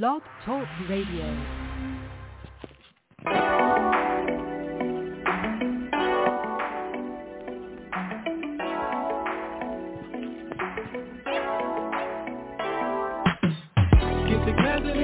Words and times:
Blog 0.00 0.22
Talk 0.46 0.66
Radio. 0.88 1.26
Get 14.28 14.46
the 14.46 14.52
glass 14.56 15.01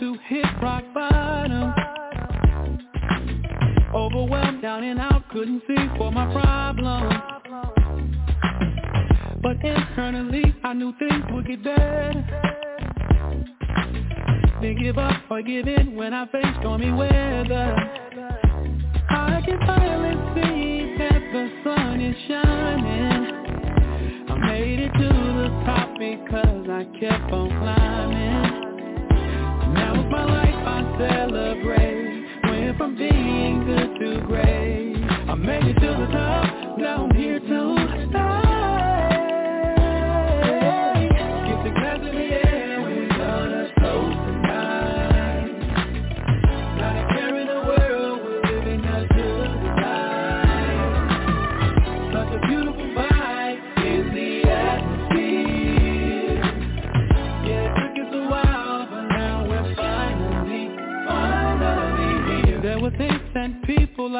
to 0.00 0.16
hit 0.28 0.46
rock 0.62 0.82
bottom. 0.94 1.74
Overwhelmed, 3.94 4.62
down 4.62 4.82
and 4.82 4.98
out, 4.98 5.28
couldn't 5.30 5.62
see 5.66 5.76
for 5.98 6.10
my 6.10 6.32
problems. 6.32 7.12
But 9.42 9.62
internally, 9.62 10.54
I 10.64 10.72
knew 10.72 10.94
things 10.98 11.24
would 11.32 11.46
get 11.46 11.62
better. 11.62 12.24
Didn't 14.62 14.82
give 14.82 14.96
up 14.96 15.22
or 15.30 15.42
give 15.42 15.68
in 15.68 15.94
when 15.94 16.14
I 16.14 16.26
faced 16.28 16.48
stormy 16.60 16.92
weather. 16.92 17.76
I 19.10 19.42
can 19.44 19.58
finally 19.66 20.16
see 20.34 20.96
that 20.96 21.20
the 21.30 21.50
sun 21.62 22.00
is 22.00 22.16
shining. 22.26 23.26
I 24.30 24.34
made 24.46 24.78
it 24.80 24.92
to 24.92 25.08
the 25.08 25.48
top 25.66 25.98
because 25.98 26.68
I 26.70 26.84
kept 26.98 27.32
on 27.32 27.48
climbing. 27.50 28.49
My 30.10 30.24
life 30.24 30.54
I 30.54 30.96
celebrate. 30.98 32.24
Went 32.44 32.78
from 32.78 32.96
being 32.96 33.64
good 33.64 33.98
to 34.00 34.26
great. 34.26 34.96
I 35.28 35.34
made 35.34 35.64
it 35.64 35.74
to 35.74 35.86
the 35.86 36.12
top. 36.12 36.78
Now 36.78 37.09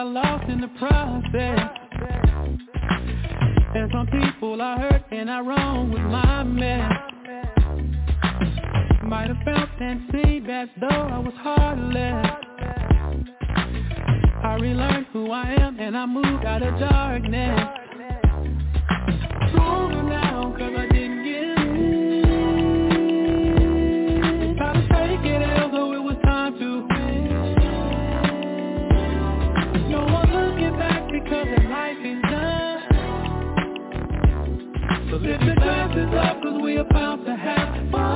I 0.01 0.03
lost 0.03 0.49
in 0.49 0.63
the 0.63 0.69
process. 0.79 1.61
And 3.75 3.91
some 3.93 4.07
people 4.07 4.63
I 4.63 4.79
hurt 4.79 5.03
and 5.13 5.31
I 5.31 5.41
wrong 5.41 5.91
with 5.91 6.01
my 6.01 6.43
mess. 6.43 6.91
Might 9.05 9.29
have 9.29 9.37
felt 9.45 9.69
and 9.79 10.09
seemed 10.11 10.49
as 10.49 10.71
though 10.81 10.87
I 10.89 11.19
was 11.19 11.35
heartless. 11.37 12.27
I 14.43 14.55
relearned 14.59 15.07
who 15.13 15.33
I 15.33 15.53
am 15.61 15.79
and 15.79 15.95
I 15.95 16.07
moved 16.07 16.47
out 16.47 16.63
of 16.63 16.81
darkness. 16.81 17.61
Stronger 19.51 20.03
now 20.03 20.55
cause 20.57 20.73
I 20.79 20.87
didn't 20.95 21.10
their 31.31 31.69
life 31.71 31.99
is 32.05 32.23
done. 32.23 32.83
So 35.11 35.17
lift 35.17 35.41
the 35.47 35.55
glasses 35.57 36.15
up 36.19 36.43
cause 36.43 36.61
we 36.63 36.77
about 36.79 37.25
to 37.25 37.37
have 37.37 37.91
fun. 37.93 38.10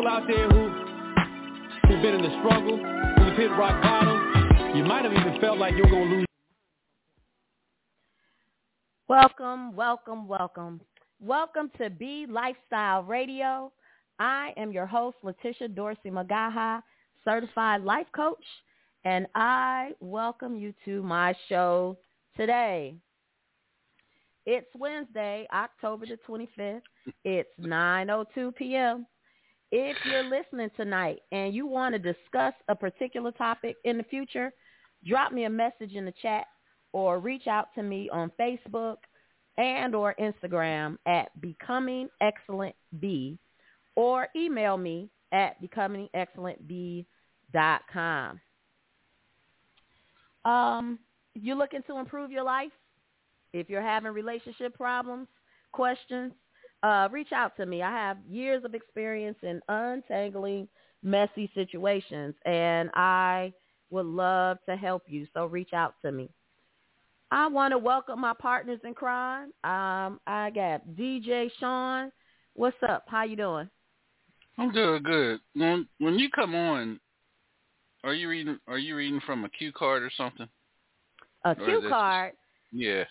People 0.00 0.12
out 0.12 0.26
there 0.26 0.48
who 0.48 0.68
who've 1.86 2.00
been 2.00 2.14
in 2.14 2.22
the 2.22 2.34
struggle, 2.40 2.78
who've 2.78 3.36
hit 3.36 3.50
rock 3.50 3.82
bottom. 3.82 4.74
You 4.74 4.82
might 4.82 5.04
have 5.04 5.12
even 5.12 5.38
felt 5.42 5.58
like 5.58 5.74
you 5.74 5.82
were 5.82 5.90
gonna 5.90 6.04
lose. 6.04 6.26
Welcome, 9.08 9.76
welcome, 9.76 10.26
welcome. 10.26 10.80
Welcome 11.20 11.70
to 11.76 11.90
BE 11.90 12.28
Lifestyle 12.30 13.02
Radio. 13.02 13.72
I 14.18 14.54
am 14.56 14.72
your 14.72 14.86
host, 14.86 15.18
Letitia 15.22 15.68
Dorsey 15.68 16.08
Magaha, 16.08 16.82
certified 17.22 17.82
life 17.82 18.06
coach, 18.16 18.46
and 19.04 19.26
I 19.34 19.90
welcome 20.00 20.56
you 20.56 20.72
to 20.86 21.02
my 21.02 21.34
show 21.50 21.98
today. 22.38 22.94
It's 24.46 24.70
Wednesday, 24.78 25.46
October 25.52 26.06
the 26.06 26.16
25th. 26.26 26.80
It's 27.22 27.50
9.02 27.60 28.54
p.m. 28.56 29.06
If 29.72 29.96
you're 30.04 30.24
listening 30.24 30.70
tonight 30.76 31.20
and 31.30 31.54
you 31.54 31.66
want 31.66 31.94
to 31.94 31.98
discuss 31.98 32.54
a 32.68 32.74
particular 32.74 33.30
topic 33.32 33.76
in 33.84 33.98
the 33.98 34.04
future, 34.04 34.52
drop 35.06 35.32
me 35.32 35.44
a 35.44 35.50
message 35.50 35.92
in 35.92 36.04
the 36.04 36.14
chat 36.20 36.44
or 36.92 37.20
reach 37.20 37.46
out 37.46 37.68
to 37.76 37.82
me 37.82 38.10
on 38.10 38.32
Facebook 38.38 38.96
and 39.58 39.94
or 39.94 40.14
Instagram 40.20 40.96
at 41.06 41.28
Becoming 41.40 42.08
Excellent 42.20 42.74
B 42.98 43.38
or 43.94 44.26
email 44.34 44.76
me 44.76 45.08
at 45.32 45.62
becomingexcellentb.com. 45.62 48.40
Um, 50.44 50.98
you're 51.34 51.56
looking 51.56 51.82
to 51.86 51.98
improve 51.98 52.32
your 52.32 52.44
life, 52.44 52.72
if 53.52 53.68
you're 53.68 53.82
having 53.82 54.12
relationship 54.12 54.74
problems, 54.74 55.28
questions, 55.72 56.32
uh, 56.82 57.08
reach 57.10 57.32
out 57.32 57.56
to 57.56 57.66
me. 57.66 57.82
I 57.82 57.90
have 57.90 58.18
years 58.28 58.64
of 58.64 58.74
experience 58.74 59.38
in 59.42 59.60
untangling 59.68 60.68
messy 61.02 61.50
situations, 61.54 62.34
and 62.44 62.90
I 62.94 63.52
would 63.90 64.06
love 64.06 64.58
to 64.68 64.76
help 64.76 65.04
you. 65.06 65.26
So 65.34 65.46
reach 65.46 65.72
out 65.72 65.94
to 66.02 66.12
me. 66.12 66.30
I 67.30 67.46
want 67.46 67.72
to 67.72 67.78
welcome 67.78 68.20
my 68.20 68.34
partners 68.38 68.80
in 68.84 68.94
crime. 68.94 69.52
Um, 69.62 70.20
I 70.26 70.50
got 70.54 70.86
DJ 70.96 71.50
Sean. 71.60 72.10
What's 72.54 72.76
up? 72.88 73.04
How 73.06 73.24
you 73.24 73.36
doing? 73.36 73.70
I'm 74.58 74.72
doing 74.72 75.02
good. 75.02 75.40
When 75.54 75.86
when 75.98 76.18
you 76.18 76.28
come 76.30 76.54
on, 76.54 76.98
are 78.04 78.14
you 78.14 78.28
reading? 78.28 78.58
Are 78.66 78.78
you 78.78 78.96
reading 78.96 79.20
from 79.24 79.44
a 79.44 79.48
cue 79.48 79.72
card 79.72 80.02
or 80.02 80.10
something? 80.16 80.48
A 81.44 81.50
Or 81.50 81.54
cue 81.54 81.82
card. 81.88 82.32
Yeah. 82.72 83.04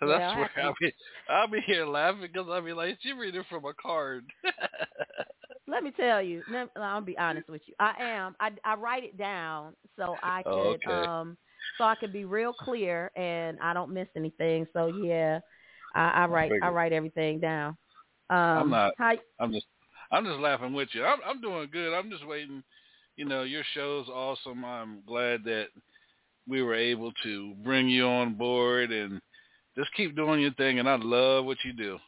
So 0.00 0.06
that's 0.08 0.24
I 0.34 0.34
where 0.34 0.50
I'll 0.62 0.74
be. 0.80 0.92
I'll 1.28 1.48
be 1.48 1.60
here 1.66 1.86
laughing 1.86 2.22
because 2.22 2.48
I'll 2.50 2.62
be 2.62 2.72
like, 2.72 2.98
"You 3.02 3.18
reading 3.18 3.44
from 3.48 3.64
a 3.64 3.74
card?" 3.74 4.24
Let 5.66 5.82
me 5.82 5.90
tell 5.92 6.22
you. 6.22 6.42
let- 6.48 6.70
I'll 6.76 7.00
be 7.00 7.16
honest 7.18 7.48
with 7.48 7.62
you. 7.66 7.74
I 7.78 7.94
am. 8.00 8.36
I, 8.40 8.50
I 8.64 8.74
write 8.74 9.04
it 9.04 9.16
down 9.16 9.74
so 9.96 10.18
I 10.22 10.44
could 10.52 10.78
Oh, 10.86 10.92
okay. 10.92 11.06
um 11.20 11.36
so 11.78 11.84
I 11.84 11.94
could 11.94 12.12
be 12.12 12.24
real 12.24 12.52
clear 12.52 13.10
and 13.16 13.58
I 13.60 13.72
don't 13.74 13.92
miss 13.92 14.08
anything. 14.16 14.66
So 14.72 14.86
yeah, 14.86 15.40
I, 15.94 16.10
I 16.10 16.26
write 16.26 16.56
I 16.62 16.68
figured. 16.68 16.70
write 16.70 16.92
everything 16.92 17.40
down. 17.40 17.76
Um, 18.30 18.36
I'm 18.58 18.70
not. 18.70 18.94
How, 18.96 19.14
I'm 19.38 19.52
just. 19.52 19.66
I'm 20.10 20.24
just 20.24 20.38
laughing 20.40 20.72
with 20.74 20.88
you. 20.92 21.04
I'm 21.04 21.18
I'm 21.26 21.40
doing 21.40 21.68
good. 21.72 21.94
I'm 21.94 22.10
just 22.10 22.26
waiting. 22.26 22.62
You 23.16 23.24
know, 23.26 23.42
your 23.42 23.62
show's 23.74 24.08
awesome. 24.08 24.64
I'm 24.64 25.02
glad 25.06 25.44
that 25.44 25.68
we 26.48 26.62
were 26.62 26.74
able 26.74 27.12
to 27.22 27.54
bring 27.64 27.88
you 27.88 28.06
on 28.06 28.34
board 28.34 28.92
and 28.92 29.20
just 29.76 29.92
keep 29.94 30.16
doing 30.16 30.40
your 30.40 30.52
thing. 30.54 30.78
And 30.78 30.88
I 30.88 30.96
love 30.96 31.44
what 31.44 31.58
you 31.64 31.72
do. 31.72 31.98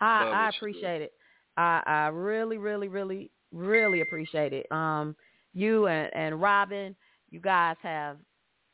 I, 0.00 0.24
Love 0.24 0.34
I 0.34 0.48
appreciate 0.48 1.02
it. 1.02 1.12
I, 1.56 1.82
I 1.86 2.06
really, 2.08 2.58
really, 2.58 2.88
really, 2.88 3.30
really 3.52 4.00
appreciate 4.00 4.52
it. 4.52 4.70
Um, 4.72 5.14
you 5.52 5.86
and, 5.88 6.10
and 6.14 6.40
Robin, 6.40 6.96
you 7.30 7.40
guys 7.40 7.76
have 7.82 8.16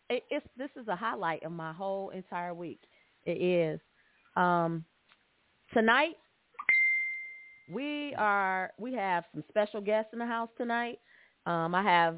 it, 0.09 0.23
it's 0.31 0.47
this 0.57 0.71
is 0.81 0.87
a 0.89 0.97
highlight 0.97 1.43
of 1.43 1.53
my 1.53 1.73
whole 1.73 2.11
entire 2.11 2.55
week. 2.55 2.81
It 3.25 3.43
is. 3.43 3.81
Um, 4.37 4.85
tonight 5.73 6.15
we 7.73 8.15
are 8.17 8.71
we 8.79 8.95
have 8.95 9.25
some 9.33 9.43
special 9.49 9.81
guests 9.81 10.11
in 10.13 10.19
the 10.19 10.27
house 10.27 10.51
tonight. 10.57 11.01
Um, 11.47 11.75
I 11.75 11.83
have 11.83 12.17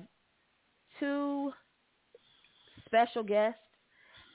two 1.00 1.52
special 2.86 3.22
guests, 3.22 3.60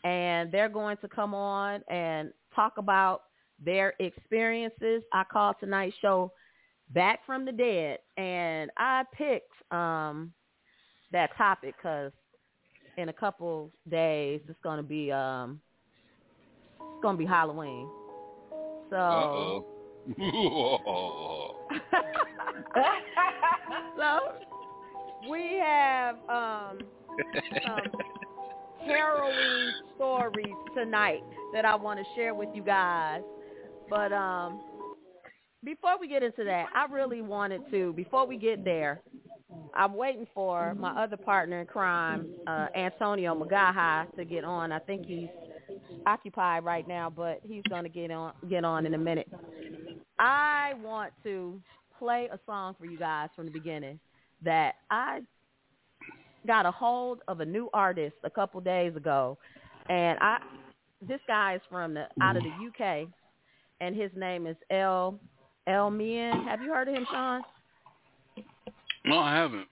and 0.03 0.51
they're 0.51 0.69
going 0.69 0.97
to 0.97 1.07
come 1.07 1.33
on 1.33 1.81
and 1.89 2.31
talk 2.55 2.77
about 2.77 3.23
their 3.63 3.93
experiences. 3.99 5.03
I 5.13 5.23
call 5.23 5.53
tonight's 5.59 5.95
show 6.01 6.31
"Back 6.91 7.25
from 7.25 7.45
the 7.45 7.51
Dead," 7.51 7.99
and 8.17 8.71
I 8.77 9.03
picked 9.13 9.51
um, 9.71 10.33
that 11.11 11.35
topic 11.37 11.75
because 11.77 12.11
in 12.97 13.09
a 13.09 13.13
couple 13.13 13.71
days 13.89 14.41
it's 14.47 14.59
going 14.63 14.77
to 14.77 14.83
be 14.83 15.11
um, 15.11 15.59
it's 16.79 17.01
going 17.01 17.15
to 17.15 17.19
be 17.19 17.25
Halloween. 17.25 17.87
So. 18.89 19.65
So 23.97 24.19
we 25.29 25.59
have 25.63 26.15
um, 26.27 26.79
some 27.65 27.81
harrowing 28.85 29.71
stories 29.95 30.55
tonight 30.75 31.21
that 31.53 31.65
I 31.65 31.75
want 31.75 31.99
to 31.99 32.05
share 32.15 32.33
with 32.33 32.49
you 32.53 32.63
guys. 32.63 33.21
But 33.89 34.11
um, 34.11 34.61
before 35.63 35.99
we 35.99 36.07
get 36.07 36.23
into 36.23 36.43
that, 36.43 36.67
I 36.75 36.91
really 36.91 37.21
wanted 37.21 37.61
to, 37.71 37.93
before 37.93 38.25
we 38.27 38.37
get 38.37 38.63
there, 38.63 39.01
I'm 39.75 39.95
waiting 39.95 40.27
for 40.33 40.73
my 40.75 41.03
other 41.03 41.17
partner 41.17 41.61
in 41.61 41.67
crime, 41.67 42.27
uh, 42.47 42.67
Antonio 42.75 43.35
Magaha, 43.35 44.13
to 44.15 44.25
get 44.25 44.43
on. 44.43 44.71
I 44.71 44.79
think 44.79 45.05
he's 45.05 45.29
occupied 46.05 46.65
right 46.65 46.87
now, 46.87 47.09
but 47.09 47.41
he's 47.43 47.63
going 47.69 47.83
to 47.83 47.89
get 47.89 48.11
on 48.11 48.33
get 48.49 48.65
on 48.65 48.85
in 48.85 48.93
a 48.93 48.97
minute. 48.97 49.29
I 50.19 50.73
want 50.83 51.13
to 51.23 51.61
play 51.97 52.29
a 52.31 52.39
song 52.45 52.75
for 52.79 52.85
you 52.85 52.97
guys 52.97 53.29
from 53.35 53.45
the 53.45 53.51
beginning 53.51 53.99
that 54.43 54.75
I 54.91 55.21
got 56.45 56.65
a 56.65 56.71
hold 56.71 57.21
of 57.27 57.39
a 57.39 57.45
new 57.45 57.69
artist 57.73 58.15
a 58.23 58.29
couple 58.29 58.59
days 58.61 58.95
ago, 58.95 59.37
and 59.89 60.17
I 60.19 60.39
this 61.07 61.19
guy 61.27 61.55
is 61.55 61.61
from 61.69 61.93
the 61.93 62.05
out 62.21 62.37
of 62.37 62.43
the 62.43 62.49
UK, 62.49 63.07
and 63.81 63.95
his 63.95 64.11
name 64.15 64.47
is 64.47 64.55
L 64.69 65.19
L 65.67 65.89
Mian. 65.89 66.43
Have 66.45 66.61
you 66.61 66.71
heard 66.71 66.87
of 66.87 66.95
him, 66.95 67.05
Sean? 67.11 67.41
No, 69.05 69.19
I 69.19 69.35
haven't. 69.35 69.67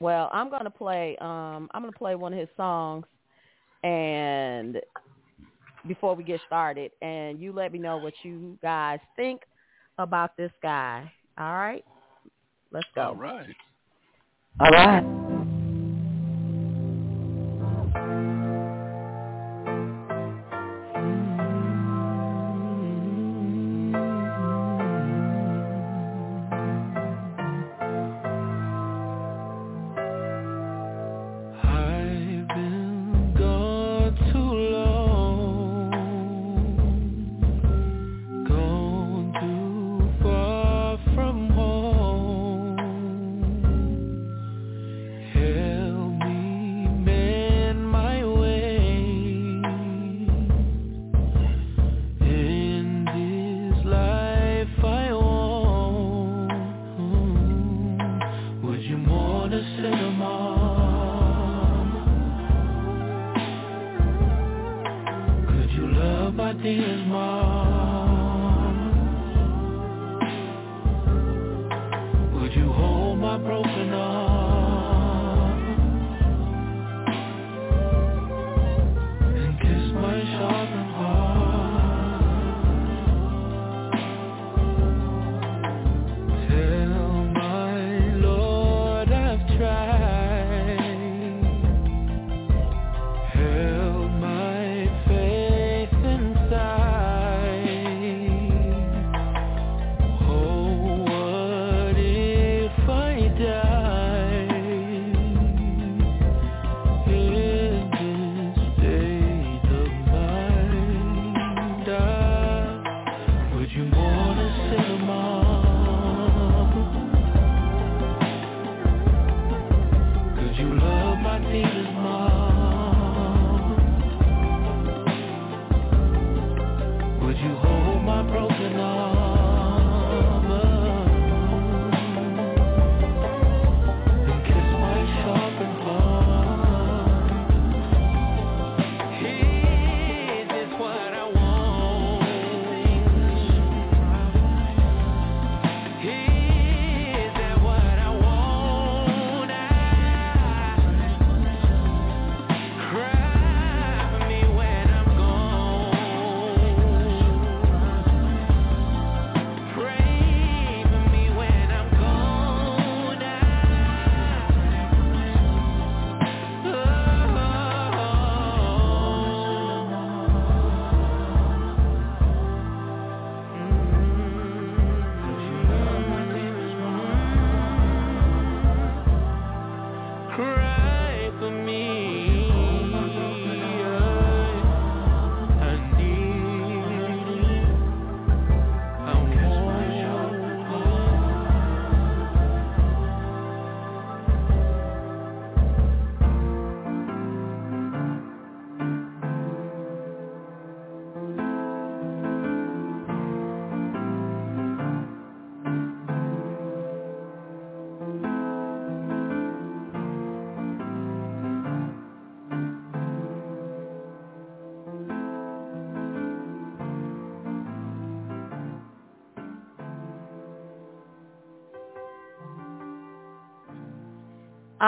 Well, 0.00 0.30
I'm 0.32 0.50
gonna 0.50 0.70
play. 0.70 1.16
Um, 1.20 1.68
I'm 1.72 1.82
gonna 1.82 1.92
play 1.92 2.14
one 2.14 2.32
of 2.32 2.38
his 2.38 2.48
songs, 2.56 3.06
and 3.82 4.80
before 5.86 6.14
we 6.14 6.24
get 6.24 6.40
started, 6.46 6.90
and 7.02 7.40
you 7.40 7.52
let 7.52 7.72
me 7.72 7.78
know 7.78 7.98
what 7.98 8.14
you 8.22 8.58
guys 8.62 8.98
think 9.16 9.42
about 9.98 10.36
this 10.36 10.52
guy. 10.62 11.10
All 11.38 11.52
right, 11.52 11.84
let's 12.72 12.88
go. 12.94 13.02
All 13.02 13.14
right. 13.14 13.54
All 14.60 14.70
right. 14.70 15.29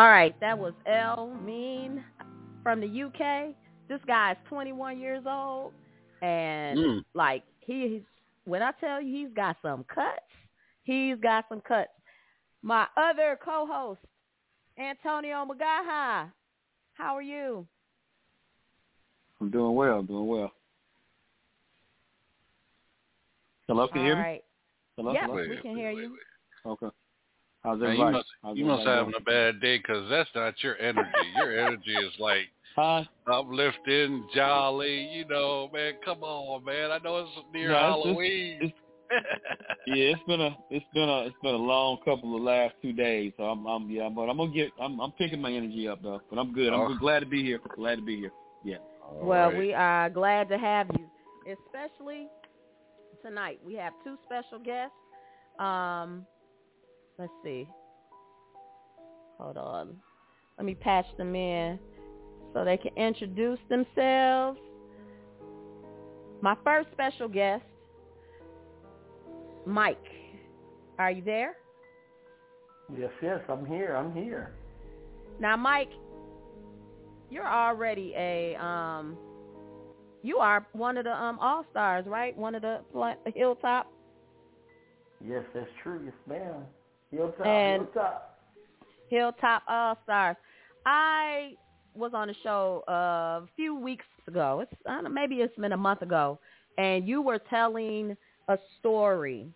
All 0.03 0.09
right, 0.09 0.35
that 0.41 0.59
was 0.59 0.73
El 0.85 1.33
Mean 1.47 2.03
from 2.65 2.81
the 2.81 3.03
UK. 3.05 3.55
This 3.89 4.01
guy 4.05 4.33
is 4.33 4.39
21 4.49 4.99
years 4.99 5.23
old, 5.29 5.73
and 6.23 6.77
Mm. 6.77 7.05
like 7.15 7.45
he's 7.61 8.03
when 8.43 8.65
I 8.65 8.73
tell 8.73 9.01
you 9.01 9.27
he's 9.27 9.33
got 9.33 9.59
some 9.63 9.85
cuts, 9.85 10.27
he's 10.83 11.21
got 11.21 11.49
some 11.49 11.61
cuts. 11.61 11.93
My 12.63 12.89
other 12.97 13.39
co-host, 13.45 14.01
Antonio 14.77 15.45
Magaha, 15.45 16.33
how 16.95 17.15
are 17.17 17.23
you? 17.23 17.65
I'm 19.41 19.53
doing 19.53 19.77
well. 19.77 20.01
I'm 20.01 20.07
doing 20.07 20.27
well. 20.27 20.53
Hello, 23.69 23.87
can 23.87 23.99
you 23.99 24.07
hear 24.07 24.17
me? 24.17 24.23
right. 24.23 24.45
Hello, 24.97 25.13
Yep, 25.13 25.23
hello. 25.27 25.47
we 25.49 25.57
can 25.59 25.77
hear 25.77 25.93
you. 25.93 26.19
Okay. 26.67 26.91
How's 27.65 27.79
Man, 27.81 27.91
everybody? 27.91 28.09
you 28.11 28.13
must 28.13 28.29
How's 28.43 28.57
you 28.59 28.65
must 28.65 28.81
everybody 28.87 28.99
having 28.99 29.15
a 29.21 29.25
bad 29.53 29.61
day 29.61 29.79
because 29.79 30.09
that's 30.11 30.31
not 30.35 30.55
your 30.63 30.77
energy. 30.79 31.09
your 31.37 31.59
energy 31.67 31.93
is 31.93 32.13
like 32.19 32.37
doing? 32.37 32.49
Hi. 32.77 33.07
uplifting, 33.31 34.27
jolly. 34.35 35.09
You 35.13 35.27
know, 35.29 35.69
man. 35.73 35.93
Come 36.05 36.23
on, 36.23 36.65
man. 36.65 36.91
I 36.91 36.99
know 36.99 37.19
it's 37.19 37.31
near 37.53 37.69
No, 37.71 37.75
it's 37.75 37.97
just- 37.97 38.07
Halloween. 38.07 38.57
it's- 38.63 38.73
Yeah, 39.87 40.05
it's 40.15 40.23
been 40.27 40.41
a 40.41 40.57
it's 40.71 40.87
been 40.95 41.07
a 41.09 41.27
it's 41.27 41.37
been 41.43 41.55
a 41.55 41.59
long 41.59 41.99
couple 42.05 42.35
of 42.35 42.41
last 42.43 42.75
two 42.81 42.95
days. 42.95 43.33
So 43.37 43.43
I'm 43.45 43.67
I'm 43.67 43.91
yeah, 43.91 44.09
but 44.09 44.23
I'm 44.31 44.39
gonna 44.39 44.51
get 44.53 44.71
I'm 44.81 44.99
I'm 45.01 45.13
picking 45.13 45.41
my 45.41 45.53
energy 45.53 45.87
up 45.87 46.03
though. 46.03 46.23
But 46.31 46.39
I'm 46.39 46.53
good. 46.55 46.73
I'm 46.73 46.81
Oh. 46.81 46.97
glad 46.99 47.21
to 47.21 47.27
be 47.27 47.43
here. 47.45 47.61
Glad 47.77 47.97
to 47.97 48.03
be 48.03 48.17
here. 48.17 48.33
Yeah. 48.65 48.77
All 49.05 49.19
Well, 49.27 49.51
right. 49.51 49.59
we 49.59 49.75
are 49.75 50.09
glad 50.09 50.49
to 50.49 50.57
have 50.57 50.89
you, 50.99 51.07
especially 51.53 52.27
tonight. 53.23 53.61
We 53.67 53.75
have 53.75 53.93
two 54.03 54.17
special 54.25 54.59
guests. 54.59 54.95
Um, 55.59 56.25
let's 57.19 57.33
see. 57.45 57.69
Hold 59.39 59.57
on. 59.57 59.97
Let 60.59 60.67
me 60.67 60.75
patch 60.75 61.07
them 61.17 61.35
in 61.35 61.79
so 62.53 62.65
they 62.65 62.77
can 62.77 62.97
introduce 62.97 63.59
themselves. 63.69 64.59
My 66.41 66.57
first 66.65 66.89
special 66.93 67.29
guest, 67.29 67.65
Mike. 69.67 69.99
Are 70.99 71.11
you 71.11 71.23
there? 71.23 71.57
Yes, 72.97 73.11
yes, 73.23 73.41
I'm 73.49 73.65
here. 73.65 73.95
I'm 73.97 74.13
here. 74.13 74.53
Now, 75.41 75.57
Mike, 75.57 75.91
you're 77.31 77.49
already 77.49 78.13
a 78.17 78.55
um, 78.57 79.17
you 80.23 80.39
are 80.39 80.67
one 80.73 80.99
of 80.99 81.05
the 81.05 81.13
um 81.13 81.39
all 81.41 81.65
stars, 81.71 82.05
right? 82.07 82.37
One 82.37 82.55
of 82.55 82.63
the 82.63 82.81
pla- 82.93 83.17
Hilltop. 83.35 83.91
Yes, 85.27 85.45
that's 85.55 85.71
true. 85.83 86.01
Yes, 86.05 86.15
ma'am. 86.29 86.65
Hilltop, 87.13 87.47
And- 87.47 87.83
Hilltop. 87.83 88.29
Hilltop 89.09 89.63
All 89.69 89.99
Stars. 90.05 90.37
I 90.87 91.55
was 91.95 92.13
on 92.15 92.31
a 92.31 92.35
show 92.43 92.83
uh, 92.89 92.93
a 93.45 93.49
few 93.55 93.75
weeks 93.75 94.07
ago. 94.27 94.61
It's 94.61 94.73
I 94.87 94.95
don't 94.95 95.05
know, 95.05 95.11
maybe 95.11 95.37
it's 95.37 95.55
been 95.57 95.73
a 95.73 95.77
month 95.77 96.01
ago, 96.03 96.39
and 96.79 97.07
you 97.07 97.21
were 97.21 97.39
telling 97.51 98.17
a 98.49 98.57
story. 98.81 99.47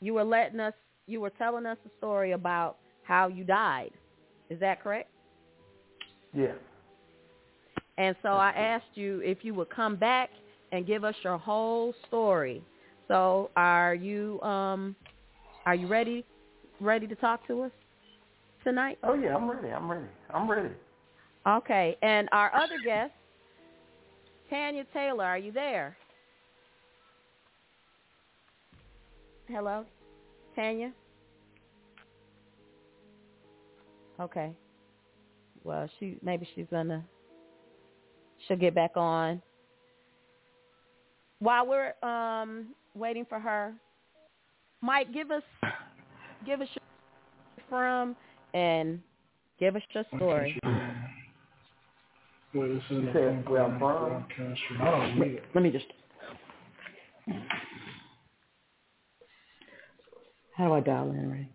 You 0.00 0.14
were 0.14 0.24
letting 0.24 0.58
us. 0.58 0.74
You 1.06 1.20
were 1.20 1.30
telling 1.30 1.66
us 1.66 1.78
a 1.86 1.90
story 1.98 2.32
about 2.32 2.78
how 3.04 3.28
you 3.28 3.44
died. 3.44 3.92
Is 4.50 4.58
that 4.60 4.82
correct? 4.82 5.08
Yeah. 6.34 6.52
And 7.96 8.14
so 8.22 8.30
I 8.30 8.50
asked 8.50 8.96
you 8.96 9.20
if 9.24 9.38
you 9.42 9.54
would 9.54 9.70
come 9.70 9.96
back 9.96 10.30
and 10.72 10.86
give 10.86 11.04
us 11.04 11.14
your 11.22 11.38
whole 11.38 11.94
story. 12.08 12.62
So 13.06 13.50
are 13.56 13.94
you 13.94 14.40
um 14.42 14.96
are 15.64 15.74
you 15.74 15.86
ready 15.86 16.24
ready 16.80 17.06
to 17.06 17.14
talk 17.14 17.46
to 17.46 17.62
us 17.62 17.72
tonight? 18.64 18.98
Oh 19.02 19.14
yeah, 19.14 19.34
I'm 19.34 19.48
ready. 19.50 19.68
I'm 19.68 19.90
ready. 19.90 20.06
I'm 20.32 20.50
ready. 20.50 20.74
Okay. 21.46 21.96
And 22.02 22.28
our 22.32 22.54
other 22.54 22.76
guest, 22.84 23.12
Tanya 24.50 24.84
Taylor, 24.92 25.24
are 25.24 25.38
you 25.38 25.52
there? 25.52 25.96
Hello? 29.48 29.84
Tanya? 30.54 30.92
Okay. 34.20 34.52
Well, 35.64 35.88
she 35.98 36.16
maybe 36.22 36.46
she's 36.54 36.66
gonna 36.70 37.04
she'll 38.46 38.56
get 38.56 38.74
back 38.74 38.92
on. 38.96 39.40
While 41.38 41.66
we're 41.66 41.94
um 42.08 42.68
waiting 42.94 43.24
for 43.28 43.38
her, 43.38 43.74
Mike, 44.80 45.12
give 45.12 45.30
us 45.30 45.42
give 46.46 46.60
us 46.60 46.68
your 46.74 47.66
from 47.68 48.16
and 48.54 49.02
give 49.60 49.76
us 49.76 49.82
your 49.94 50.04
story. 50.16 50.58
Wait, 52.54 52.74
this 52.74 52.82
is 52.90 52.90
You 53.04 53.10
said 53.12 53.48
where 53.48 53.64
from? 53.78 53.78
broadcast. 53.78 54.60
I 54.80 54.90
don't 54.90 55.20
read 55.20 55.34
it. 55.36 55.44
Let 55.54 55.64
me 55.64 55.70
just. 55.70 55.86
How 60.54 60.68
do 60.68 60.74
I 60.74 60.80
dial 60.80 61.10
in, 61.10 61.30
Ray? 61.30 61.50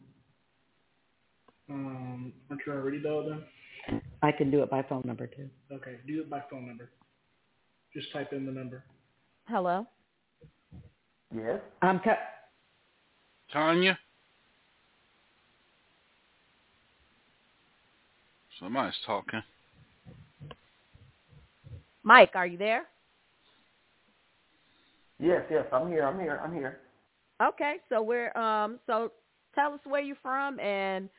Um, 1.69 2.33
aren't 2.49 2.61
you 2.65 2.73
already 2.73 3.01
dialed 3.01 3.27
in? 3.27 4.01
I 4.21 4.31
can 4.31 4.51
do 4.51 4.63
it 4.63 4.69
by 4.69 4.83
phone 4.83 5.03
number 5.05 5.27
too. 5.27 5.49
Okay, 5.71 5.97
do 6.07 6.21
it 6.21 6.29
by 6.29 6.41
phone 6.49 6.67
number. 6.67 6.89
Just 7.95 8.11
type 8.13 8.33
in 8.33 8.45
the 8.45 8.51
number. 8.51 8.83
Hello? 9.47 9.85
Yes. 11.35 11.61
I'm 11.81 11.99
ca- 11.99 12.17
Tanya. 13.51 13.97
Somebody's 18.63 18.93
talking. 19.05 19.43
Mike, 22.03 22.31
are 22.33 22.47
you 22.47 22.57
there? 22.57 22.83
Yes, 25.19 25.41
yes, 25.51 25.65
I'm 25.73 25.89
here. 25.89 26.05
I'm 26.05 26.19
here. 26.19 26.39
I'm 26.41 26.53
here. 26.53 26.79
Okay, 27.41 27.75
so 27.89 28.01
we're 28.01 28.35
um 28.37 28.79
so 28.87 29.11
tell 29.53 29.73
us 29.73 29.81
where 29.83 30.01
you're 30.01 30.15
from 30.21 30.59
and 30.61 31.09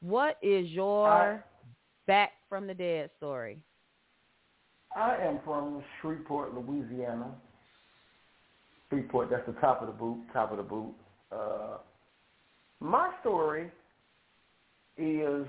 what 0.00 0.38
is 0.40 0.68
your 0.68 1.08
I, 1.08 1.38
back 2.06 2.30
from 2.48 2.68
the 2.68 2.74
dead 2.74 3.10
story? 3.16 3.58
I 4.96 5.16
am 5.16 5.40
from 5.44 5.82
Shreveport, 6.00 6.54
Louisiana. 6.54 7.32
Shreveport, 8.88 9.30
that's 9.30 9.46
the 9.46 9.60
top 9.60 9.82
of 9.82 9.88
the 9.88 9.94
boot, 9.94 10.18
top 10.32 10.52
of 10.52 10.58
the 10.58 10.62
boot. 10.62 10.94
Uh, 11.32 11.78
my 12.80 13.10
story 13.20 13.70
is, 14.96 15.46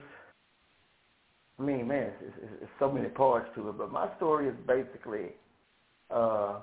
I 1.59 1.61
mean, 1.61 1.87
man, 1.87 2.11
it's, 2.21 2.35
it's, 2.41 2.53
it's 2.63 2.71
so 2.79 2.89
many 2.89 3.09
parts 3.09 3.49
to 3.55 3.69
it, 3.69 3.77
but 3.77 3.91
my 3.91 4.07
story 4.15 4.47
is 4.47 4.55
basically, 4.65 5.33
uh, 6.09 6.59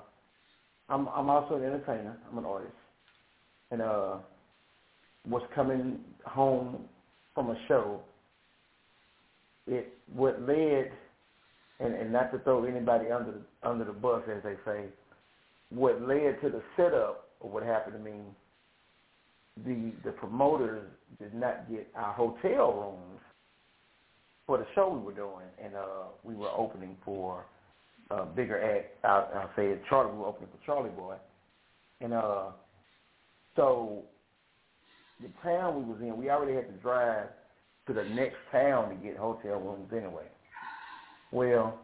I'm 0.89 1.07
I'm 1.09 1.29
also 1.29 1.55
an 1.55 1.63
entertainer. 1.63 2.17
I'm 2.31 2.37
an 2.37 2.45
artist, 2.45 2.73
and 3.71 3.81
uh, 3.81 4.15
was 5.29 5.43
coming 5.53 5.99
home 6.25 6.85
from 7.35 7.51
a 7.51 7.57
show. 7.67 7.99
It 9.67 9.93
what 10.13 10.41
led, 10.41 10.91
and, 11.79 11.93
and 11.93 12.11
not 12.11 12.31
to 12.31 12.39
throw 12.39 12.63
anybody 12.63 13.11
under 13.11 13.33
the, 13.33 13.69
under 13.69 13.85
the 13.85 13.93
bus, 13.93 14.23
as 14.35 14.41
they 14.43 14.55
say, 14.65 14.85
what 15.69 16.01
led 16.01 16.41
to 16.41 16.49
the 16.49 16.63
setup 16.75 17.29
of 17.41 17.51
what 17.51 17.63
happened 17.63 17.97
to 17.97 17.99
me. 17.99 18.17
The 19.65 19.91
the 20.03 20.11
promoters 20.11 20.89
did 21.19 21.33
not 21.33 21.69
get 21.69 21.87
our 21.95 22.13
hotel 22.13 22.73
rooms 22.73 23.21
for 24.47 24.57
the 24.57 24.65
show 24.73 24.89
we 24.89 24.99
were 24.99 25.13
doing, 25.13 25.45
and 25.63 25.75
uh, 25.75 26.07
we 26.23 26.33
were 26.33 26.49
opening 26.57 26.95
for 27.03 27.45
a 28.09 28.25
bigger 28.25 28.59
act. 28.63 29.05
I'll 29.05 29.51
say 29.55 29.67
it, 29.67 29.81
Charlie. 29.89 30.13
We 30.13 30.19
were 30.19 30.27
opening 30.27 30.49
for 30.49 30.65
Charlie 30.65 30.89
Boy, 30.89 31.17
and 31.99 32.13
uh, 32.13 32.51
so 33.57 34.03
the 35.21 35.27
town 35.43 35.75
we 35.75 35.93
was 35.93 36.01
in, 36.01 36.17
we 36.17 36.29
already 36.29 36.55
had 36.55 36.67
to 36.67 36.81
drive 36.81 37.27
to 37.87 37.93
the 37.93 38.03
next 38.03 38.37
town 38.51 38.89
to 38.89 38.95
get 38.95 39.17
hotel 39.17 39.59
rooms 39.59 39.91
anyway. 39.91 40.27
Well, 41.31 41.77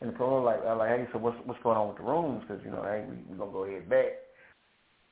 and 0.00 0.10
the 0.10 0.14
promoter 0.14 0.44
like, 0.44 0.64
I 0.64 0.72
like, 0.72 0.88
hey, 0.88 1.06
so 1.12 1.18
what's 1.18 1.36
what's 1.44 1.62
going 1.62 1.76
on 1.76 1.88
with 1.88 1.98
the 1.98 2.04
rooms? 2.04 2.42
Because 2.46 2.64
you 2.64 2.70
know, 2.70 2.82
hey, 2.82 3.04
we 3.08 3.16
we 3.30 3.38
gonna 3.38 3.52
go 3.52 3.64
ahead 3.64 3.88
back 3.88 4.12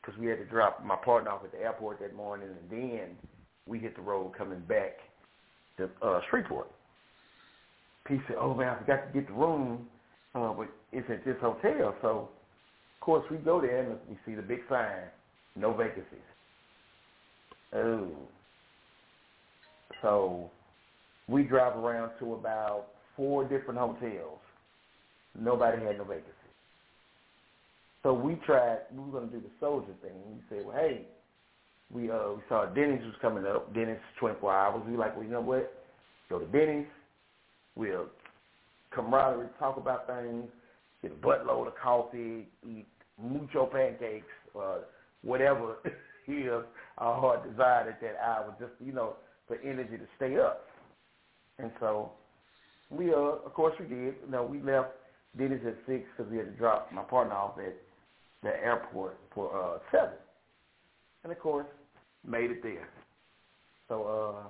because 0.00 0.18
we 0.18 0.28
had 0.28 0.38
to 0.38 0.46
drop 0.46 0.82
my 0.84 0.96
partner 0.96 1.30
off 1.30 1.44
at 1.44 1.52
the 1.52 1.60
airport 1.60 2.00
that 2.00 2.14
morning, 2.14 2.48
and 2.48 2.70
then 2.70 3.08
we 3.66 3.78
hit 3.78 3.96
the 3.96 4.02
road 4.02 4.32
coming 4.36 4.60
back 4.60 4.96
to 5.78 5.90
uh, 6.02 6.20
Shreveport. 6.30 6.70
He 8.08 8.18
said, 8.26 8.36
"Oh 8.38 8.54
man, 8.54 8.68
I 8.68 8.78
forgot 8.78 9.06
to 9.06 9.12
get 9.12 9.28
the 9.28 9.34
room, 9.34 9.86
uh, 10.34 10.52
but 10.52 10.68
it's 10.92 11.08
at 11.10 11.24
this 11.24 11.36
hotel." 11.40 11.94
So, 12.02 12.08
of 12.08 13.00
course, 13.00 13.24
we 13.30 13.38
go 13.38 13.60
there 13.60 13.80
and 13.80 13.98
we 14.08 14.16
see 14.26 14.34
the 14.34 14.42
big 14.42 14.60
sign, 14.68 15.04
no 15.56 15.72
vacancies. 15.72 16.18
Oh. 17.74 18.08
So 20.02 20.50
we 21.28 21.42
drive 21.42 21.76
around 21.76 22.12
to 22.20 22.34
about 22.34 22.88
four 23.16 23.44
different 23.44 23.78
hotels. 23.78 24.38
Nobody 25.38 25.82
had 25.82 25.98
no 25.98 26.04
vacancies. 26.04 26.30
So 28.02 28.12
we 28.12 28.34
tried, 28.46 28.80
we 28.92 29.02
were 29.02 29.20
going 29.20 29.30
to 29.30 29.36
do 29.36 29.40
the 29.40 29.50
soldier 29.58 29.92
thing. 30.02 30.12
We 30.28 30.40
said, 30.48 30.66
well, 30.66 30.76
hey, 30.76 31.06
we 31.92 32.10
uh 32.10 32.32
we 32.36 32.42
saw 32.48 32.66
Denny's 32.66 33.04
was 33.04 33.14
coming 33.20 33.46
up. 33.46 33.72
Denny's 33.74 33.98
24 34.18 34.52
hours. 34.52 34.82
We 34.88 34.96
like, 34.96 35.14
well, 35.16 35.24
you 35.24 35.30
know 35.30 35.40
what? 35.40 35.72
go 36.28 36.38
to 36.38 36.46
Denny's. 36.46 36.86
We'll 37.76 38.06
camaraderie, 38.94 39.48
talk 39.58 39.76
about 39.76 40.06
things, 40.06 40.44
get 41.02 41.12
a 41.12 41.14
buttload 41.14 41.66
of 41.66 41.74
coffee, 41.82 42.46
eat 42.66 42.86
mucho 43.20 43.66
pancakes, 43.66 44.26
uh, 44.58 44.78
whatever 45.22 45.76
is 46.28 46.64
our 46.98 47.20
heart 47.20 47.48
desired 47.50 47.88
at 47.88 48.00
that 48.00 48.16
hour, 48.24 48.54
just 48.60 48.72
you 48.84 48.92
know, 48.92 49.16
for 49.48 49.58
energy 49.64 49.96
to 49.96 50.06
stay 50.16 50.38
up. 50.38 50.64
And 51.58 51.70
so 51.80 52.12
we, 52.90 53.12
uh, 53.12 53.16
of 53.44 53.52
course, 53.54 53.74
we 53.78 53.86
did. 53.86 54.14
You 54.24 54.30
know, 54.30 54.44
we 54.44 54.60
left 54.60 54.90
Denny's 55.36 55.60
at 55.66 55.76
six 55.86 56.04
because 56.16 56.30
we 56.30 56.38
had 56.38 56.46
to 56.46 56.52
drop 56.52 56.92
my 56.92 57.02
partner 57.02 57.34
off 57.34 57.58
at 57.58 57.76
the 58.42 58.50
airport 58.50 59.18
for 59.34 59.50
uh, 59.56 59.78
seven, 59.90 60.14
and 61.24 61.32
of 61.32 61.38
course, 61.40 61.66
made 62.26 62.50
it 62.50 62.62
there. 62.62 62.88
So 63.88 64.04
uh, 64.04 64.48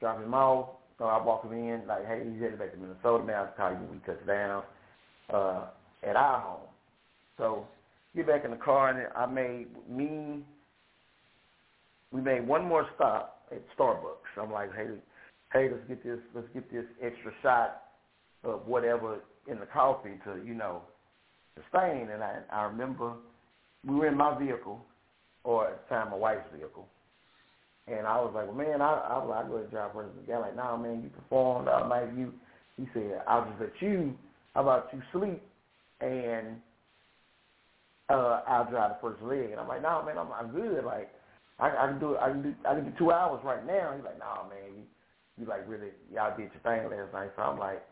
dropped 0.00 0.24
him 0.24 0.34
off. 0.34 0.70
So 0.98 1.04
I 1.04 1.22
walk 1.22 1.44
him 1.44 1.52
in 1.52 1.82
like, 1.86 2.06
hey, 2.06 2.22
he's 2.30 2.40
headed 2.40 2.58
back 2.58 2.72
to 2.72 2.78
Minnesota. 2.78 3.50
Call 3.56 3.70
you 3.70 3.78
when 3.78 3.92
we 3.92 3.98
touch 4.06 4.26
down 4.26 4.62
uh, 5.32 5.66
at 6.02 6.16
our 6.16 6.40
home. 6.40 6.68
So 7.36 7.66
get 8.14 8.26
back 8.26 8.44
in 8.44 8.50
the 8.50 8.56
car, 8.56 8.90
and 8.90 9.08
I 9.16 9.26
made 9.26 9.66
me. 9.88 10.44
We 12.12 12.20
made 12.20 12.46
one 12.46 12.64
more 12.64 12.86
stop 12.94 13.44
at 13.50 13.62
Starbucks. 13.76 14.40
I'm 14.40 14.52
like, 14.52 14.70
hey, 14.76 14.86
hey, 15.52 15.68
let's 15.70 15.86
get 15.88 16.04
this, 16.04 16.20
let's 16.34 16.46
get 16.54 16.70
this 16.70 16.84
extra 17.02 17.32
shot 17.42 17.82
of 18.44 18.66
whatever 18.66 19.20
in 19.50 19.58
the 19.58 19.66
coffee 19.66 20.20
to, 20.24 20.40
you 20.46 20.54
know, 20.54 20.82
sustain. 21.56 22.08
And 22.10 22.22
I, 22.22 22.38
I 22.52 22.62
remember 22.64 23.14
we 23.84 23.96
were 23.96 24.06
in 24.06 24.16
my 24.16 24.38
vehicle, 24.38 24.84
or 25.44 25.68
at 25.68 25.88
the 25.88 25.94
time 25.94 26.10
my 26.10 26.16
wife's 26.16 26.48
vehicle, 26.54 26.88
and 27.86 28.06
I 28.06 28.16
was 28.16 28.32
like, 28.34 28.46
well, 28.46 28.56
man, 28.56 28.80
I, 28.80 28.94
I 28.94 29.18
was 29.18 29.28
like, 29.28 29.44
I 29.44 29.48
go 29.48 29.58
to 29.58 29.68
drive 29.68 29.92
first. 29.92 30.10
The 30.16 30.32
guy 30.32 30.38
like, 30.38 30.56
nah, 30.56 30.76
man, 30.76 31.02
you 31.02 31.10
performed 31.10 31.68
all 31.68 31.88
night. 31.88 32.08
You, 32.16 32.32
he 32.76 32.88
said, 32.94 33.22
I'll 33.28 33.44
just 33.44 33.60
let 33.60 33.72
you. 33.80 34.14
How 34.54 34.62
about 34.62 34.88
you 34.92 35.02
sleep 35.12 35.42
and 36.00 36.56
uh, 38.08 38.40
I'll 38.46 38.70
drive 38.70 38.92
the 38.92 38.96
first 39.00 39.22
leg. 39.22 39.50
And 39.50 39.60
I'm 39.60 39.68
like, 39.68 39.82
nah, 39.82 40.04
man, 40.04 40.18
I'm, 40.18 40.32
I'm 40.32 40.48
good. 40.48 40.84
Like, 40.84 41.10
I, 41.58 41.68
I 41.70 41.86
can 41.88 42.00
do 42.00 42.14
it. 42.14 42.18
I 42.20 42.30
can 42.30 42.42
do. 42.42 42.54
I 42.68 42.74
can 42.74 42.84
do 42.84 42.92
two 42.98 43.12
hours 43.12 43.40
right 43.44 43.64
now. 43.66 43.92
He's 43.94 44.04
like, 44.04 44.18
nah, 44.18 44.48
man, 44.48 44.76
you, 44.76 44.82
you 45.38 45.46
like 45.46 45.68
really, 45.68 45.88
y'all 46.12 46.36
did 46.36 46.50
your 46.52 46.62
thing 46.62 46.90
last 46.90 47.12
night. 47.12 47.30
So 47.36 47.42
I'm 47.42 47.58
like, 47.58 47.82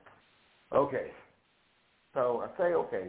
okay. 0.75 1.09
So 2.15 2.45
I 2.45 2.59
say 2.59 2.75
okay, 2.75 3.09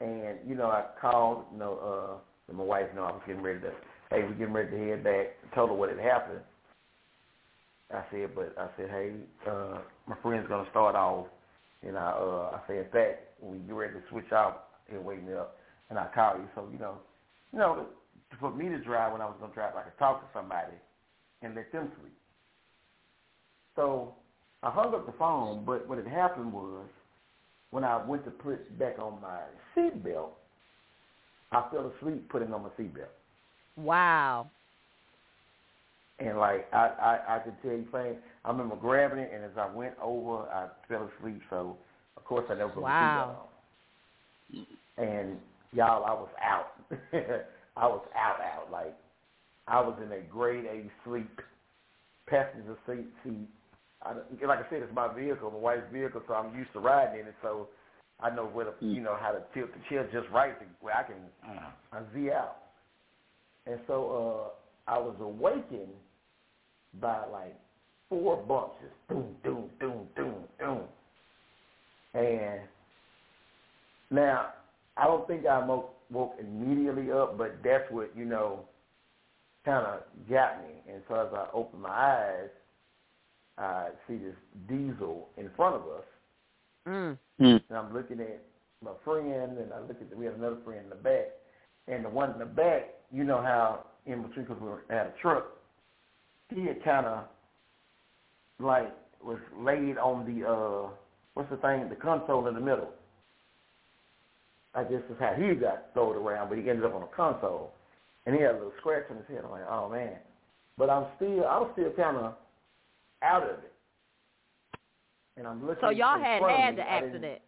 and 0.00 0.38
you 0.46 0.54
know, 0.54 0.66
I 0.66 0.84
called, 1.00 1.44
you 1.52 1.58
know, 1.58 1.78
uh, 1.78 2.18
and 2.48 2.56
my 2.56 2.64
wife, 2.64 2.86
you 2.92 2.96
know, 2.96 3.06
I 3.06 3.12
was 3.12 3.22
getting 3.26 3.42
ready 3.42 3.60
to, 3.60 3.70
hey, 4.10 4.22
we're 4.22 4.34
getting 4.34 4.52
ready 4.52 4.70
to 4.70 4.78
head 4.78 5.04
back. 5.04 5.26
I 5.50 5.54
told 5.54 5.70
her 5.70 5.76
what 5.76 5.90
had 5.90 5.98
happened. 5.98 6.40
I 7.92 8.02
said, 8.10 8.34
but 8.34 8.54
I 8.58 8.68
said, 8.76 8.90
hey, 8.90 9.12
uh, 9.48 9.78
my 10.08 10.16
friend's 10.22 10.48
gonna 10.48 10.68
start 10.70 10.96
off, 10.96 11.26
and 11.86 11.96
I, 11.96 12.10
uh, 12.10 12.58
I 12.58 12.60
said, 12.66 12.76
in 12.78 12.90
fact, 12.90 13.22
when 13.40 13.64
get 13.66 13.74
ready 13.74 13.94
to 13.94 14.02
switch 14.10 14.32
out, 14.32 14.64
he'll 14.90 15.02
wake 15.02 15.24
me 15.24 15.34
up, 15.34 15.56
and 15.90 15.98
I 15.98 16.08
call 16.14 16.36
you. 16.36 16.48
So 16.54 16.68
you 16.72 16.78
know, 16.78 16.98
you 17.52 17.58
know, 17.58 17.86
for 18.40 18.52
me 18.52 18.68
to 18.68 18.78
drive 18.78 19.12
when 19.12 19.20
I 19.20 19.26
was 19.26 19.36
gonna 19.40 19.54
drive, 19.54 19.76
I 19.76 19.82
could 19.82 19.98
talk 19.98 20.20
to 20.20 20.38
somebody 20.38 20.74
and 21.42 21.54
let 21.54 21.70
them 21.70 21.92
sleep. 22.00 22.16
So 23.76 24.14
I 24.62 24.70
hung 24.70 24.94
up 24.94 25.06
the 25.06 25.12
phone, 25.12 25.64
but 25.64 25.88
what 25.88 25.98
had 25.98 26.08
happened 26.08 26.52
was 26.52 26.86
when 27.70 27.84
I 27.84 28.04
went 28.04 28.24
to 28.24 28.30
put 28.30 28.78
back 28.78 28.98
on 28.98 29.20
my 29.20 29.42
seatbelt, 29.76 30.30
I 31.56 31.70
fell 31.70 31.92
asleep 31.98 32.28
putting 32.28 32.52
on 32.52 32.62
my 32.62 32.68
seatbelt. 32.78 33.08
Wow. 33.76 34.48
And 36.18 36.38
like 36.38 36.66
I, 36.72 36.86
I, 37.28 37.36
I 37.36 37.38
could 37.40 37.54
tell 37.62 37.72
you, 37.72 37.86
things. 37.92 38.16
I 38.44 38.48
remember 38.50 38.76
grabbing 38.76 39.18
it, 39.18 39.30
and 39.34 39.44
as 39.44 39.50
I 39.58 39.68
went 39.74 39.94
over, 40.02 40.42
I 40.50 40.68
fell 40.88 41.10
asleep. 41.18 41.40
So 41.50 41.76
of 42.16 42.24
course 42.24 42.46
I 42.50 42.54
never 42.54 42.70
put 42.70 42.82
Wow. 42.82 43.36
my 44.50 45.04
seatbelt 45.04 45.08
on. 45.08 45.26
And 45.28 45.38
y'all, 45.72 46.04
I 46.04 46.12
was 46.12 46.28
out. 46.42 46.72
I 47.76 47.86
was 47.86 48.04
out, 48.16 48.40
out. 48.40 48.68
Like 48.72 48.94
I 49.68 49.80
was 49.80 49.98
in 50.04 50.12
a 50.12 50.20
grade 50.22 50.64
A 50.66 50.90
sleep, 51.04 51.40
passenger 52.26 52.76
seat. 52.86 53.06
seat. 53.24 53.48
I, 54.02 54.12
like 54.46 54.60
I 54.60 54.70
said, 54.70 54.82
it's 54.82 54.94
my 54.94 55.12
vehicle, 55.12 55.50
my 55.50 55.58
wife's 55.58 55.92
vehicle, 55.92 56.22
so 56.28 56.34
I'm 56.34 56.56
used 56.56 56.72
to 56.74 56.80
riding 56.80 57.20
in 57.20 57.26
it. 57.28 57.34
So 57.42 57.68
I 58.20 58.34
know 58.34 58.46
where 58.46 58.64
to, 58.64 58.72
you 58.80 59.00
know, 59.00 59.16
how 59.20 59.32
to 59.32 59.42
tilt 59.52 59.70
the 59.72 59.80
chair 59.88 60.08
just 60.12 60.28
right 60.32 60.58
to 60.58 60.66
where 60.80 60.96
I 60.96 61.02
can 61.02 61.16
I 61.92 62.00
Z 62.14 62.30
out. 62.30 62.56
And 63.66 63.78
so 63.86 64.52
uh, 64.88 64.90
I 64.90 64.98
was 64.98 65.16
awakened 65.20 65.92
by 67.00 67.26
like 67.30 67.54
four 68.08 68.36
bumps, 68.36 68.76
just 68.80 68.94
boom, 69.08 69.36
doom, 69.44 69.64
doom, 69.80 70.06
doom, 70.16 70.34
doom. 70.58 70.80
And 72.14 72.60
now 74.10 74.52
I 74.96 75.04
don't 75.04 75.26
think 75.26 75.44
I 75.46 75.64
woke, 75.64 75.94
woke 76.10 76.36
immediately 76.40 77.10
up, 77.10 77.36
but 77.36 77.58
that's 77.62 77.90
what 77.90 78.16
you 78.16 78.24
know 78.24 78.60
kind 79.64 79.84
of 79.84 80.00
got 80.30 80.62
me. 80.62 80.74
And 80.90 81.02
so 81.08 81.14
as 81.16 81.28
I 81.34 81.46
opened 81.52 81.82
my 81.82 81.90
eyes, 81.90 82.48
I 83.58 83.88
see 84.06 84.16
this 84.16 84.34
diesel 84.68 85.28
in 85.36 85.50
front 85.56 85.74
of 85.74 85.82
us, 85.82 86.04
Mm. 86.86 87.18
and 87.40 87.60
I'm 87.70 87.92
looking 87.92 88.20
at 88.20 88.42
my 88.82 88.92
friend, 89.04 89.58
and 89.58 89.72
I 89.72 89.80
look 89.80 90.00
at 90.00 90.10
the, 90.10 90.16
we 90.16 90.26
had 90.26 90.34
another 90.34 90.58
friend 90.64 90.84
in 90.84 90.90
the 90.90 90.96
back, 90.96 91.26
and 91.88 92.04
the 92.04 92.08
one 92.08 92.32
in 92.32 92.38
the 92.38 92.46
back, 92.46 92.94
you 93.12 93.24
know 93.24 93.42
how 93.42 93.86
in 94.06 94.22
between 94.22 94.44
because 94.46 94.60
we 94.60 94.68
were 94.68 94.84
at 94.90 95.06
a 95.06 95.12
truck, 95.20 95.46
he 96.54 96.64
had 96.66 96.82
kind 96.84 97.06
of 97.06 97.24
like 98.58 98.94
was 99.22 99.38
laid 99.58 99.98
on 99.98 100.24
the 100.24 100.48
uh 100.48 100.88
what's 101.34 101.50
the 101.50 101.56
thing, 101.56 101.88
the 101.88 101.96
console 101.96 102.46
in 102.46 102.54
the 102.54 102.60
middle. 102.60 102.88
I 104.74 104.84
guess 104.84 105.02
that's 105.08 105.20
how 105.20 105.34
he 105.40 105.54
got 105.54 105.92
thrown 105.94 106.16
around, 106.16 106.48
but 106.48 106.58
he 106.58 106.68
ended 106.68 106.84
up 106.84 106.94
on 106.94 107.02
a 107.02 107.16
console, 107.16 107.72
and 108.26 108.34
he 108.34 108.42
had 108.42 108.52
a 108.52 108.54
little 108.54 108.72
scratch 108.78 109.04
on 109.10 109.16
his 109.16 109.26
head. 109.28 109.42
I'm 109.44 109.50
like, 109.50 109.68
oh 109.68 109.88
man, 109.90 110.16
but 110.78 110.90
I'm 110.90 111.06
still, 111.16 111.44
I 111.44 111.58
was 111.58 111.70
still 111.72 111.90
kind 111.92 112.16
of 112.16 112.34
out 113.22 113.42
of 113.42 113.58
it, 113.58 113.72
and 115.36 115.46
I'm 115.46 115.60
looking. 115.66 115.80
So 115.80 115.90
y'all 115.90 116.16
in 116.16 116.22
had 116.22 116.40
front 116.40 116.56
had 116.58 116.70
me. 116.74 116.76
the 116.76 116.82
didn't- 116.82 117.04
accident. 117.04 117.42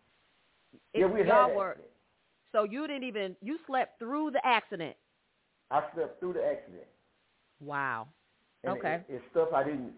Yeah, 0.94 1.06
we 1.06 1.18
had 1.20 1.28
y'all 1.28 1.54
were. 1.54 1.70
accident. 1.70 1.92
So 2.52 2.64
you 2.64 2.86
didn't 2.86 3.04
even 3.04 3.36
you 3.42 3.58
slept 3.66 3.98
through 3.98 4.30
the 4.32 4.44
accident. 4.46 4.96
I 5.70 5.82
slept 5.94 6.18
through 6.20 6.34
the 6.34 6.44
accident. 6.44 6.86
Wow. 7.60 8.08
And 8.64 8.78
Okay. 8.78 8.94
It, 8.94 9.14
it's 9.14 9.24
stuff 9.30 9.48
I 9.54 9.64
didn't. 9.64 9.92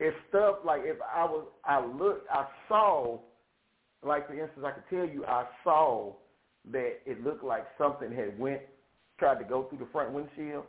It's 0.00 0.16
stuff 0.30 0.56
like 0.64 0.80
if 0.84 0.96
I 1.14 1.24
was, 1.24 1.46
I 1.64 1.84
looked, 1.84 2.28
I 2.30 2.46
saw, 2.68 3.18
like 4.04 4.26
for 4.26 4.32
instance, 4.32 4.64
I 4.66 4.72
could 4.72 4.82
tell 4.90 5.06
you, 5.06 5.24
I 5.24 5.46
saw 5.62 6.12
that 6.72 6.98
it 7.06 7.22
looked 7.22 7.44
like 7.44 7.66
something 7.78 8.10
had 8.12 8.36
went, 8.38 8.62
tried 9.18 9.38
to 9.38 9.44
go 9.44 9.64
through 9.64 9.78
the 9.78 9.86
front 9.92 10.12
windshield, 10.12 10.64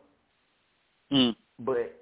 Mm. 1.12 1.36
but 1.60 1.96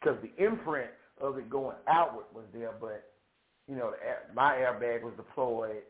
because 0.00 0.18
the 0.22 0.44
imprint 0.44 0.90
of 1.20 1.38
it 1.38 1.48
going 1.50 1.76
outward 1.88 2.26
was 2.34 2.44
there, 2.54 2.72
but 2.80 3.12
you 3.68 3.76
know, 3.76 3.90
the, 3.90 4.34
my 4.34 4.54
airbag 4.54 5.02
was 5.02 5.14
deployed. 5.16 5.82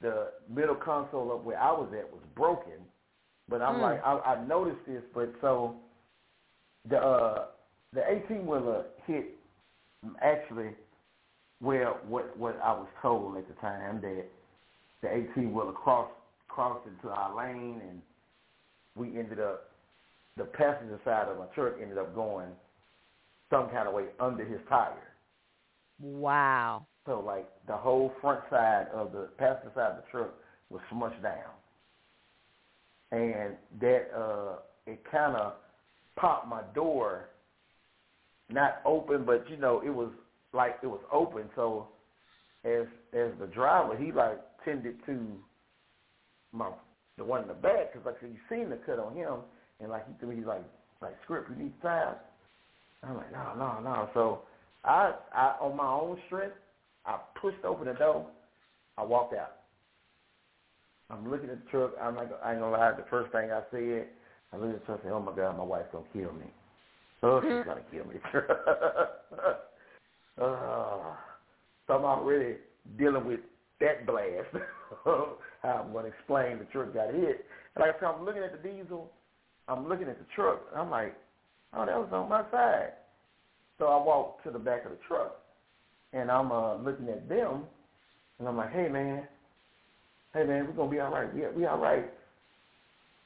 The 0.00 0.28
middle 0.48 0.76
console 0.76 1.32
up 1.32 1.44
where 1.44 1.58
I 1.60 1.72
was 1.72 1.88
at 1.98 2.10
was 2.12 2.22
broken, 2.36 2.78
but 3.48 3.60
I'm 3.60 3.76
Mm. 3.76 3.82
like, 3.82 4.04
I, 4.04 4.34
I 4.34 4.44
noticed 4.44 4.84
this, 4.86 5.02
but 5.12 5.32
so 5.40 5.74
the 6.88 6.98
uh, 6.98 7.46
the 7.92 8.02
18 8.26 8.46
wheeler 8.46 8.84
hit 9.06 9.26
actually 10.22 10.70
where 11.60 11.88
what 12.06 12.36
what 12.38 12.60
I 12.62 12.72
was 12.72 12.86
told 13.02 13.36
at 13.36 13.48
the 13.48 13.54
time 13.54 14.00
that 14.02 14.24
the 15.02 15.12
18 15.32 15.52
wheeler 15.52 15.72
crossed 15.72 16.12
crossed 16.46 16.86
into 16.86 17.08
our 17.08 17.34
lane 17.36 17.80
and 17.88 18.00
we 18.94 19.18
ended 19.18 19.40
up 19.40 19.70
the 20.36 20.44
passenger 20.44 21.00
side 21.04 21.28
of 21.28 21.38
my 21.38 21.46
truck 21.46 21.74
ended 21.82 21.98
up 21.98 22.14
going 22.14 22.48
some 23.50 23.68
kind 23.70 23.88
of 23.88 23.94
way 23.94 24.04
under 24.20 24.44
his 24.44 24.60
tire. 24.68 24.92
Wow. 26.00 26.86
So 27.08 27.20
like 27.24 27.48
the 27.66 27.76
whole 27.76 28.12
front 28.20 28.40
side 28.50 28.86
of 28.92 29.12
the 29.12 29.28
passenger 29.38 29.72
side 29.74 29.92
of 29.92 29.96
the 29.96 30.02
truck 30.10 30.34
was 30.68 30.82
smushed 30.92 31.22
down. 31.22 31.56
And 33.10 33.56
that 33.80 34.10
uh 34.14 34.58
it 34.86 35.00
kinda 35.10 35.54
popped 36.16 36.46
my 36.46 36.60
door 36.74 37.30
not 38.50 38.82
open 38.84 39.24
but 39.24 39.48
you 39.48 39.56
know, 39.56 39.80
it 39.84 39.88
was 39.88 40.10
like 40.52 40.76
it 40.82 40.86
was 40.86 41.00
open 41.10 41.44
so 41.56 41.88
as 42.66 42.86
as 43.14 43.30
the 43.40 43.46
driver 43.46 43.96
he 43.96 44.12
like 44.12 44.38
tended 44.62 44.96
to 45.06 45.18
my 46.52 46.70
the 47.16 47.24
one 47.24 47.40
in 47.40 47.48
the 47.48 47.54
back 47.54 47.92
because 47.92 48.04
like 48.04 48.16
I 48.18 48.20
said, 48.20 48.30
you 48.32 48.38
seen 48.54 48.68
the 48.68 48.76
cut 48.76 48.98
on 48.98 49.16
him 49.16 49.36
and 49.80 49.88
like 49.88 50.06
he 50.06 50.12
threw 50.20 50.36
me 50.36 50.44
like 50.44 50.64
like 51.00 51.16
script 51.24 51.48
you 51.48 51.64
need 51.64 51.72
time. 51.80 52.16
I'm 53.02 53.16
like 53.16 53.32
no 53.32 53.54
no 53.56 53.80
no 53.80 54.10
so 54.12 54.40
I 54.84 55.14
I 55.34 55.54
on 55.62 55.74
my 55.74 55.88
own 55.88 56.18
strength 56.26 56.54
I 57.06 57.18
pushed 57.40 57.64
open 57.64 57.86
the 57.86 57.94
door. 57.94 58.26
I 58.96 59.04
walked 59.04 59.34
out. 59.34 59.52
I'm 61.10 61.30
looking 61.30 61.50
at 61.50 61.64
the 61.64 61.70
truck. 61.70 61.92
I'm 62.00 62.16
like, 62.16 62.30
I 62.44 62.52
ain't 62.52 62.60
gonna 62.60 62.76
lie. 62.76 62.92
The 62.92 63.04
first 63.08 63.32
thing 63.32 63.50
I 63.50 63.62
said, 63.70 64.08
I 64.52 64.56
looked 64.56 64.74
at 64.74 64.80
the 64.80 64.86
truck 64.86 65.00
and 65.02 65.08
said, 65.08 65.12
"Oh 65.12 65.20
my 65.20 65.34
God, 65.34 65.56
my 65.56 65.64
wife's 65.64 65.88
gonna 65.92 66.04
kill 66.12 66.32
me. 66.32 66.46
Oh, 67.22 67.40
she's 67.40 67.64
gonna 67.64 67.82
kill 67.90 68.04
me." 68.04 68.20
Uh, 70.40 71.14
so 71.86 71.94
I'm 71.94 72.04
already 72.04 72.56
dealing 72.98 73.24
with 73.26 73.40
that 73.80 74.06
blast. 74.06 74.48
How 75.62 75.84
I'm 75.84 75.92
to 75.92 75.98
explain 76.00 76.58
the 76.58 76.64
truck 76.66 76.94
got 76.94 77.12
hit. 77.12 77.44
And 77.74 77.82
like 77.82 77.96
I 77.96 78.00
said, 78.00 78.06
I'm 78.06 78.24
looking 78.24 78.42
at 78.42 78.52
the 78.52 78.68
diesel. 78.68 79.10
I'm 79.66 79.88
looking 79.88 80.08
at 80.08 80.18
the 80.18 80.26
truck. 80.34 80.62
And 80.72 80.80
I'm 80.80 80.90
like, 80.90 81.14
oh, 81.74 81.84
that 81.84 81.96
was 81.96 82.08
on 82.12 82.28
my 82.28 82.42
side. 82.50 82.92
So 83.78 83.86
I 83.86 84.02
walk 84.02 84.42
to 84.44 84.50
the 84.50 84.58
back 84.58 84.84
of 84.84 84.92
the 84.92 84.98
truck, 85.06 85.36
and 86.12 86.30
I'm 86.30 86.50
uh, 86.52 86.76
looking 86.76 87.08
at 87.08 87.28
them, 87.28 87.62
and 88.38 88.48
I'm 88.48 88.56
like, 88.56 88.72
hey, 88.72 88.88
man, 88.88 89.26
hey, 90.34 90.44
man, 90.44 90.66
we're 90.66 90.72
going 90.72 90.90
to 90.90 90.94
be 90.96 91.00
all 91.00 91.12
right. 91.12 91.32
We, 91.34 91.42
we 91.56 91.66
all 91.66 91.78
right. 91.78 92.10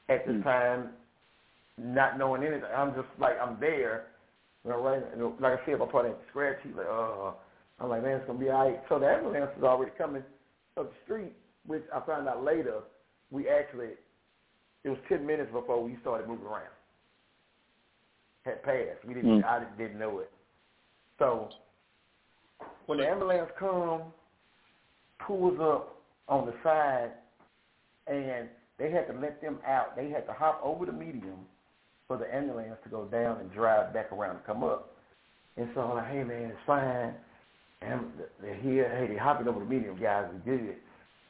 At 0.09 0.27
this 0.27 0.43
time, 0.43 0.89
not 1.77 2.17
knowing 2.17 2.43
anything, 2.43 2.63
I'm 2.75 2.93
just 2.93 3.07
like, 3.19 3.35
I'm 3.41 3.57
there. 3.59 4.07
You 4.63 4.71
know, 4.71 4.81
right? 4.81 5.01
And 5.13 5.21
like 5.39 5.59
I 5.59 5.65
said, 5.65 5.79
my 5.79 5.85
partner 5.85 6.11
had 6.11 6.19
scratch. 6.29 6.57
Like, 6.75 6.85
uh, 6.89 7.31
I'm 7.79 7.89
like, 7.89 8.03
man, 8.03 8.17
it's 8.17 8.27
going 8.27 8.39
to 8.39 8.45
be 8.45 8.51
all 8.51 8.65
right. 8.65 8.81
So 8.89 8.99
the 8.99 9.07
ambulance 9.07 9.51
is 9.57 9.63
already 9.63 9.91
coming 9.97 10.23
up 10.77 10.89
the 10.89 10.95
street, 11.05 11.33
which 11.65 11.83
I 11.93 12.05
found 12.05 12.27
out 12.27 12.43
later, 12.43 12.79
we 13.31 13.49
actually, 13.49 13.89
it 14.83 14.89
was 14.89 14.99
10 15.09 15.25
minutes 15.25 15.51
before 15.51 15.83
we 15.83 15.97
started 16.01 16.27
moving 16.27 16.45
around. 16.45 16.67
Had 18.45 18.61
passed. 18.63 19.05
We 19.07 19.13
didn't, 19.13 19.41
Mm. 19.41 19.45
I 19.45 19.63
didn't 19.77 19.99
know 19.99 20.19
it. 20.19 20.31
So 21.17 21.49
when 22.85 22.99
the 22.99 23.07
ambulance 23.07 23.49
comes, 23.59 24.03
pulls 25.25 25.59
up 25.59 26.01
on 26.27 26.45
the 26.45 26.53
side, 26.63 27.11
and 28.07 28.49
they 28.79 28.91
had 28.91 29.07
to 29.07 29.19
let 29.19 29.41
them 29.41 29.59
out. 29.65 29.95
They 29.95 30.09
had 30.09 30.25
to 30.27 30.33
hop 30.33 30.61
over 30.63 30.85
the 30.85 30.91
medium 30.91 31.39
for 32.07 32.17
the 32.17 32.33
ambulance 32.33 32.75
to 32.83 32.89
go 32.89 33.05
down 33.05 33.39
and 33.39 33.51
drive 33.51 33.93
back 33.93 34.11
around 34.11 34.37
and 34.37 34.45
come 34.45 34.63
up. 34.63 34.93
And 35.57 35.69
so 35.73 35.81
I'm 35.81 35.95
like, 35.95 36.07
hey 36.07 36.23
man, 36.23 36.49
it's 36.49 36.57
fine. 36.65 37.13
And 37.81 38.05
they're 38.41 38.55
here. 38.55 38.89
Hey, 38.97 39.07
they're 39.07 39.23
hopping 39.23 39.47
over 39.47 39.59
the 39.59 39.65
medium, 39.65 39.99
guys. 40.01 40.25
We 40.33 40.51
good. 40.51 40.75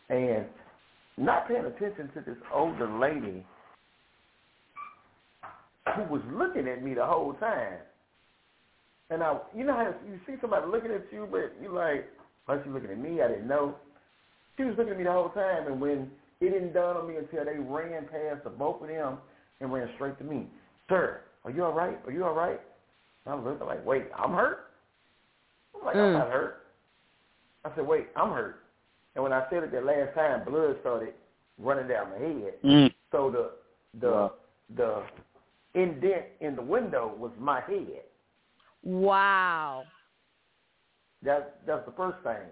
And 0.09 0.45
not 1.17 1.47
paying 1.47 1.65
attention 1.65 2.09
to 2.13 2.21
this 2.21 2.37
older 2.53 2.87
lady 2.87 3.45
who 5.95 6.03
was 6.03 6.21
looking 6.31 6.67
at 6.67 6.83
me 6.83 6.93
the 6.93 7.05
whole 7.05 7.33
time. 7.33 7.77
And 9.09 9.21
I, 9.21 9.37
you 9.55 9.63
know 9.63 9.73
how 9.73 9.93
you 10.07 10.19
see 10.25 10.33
somebody 10.41 10.65
looking 10.67 10.91
at 10.91 11.05
you, 11.11 11.27
but 11.29 11.53
you 11.61 11.73
like, 11.73 12.07
why 12.45 12.59
she 12.63 12.69
looking 12.69 12.89
at 12.91 12.97
me? 12.97 13.21
I 13.21 13.27
didn't 13.27 13.47
know. 13.47 13.75
She 14.57 14.63
was 14.63 14.75
looking 14.77 14.93
at 14.93 14.97
me 14.97 15.03
the 15.03 15.11
whole 15.11 15.29
time, 15.29 15.67
and 15.67 15.79
when 15.79 16.09
it 16.41 16.49
didn't 16.49 16.73
dawn 16.73 16.97
on 16.97 17.07
me 17.07 17.15
until 17.17 17.45
they 17.45 17.57
ran 17.57 18.03
past 18.03 18.43
the 18.43 18.49
both 18.49 18.81
of 18.81 18.87
them 18.87 19.17
and 19.61 19.71
ran 19.71 19.89
straight 19.95 20.17
to 20.17 20.23
me. 20.23 20.47
Sir, 20.89 21.21
are 21.45 21.51
you 21.51 21.63
all 21.63 21.73
right? 21.73 21.97
Are 22.05 22.11
you 22.11 22.25
all 22.25 22.33
right? 22.33 22.59
And 23.25 23.33
I'm 23.33 23.45
looking 23.45 23.65
like, 23.65 23.85
wait, 23.85 24.05
I'm 24.17 24.31
hurt? 24.33 24.71
I'm 25.75 25.85
like, 25.85 25.95
I'm 25.95 26.09
Mm. 26.09 26.13
not 26.13 26.29
hurt. 26.29 26.67
I 27.65 27.73
said, 27.75 27.87
wait, 27.87 28.07
I'm 28.15 28.31
hurt. 28.31 28.63
And 29.15 29.23
when 29.23 29.31
I 29.31 29.47
said 29.49 29.63
it 29.63 29.71
that 29.71 29.85
last 29.85 30.13
time, 30.15 30.43
blood 30.43 30.75
started 30.81 31.13
running 31.57 31.87
down 31.87 32.09
my 32.09 32.17
head. 32.17 32.53
Mm. 32.63 32.93
So 33.11 33.29
the 33.29 33.51
the 33.99 34.11
Wow. 34.11 34.33
the 34.75 35.03
indent 35.75 36.25
in 36.41 36.55
the 36.55 36.61
window 36.61 37.13
was 37.17 37.31
my 37.39 37.61
head. 37.61 38.03
Wow. 38.83 39.83
That's 41.23 41.45
that's 41.65 41.85
the 41.85 41.93
first 41.93 42.17
thing. 42.23 42.47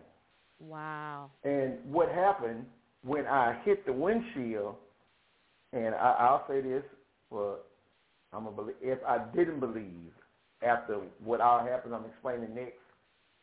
Wow. 0.59 1.29
And 1.43 1.73
what 1.85 2.09
happened 2.09 2.65
when 3.03 3.25
I 3.25 3.59
hit 3.65 3.85
the 3.85 3.93
windshield, 3.93 4.75
and 5.73 5.93
I, 5.95 6.15
I'll 6.19 6.45
say 6.47 6.61
this, 6.61 6.83
well, 7.29 7.59
I'm 8.31 8.47
a 8.47 8.51
belie 8.51 8.73
if 8.81 8.99
I 9.07 9.19
didn't 9.35 9.59
believe 9.59 10.11
after 10.61 10.99
what 11.23 11.41
all 11.41 11.65
happened, 11.65 11.95
I'm 11.95 12.05
explaining 12.05 12.53
next, 12.55 12.73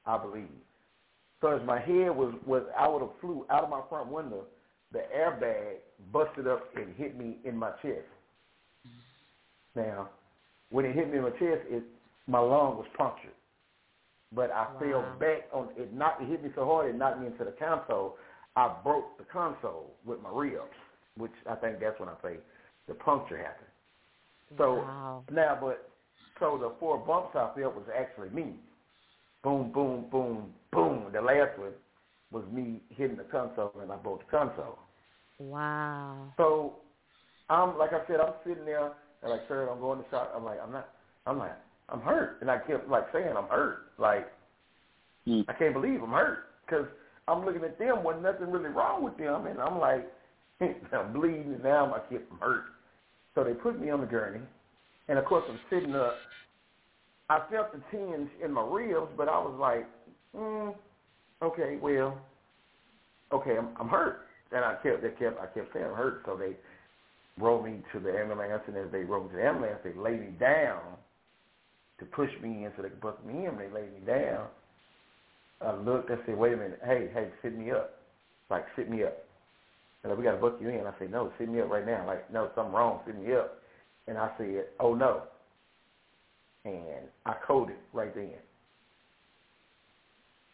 I 0.06 0.16
believe. 0.18 0.48
So 1.40 1.48
as 1.48 1.66
my 1.66 1.78
head 1.80 2.10
was, 2.10 2.34
was 2.46 2.62
I 2.78 2.88
would 2.88 3.02
have 3.02 3.10
flew 3.20 3.44
out 3.50 3.64
of 3.64 3.70
my 3.70 3.80
front 3.88 4.10
window, 4.10 4.44
the 4.92 5.02
airbag 5.14 5.76
busted 6.12 6.46
up 6.46 6.68
and 6.76 6.94
hit 6.96 7.18
me 7.18 7.36
in 7.44 7.56
my 7.56 7.70
chest. 7.82 8.06
Now, 9.74 10.08
when 10.70 10.84
it 10.84 10.94
hit 10.94 11.10
me 11.10 11.18
in 11.18 11.24
my 11.24 11.30
chest, 11.30 11.62
it 11.68 11.82
my 12.28 12.38
lung 12.38 12.76
was 12.76 12.86
punctured. 12.96 13.32
But 14.32 14.50
I 14.50 14.66
fell 14.78 15.16
back 15.18 15.48
on 15.52 15.70
it. 15.76 15.92
Knocked 15.92 16.22
it 16.22 16.28
hit 16.28 16.44
me 16.44 16.50
so 16.54 16.66
hard 16.66 16.94
it 16.94 16.98
knocked 16.98 17.20
me 17.20 17.26
into 17.26 17.44
the 17.44 17.54
console. 17.58 18.16
I 18.56 18.74
broke 18.84 19.16
the 19.16 19.24
console 19.24 19.94
with 20.04 20.20
my 20.20 20.28
ribs, 20.30 20.62
which 21.16 21.32
I 21.48 21.54
think 21.54 21.80
that's 21.80 21.98
when 21.98 22.10
I 22.10 22.14
say 22.22 22.36
the 22.86 22.94
puncture 22.94 23.38
happened. 23.38 23.66
So 24.58 24.74
wow. 24.74 25.24
now, 25.32 25.58
but 25.60 25.90
so 26.38 26.58
the 26.60 26.72
four 26.78 26.98
bumps 26.98 27.34
I 27.34 27.50
felt 27.58 27.74
was 27.74 27.86
actually 27.96 28.30
me. 28.30 28.56
Boom, 29.42 29.72
boom, 29.72 30.06
boom, 30.10 30.50
boom. 30.72 31.06
The 31.12 31.20
last 31.20 31.58
one 31.58 31.72
was 32.30 32.44
me 32.52 32.82
hitting 32.90 33.16
the 33.16 33.24
console, 33.24 33.72
and 33.80 33.90
I 33.90 33.96
broke 33.96 34.20
the 34.26 34.30
console. 34.30 34.78
Wow. 35.38 36.32
So 36.36 36.76
I'm 37.48 37.78
like 37.78 37.92
I 37.92 38.06
said, 38.06 38.20
I'm 38.20 38.34
sitting 38.46 38.64
there 38.64 38.92
and 39.22 39.30
like, 39.30 39.42
sir, 39.48 39.68
I'm 39.70 39.80
going 39.80 40.02
to 40.02 40.10
shop. 40.10 40.32
I'm 40.36 40.44
like, 40.44 40.58
I'm 40.62 40.72
not. 40.72 40.88
I'm 41.26 41.38
like, 41.38 41.56
I'm 41.88 42.00
hurt, 42.00 42.38
and 42.40 42.50
I 42.50 42.58
kept 42.58 42.88
like 42.88 43.06
saying 43.12 43.34
I'm 43.36 43.48
hurt. 43.48 43.92
Like 43.98 44.28
Mm. 45.28 45.44
I 45.48 45.52
can't 45.52 45.74
believe 45.74 46.02
I'm 46.02 46.10
hurt 46.10 46.46
because 46.64 46.86
I'm 47.26 47.44
looking 47.44 47.62
at 47.64 47.78
them 47.78 48.02
when 48.02 48.22
nothing 48.22 48.50
really 48.50 48.70
wrong 48.70 49.04
with 49.04 49.16
them, 49.18 49.46
and 49.46 49.60
I'm 49.60 49.78
like, 49.78 50.10
I'm 50.60 51.12
bleeding, 51.12 51.52
and 51.52 51.62
now 51.62 51.94
I 51.94 52.00
keep 52.08 52.26
I'm 52.32 52.38
hurt. 52.38 52.64
So 53.34 53.44
they 53.44 53.52
put 53.52 53.80
me 53.80 53.90
on 53.90 54.00
the 54.00 54.06
gurney, 54.06 54.40
and 55.08 55.18
of 55.18 55.24
course 55.26 55.44
I'm 55.48 55.60
sitting 55.70 55.94
up. 55.94 56.22
I 57.30 57.42
felt 57.50 57.72
the 57.72 57.82
tinge 57.90 58.30
in 58.42 58.52
my 58.52 58.62
ribs, 58.62 59.12
but 59.16 59.28
I 59.28 59.38
was 59.38 59.54
like, 59.60 59.86
mm, 60.34 60.74
okay, 61.42 61.76
well, 61.80 62.18
okay, 63.32 63.58
I'm, 63.58 63.68
I'm 63.78 63.88
hurt, 63.88 64.20
and 64.50 64.64
I 64.64 64.76
kept, 64.82 65.02
they 65.02 65.10
kept, 65.10 65.38
I 65.38 65.46
kept 65.46 65.74
saying 65.74 65.84
I'm 65.84 65.94
hurt. 65.94 66.22
So 66.24 66.36
they 66.36 66.56
rolled 67.38 67.66
me 67.66 67.82
to 67.92 68.00
the 68.00 68.18
ambulance, 68.18 68.62
and 68.66 68.76
as 68.78 68.90
they 68.90 69.04
rolled 69.04 69.26
me 69.26 69.32
to 69.32 69.36
the 69.36 69.46
ambulance, 69.46 69.80
they 69.84 69.92
laid 69.92 70.20
me 70.20 70.28
down 70.40 70.80
to 71.98 72.04
push 72.06 72.30
me 72.42 72.64
in 72.64 72.72
so 72.76 72.82
they 72.82 72.88
could 72.88 73.00
put 73.00 73.26
me 73.26 73.46
in. 73.46 73.56
They 73.56 73.68
laid 73.68 73.92
me 73.92 74.00
down. 74.06 74.46
I 75.60 75.74
looked. 75.74 76.10
I 76.10 76.16
said, 76.26 76.36
"Wait 76.36 76.52
a 76.52 76.56
minute. 76.56 76.80
Hey, 76.84 77.10
hey, 77.12 77.28
sit 77.42 77.56
me 77.56 77.70
up. 77.70 77.98
Like, 78.50 78.64
sit 78.76 78.88
me 78.88 79.04
up." 79.04 79.18
And 80.02 80.12
I 80.12 80.16
we 80.16 80.22
got 80.22 80.32
to 80.32 80.38
book 80.38 80.58
you 80.60 80.68
in. 80.68 80.86
I 80.86 80.92
said, 80.98 81.10
"No, 81.10 81.32
sit 81.38 81.48
me 81.48 81.60
up 81.60 81.70
right 81.70 81.84
now. 81.84 82.06
Like, 82.06 82.30
no, 82.32 82.50
something 82.54 82.72
wrong. 82.72 83.00
Sit 83.06 83.18
me 83.18 83.32
up." 83.34 83.58
And 84.06 84.16
I 84.16 84.30
said, 84.38 84.66
"Oh 84.78 84.94
no." 84.94 85.22
And 86.64 87.08
I 87.26 87.34
coded 87.46 87.76
right 87.92 88.14
then. 88.14 88.30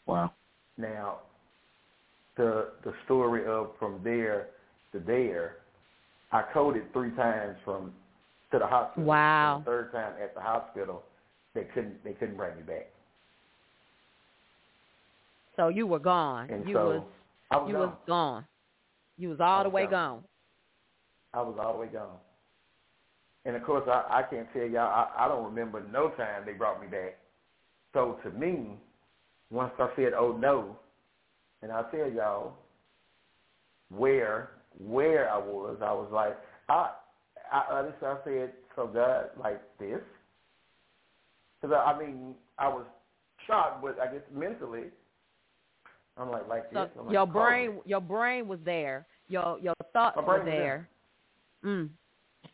Wow. 0.07 0.33
Now, 0.77 1.19
the 2.37 2.71
the 2.85 2.93
story 3.05 3.47
of 3.47 3.71
from 3.79 4.01
there 4.03 4.49
to 4.93 5.01
there, 5.01 5.57
I 6.33 6.43
coded 6.53 6.91
three 6.93 7.11
times 7.13 7.57
from 7.65 7.93
to 8.53 8.59
the 8.59 8.67
hospital. 8.67 9.05
Wow. 9.05 9.59
The 9.65 9.71
third 9.71 9.93
time 9.93 10.13
at 10.23 10.35
the 10.35 10.41
hospital, 10.41 11.03
they 11.55 11.65
couldn't 11.75 12.03
they 12.05 12.13
couldn't 12.13 12.37
bring 12.37 12.57
me 12.57 12.63
back. 12.63 12.89
So 15.57 15.69
you 15.69 15.87
were 15.87 15.99
gone. 16.01 16.51
And 16.51 16.69
you 16.69 16.75
so 16.75 16.85
was 16.89 17.03
was 17.51 17.69
you 17.69 17.75
gone. 17.75 17.83
was 17.83 17.97
gone. 18.07 18.45
You 19.17 19.29
was 19.29 19.41
all 19.41 19.61
I 19.61 19.63
the 19.63 19.69
way 19.69 19.83
gone. 19.85 19.91
gone. 19.91 20.25
I 21.33 21.43
was 21.43 21.57
all 21.61 21.75
the 21.75 21.79
way 21.81 21.87
gone. 21.87 22.17
And 23.45 23.57
of 23.57 23.63
course, 23.63 23.85
I, 23.87 24.21
I 24.21 24.23
can't 24.23 24.49
tell 24.53 24.67
y'all. 24.67 24.81
I, 24.89 25.25
I 25.25 25.29
don't 25.29 25.45
remember 25.45 25.83
no 25.93 26.09
time 26.11 26.43
they 26.47 26.53
brought 26.53 26.81
me 26.81 26.87
back. 26.87 27.19
So 27.93 28.19
to 28.25 28.31
me, 28.31 28.79
once 29.51 29.73
I 29.79 29.89
said, 29.97 30.13
"Oh 30.17 30.37
no," 30.37 30.77
and 31.63 31.71
I 31.71 31.83
tell 31.91 32.11
y'all 32.11 32.55
where 33.91 34.51
where 34.79 35.31
I 35.31 35.39
was, 35.39 35.77
I 35.83 35.93
was 35.93 36.09
like, 36.13 36.37
I 36.69 36.91
I 37.53 37.65
honestly 37.71 38.07
I 38.07 38.17
said, 38.25 38.53
"So 38.75 38.87
God, 38.89 39.27
like 39.39 39.61
this," 39.79 40.01
because 41.65 41.77
I, 41.87 41.93
I 41.93 41.99
mean 41.99 42.35
I 42.59 42.69
was 42.69 42.85
shocked, 43.47 43.83
but 43.83 43.99
I 44.01 44.07
guess 44.13 44.23
mentally, 44.35 44.85
I'm 46.17 46.31
like 46.31 46.49
like 46.49 46.65
So 46.73 46.83
this. 46.85 46.91
I'm 46.99 47.13
your 47.13 47.27
"Call 47.27 47.43
brain 47.43 47.71
me." 47.77 47.81
your 47.87 48.01
brain 48.01 48.49
was 48.49 48.59
there. 48.65 49.07
Your 49.29 49.59
your 49.61 49.75
thoughts 49.93 50.17
My 50.17 50.23
brain 50.25 50.39
were 50.41 50.45
was 50.45 50.53
there. 50.53 50.89
there. 51.63 51.73
Mm. 51.73 51.89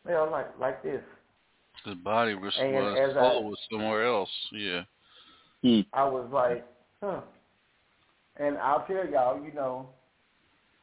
Yeah, 0.08 0.20
I'm 0.22 0.30
like 0.30 0.46
like 0.58 0.82
this. 0.82 1.02
His 1.84 1.94
body 1.96 2.34
was, 2.34 2.52
And 2.60 2.72
was 2.74 3.16
I- 3.16 3.20
soul 3.20 3.44
was 3.48 3.58
somewhere 3.70 4.06
else. 4.06 4.28
Yeah. 4.52 4.82
Mm. 5.64 5.86
I 5.92 6.04
was 6.04 6.28
like, 6.32 6.66
huh. 7.02 7.20
And 8.36 8.56
I'll 8.58 8.84
tell 8.86 9.06
y'all, 9.08 9.42
you 9.42 9.52
know, 9.52 9.88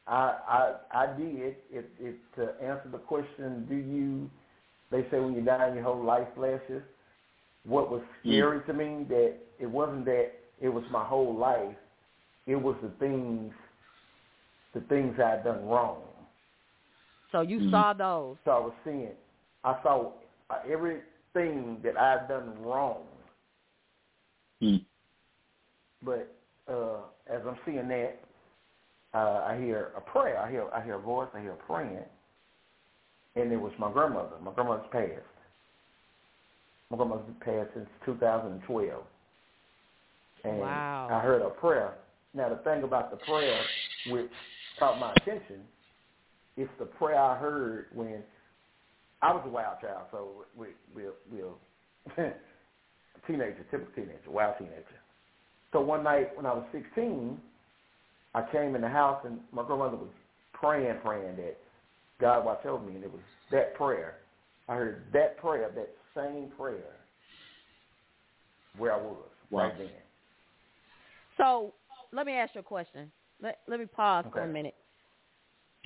I 0.06 0.36
I 0.48 0.74
I 0.92 1.06
did. 1.18 1.56
It 1.70 1.90
it 1.98 2.16
to 2.36 2.42
answer 2.62 2.88
the 2.90 2.98
question, 2.98 3.66
do 3.68 3.76
you? 3.76 4.30
They 4.90 5.02
say 5.10 5.20
when 5.20 5.34
you 5.34 5.42
die, 5.42 5.72
your 5.74 5.82
whole 5.82 6.02
life 6.02 6.28
flashes. 6.34 6.82
What 7.68 7.90
was 7.90 8.00
scary 8.20 8.62
to 8.66 8.72
me 8.72 9.04
that 9.10 9.34
it 9.58 9.66
wasn't 9.66 10.06
that 10.06 10.32
it 10.58 10.70
was 10.70 10.84
my 10.90 11.04
whole 11.04 11.36
life. 11.36 11.76
It 12.46 12.56
was 12.56 12.74
the 12.82 12.88
things, 12.98 13.52
the 14.72 14.80
things 14.88 15.14
I 15.22 15.30
had 15.30 15.44
done 15.44 15.68
wrong. 15.68 16.02
So 17.30 17.42
you 17.42 17.60
Mhm. 17.60 17.70
saw 17.70 17.92
those. 17.92 18.38
So 18.46 18.50
I 18.52 18.58
was 18.58 18.72
seeing, 18.84 19.14
I 19.64 19.82
saw 19.82 20.12
uh, 20.48 20.60
everything 20.66 21.78
that 21.82 21.98
I 21.98 22.12
had 22.12 22.28
done 22.28 22.60
wrong. 22.62 23.06
Mm. 24.62 24.84
But 26.02 26.34
uh, 26.66 27.02
as 27.26 27.42
I'm 27.46 27.58
seeing 27.66 27.86
that, 27.88 28.18
uh, 29.12 29.44
I 29.46 29.58
hear 29.58 29.92
a 29.94 30.00
prayer. 30.00 30.38
I 30.38 30.50
hear 30.50 30.70
I 30.72 30.80
hear 30.80 30.94
a 30.94 30.98
voice. 31.00 31.28
I 31.34 31.40
hear 31.40 31.52
a 31.52 31.56
praying, 31.56 32.04
and 33.36 33.52
it 33.52 33.60
was 33.60 33.72
my 33.78 33.92
grandmother. 33.92 34.38
My 34.40 34.52
grandmother's 34.52 34.88
passed. 34.90 35.37
My 36.90 36.96
grandmother's 36.96 37.26
passed 37.40 37.70
since 37.74 37.88
2012. 38.06 39.02
And 40.44 40.60
Wow. 40.60 41.08
I 41.10 41.20
heard 41.20 41.42
a 41.42 41.50
prayer. 41.50 41.94
Now 42.34 42.48
the 42.48 42.56
thing 42.56 42.82
about 42.82 43.10
the 43.10 43.16
prayer, 43.18 43.60
which 44.08 44.30
caught 44.78 44.98
my 44.98 45.12
attention, 45.14 45.64
it's 46.56 46.70
the 46.78 46.86
prayer 46.86 47.18
I 47.18 47.36
heard 47.36 47.86
when 47.92 48.22
I 49.22 49.32
was 49.32 49.42
a 49.46 49.50
wild 49.50 49.80
child. 49.80 50.06
So 50.10 50.46
we 50.56 50.68
we 50.94 51.04
we 51.30 51.42
uh, 51.42 52.30
teenager, 53.26 53.64
typical 53.70 53.94
teenager, 53.94 54.30
wild 54.30 54.54
teenager. 54.58 54.84
So 55.72 55.80
one 55.80 56.02
night 56.02 56.34
when 56.36 56.46
I 56.46 56.52
was 56.54 56.64
16, 56.72 57.38
I 58.34 58.42
came 58.52 58.74
in 58.74 58.80
the 58.80 58.88
house 58.88 59.20
and 59.24 59.40
my 59.52 59.62
grandmother 59.64 59.96
was 59.96 60.08
praying, 60.52 60.98
praying 61.04 61.36
that 61.36 61.58
God 62.20 62.44
watch 62.44 62.64
over 62.64 62.84
me, 62.84 62.94
and 62.94 63.04
it 63.04 63.12
was 63.12 63.22
that 63.50 63.74
prayer. 63.74 64.18
I 64.68 64.74
heard 64.74 65.02
that 65.12 65.38
prayer, 65.38 65.70
that 65.74 65.90
same 66.18 66.50
prayer, 66.56 66.96
where 68.76 68.92
I 68.92 68.96
was 68.96 69.16
Wow. 69.50 69.62
right 69.68 69.78
then. 69.78 69.90
So 71.36 71.72
let 72.12 72.26
me 72.26 72.32
ask 72.34 72.54
you 72.54 72.60
a 72.60 72.64
question. 72.64 73.10
Let 73.40 73.58
let 73.68 73.78
me 73.80 73.86
pause 73.86 74.24
for 74.32 74.40
a 74.42 74.46
minute. 74.48 74.74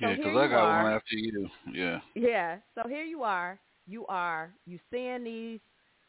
So 0.01 0.09
Yeah, 0.09 0.15
because 0.15 0.35
I 0.35 0.47
got 0.47 0.65
are. 0.65 0.83
one 0.83 0.93
after 0.93 1.15
you. 1.15 1.49
Yeah. 1.71 1.99
Yeah. 2.15 2.57
So 2.75 2.87
here 2.89 3.03
you 3.03 3.23
are. 3.23 3.59
You 3.87 4.05
are 4.07 4.51
you 4.65 4.79
seeing 4.91 5.23
these? 5.23 5.59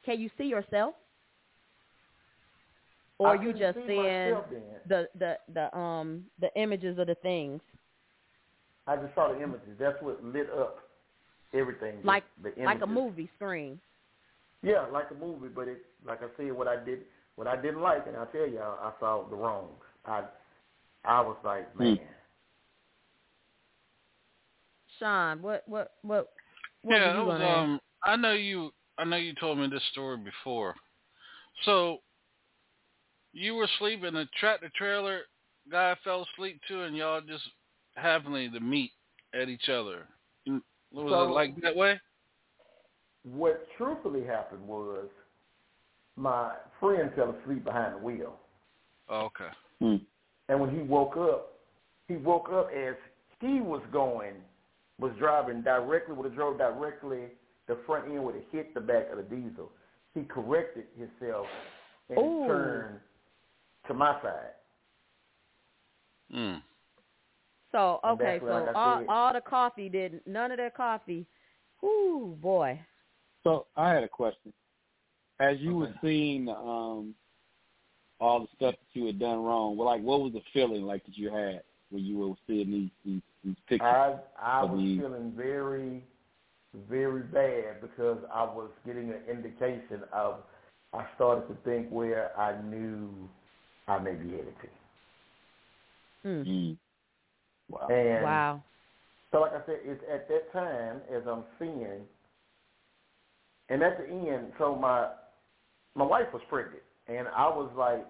Can 0.05 0.21
you 0.21 0.31
see 0.39 0.45
yourself? 0.45 0.95
Or 3.19 3.37
I 3.37 3.43
you 3.43 3.53
just 3.53 3.79
see 3.79 3.87
seeing 3.87 4.37
the 4.89 5.09
the 5.19 5.39
the 5.53 5.77
um 5.77 6.25
the 6.41 6.51
images 6.61 6.99
of 6.99 7.07
the 7.07 7.15
things 7.17 7.61
I 8.87 8.97
just 8.97 9.15
saw 9.15 9.33
the 9.33 9.43
images. 9.43 9.77
That's 9.79 10.01
what 10.03 10.23
lit 10.23 10.49
up 10.51 10.79
everything. 11.55 11.97
Like- 12.03 12.25
the 12.43 12.55
images. 12.57 12.67
like 12.67 12.83
a 12.83 12.87
movie 12.87 13.31
screen. 13.37 13.81
Yeah, 14.65 14.87
like 14.93 15.07
a 15.11 15.15
movie, 15.15 15.49
but 15.55 15.69
it 15.69 15.85
like 16.07 16.23
I 16.23 16.27
said, 16.37 16.53
what 16.53 16.69
I 16.69 16.83
did, 16.83 17.01
what 17.37 17.47
I 17.47 17.57
didn't 17.57 17.81
like, 17.81 18.07
and 18.07 18.17
I 18.17 18.25
tell 18.27 18.47
you, 18.49 18.59
I, 18.59 18.89
I 18.89 18.93
saw 19.01 19.25
the 19.29 19.37
wrongs. 19.37 19.71
I, 20.07 20.25
I 21.05 21.21
was 21.21 21.37
like, 21.45 21.79
man, 21.79 21.99
Sean, 24.99 25.43
what 25.43 25.63
what 25.67 25.93
what 26.03 26.31
what 26.83 26.95
yeah, 26.97 27.15
you 27.15 27.21
it 27.21 27.25
was, 27.25 27.33
gonna 27.35 27.45
ask? 27.45 27.59
um, 27.59 27.81
I 28.05 28.17
know 28.17 28.33
you. 28.33 28.71
I 28.97 29.05
know 29.05 29.17
you 29.17 29.35
told 29.41 29.59
me 29.59 29.69
this 29.69 29.83
story 29.93 30.17
before. 30.19 30.75
So 31.65 31.99
you 33.33 33.55
were 33.55 33.69
sleeping, 33.79 34.15
a 34.15 34.27
tractor 34.39 34.71
trailer 34.77 35.23
guy 35.71 35.97
fell 36.05 36.27
asleep 36.35 36.61
too, 36.69 36.83
and 36.83 36.97
y'all 36.97 37.21
just 37.21 37.43
happened 37.97 38.53
to 38.53 38.61
meet 38.61 38.93
at 39.35 39.49
each 39.49 39.69
other. 39.69 40.07
Mm, 40.49 40.63
Was 40.93 41.11
So- 41.11 41.25
it 41.25 41.33
like 41.33 41.61
that 41.63 41.75
way? 41.75 42.01
What 43.25 43.67
truthfully 43.77 44.25
happened 44.25 44.67
was 44.67 45.07
my 46.17 46.53
friend 46.81 47.11
fell 47.17 47.35
asleep 47.43 47.65
behind 47.65 47.95
the 47.95 47.99
wheel, 47.99 48.35
Oh, 49.09 49.27
okay. 49.27 49.51
Hmm. 49.81 49.97
and 50.49 50.61
when 50.61 50.71
he 50.71 50.81
woke 50.83 51.17
up, 51.17 51.59
he 52.09 52.17
woke 52.17 52.49
up 52.51 52.71
as 52.75 52.95
he 53.41 53.61
was 53.61 53.83
going, 53.93 54.35
was 54.99 55.13
driving 55.19 55.63
directly, 55.63 56.15
would 56.15 56.25
have 56.25 56.35
drove 56.35 56.59
directly, 56.59 57.25
the 57.67 57.79
front 57.87 58.07
end 58.07 58.23
would 58.25 58.35
have 58.35 58.45
hit 58.53 58.73
the 58.75 58.81
back 58.81 59.11
of 59.11 59.17
the 59.17 59.23
diesel. 59.25 59.71
He 60.15 60.23
corrected 60.23 60.85
himself 60.97 61.47
and 62.09 62.19
Ooh. 62.19 62.47
turned 62.47 63.01
to 63.89 63.95
my 63.95 64.21
side. 64.23 64.55
Mm. 66.35 66.63
So 67.73 68.01
okay, 68.07 68.39
so 68.41 68.73
all 68.75 69.05
all 69.09 69.33
the 69.33 69.41
coffee 69.41 69.89
didn't 69.89 70.27
none 70.27 70.53
of 70.53 70.59
that 70.59 70.77
coffee. 70.77 71.27
Ooh 71.83 72.37
boy. 72.41 72.81
So 73.45 73.67
I 73.77 73.91
had 73.91 74.03
a 74.03 74.09
question. 74.09 74.53
As 75.39 75.59
you 75.61 75.77
were 75.77 75.95
seeing 76.03 76.49
um, 76.49 77.15
all 78.21 78.41
the 78.41 78.47
stuff 78.57 78.75
that 78.75 78.99
you 78.99 79.07
had 79.07 79.19
done 79.19 79.43
wrong, 79.43 79.77
well, 79.77 79.87
like 79.89 80.03
what 80.03 80.21
was 80.21 80.33
the 80.33 80.43
feeling 80.53 80.83
like 80.83 81.05
that 81.07 81.17
you 81.17 81.31
had 81.31 81.63
when 81.91 82.05
you 82.05 82.19
were 82.19 82.35
seeing 82.47 82.71
these 82.71 82.91
these, 83.05 83.23
these 83.45 83.57
pictures? 83.69 83.89
I 83.89 84.17
I 84.41 84.63
was 84.65 84.81
the- 84.81 84.99
feeling 84.99 85.33
very, 85.37 86.03
very 86.89 87.23
bad 87.23 87.81
because 87.81 88.19
I 88.33 88.45
was 88.45 88.71
getting 88.87 89.11
an 89.11 89.21
indication 89.31 90.03
of. 90.13 90.37
I 90.93 91.05
started 91.17 91.49
to 91.49 91.55
think 91.65 91.89
where 91.91 92.31
I 92.39 92.63
knew 92.63 93.29
I 93.89 93.99
may 93.99 94.13
be 94.15 94.31
headed 94.31 94.55
to, 94.63 96.29
Mm. 96.29 96.47
Mm. 96.47 96.77
Wow. 97.69 97.89
and 97.89 98.23
Wow. 98.23 98.63
so 99.33 99.41
like 99.41 99.53
I 99.55 99.67
said, 99.67 99.81
it's 99.85 100.03
at 100.09 100.29
that 100.29 100.53
time 100.53 101.01
as 101.13 101.27
I'm 101.27 101.43
seeing, 101.59 102.07
and 103.69 103.83
at 103.83 103.99
the 103.99 104.07
end, 104.09 104.53
so 104.59 104.75
my 104.75 105.09
my 105.95 106.05
wife 106.05 106.27
was 106.33 106.43
pregnant, 106.49 106.83
and 107.09 107.29
I 107.29 107.47
was 107.49 107.71
like, 107.77 108.05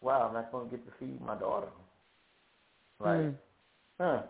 wow, 0.00 0.26
I'm 0.26 0.34
not 0.34 0.50
going 0.52 0.68
to 0.68 0.76
get 0.76 0.86
to 0.86 0.92
see 0.98 1.18
my 1.24 1.36
daughter. 1.38 1.68
Like, 3.00 3.18
Mm. 3.18 3.34
Huh. 4.00 4.22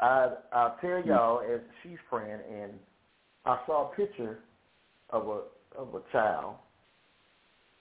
I 0.00 0.28
I'll 0.52 0.76
tell 0.80 1.02
y'all 1.04 1.40
as 1.40 1.60
she's 1.82 1.98
praying, 2.08 2.40
and 2.52 2.72
I 3.44 3.58
saw 3.66 3.90
a 3.90 3.94
picture 3.96 4.38
of 5.10 5.28
a 5.28 5.42
of 5.78 5.94
a 5.94 6.00
child 6.12 6.56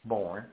born. 0.06 0.46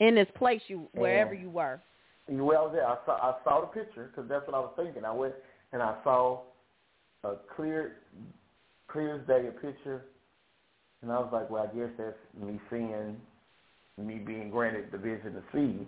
In 0.00 0.14
this 0.14 0.28
place 0.36 0.60
you 0.68 0.88
wherever 0.92 1.34
Yeah. 1.34 1.42
you 1.42 1.50
were. 1.50 1.80
And 2.28 2.38
I 2.38 2.42
was 2.42 2.70
there, 2.72 2.86
I 2.86 2.96
saw 3.06 3.16
I 3.16 3.42
saw 3.44 3.60
the 3.60 3.66
picture 3.68 4.08
because 4.08 4.28
that's 4.28 4.46
what 4.46 4.54
I 4.54 4.60
was 4.60 4.72
thinking. 4.76 5.04
I 5.04 5.12
went 5.12 5.34
and 5.72 5.82
I 5.82 5.96
saw 6.04 6.40
a 7.24 7.36
clear 7.54 7.98
clear 8.96 9.16
as 9.16 9.26
day 9.26 9.46
a 9.46 9.50
picture, 9.52 10.06
and 11.02 11.12
I 11.12 11.18
was 11.18 11.28
like, 11.30 11.50
well, 11.50 11.68
I 11.70 11.76
guess 11.76 11.90
that's 11.98 12.16
me 12.42 12.58
seeing 12.70 13.16
me 13.98 14.14
being 14.14 14.50
granted 14.50 14.86
the 14.90 14.96
vision 14.96 15.34
to 15.34 15.42
see 15.52 15.86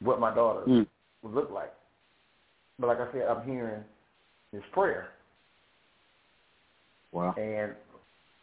what 0.00 0.20
my 0.20 0.32
daughter 0.32 0.62
Mm. 0.66 0.86
would 1.22 1.34
look 1.34 1.50
like. 1.50 1.74
But 2.78 2.86
like 2.88 3.00
I 3.00 3.10
said, 3.12 3.22
I'm 3.22 3.44
hearing 3.44 3.84
this 4.52 4.62
prayer. 4.72 5.10
Wow. 7.10 7.34
And 7.36 7.74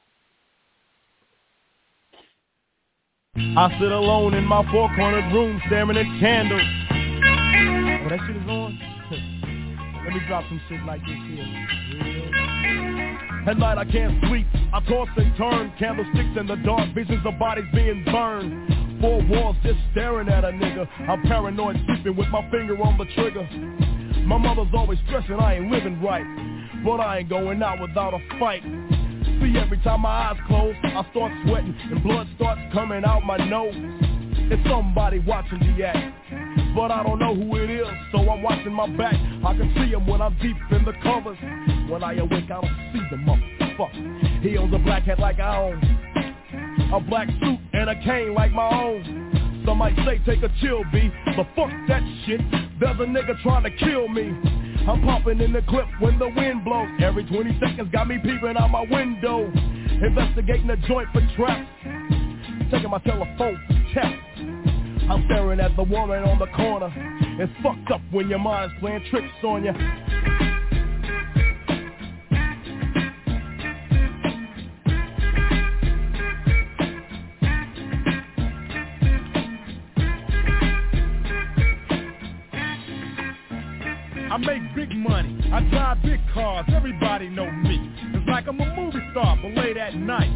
I 3.36 3.78
sit 3.80 3.92
alone 3.92 4.34
in 4.34 4.44
my 4.44 4.68
four-cornered 4.70 5.32
room 5.32 5.62
staring 5.66 5.96
at 5.96 6.20
candles. 6.20 6.60
Oh, 8.02 8.08
that 8.08 8.18
shit 8.26 8.36
is 8.36 8.48
on? 8.48 8.78
Let 10.04 10.14
me 10.14 10.20
drop 10.26 10.44
some 10.48 10.60
shit 10.68 10.84
like 10.84 11.00
this 11.02 11.16
here. 11.28 11.46
At 13.46 13.56
night 13.58 13.78
I 13.78 13.84
can't 13.84 14.22
sleep, 14.26 14.46
I 14.72 14.80
toss 14.80 15.08
and 15.16 15.36
turn 15.36 15.72
Candlesticks 15.78 16.38
in 16.38 16.46
the 16.46 16.56
dark, 16.56 16.92
visions 16.94 17.24
of 17.24 17.38
bodies 17.38 17.64
being 17.72 18.04
burned 18.04 18.79
Four 19.00 19.22
walls 19.28 19.56
just 19.62 19.78
staring 19.92 20.28
at 20.28 20.44
a 20.44 20.48
nigga. 20.48 20.86
I'm 21.08 21.22
paranoid 21.22 21.76
sleeping 21.86 22.16
with 22.16 22.28
my 22.28 22.42
finger 22.50 22.76
on 22.82 22.98
the 22.98 23.06
trigger. 23.14 23.48
My 24.26 24.36
mother's 24.36 24.72
always 24.74 24.98
stressing 25.06 25.34
I 25.34 25.56
ain't 25.56 25.70
living 25.70 26.02
right. 26.02 26.24
But 26.84 27.00
I 27.00 27.18
ain't 27.18 27.28
going 27.28 27.62
out 27.62 27.80
without 27.80 28.14
a 28.14 28.38
fight. 28.38 28.62
See 28.62 29.56
every 29.58 29.78
time 29.82 30.02
my 30.02 30.30
eyes 30.30 30.38
close 30.46 30.74
I 30.82 31.06
start 31.10 31.32
sweating 31.46 31.74
and 31.90 32.02
blood 32.02 32.28
starts 32.36 32.60
coming 32.72 33.04
out 33.04 33.24
my 33.24 33.38
nose. 33.38 33.74
It's 34.52 34.68
somebody 34.68 35.18
watching 35.20 35.60
the 35.60 35.84
act 35.84 36.20
but 36.74 36.90
I 36.90 37.02
don't 37.02 37.18
know 37.18 37.34
who 37.34 37.56
it 37.56 37.70
is, 37.70 37.86
so 38.12 38.18
I'm 38.18 38.42
watching 38.42 38.72
my 38.72 38.86
back. 38.86 39.14
I 39.14 39.54
can 39.56 39.72
see 39.74 39.92
him 39.92 40.06
when 40.06 40.22
I'm 40.22 40.34
deep 40.38 40.56
in 40.70 40.84
the 40.84 40.92
covers. 41.02 41.38
When 41.90 42.04
I 42.04 42.14
awake, 42.14 42.44
I 42.44 42.60
don't 42.60 42.92
see 42.92 43.02
the 43.10 43.16
motherfucker. 43.16 44.42
He 44.42 44.56
owns 44.56 44.72
a 44.74 44.78
black 44.78 45.04
hat 45.04 45.18
like 45.18 45.40
I 45.40 45.56
own, 45.56 45.80
a 46.92 47.00
black 47.00 47.28
suit 47.40 47.58
and 47.72 47.88
a 47.88 47.94
cane 48.02 48.34
like 48.34 48.52
my 48.52 48.68
own. 48.68 49.62
Some 49.64 49.78
might 49.78 49.94
say 50.04 50.20
take 50.24 50.42
a 50.42 50.50
chill, 50.60 50.82
B, 50.92 51.10
but 51.36 51.46
fuck 51.54 51.70
that 51.88 52.02
shit. 52.26 52.40
There's 52.80 52.98
a 52.98 53.04
nigga 53.04 53.40
trying 53.42 53.62
to 53.64 53.70
kill 53.70 54.08
me. 54.08 54.34
I'm 54.88 55.02
popping 55.02 55.40
in 55.40 55.52
the 55.52 55.62
clip 55.62 55.86
when 56.00 56.18
the 56.18 56.28
wind 56.28 56.64
blows. 56.64 56.88
Every 57.02 57.24
20 57.24 57.58
seconds 57.60 57.90
got 57.92 58.08
me 58.08 58.18
peeping 58.18 58.56
out 58.56 58.70
my 58.70 58.86
window. 58.90 59.44
Investigating 59.44 60.66
the 60.66 60.76
joint 60.88 61.08
for 61.12 61.20
traps. 61.36 61.68
Taking 62.70 62.90
my 62.90 62.98
telephone 62.98 63.58
for 63.66 63.94
taps. 63.94 64.16
I'm 65.10 65.24
staring 65.26 65.60
at 65.60 65.76
the 65.76 65.82
woman 65.82 66.24
on 66.24 66.38
the 66.38 66.46
corner. 66.56 66.90
It's 67.38 67.52
fucked 67.62 67.90
up 67.90 68.00
when 68.10 68.28
your 68.28 68.38
mind's 68.38 68.72
playing 68.80 69.04
tricks 69.10 69.28
on 69.44 69.64
you. 69.64 69.72
Make 84.40 84.62
big 84.74 84.96
money, 84.96 85.38
I 85.52 85.60
drive 85.70 86.02
big 86.02 86.20
cars, 86.32 86.66
everybody 86.74 87.28
know 87.28 87.50
me. 87.50 87.78
It's 88.14 88.28
like 88.28 88.48
I'm 88.48 88.60
a 88.60 88.76
movie 88.76 89.00
star, 89.12 89.38
but 89.40 89.54
late 89.54 89.76
at 89.76 89.94
night, 89.94 90.30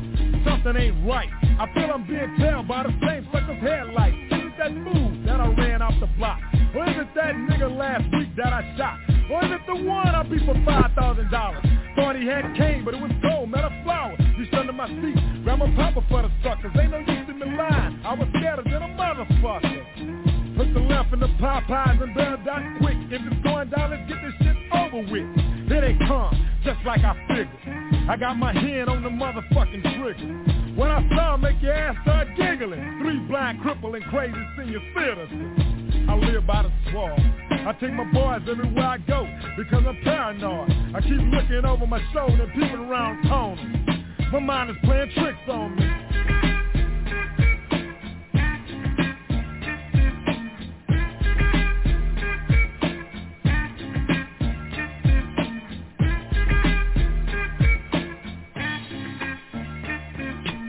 something 0.44 0.76
ain't 0.76 1.06
right. 1.06 1.28
I 1.58 1.72
feel 1.74 1.90
I'm 1.90 2.06
being 2.06 2.34
tailed 2.38 2.68
by 2.68 2.82
the 2.82 2.92
same 3.06 3.26
sucker's 3.32 3.60
headlights. 3.62 4.16
Is 4.32 4.52
that 4.58 4.72
move 4.74 5.24
that 5.26 5.40
I 5.40 5.48
ran 5.54 5.82
off 5.82 5.94
the 6.00 6.06
block? 6.18 6.40
Or 6.74 6.88
is 6.88 6.96
it 6.96 7.08
that 7.14 7.34
nigga 7.34 7.70
last 7.76 8.04
week 8.16 8.34
that 8.36 8.52
I 8.52 8.74
shot? 8.76 8.98
Or 9.30 9.44
is 9.44 9.50
it 9.52 9.60
the 9.66 9.76
one 9.84 10.08
I 10.08 10.22
beat 10.24 10.44
for 10.44 10.54
$5,000? 10.54 11.96
Thought 11.96 12.16
he 12.16 12.26
had 12.26 12.54
cane, 12.56 12.84
but 12.84 12.94
it 12.94 13.00
was 13.00 13.12
gold, 13.22 13.50
not 13.50 13.70
a 13.70 13.82
flower. 13.84 14.16
Reached 14.38 14.54
under 14.54 14.72
my 14.72 14.88
seat, 14.88 15.16
grabbed 15.44 15.60
my 15.60 15.74
papa 15.76 16.04
for 16.08 16.22
the 16.22 16.30
suckers. 16.42 16.72
Ain't 16.80 16.90
no 16.90 16.98
use 16.98 17.28
in 17.28 17.38
the 17.38 17.46
line, 17.46 18.02
I 18.04 18.14
was 18.14 18.28
scared 18.36 18.60
than 18.64 18.82
a 18.82 18.88
motherfucker. 18.88 20.33
Put 20.56 20.72
the 20.72 20.80
left 20.80 21.12
in 21.12 21.20
the 21.20 21.28
Popeyes 21.42 22.02
and 22.02 22.14
better 22.14 22.38
die 22.44 22.76
quick. 22.78 22.96
If 23.10 23.20
it's 23.20 23.42
going 23.42 23.70
down, 23.70 23.90
let's 23.90 24.08
get 24.08 24.22
this 24.22 24.34
shit 24.38 24.56
over 24.72 25.02
with. 25.10 25.68
Here 25.68 25.80
they 25.80 25.98
come, 26.06 26.30
just 26.64 26.78
like 26.86 27.00
I 27.00 27.14
figured. 27.26 28.08
I 28.08 28.16
got 28.16 28.36
my 28.36 28.52
hand 28.52 28.88
on 28.88 29.02
the 29.02 29.08
motherfucking 29.08 29.82
trigger. 29.98 30.54
When 30.76 30.90
I 30.90 31.08
saw 31.14 31.36
make 31.36 31.60
your 31.60 31.72
ass 31.72 31.96
start 32.02 32.28
giggling. 32.36 33.00
Three 33.02 33.18
blind, 33.26 33.60
cripple, 33.60 33.96
and 33.96 34.04
crazy 34.06 34.38
senior 34.56 34.80
citizens. 34.94 36.08
I 36.08 36.14
live 36.16 36.46
by 36.46 36.62
the 36.62 36.72
swamp. 36.90 37.18
I 37.50 37.72
take 37.80 37.92
my 37.92 38.04
boys 38.12 38.42
everywhere 38.48 38.84
I 38.84 38.98
go 38.98 39.26
because 39.56 39.82
I'm 39.86 39.96
paranoid. 40.04 40.70
I 40.94 41.00
keep 41.00 41.20
looking 41.32 41.64
over 41.64 41.86
my 41.86 42.00
shoulder 42.12 42.44
and 42.44 42.52
peeping 42.52 42.86
around 42.86 43.28
corners. 43.28 44.30
My 44.32 44.40
mind 44.40 44.70
is 44.70 44.76
playing 44.84 45.10
tricks 45.16 45.38
on 45.48 45.76
me. 45.76 46.13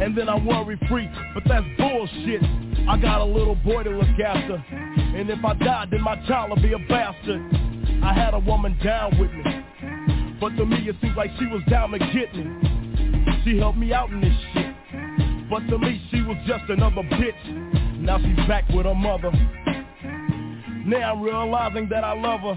and 0.00 0.16
then 0.16 0.28
I'm 0.28 0.46
worry 0.46 0.78
free, 0.88 1.10
but 1.34 1.42
that's 1.46 1.66
bullshit. 1.76 2.42
I 2.88 2.98
got 3.00 3.20
a 3.20 3.24
little 3.24 3.54
boy 3.54 3.82
to 3.82 3.90
look 3.90 4.18
after, 4.24 4.54
and 4.72 5.28
if 5.28 5.44
I 5.44 5.54
die, 5.54 5.86
then 5.90 6.00
my 6.02 6.16
child 6.26 6.50
will 6.50 6.62
be 6.62 6.72
a 6.72 6.78
bastard. 6.88 7.42
I 8.02 8.14
had 8.14 8.32
a 8.32 8.38
woman 8.38 8.78
down 8.82 9.18
with 9.18 9.30
me, 9.30 10.38
but 10.40 10.56
to 10.56 10.64
me 10.64 10.88
it 10.88 10.96
seems 11.02 11.16
like 11.16 11.30
she 11.38 11.46
was 11.46 11.62
down 11.68 11.90
to 11.90 11.98
get 11.98 12.34
me. 12.34 13.42
She 13.44 13.58
helped 13.58 13.78
me 13.78 13.92
out 13.92 14.10
in 14.10 14.20
this 14.20 14.32
shit, 14.54 15.50
but 15.50 15.60
to 15.68 15.78
me 15.78 16.00
she 16.10 16.22
was 16.22 16.36
just 16.46 16.64
another 16.70 17.02
bitch. 17.02 17.96
Now 18.00 18.18
she's 18.18 18.48
back 18.48 18.68
with 18.70 18.86
her 18.86 18.94
mother. 18.94 19.30
Now 20.86 21.12
I'm 21.12 21.22
realizing 21.22 21.88
that 21.90 22.04
I 22.04 22.18
love 22.18 22.40
her. 22.40 22.54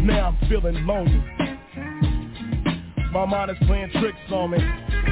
Now 0.00 0.28
I'm 0.28 0.48
feeling 0.48 0.86
lonely. 0.86 1.22
My 3.12 3.26
mind 3.26 3.50
is 3.50 3.56
playing 3.66 3.90
tricks 3.90 4.16
on 4.30 4.52
me. 4.52 5.11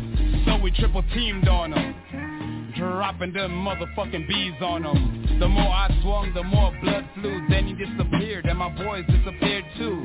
So 0.45 0.57
we 0.61 0.71
triple 0.71 1.03
teamed 1.13 1.47
on 1.47 1.73
him. 1.73 2.73
Dropping 2.77 3.33
them 3.33 3.51
motherfucking 3.51 4.27
bees 4.27 4.53
on 4.61 4.83
him. 4.83 5.39
The 5.39 5.47
more 5.47 5.69
I 5.69 5.87
swung, 6.01 6.33
the 6.33 6.43
more 6.43 6.71
blood 6.81 7.07
flew. 7.15 7.41
Then 7.49 7.67
he 7.67 7.73
disappeared 7.73 8.45
and 8.45 8.57
my 8.57 8.69
boys 8.69 9.05
disappeared 9.07 9.65
too. 9.77 10.01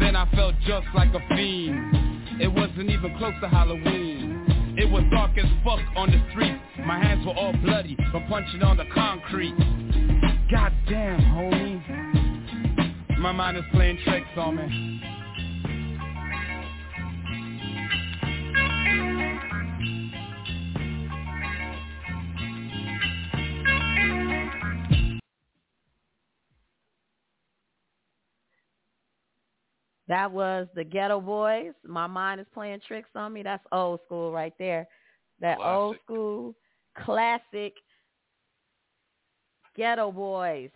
Then 0.00 0.16
I 0.16 0.30
felt 0.34 0.54
just 0.66 0.86
like 0.94 1.14
a 1.14 1.20
fiend. 1.34 2.40
It 2.40 2.52
wasn't 2.52 2.90
even 2.90 3.16
close 3.18 3.34
to 3.40 3.48
Halloween. 3.48 4.74
It 4.76 4.90
was 4.90 5.04
dark 5.12 5.38
as 5.38 5.44
fuck 5.62 5.80
on 5.96 6.10
the 6.10 6.20
street. 6.30 6.58
My 6.84 6.98
hands 6.98 7.24
were 7.24 7.32
all 7.32 7.52
bloody 7.62 7.96
from 8.10 8.26
punching 8.28 8.62
on 8.62 8.76
the 8.76 8.86
concrete. 8.92 9.54
Goddamn, 10.50 11.20
homie. 11.20 11.80
My 13.18 13.32
mind 13.32 13.56
is 13.56 13.64
playing 13.72 13.98
tricks 14.04 14.26
on 14.36 14.56
me. 14.56 15.00
That 30.14 30.30
was 30.30 30.68
the 30.76 30.84
Geto 30.84 31.20
Boys. 31.20 31.72
My 31.84 32.06
mind 32.06 32.40
is 32.40 32.46
playing 32.54 32.78
tricks 32.86 33.08
on 33.16 33.32
me. 33.32 33.42
That's 33.42 33.64
old 33.72 33.98
school 34.06 34.30
right 34.30 34.52
there. 34.60 34.86
That 35.40 35.58
old 35.58 35.96
school 36.04 36.54
classic 36.96 37.72
Geto 39.76 40.14
Boys. 40.14 40.70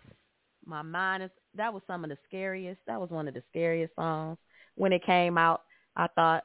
My 0.66 0.82
mind 0.82 1.22
is 1.22 1.30
that 1.55 1.72
was 1.72 1.84
some 1.86 2.03
of 2.03 2.11
the 2.11 2.18
scariest. 2.26 2.80
That 2.89 3.01
was 3.01 3.11
one 3.11 3.28
of 3.28 3.34
the 3.34 3.45
scariest 3.49 3.95
songs. 3.95 4.39
when 4.74 4.93
it 4.93 5.07
came 5.07 5.39
out. 5.39 5.62
I 5.95 6.09
thought. 6.16 6.43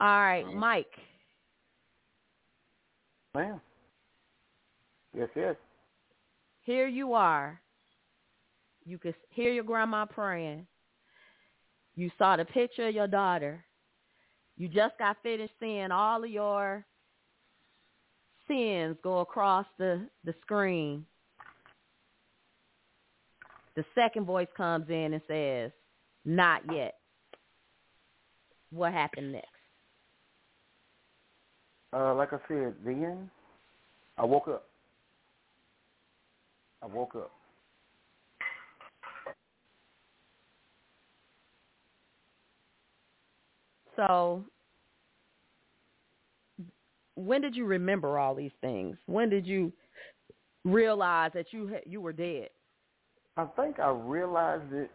All 0.00 0.08
right, 0.08 0.44
mm-hmm. 0.44 0.58
Mike. 0.58 0.92
Ma'am. 3.36 3.60
Yes, 5.16 5.28
yes. 5.36 5.54
Here 6.62 6.88
you 6.88 7.12
are. 7.12 7.60
You 8.84 8.98
could 8.98 9.14
hear 9.28 9.52
your 9.52 9.62
grandma 9.62 10.04
praying. 10.04 10.66
You 12.00 12.10
saw 12.16 12.34
the 12.34 12.46
picture 12.46 12.88
of 12.88 12.94
your 12.94 13.06
daughter. 13.06 13.62
You 14.56 14.68
just 14.68 14.96
got 14.98 15.18
finished 15.22 15.52
seeing 15.60 15.90
all 15.90 16.24
of 16.24 16.30
your 16.30 16.86
sins 18.48 18.96
go 19.02 19.18
across 19.18 19.66
the, 19.76 20.08
the 20.24 20.32
screen. 20.40 21.04
The 23.76 23.84
second 23.94 24.24
voice 24.24 24.48
comes 24.56 24.88
in 24.88 25.12
and 25.12 25.20
says, 25.28 25.72
not 26.24 26.62
yet. 26.74 26.94
What 28.70 28.94
happened 28.94 29.32
next? 29.32 29.48
Uh, 31.92 32.14
like 32.14 32.32
I 32.32 32.38
said, 32.48 32.76
then 32.82 33.30
I 34.16 34.24
woke 34.24 34.48
up. 34.48 34.64
I 36.82 36.86
woke 36.86 37.14
up. 37.14 37.30
So, 44.00 44.44
when 47.16 47.42
did 47.42 47.54
you 47.54 47.66
remember 47.66 48.18
all 48.18 48.34
these 48.34 48.52
things? 48.62 48.96
When 49.04 49.28
did 49.28 49.46
you 49.46 49.72
realize 50.64 51.32
that 51.34 51.52
you 51.52 51.76
you 51.84 52.00
were 52.00 52.14
dead? 52.14 52.48
I 53.36 53.44
think 53.56 53.78
I 53.78 53.90
realized 53.90 54.72
it 54.72 54.90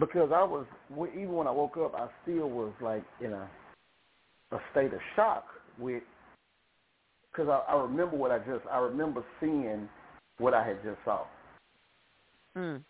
because 0.00 0.30
I 0.34 0.42
was 0.42 0.66
even 1.14 1.32
when 1.32 1.46
I 1.46 1.52
woke 1.52 1.76
up, 1.76 1.94
I 1.94 2.08
still 2.22 2.50
was 2.50 2.72
like 2.80 3.04
in 3.20 3.32
a 3.32 3.48
a 4.50 4.58
state 4.72 4.92
of 4.92 5.00
shock 5.14 5.44
with 5.78 6.02
because 7.30 7.48
I, 7.48 7.72
I 7.72 7.80
remember 7.80 8.16
what 8.16 8.32
I 8.32 8.38
just 8.38 8.66
I 8.68 8.78
remember 8.78 9.24
seeing 9.38 9.88
what 10.38 10.54
I 10.54 10.66
had 10.66 10.82
just 10.82 10.98
saw. 11.04 11.20
Mm. 12.58 12.82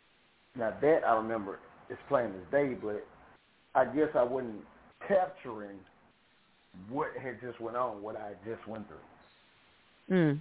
Now 0.56 0.72
that 0.80 1.00
I 1.06 1.16
remember 1.16 1.58
is 1.90 1.98
plain 2.08 2.26
as 2.26 2.50
day, 2.50 2.74
but 2.80 3.06
I 3.74 3.84
guess 3.86 4.08
I 4.14 4.22
wasn't 4.22 4.56
capturing 5.08 5.78
what 6.88 7.08
had 7.22 7.40
just 7.40 7.60
went 7.60 7.76
on, 7.76 8.02
what 8.02 8.16
I 8.16 8.32
just 8.48 8.66
went 8.66 8.86
through. 8.88 10.16
Mm. 10.16 10.40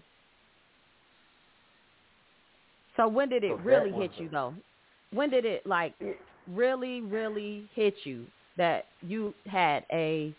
So 2.97 3.07
when 3.07 3.29
did 3.29 3.43
it 3.43 3.51
So 3.57 3.63
really 3.63 3.91
hit 3.91 4.11
you 4.17 4.29
though? 4.29 4.53
When 5.13 5.29
did 5.29 5.45
it 5.45 5.65
like 5.65 5.93
It, 5.99 6.17
really, 6.49 7.01
really 7.01 7.69
hit 7.73 7.95
you 8.03 8.25
that 8.57 8.85
you 9.01 9.33
had 9.47 9.85
a 9.91 10.33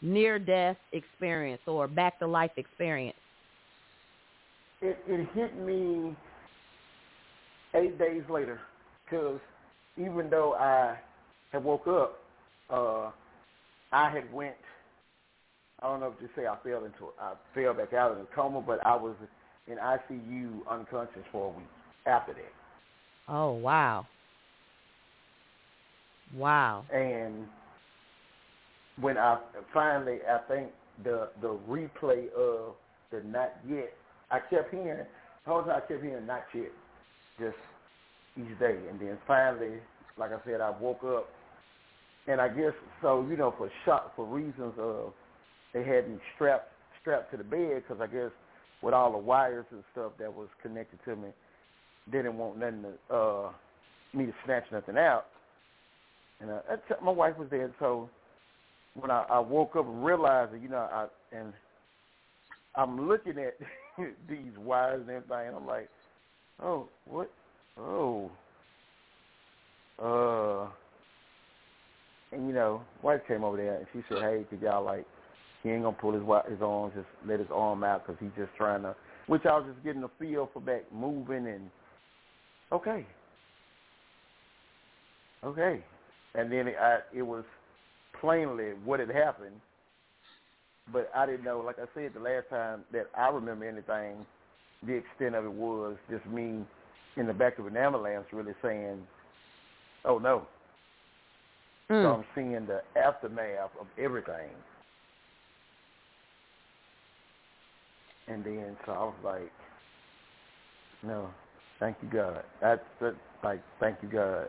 near 0.00 0.38
death 0.38 0.76
experience 0.92 1.62
or 1.66 1.88
back 1.88 2.18
to 2.20 2.26
life 2.26 2.52
experience? 2.56 3.16
it 4.80 4.98
it 5.08 5.28
hit 5.34 5.58
me 5.58 6.14
eight 7.74 7.98
days 7.98 8.22
later 8.30 8.60
because 9.04 9.40
even 9.96 10.30
though 10.30 10.54
I 10.54 10.96
had 11.50 11.64
woke 11.64 11.86
up, 11.88 12.18
uh, 12.70 13.10
I 13.92 14.10
had 14.10 14.32
went. 14.32 14.54
I 15.80 15.86
don't 15.86 16.00
know 16.00 16.12
if 16.12 16.18
to 16.18 16.28
say 16.34 16.46
I 16.46 16.56
fell 16.64 16.84
into 16.84 17.12
I 17.20 17.34
fell 17.54 17.74
back 17.74 17.92
out 17.92 18.12
of 18.12 18.18
the 18.18 18.26
coma, 18.34 18.60
but 18.60 18.84
I 18.84 18.96
was 18.96 19.14
in 19.66 19.76
ICU 19.76 20.60
unconscious 20.70 21.22
for 21.30 21.52
a 21.52 21.56
week 21.56 21.68
after 22.06 22.32
that. 22.32 23.32
Oh 23.32 23.52
wow. 23.52 24.06
Wow. 26.36 26.84
And 26.92 27.46
when 29.00 29.16
I 29.16 29.38
finally, 29.72 30.18
I 30.28 30.38
think 30.52 30.70
the 31.04 31.28
the 31.40 31.58
replay 31.68 32.32
of 32.32 32.74
the 33.10 33.22
not 33.24 33.54
yet, 33.68 33.92
I 34.30 34.40
kept 34.40 34.72
hearing. 34.72 35.04
The 35.44 35.50
whole 35.50 35.62
time 35.62 35.76
I 35.76 35.80
kept 35.80 36.02
hearing 36.02 36.26
not 36.26 36.42
yet, 36.54 36.72
just 37.38 37.56
each 38.36 38.58
day, 38.58 38.76
and 38.90 39.00
then 39.00 39.16
finally, 39.26 39.78
like 40.18 40.32
I 40.32 40.38
said, 40.44 40.60
I 40.60 40.70
woke 40.78 41.02
up, 41.04 41.28
and 42.28 42.40
I 42.40 42.48
guess 42.48 42.72
so. 43.02 43.26
You 43.28 43.36
know, 43.36 43.54
for 43.56 43.70
shock, 43.84 44.14
for 44.14 44.24
reasons 44.24 44.74
of 44.78 45.12
they 45.72 45.84
had 45.84 46.08
me 46.08 46.18
strapped 46.34 46.70
strapped 47.00 47.30
to 47.32 47.36
the 47.36 47.44
bed 47.44 47.82
because 47.82 48.00
I 48.00 48.06
guess 48.06 48.30
with 48.82 48.94
all 48.94 49.12
the 49.12 49.18
wires 49.18 49.66
and 49.70 49.82
stuff 49.92 50.12
that 50.18 50.32
was 50.32 50.48
connected 50.62 50.98
to 51.04 51.16
me, 51.16 51.28
they 52.10 52.18
didn't 52.18 52.38
want 52.38 52.58
nothing 52.58 52.84
to 53.10 53.14
uh, 53.14 53.50
me 54.14 54.26
to 54.26 54.32
snatch 54.44 54.64
nothing 54.72 54.96
out. 54.96 55.26
And 56.40 56.50
uh, 56.50 56.60
that's, 56.68 57.02
my 57.02 57.10
wife 57.10 57.36
was 57.36 57.48
there, 57.50 57.70
so 57.80 58.08
when 58.94 59.10
I, 59.10 59.24
I 59.28 59.38
woke 59.40 59.74
up 59.76 59.86
and 59.86 60.04
realized 60.04 60.52
that, 60.52 60.62
you 60.62 60.68
know, 60.68 60.76
I 60.76 61.06
and 61.36 61.52
I'm 62.76 63.08
looking 63.08 63.38
at 63.38 63.56
these 64.28 64.56
wires 64.58 65.00
and 65.00 65.10
everything, 65.10 65.48
and 65.48 65.56
I'm 65.56 65.66
like, 65.66 65.88
oh, 66.62 66.88
what? 67.06 67.30
Oh, 67.76 68.30
uh, 69.98 70.68
and 72.32 72.46
you 72.46 72.54
know, 72.54 72.82
wife 73.02 73.20
came 73.26 73.44
over 73.44 73.56
there 73.56 73.76
and 73.76 73.86
she 73.92 74.00
said, 74.08 74.18
hey, 74.22 74.44
could 74.50 74.60
y'all 74.60 74.84
like, 74.84 75.06
he 75.62 75.70
ain't 75.70 75.82
gonna 75.82 75.96
pull 75.98 76.12
his 76.12 76.22
his 76.50 76.62
arms, 76.62 76.92
just 76.94 77.06
let 77.26 77.40
his 77.40 77.48
arm 77.52 77.82
out 77.82 78.06
because 78.06 78.18
he's 78.20 78.36
just 78.36 78.54
trying 78.56 78.82
to. 78.82 78.94
Which 79.26 79.44
I 79.44 79.56
was 79.56 79.66
just 79.70 79.84
getting 79.84 80.02
a 80.04 80.10
feel 80.18 80.48
for 80.52 80.60
back 80.60 80.82
moving 80.92 81.46
and 81.46 81.70
okay, 82.72 83.06
okay, 85.44 85.84
and 86.34 86.50
then 86.50 86.68
it, 86.68 86.76
I, 86.80 86.98
it 87.14 87.22
was 87.22 87.44
plainly 88.20 88.72
what 88.84 89.00
had 89.00 89.10
happened, 89.10 89.56
but 90.92 91.10
I 91.14 91.26
didn't 91.26 91.44
know. 91.44 91.60
Like 91.60 91.78
I 91.78 91.86
said, 91.94 92.12
the 92.14 92.20
last 92.20 92.48
time 92.50 92.84
that 92.92 93.06
I 93.16 93.28
remember 93.28 93.68
anything, 93.68 94.24
the 94.86 94.94
extent 94.94 95.34
of 95.34 95.44
it 95.44 95.52
was 95.52 95.96
just 96.08 96.24
me 96.26 96.64
in 97.16 97.26
the 97.26 97.34
back 97.34 97.58
of 97.58 97.66
an 97.66 97.76
ambulance, 97.76 98.26
really 98.32 98.54
saying, 98.62 99.06
"Oh 100.04 100.18
no." 100.18 100.46
So 101.88 101.94
Mm. 101.94 102.14
I'm 102.18 102.24
seeing 102.34 102.66
the 102.66 102.82
aftermath 102.96 103.70
of 103.80 103.86
everything. 103.98 104.50
And 108.28 108.44
then 108.44 108.76
so 108.86 108.92
I 108.92 109.04
was 109.04 109.14
like, 109.24 109.52
no, 111.02 111.30
thank 111.80 111.96
you 112.02 112.08
God. 112.10 112.44
That's 112.60 112.82
that, 113.00 113.16
like, 113.44 113.62
thank 113.80 113.98
you 114.02 114.08
God. 114.08 114.48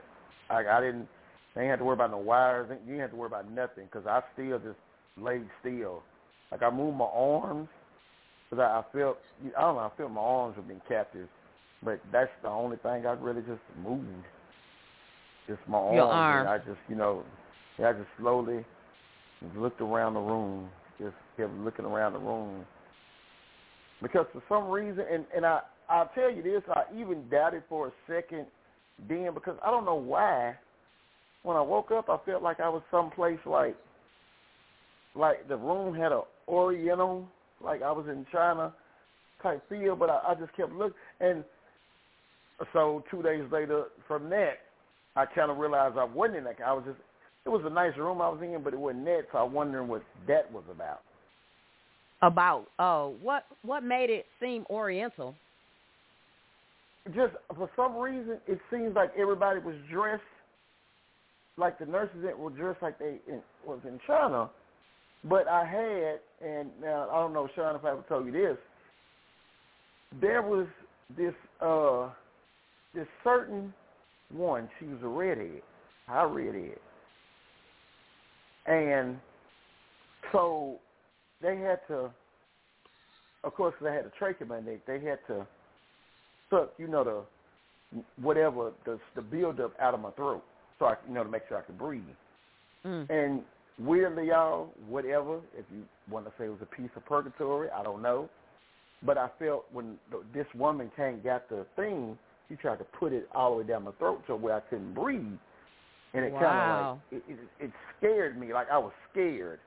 I, 0.49 0.65
I 0.67 0.81
didn't, 0.81 1.07
I 1.55 1.61
ain't 1.61 1.69
have 1.71 1.79
to 1.79 1.85
worry 1.85 1.95
about 1.95 2.11
no 2.11 2.17
wires. 2.19 2.69
You 2.71 2.77
didn't 2.85 3.01
have 3.01 3.11
to 3.11 3.15
worry 3.17 3.27
about 3.27 3.51
nothing 3.51 3.85
because 3.91 4.07
I 4.07 4.21
still 4.33 4.59
just 4.59 4.79
laid 5.17 5.47
still. 5.61 6.03
Like 6.51 6.63
I 6.63 6.69
moved 6.71 6.97
my 6.97 7.05
arms 7.05 7.69
because 8.49 8.63
I, 8.63 8.79
I 8.79 8.83
felt, 8.97 9.19
I 9.57 9.61
don't 9.61 9.75
know, 9.75 9.81
I 9.81 9.91
felt 9.97 10.11
my 10.11 10.21
arms 10.21 10.57
were 10.57 10.63
being 10.63 10.81
captive. 10.87 11.27
But 11.83 12.01
that's 12.11 12.31
the 12.43 12.49
only 12.49 12.77
thing 12.77 13.05
I 13.05 13.13
really 13.13 13.41
just 13.41 13.61
moved. 13.83 14.25
Just 15.49 15.61
my 15.67 15.79
arms. 15.79 15.95
Your 15.95 16.05
and 16.05 16.13
arm. 16.13 16.47
I 16.47 16.57
just, 16.59 16.79
you 16.87 16.95
know, 16.95 17.23
I 17.79 17.91
just 17.93 18.07
slowly 18.19 18.63
looked 19.57 19.81
around 19.81 20.13
the 20.13 20.19
room. 20.19 20.69
Just 20.99 21.15
kept 21.37 21.53
looking 21.55 21.85
around 21.85 22.13
the 22.13 22.19
room. 22.19 22.65
Because 23.99 24.27
for 24.31 24.43
some 24.47 24.69
reason, 24.69 25.03
and, 25.11 25.25
and 25.35 25.45
I, 25.45 25.61
I'll 25.89 26.11
tell 26.13 26.31
you 26.31 26.43
this, 26.43 26.61
I 26.69 26.83
even 26.95 27.27
doubted 27.29 27.63
for 27.67 27.87
a 27.87 27.91
second 28.07 28.45
then 29.09 29.33
because 29.33 29.57
I 29.65 29.71
don't 29.71 29.85
know 29.85 29.95
why. 29.95 30.55
When 31.41 31.57
I 31.57 31.61
woke 31.61 31.89
up, 31.91 32.09
I 32.09 32.17
felt 32.25 32.43
like 32.43 32.59
I 32.59 32.69
was 32.69 32.83
someplace 32.91 33.39
like, 33.45 33.75
like 35.15 35.47
the 35.47 35.57
room 35.57 35.95
had 35.95 36.11
a 36.11 36.21
Oriental, 36.47 37.27
like 37.63 37.81
I 37.81 37.91
was 37.91 38.05
in 38.07 38.25
China 38.31 38.73
type 39.41 39.67
feel, 39.69 39.95
but 39.95 40.09
I, 40.09 40.19
I 40.29 40.35
just 40.35 40.55
kept 40.55 40.73
looking. 40.73 40.97
And 41.21 41.43
so 42.73 43.03
two 43.09 43.23
days 43.23 43.43
later 43.51 43.85
from 44.07 44.29
that, 44.29 44.59
I 45.15 45.25
kind 45.25 45.51
of 45.51 45.57
realized 45.57 45.97
I 45.97 46.03
wasn't 46.03 46.37
in 46.37 46.43
that. 46.45 46.57
I 46.65 46.73
was 46.73 46.83
just, 46.85 46.99
it 47.45 47.49
was 47.49 47.61
a 47.65 47.69
nice 47.69 47.97
room 47.97 48.21
I 48.21 48.29
was 48.29 48.41
in, 48.41 48.61
but 48.63 48.73
it 48.73 48.79
wasn't 48.79 49.05
that. 49.05 49.23
So 49.31 49.39
I 49.39 49.43
was 49.43 49.51
wondering 49.53 49.87
what 49.87 50.03
that 50.27 50.51
was 50.51 50.63
about. 50.71 51.01
About 52.21 52.65
oh, 52.79 53.15
what 53.21 53.45
what 53.61 53.81
made 53.81 54.09
it 54.09 54.25
seem 54.41 54.65
oriental? 54.69 55.35
just 57.15 57.33
for 57.55 57.69
some 57.75 57.95
reason, 57.97 58.37
it 58.47 58.59
seems 58.71 58.95
like 58.95 59.11
everybody 59.17 59.59
was 59.59 59.75
dressed 59.91 60.21
like 61.57 61.77
the 61.77 61.85
nurses 61.85 62.17
that 62.23 62.37
were 62.37 62.51
dressed 62.51 62.81
like 62.81 62.97
they 62.99 63.17
in, 63.27 63.41
was 63.65 63.79
in 63.85 63.99
China. 64.07 64.49
But 65.25 65.47
I 65.47 65.65
had, 65.65 66.47
and 66.47 66.69
now 66.81 67.09
I 67.11 67.15
don't 67.15 67.33
know, 67.33 67.49
Sean, 67.55 67.75
if 67.75 67.83
I 67.83 67.91
ever 67.91 68.03
told 68.07 68.25
you 68.25 68.31
this, 68.31 68.57
there 70.21 70.41
was 70.41 70.67
this 71.17 71.33
uh 71.61 72.09
this 72.93 73.07
certain 73.23 73.73
one. 74.31 74.69
She 74.79 74.85
was 74.85 74.99
a 75.03 75.07
redhead, 75.07 75.61
high 76.07 76.23
redhead, 76.23 76.79
and 78.65 79.17
so 80.31 80.79
they 81.41 81.57
had 81.57 81.79
to. 81.87 82.11
Of 83.43 83.55
course, 83.55 83.73
they 83.81 83.91
had 83.91 84.05
a 84.05 84.11
trachea 84.19 84.45
mandate. 84.45 84.85
They 84.85 84.99
had 84.99 85.19
to 85.27 85.47
suck, 86.49 86.73
you 86.77 86.87
know, 86.87 87.03
the 87.03 88.03
whatever 88.21 88.71
the 88.85 88.99
the 89.15 89.21
buildup 89.21 89.73
out 89.79 89.93
of 89.93 89.99
my 89.99 90.11
throat. 90.11 90.43
so 90.77 90.85
I 90.85 90.95
you 91.07 91.13
know 91.13 91.23
to 91.23 91.29
make 91.29 91.43
sure 91.47 91.57
I 91.57 91.61
could 91.61 91.77
breathe. 91.77 92.03
Mm. 92.85 93.09
And 93.09 93.41
weirdly, 93.79 94.27
y'all, 94.27 94.69
whatever, 94.87 95.37
if 95.57 95.65
you 95.73 95.83
want 96.09 96.25
to 96.25 96.31
say 96.37 96.45
it 96.45 96.49
was 96.49 96.59
a 96.61 96.75
piece 96.75 96.91
of 96.95 97.05
purgatory, 97.05 97.69
I 97.69 97.83
don't 97.83 98.01
know. 98.01 98.29
But 99.03 99.17
I 99.17 99.29
felt 99.39 99.65
when 99.71 99.97
th- 100.11 100.23
this 100.33 100.45
woman 100.55 100.91
came 100.95 101.21
got 101.21 101.47
the 101.49 101.65
thing, 101.75 102.17
she 102.49 102.55
tried 102.55 102.79
to 102.79 102.83
put 102.83 103.13
it 103.13 103.29
all 103.33 103.51
the 103.51 103.57
way 103.61 103.67
down 103.67 103.83
my 103.83 103.91
throat 103.93 104.21
to 104.27 104.35
where 104.35 104.55
I 104.55 104.59
couldn't 104.61 104.93
breathe, 104.93 105.37
and 106.13 106.25
it 106.25 106.33
kind 106.33 106.45
of 106.45 106.99
like 107.11 107.21
it, 107.21 107.31
it, 107.31 107.65
it 107.65 107.71
scared 107.97 108.39
me. 108.39 108.53
Like 108.53 108.67
I 108.71 108.77
was 108.77 108.91
scared. 109.11 109.59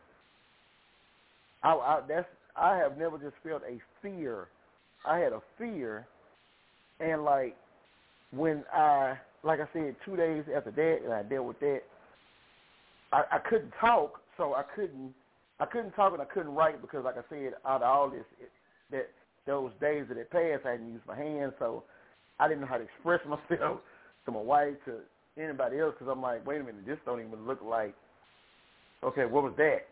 I, 1.62 1.72
I 1.72 2.00
that's 2.06 2.26
I 2.56 2.76
have 2.76 2.98
never 2.98 3.18
just 3.18 3.34
felt 3.42 3.62
a 3.62 3.78
fear. 4.02 4.48
I 5.06 5.18
had 5.18 5.32
a 5.32 5.40
fear, 5.56 6.06
and 7.00 7.24
like 7.24 7.56
when 8.32 8.64
I 8.72 9.16
like 9.44 9.60
I 9.60 9.68
said, 9.72 9.96
two 10.04 10.16
days 10.16 10.44
after 10.54 10.70
that, 10.70 10.98
and 11.04 11.12
I 11.12 11.22
dealt 11.22 11.46
with 11.46 11.60
that, 11.60 11.80
I, 13.12 13.22
I 13.32 13.38
couldn't 13.38 13.72
talk, 13.80 14.20
so 14.36 14.54
I 14.54 14.62
couldn't 14.74 15.14
I 15.60 15.66
couldn't 15.66 15.92
talk 15.92 16.12
and 16.12 16.20
I 16.20 16.24
couldn't 16.24 16.54
write 16.54 16.80
because, 16.80 17.04
like 17.04 17.16
I 17.16 17.22
said, 17.28 17.52
out 17.64 17.82
of 17.82 17.88
all 17.88 18.10
this, 18.10 18.24
it, 18.40 18.50
that 18.90 19.10
those 19.46 19.70
days 19.80 20.06
that 20.08 20.18
it 20.18 20.30
passed, 20.30 20.66
I 20.66 20.72
hadn't 20.72 20.92
used 20.92 21.06
my 21.06 21.16
hands, 21.16 21.52
so 21.58 21.84
I 22.42 22.48
didn't 22.48 22.62
know 22.62 22.66
how 22.66 22.78
to 22.78 22.84
express 22.84 23.20
myself 23.26 23.80
to 24.26 24.32
my 24.32 24.40
wife, 24.40 24.74
to 24.86 24.98
anybody 25.40 25.78
else, 25.78 25.94
because 25.98 26.10
I'm 26.10 26.22
like, 26.22 26.46
wait 26.46 26.60
a 26.60 26.64
minute, 26.64 26.86
this 26.86 26.98
don't 27.06 27.20
even 27.20 27.46
look 27.46 27.60
like. 27.64 27.94
Okay, 29.04 29.24
what 29.24 29.44
was 29.44 29.52
that? 29.56 29.86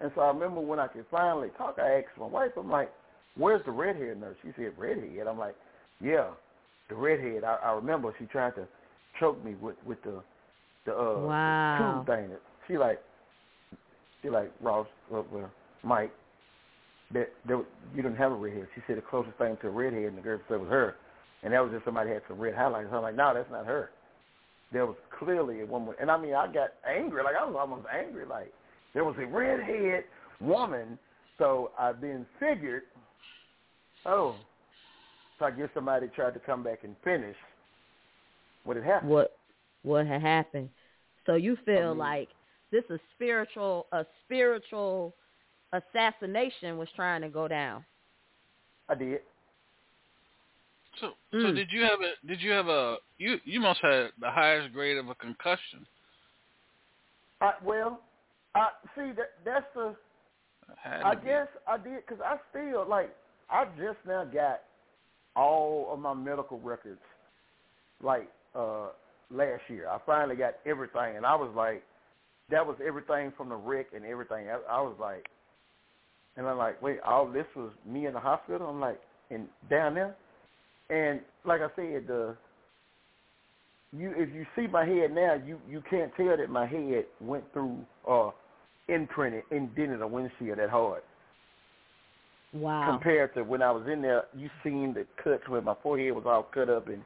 And 0.00 0.10
so 0.14 0.20
I 0.20 0.28
remember 0.28 0.60
when 0.60 0.78
I 0.78 0.86
could 0.86 1.04
finally 1.10 1.48
talk, 1.56 1.78
I 1.78 1.98
asked 1.98 2.18
my 2.18 2.26
wife, 2.26 2.52
I'm 2.56 2.70
like, 2.70 2.90
where's 3.36 3.64
the 3.64 3.72
redhead 3.72 4.20
nurse? 4.20 4.36
She 4.42 4.50
said, 4.56 4.72
redhead. 4.76 5.26
I'm 5.26 5.38
like, 5.38 5.56
yeah, 6.00 6.28
the 6.88 6.94
redhead. 6.94 7.44
I, 7.44 7.56
I 7.56 7.72
remember 7.72 8.14
she 8.18 8.26
tried 8.26 8.54
to 8.54 8.66
choke 9.18 9.42
me 9.44 9.54
with 9.60 9.76
with 9.84 10.02
the 10.02 10.22
the 10.86 10.92
uh 10.92 11.26
Wow. 11.26 12.04
the 12.06 12.06
tube 12.06 12.30
thing. 12.30 12.36
She 12.66 12.78
like 12.78 13.00
she 14.22 14.30
like 14.30 14.52
Ross, 14.60 14.86
well, 15.10 15.26
well 15.32 15.50
Mike. 15.82 16.12
That 17.12 17.30
there, 17.46 17.56
you 17.94 18.02
didn't 18.02 18.16
have 18.16 18.32
a 18.32 18.34
redhead. 18.34 18.68
She 18.74 18.82
said 18.86 18.98
the 18.98 19.02
closest 19.02 19.38
thing 19.38 19.56
to 19.62 19.68
a 19.68 19.70
redhead 19.70 20.04
in 20.04 20.16
the 20.16 20.20
girl 20.20 20.38
said 20.46 20.60
was 20.60 20.68
her, 20.68 20.96
and 21.42 21.52
that 21.52 21.62
was 21.62 21.72
just 21.72 21.84
somebody 21.84 22.10
had 22.10 22.22
some 22.28 22.38
red 22.38 22.54
highlights. 22.54 22.88
I'm 22.92 23.02
like, 23.02 23.16
no, 23.16 23.32
that's 23.34 23.50
not 23.50 23.66
her. 23.66 23.90
There 24.72 24.86
was 24.86 24.96
clearly 25.18 25.60
a 25.60 25.66
woman, 25.66 25.94
and 26.00 26.10
I 26.10 26.18
mean, 26.18 26.34
I 26.34 26.46
got 26.46 26.70
angry. 26.86 27.22
Like 27.22 27.36
I 27.40 27.44
was 27.44 27.56
almost 27.58 27.86
angry. 27.92 28.26
Like 28.26 28.52
there 28.94 29.04
was 29.04 29.16
a 29.18 29.26
redhead 29.26 30.04
woman. 30.40 30.98
So 31.38 31.70
I 31.78 31.92
then 31.92 32.26
figured, 32.40 32.82
oh, 34.04 34.34
so 35.38 35.44
I 35.44 35.52
guess 35.52 35.68
somebody 35.72 36.08
tried 36.08 36.34
to 36.34 36.40
come 36.40 36.62
back 36.62 36.80
and 36.82 36.96
finish 37.04 37.36
what 38.64 38.76
had 38.76 38.84
happened. 38.84 39.10
What 39.10 39.36
what 39.82 40.06
had 40.06 40.20
happened? 40.20 40.68
So 41.26 41.34
you 41.34 41.56
feel 41.64 41.90
mean- 41.90 41.98
like 41.98 42.28
this 42.70 42.84
is 42.90 43.00
spiritual 43.14 43.86
a 43.92 44.04
spiritual 44.24 45.14
assassination 45.72 46.76
was 46.76 46.88
trying 46.96 47.22
to 47.22 47.28
go 47.28 47.48
down. 47.48 47.84
I 48.88 48.94
did. 48.94 49.20
So, 51.00 51.12
so 51.32 51.38
Mm. 51.38 51.54
did 51.54 51.70
you 51.70 51.82
have 51.82 52.00
a? 52.00 52.26
Did 52.26 52.40
you 52.40 52.50
have 52.50 52.68
a? 52.68 52.96
You 53.18 53.38
you 53.44 53.60
must 53.60 53.80
have 53.80 54.10
the 54.20 54.30
highest 54.30 54.72
grade 54.72 54.96
of 54.96 55.08
a 55.08 55.14
concussion. 55.16 55.86
I, 57.40 57.52
well, 57.62 58.00
I 58.54 58.70
see 58.94 59.12
that 59.12 59.32
that's 59.44 59.66
the. 59.74 59.94
I 61.04 61.14
be. 61.14 61.26
guess 61.26 61.48
I 61.66 61.76
did 61.76 62.06
because 62.06 62.22
I 62.24 62.36
still 62.50 62.88
like 62.88 63.14
I 63.50 63.64
just 63.76 63.98
now 64.06 64.24
got 64.24 64.62
all 65.36 65.88
of 65.92 66.00
my 66.00 66.14
medical 66.14 66.58
records 66.60 67.00
like 68.02 68.30
uh 68.54 68.88
last 69.30 69.62
year. 69.68 69.88
I 69.88 69.98
finally 70.06 70.36
got 70.36 70.54
everything, 70.66 71.16
and 71.16 71.26
I 71.26 71.34
was 71.34 71.52
like, 71.54 71.82
that 72.50 72.66
was 72.66 72.76
everything 72.84 73.32
from 73.36 73.48
the 73.50 73.56
wreck 73.56 73.88
and 73.94 74.04
everything. 74.04 74.48
I, 74.48 74.58
I 74.70 74.80
was 74.80 74.96
like, 75.00 75.28
and 76.36 76.46
I'm 76.46 76.58
like, 76.58 76.80
wait, 76.80 77.00
all 77.00 77.30
this 77.30 77.46
was 77.54 77.70
me 77.86 78.06
in 78.06 78.14
the 78.14 78.20
hospital. 78.20 78.68
I'm 78.68 78.80
like, 78.80 79.00
and 79.30 79.48
down 79.68 79.94
there, 79.94 80.16
and 80.90 81.20
like 81.44 81.60
I 81.60 81.68
said, 81.76 82.06
the 82.06 82.36
you 83.92 84.12
if 84.16 84.34
you 84.34 84.46
see 84.54 84.66
my 84.66 84.84
head 84.84 85.12
now, 85.14 85.34
you 85.34 85.58
you 85.68 85.82
can't 85.88 86.12
tell 86.16 86.36
that 86.36 86.50
my 86.50 86.66
head 86.66 87.04
went 87.20 87.44
through 87.52 87.78
uh 88.08 88.30
imprinted, 88.88 89.44
indented 89.50 90.02
a 90.02 90.06
windshield 90.06 90.58
that 90.58 90.70
hard. 90.70 91.02
Wow. 92.52 92.90
Compared 92.90 93.34
to 93.34 93.42
when 93.42 93.62
I 93.62 93.70
was 93.70 93.86
in 93.90 94.00
there, 94.00 94.24
you 94.34 94.48
seen 94.64 94.94
the 94.94 95.06
cuts 95.22 95.46
where 95.48 95.60
my 95.60 95.74
forehead 95.82 96.14
was 96.14 96.24
all 96.26 96.44
cut 96.54 96.70
up 96.70 96.88
and 96.88 97.02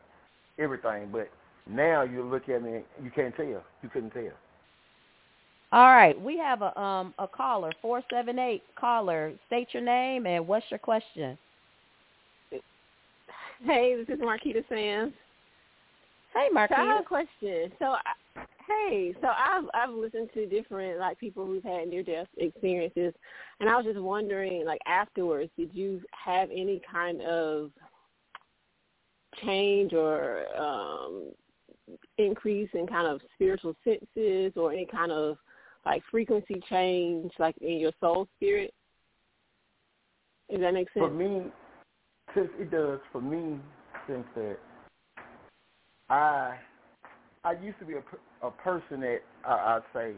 everything. 0.59 1.09
But 1.11 1.29
now 1.69 2.03
you 2.03 2.23
look 2.23 2.49
at 2.49 2.63
me, 2.63 2.83
you 3.03 3.11
can't 3.11 3.35
tell. 3.35 3.47
You 3.47 3.89
couldn't 3.93 4.11
tell. 4.11 4.31
All 5.73 5.87
right, 5.87 6.21
we 6.21 6.37
have 6.39 6.63
a 6.63 6.79
um 6.79 7.15
a 7.19 7.27
caller, 7.27 7.73
four 7.81 8.03
seven 8.11 8.39
eight 8.39 8.63
caller. 8.79 9.33
State 9.47 9.69
your 9.73 9.83
name 9.83 10.27
and 10.27 10.47
what's 10.47 10.67
your 10.71 10.79
question? 10.79 11.39
Hey, 13.65 13.95
this 13.97 14.13
is 14.15 14.21
Marquita 14.21 14.65
Sands. 14.69 15.15
Hey, 16.35 16.49
So 16.53 16.75
I 16.75 16.85
have 16.85 17.03
a 17.03 17.07
question. 17.07 17.73
So, 17.79 17.85
I, 17.85 18.45
hey, 18.67 19.15
so 19.21 19.29
I've 19.29 19.65
I've 19.75 19.95
listened 19.95 20.31
to 20.35 20.47
different 20.47 20.99
like 20.99 21.19
people 21.19 21.47
who've 21.47 21.63
had 21.63 21.89
near 21.89 22.03
death 22.03 22.27
experiences, 22.39 23.13
and 23.61 23.69
I 23.69 23.77
was 23.77 23.85
just 23.85 24.01
wondering, 24.01 24.65
like 24.65 24.81
afterwards, 24.87 25.51
did 25.57 25.71
you 25.75 26.01
have 26.13 26.49
any 26.51 26.81
kind 26.91 27.21
of 27.23 27.71
change 29.45 29.93
or 29.93 30.47
um 30.59 31.31
increase 32.19 32.71
in 32.75 32.87
kind 32.87 33.07
of 33.07 33.21
spiritual 33.35 33.77
senses, 33.85 34.53
or 34.57 34.73
any 34.73 34.87
kind 34.87 35.13
of 35.13 35.37
like 35.87 36.03
frequency 36.11 36.61
change, 36.69 37.31
like 37.39 37.55
in 37.61 37.79
your 37.79 37.93
soul 38.01 38.27
spirit? 38.37 38.75
Does 40.51 40.61
that 40.61 40.75
make 40.75 40.89
sense? 40.93 41.05
For 41.05 41.11
me, 41.11 41.53
since 42.35 42.49
it 42.59 42.71
does, 42.71 42.99
for 43.11 43.21
me, 43.21 43.59
since 44.07 44.25
that 44.35 44.57
I 46.09 46.57
I 47.45 47.53
used 47.53 47.79
to 47.81 47.85
be 47.85 47.95
a, 47.95 48.47
a 48.47 48.51
person 48.51 49.01
that 49.01 49.21
I, 49.45 49.53
I'd 49.53 49.83
say 49.95 50.13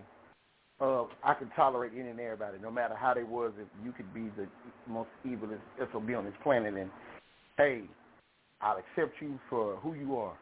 uh, 0.80 1.04
I 1.22 1.34
could 1.34 1.50
tolerate 1.54 1.92
any 1.98 2.10
and 2.10 2.20
everybody, 2.20 2.58
no 2.60 2.70
matter 2.70 2.94
how 2.94 3.14
they 3.14 3.22
was. 3.22 3.52
If 3.58 3.68
you 3.84 3.92
could 3.92 4.12
be 4.12 4.30
the 4.36 4.48
most 4.88 5.08
evil 5.24 5.48
SOB 5.78 6.10
on 6.16 6.24
this 6.24 6.34
planet, 6.42 6.74
and 6.74 6.90
hey, 7.56 7.82
I'll 8.60 8.78
accept 8.78 9.14
you 9.20 9.38
for 9.48 9.76
who 9.76 9.94
you 9.94 10.16
are. 10.16 10.36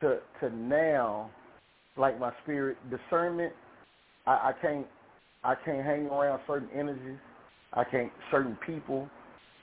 To 0.00 0.18
to 0.40 0.54
now, 0.54 1.30
like 1.96 2.18
my 2.18 2.32
spirit 2.42 2.78
discernment, 2.90 3.52
I, 4.26 4.30
I 4.30 4.52
can't 4.62 4.86
I 5.44 5.54
can't 5.64 5.84
hang 5.84 6.06
around 6.06 6.40
certain 6.46 6.68
energies. 6.74 7.18
I 7.74 7.84
can't 7.84 8.10
certain 8.30 8.56
people. 8.66 9.08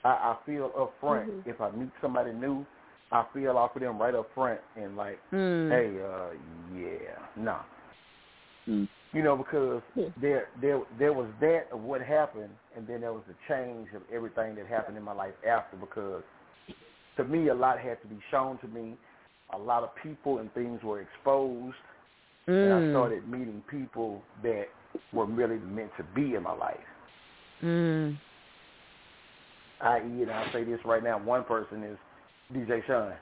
I, 0.06 0.12
I 0.32 0.36
feel 0.46 0.70
up 0.78 0.92
front. 1.00 1.28
Mhm. 1.28 1.46
If 1.46 1.60
I 1.60 1.70
meet 1.70 1.90
somebody 2.00 2.32
new, 2.32 2.64
I 3.12 3.24
feel 3.34 3.56
off 3.56 3.76
of 3.76 3.82
them 3.82 3.98
right 3.98 4.14
up 4.14 4.28
front 4.34 4.60
and 4.76 4.96
like, 4.96 5.18
Hmm. 5.30 5.68
hey, 5.70 5.88
uh, 6.00 6.30
yeah, 6.74 7.18
no. 7.36 7.56
Mm. 8.68 8.88
You 9.12 9.22
know, 9.22 9.36
because 9.36 9.82
Hmm. 9.94 10.08
there 10.20 10.48
there 10.60 10.80
there 10.98 11.12
was 11.12 11.28
that 11.40 11.70
of 11.72 11.80
what 11.82 12.00
happened, 12.02 12.54
and 12.76 12.86
then 12.86 13.00
there 13.00 13.12
was 13.12 13.24
the 13.28 13.36
change 13.48 13.88
of 13.94 14.02
everything 14.12 14.54
that 14.56 14.66
happened 14.66 14.96
in 14.96 15.02
my 15.02 15.12
life 15.12 15.34
after. 15.46 15.76
Because 15.76 16.22
to 17.16 17.24
me, 17.24 17.48
a 17.48 17.54
lot 17.54 17.78
had 17.78 18.00
to 18.02 18.08
be 18.08 18.20
shown 18.30 18.58
to 18.58 18.68
me. 18.68 18.96
A 19.50 19.58
lot 19.58 19.82
of 19.84 19.90
people 20.02 20.38
and 20.40 20.52
things 20.54 20.82
were 20.82 21.00
exposed, 21.00 21.76
and 22.48 22.72
I 22.72 22.80
Mm. 22.80 22.90
started 22.90 23.28
meeting 23.28 23.62
people 23.68 24.22
that 24.42 24.68
were 25.12 25.26
really 25.26 25.58
meant 25.58 25.92
to 25.96 26.02
be 26.14 26.34
in 26.34 26.42
my 26.42 26.52
life. 26.52 26.88
Mm. 27.62 28.16
I.e., 29.80 30.22
and 30.22 30.30
I'll 30.30 30.52
say 30.52 30.64
this 30.64 30.80
right 30.84 31.02
now: 31.02 31.18
one 31.18 31.44
person 31.44 31.82
is 31.82 31.98
DJ 32.54 32.84
Sean. 32.86 33.12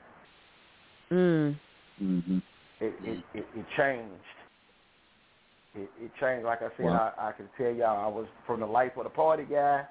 Mm. 1.11 1.59
Mm-hmm. 2.01 2.37
It 2.81 2.93
it 3.03 3.23
it, 3.33 3.45
it 3.55 3.65
changed. 3.77 4.11
It, 5.75 5.89
it 6.01 6.11
changed. 6.19 6.45
Like 6.45 6.61
I 6.61 6.69
said, 6.77 6.85
Wow. 6.85 7.13
I, 7.17 7.29
I 7.29 7.31
can 7.33 7.49
tell 7.57 7.71
y'all, 7.71 8.03
I 8.03 8.07
was 8.07 8.27
from 8.47 8.61
the 8.61 8.65
life 8.65 8.91
of 8.97 9.03
the 9.03 9.09
party 9.09 9.43
guy 9.43 9.83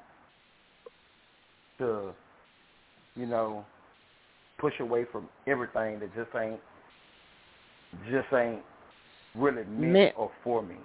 to, 1.78 2.12
you 3.16 3.26
know, 3.26 3.64
push 4.58 4.72
away 4.80 5.04
from 5.12 5.28
everything 5.46 6.00
that 6.00 6.14
just 6.14 6.34
ain't 6.34 6.60
just 8.10 8.32
ain't 8.32 8.62
really 9.34 9.64
meant 9.64 9.92
Meant. 9.92 10.14
or 10.16 10.30
for 10.42 10.62
me. 10.62 10.76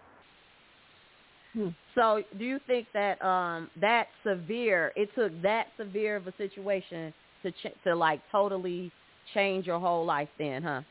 So, 1.96 2.24
do 2.38 2.46
you 2.46 2.60
think 2.68 2.88
that 2.94 3.22
um 3.24 3.70
that 3.82 4.08
severe 4.26 4.92
it 4.96 5.10
took 5.16 5.32
that 5.42 5.68
severe 5.78 6.16
of 6.16 6.28
a 6.28 6.34
situation 6.38 7.14
to 7.44 7.52
ch- 7.52 7.76
to 7.84 7.96
like 7.96 8.22
totally 8.32 8.92
change 9.34 9.66
your 9.66 9.80
whole 9.80 10.06
life 10.06 10.30
then, 10.38 10.64
huh? 10.64 10.82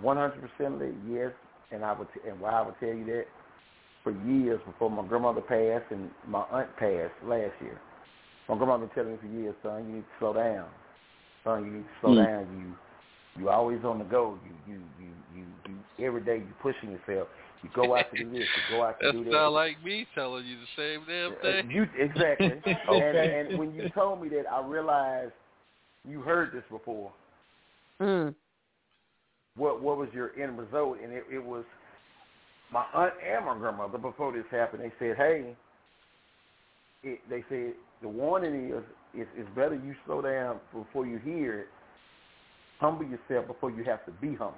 One 0.00 0.16
hundred 0.16 0.40
percent 0.40 0.80
yes. 1.08 1.32
And 1.72 1.84
I 1.84 1.92
would, 1.92 2.08
t- 2.12 2.28
and 2.28 2.40
why 2.40 2.50
I 2.50 2.62
would 2.62 2.74
tell 2.80 2.88
you 2.88 3.04
that 3.06 3.26
for 4.02 4.10
years 4.26 4.60
before 4.66 4.90
my 4.90 5.06
grandmother 5.06 5.40
passed 5.40 5.90
and 5.92 6.10
my 6.26 6.40
aunt 6.50 6.68
passed 6.76 7.14
last 7.24 7.52
year. 7.60 7.78
My 8.48 8.56
grandmother 8.56 8.86
been 8.86 8.94
telling 8.94 9.12
me 9.12 9.18
for 9.20 9.26
years, 9.28 9.54
son, 9.62 9.86
you 9.86 9.94
need 9.96 10.00
to 10.00 10.06
slow 10.18 10.32
down. 10.32 10.66
Son, 11.44 11.64
you 11.64 11.70
need 11.70 11.82
to 11.82 12.00
slow 12.00 12.14
Mm. 12.14 12.26
down. 12.26 12.58
You 12.58 12.74
You 13.40 13.48
always 13.50 13.84
on 13.84 13.98
the 13.98 14.04
go. 14.04 14.38
You 14.66 14.74
you 14.74 14.80
you 14.98 15.10
you, 15.36 15.44
you 15.98 16.04
every 16.06 16.22
day 16.22 16.38
you 16.38 16.52
pushing 16.60 16.90
yourself. 16.90 17.28
You 17.62 17.70
go 17.74 17.94
out 17.94 18.10
to 18.12 18.24
do 18.24 18.30
this. 18.30 18.40
You 18.40 18.76
go 18.76 18.84
out 18.84 18.98
to 19.00 19.06
That 19.06 19.12
do 19.12 19.24
that. 19.24 19.32
sound 19.32 19.54
like 19.54 19.82
me 19.84 20.06
telling 20.14 20.46
you 20.46 20.56
the 20.56 20.66
same 20.76 21.04
damn 21.06 21.32
Uh, 21.32 21.62
thing. 21.62 21.70
You 21.70 21.86
exactly. 21.98 22.62
Okay. 22.88 23.38
and, 23.38 23.50
and 23.50 23.58
when 23.58 23.74
you 23.74 23.88
told 23.90 24.22
me 24.22 24.28
that, 24.30 24.44
I 24.50 24.66
realized 24.66 25.32
you 26.08 26.20
heard 26.22 26.52
this 26.52 26.64
before. 26.70 27.12
Mm. 28.00 28.34
What 29.56 29.82
what 29.82 29.98
was 29.98 30.08
your 30.14 30.32
end 30.40 30.58
result? 30.58 30.98
And 31.02 31.12
it, 31.12 31.24
it 31.30 31.44
was 31.44 31.64
my 32.72 32.84
aunt 32.94 33.12
and 33.26 33.44
my 33.44 33.58
grandmother 33.58 33.98
before 33.98 34.32
this 34.32 34.44
happened. 34.50 34.82
They 34.82 34.92
said, 34.98 35.16
"Hey," 35.16 35.54
it, 37.02 37.20
they 37.28 37.44
said 37.50 37.74
the 38.00 38.08
warning 38.08 38.70
is 38.70 38.82
it's, 39.12 39.28
it's 39.36 39.48
better 39.54 39.74
you 39.74 39.94
slow 40.06 40.22
down 40.22 40.60
before 40.72 41.06
you 41.06 41.18
hear 41.18 41.60
it. 41.60 41.66
Humble 42.78 43.04
yourself 43.04 43.46
before 43.46 43.70
you 43.70 43.84
have 43.84 44.04
to 44.06 44.12
be 44.12 44.28
humbled. 44.28 44.54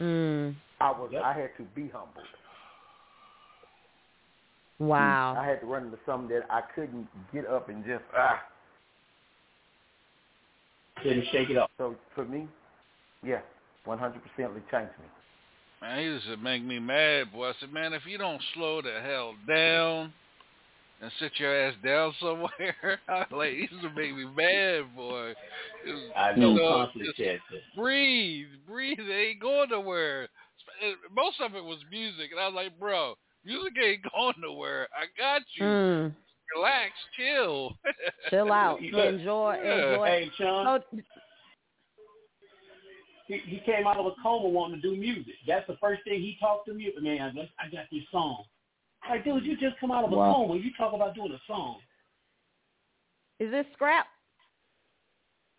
Mm. 0.00 0.54
I 0.80 0.90
was 0.90 1.12
I 1.22 1.32
had 1.32 1.50
to 1.56 1.64
be 1.74 1.82
humbled. 1.82 2.26
Wow. 4.78 5.36
I 5.36 5.44
had 5.44 5.60
to 5.60 5.66
run 5.66 5.86
into 5.86 5.98
something 6.06 6.28
that 6.28 6.46
I 6.50 6.60
couldn't 6.74 7.08
get 7.32 7.46
up 7.46 7.68
and 7.68 7.84
just 7.84 8.04
ah. 8.16 8.40
Couldn't 11.02 11.24
shake 11.32 11.50
it 11.50 11.56
off. 11.56 11.70
So 11.78 11.96
for 12.14 12.24
me, 12.24 12.48
yeah, 13.24 13.40
one 13.84 13.98
hundred 13.98 14.22
percent 14.22 14.56
it 14.56 14.62
changed 14.70 14.92
me. 14.98 15.06
Man, 15.80 15.98
he 15.98 16.04
used 16.04 16.26
to 16.26 16.36
make 16.36 16.64
me 16.64 16.78
mad, 16.78 17.32
boy. 17.32 17.50
I 17.50 17.52
said, 17.60 17.72
man, 17.72 17.92
if 17.92 18.02
you 18.04 18.18
don't 18.18 18.42
slow 18.54 18.82
the 18.82 19.00
hell 19.00 19.34
down 19.46 20.12
and 21.00 21.12
sit 21.20 21.32
your 21.38 21.54
ass 21.68 21.74
down 21.84 22.12
somewhere, 22.20 23.00
like, 23.30 23.50
he 23.52 23.68
used 23.70 23.82
to 23.82 23.90
make 23.94 24.14
me 24.16 24.24
mad, 24.36 24.94
boy. 24.96 25.34
It 25.86 25.92
was- 25.92 26.10
I 26.16 26.32
know 26.34 26.52
you 26.54 26.60
conflict 26.60 27.06
just 27.06 27.16
Chester. 27.18 27.62
breathe, 27.76 28.48
breathe. 28.66 28.98
It 29.00 29.12
ain't 29.12 29.40
going 29.40 29.70
nowhere. 29.70 30.28
Most 31.14 31.40
of 31.40 31.54
it 31.54 31.64
was 31.64 31.78
music, 31.90 32.30
and 32.32 32.40
I 32.40 32.46
was 32.46 32.54
like, 32.54 32.78
bro, 32.78 33.14
music 33.44 33.72
ain't 33.82 34.02
going 34.12 34.34
nowhere. 34.40 34.88
I 34.92 35.06
got 35.16 35.42
you. 35.56 35.64
Mm. 35.64 36.14
Relax, 36.56 36.92
chill. 37.16 37.76
Chill 38.30 38.50
out. 38.50 38.80
Look, 38.80 39.04
enjoy. 39.04 39.60
yeah. 39.62 39.90
Enjoy. 39.92 40.06
Hey, 40.06 40.30
Sean. 40.38 40.80
So, 40.92 40.98
He, 43.26 43.36
he 43.44 43.58
came 43.66 43.86
out 43.86 43.98
of 43.98 44.06
a 44.06 44.12
coma 44.22 44.48
wanting 44.48 44.80
to 44.80 44.90
do 44.90 44.96
music. 44.96 45.34
That's 45.46 45.66
the 45.66 45.76
first 45.78 46.02
thing 46.04 46.20
he 46.20 46.38
talked 46.40 46.66
to 46.68 46.72
me. 46.74 46.90
Man, 47.00 47.20
I 47.58 47.68
got 47.70 47.84
this 47.92 48.02
song. 48.10 48.44
Like, 49.08 49.24
dude, 49.24 49.44
you 49.44 49.56
just 49.56 49.78
come 49.80 49.90
out 49.90 50.04
of 50.04 50.12
a 50.12 50.16
Wow. 50.16 50.32
coma. 50.34 50.56
You 50.56 50.70
talk 50.76 50.92
about 50.94 51.14
doing 51.14 51.32
a 51.32 51.38
song. 51.46 51.80
is 53.40 53.50
this 53.50 53.66
Scrap? 53.74 54.06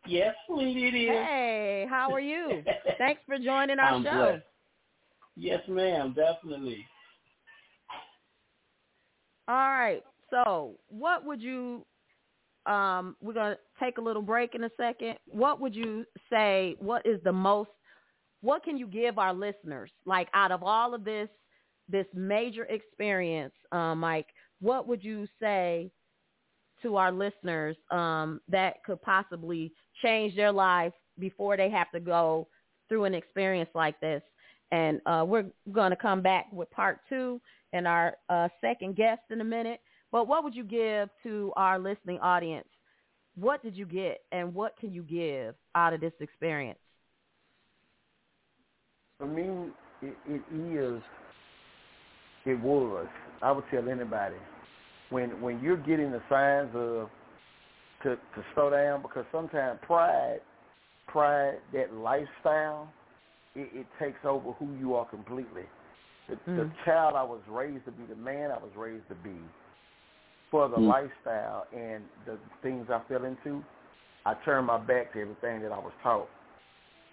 Yes, 0.05 0.35
sweetie, 0.47 0.87
it 0.87 0.95
is. 0.95 1.09
Hey, 1.25 1.85
how 1.89 2.11
are 2.11 2.19
you? 2.19 2.63
Thanks 2.97 3.21
for 3.25 3.37
joining 3.37 3.79
our 3.79 3.93
I'm 3.95 4.03
show. 4.03 4.11
blessed. 4.31 4.45
Yes, 5.35 5.61
ma'am, 5.67 6.13
definitely. 6.13 6.85
All 9.47 9.55
right. 9.55 10.03
So, 10.29 10.75
what 10.89 11.25
would 11.25 11.41
you? 11.41 11.85
Um, 12.65 13.15
we're 13.21 13.33
gonna 13.33 13.57
take 13.79 13.97
a 13.97 14.01
little 14.01 14.21
break 14.21 14.53
in 14.53 14.63
a 14.65 14.69
second. 14.77 15.17
What 15.27 15.59
would 15.59 15.73
you 15.75 16.05
say? 16.29 16.75
What 16.79 17.05
is 17.05 17.19
the 17.23 17.31
most? 17.31 17.69
What 18.41 18.63
can 18.63 18.77
you 18.77 18.87
give 18.87 19.17
our 19.17 19.33
listeners? 19.33 19.91
Like 20.05 20.27
out 20.33 20.51
of 20.51 20.61
all 20.63 20.93
of 20.93 21.03
this, 21.03 21.29
this 21.89 22.05
major 22.13 22.65
experience, 22.65 23.53
um, 23.71 23.99
Mike, 23.99 24.27
what 24.61 24.87
would 24.87 25.03
you 25.03 25.27
say 25.39 25.91
to 26.81 26.95
our 26.95 27.11
listeners 27.11 27.75
um, 27.91 28.39
that 28.47 28.83
could 28.85 29.01
possibly 29.01 29.71
change 30.01 30.35
their 30.35 30.51
life 30.51 30.93
before 31.17 31.57
they 31.57 31.69
have 31.69 31.91
to 31.91 31.99
go 31.99 32.47
through 32.87 33.05
an 33.05 33.13
experience 33.13 33.69
like 33.73 33.99
this? 33.99 34.21
And 34.71 35.01
uh, 35.05 35.25
we're 35.27 35.47
going 35.71 35.89
to 35.89 35.95
come 35.95 36.21
back 36.21 36.45
with 36.53 36.69
part 36.71 36.99
two 37.09 37.41
and 37.73 37.87
our 37.87 38.15
uh, 38.29 38.47
second 38.61 38.95
guest 38.95 39.21
in 39.31 39.41
a 39.41 39.45
minute. 39.45 39.79
But 40.11 40.27
what 40.27 40.43
would 40.43 40.55
you 40.55 40.63
give 40.63 41.09
to 41.23 41.51
our 41.55 41.79
listening 41.79 42.19
audience? 42.19 42.67
What 43.35 43.63
did 43.63 43.77
you 43.77 43.85
get, 43.85 44.19
and 44.31 44.53
what 44.53 44.75
can 44.77 44.91
you 44.91 45.03
give 45.03 45.55
out 45.75 45.93
of 45.93 46.01
this 46.01 46.13
experience? 46.19 46.79
For 49.17 49.27
me, 49.27 49.71
it, 50.01 50.15
it 50.27 50.41
is, 50.51 51.01
it 52.45 52.59
was. 52.61 53.07
I 53.41 53.51
would 53.51 53.65
tell 53.71 53.87
anybody 53.89 54.35
when 55.09 55.41
when 55.41 55.61
you're 55.61 55.77
getting 55.77 56.11
the 56.11 56.21
signs 56.29 56.69
of 56.75 57.09
to 58.03 58.15
to 58.15 58.45
slow 58.53 58.69
down 58.69 59.01
because 59.01 59.25
sometimes 59.31 59.79
pride, 59.85 60.39
pride, 61.07 61.59
that 61.73 61.93
lifestyle, 61.93 62.91
it, 63.55 63.69
it 63.73 63.87
takes 63.99 64.19
over 64.23 64.51
who 64.53 64.75
you 64.79 64.95
are 64.95 65.05
completely. 65.05 65.63
The, 66.29 66.35
the 66.55 66.61
Mm. 66.61 66.71
child 66.85 67.15
I 67.15 67.23
was 67.23 67.41
raised 67.49 67.85
to 67.85 67.91
be, 67.91 68.03
the 68.07 68.15
man 68.15 68.51
I 68.51 68.57
was 68.57 68.71
raised 68.75 69.07
to 69.09 69.15
be, 69.15 69.35
for 70.51 70.69
the 70.69 70.77
Mm. 70.77 70.87
lifestyle 70.87 71.65
and 71.75 72.03
the 72.25 72.37
things 72.61 72.87
I 72.89 73.01
fell 73.09 73.25
into, 73.25 73.63
I 74.25 74.35
turned 74.45 74.67
my 74.67 74.77
back 74.77 75.13
to 75.13 75.21
everything 75.21 75.61
that 75.61 75.71
I 75.71 75.79
was 75.79 75.93
taught. 76.03 76.29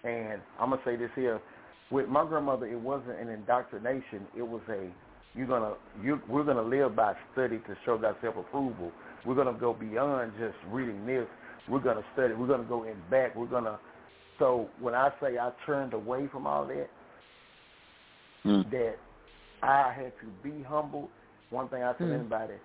And 0.03 0.41
I'm 0.59 0.69
gonna 0.69 0.81
say 0.85 0.95
this 0.95 1.09
here: 1.15 1.41
with 1.89 2.07
my 2.07 2.25
grandmother, 2.25 2.67
it 2.67 2.79
wasn't 2.79 3.19
an 3.19 3.29
indoctrination. 3.29 4.27
It 4.37 4.47
was 4.47 4.61
a 4.69 4.89
you're 5.37 5.47
gonna 5.47 5.73
you 6.01 6.19
we're 6.27 6.43
gonna 6.43 6.63
live 6.63 6.95
by 6.95 7.13
study 7.33 7.59
to 7.59 7.75
show 7.85 7.97
God 7.97 8.15
self 8.21 8.35
approval. 8.37 8.91
We're 9.25 9.35
gonna 9.35 9.53
go 9.53 9.73
beyond 9.73 10.33
just 10.39 10.55
reading 10.71 11.05
this. 11.05 11.27
We're 11.69 11.79
gonna 11.79 12.03
study. 12.13 12.33
We're 12.33 12.47
gonna 12.47 12.63
go 12.63 12.83
in 12.83 12.95
back. 13.11 13.35
We're 13.35 13.45
gonna. 13.45 13.79
So 14.39 14.69
when 14.79 14.95
I 14.95 15.11
say 15.21 15.37
I 15.37 15.51
turned 15.65 15.93
away 15.93 16.27
from 16.31 16.47
all 16.47 16.65
that, 16.67 16.89
that 18.71 18.95
I 19.61 19.93
had 19.93 20.13
to 20.21 20.27
be 20.43 20.63
humble. 20.63 21.09
One 21.49 21.67
thing 21.69 21.83
I 21.83 21.93
tell 21.93 22.07
Mm. 22.07 22.19
anybody: 22.19 22.55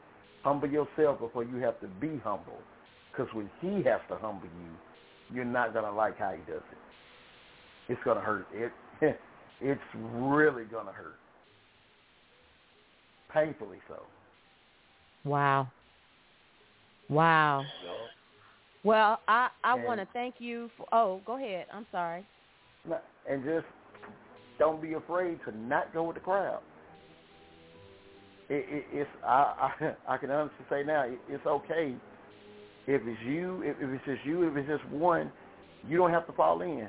humble 0.43 0.69
yourself 0.69 1.21
before 1.21 1.45
you 1.45 1.57
have 1.57 1.79
to 1.81 1.89
be 1.89 2.19
humble. 2.25 2.59
Because 3.11 3.33
when 3.35 3.51
He 3.61 3.83
has 3.83 4.01
to 4.09 4.17
humble 4.17 4.49
you, 4.49 5.37
you're 5.37 5.45
not 5.45 5.75
gonna 5.75 5.93
like 5.93 6.19
how 6.19 6.33
He 6.33 6.43
does 6.51 6.63
it. 6.73 7.93
It's 7.93 8.03
gonna 8.05 8.21
hurt. 8.21 8.47
It 8.53 8.73
it's 9.61 9.81
really 9.95 10.65
gonna 10.65 10.93
hurt. 10.93 11.19
Painfully 13.33 13.79
so. 13.89 14.03
Wow. 15.25 15.69
Wow. 17.09 17.65
Well, 18.85 19.21
I, 19.29 19.49
I 19.63 19.75
want 19.75 20.01
to 20.01 20.09
thank 20.13 20.37
you 20.39 20.71
for. 20.77 20.87
Oh, 20.93 21.21
go 21.25 21.37
ahead. 21.37 21.67
I'm 21.73 21.87
sorry. 21.93 22.25
And 23.29 23.45
just 23.45 23.67
don't 24.59 24.83
be 24.83 24.95
afraid 24.95 25.39
to 25.47 25.57
not 25.57 25.93
go 25.93 26.05
with 26.05 26.17
the 26.17 26.21
crowd. 26.21 26.61
It, 28.49 28.67
it, 28.69 28.85
it's 28.93 29.11
I, 29.25 29.71
I 29.81 29.95
I 30.15 30.17
can 30.19 30.31
honestly 30.31 30.65
say 30.69 30.83
now 30.85 31.03
it, 31.03 31.19
it's 31.29 31.47
okay 31.47 31.95
if 32.87 33.03
it's 33.05 33.21
you 33.25 33.63
if, 33.63 33.77
if 33.81 33.91
it's 33.91 34.05
just 34.05 34.27
you 34.27 34.49
if 34.49 34.57
it's 34.57 34.69
just 34.69 34.85
one 34.93 35.31
you 35.89 35.97
don't 35.97 36.11
have 36.11 36.27
to 36.27 36.33
fall 36.33 36.61
in. 36.63 36.89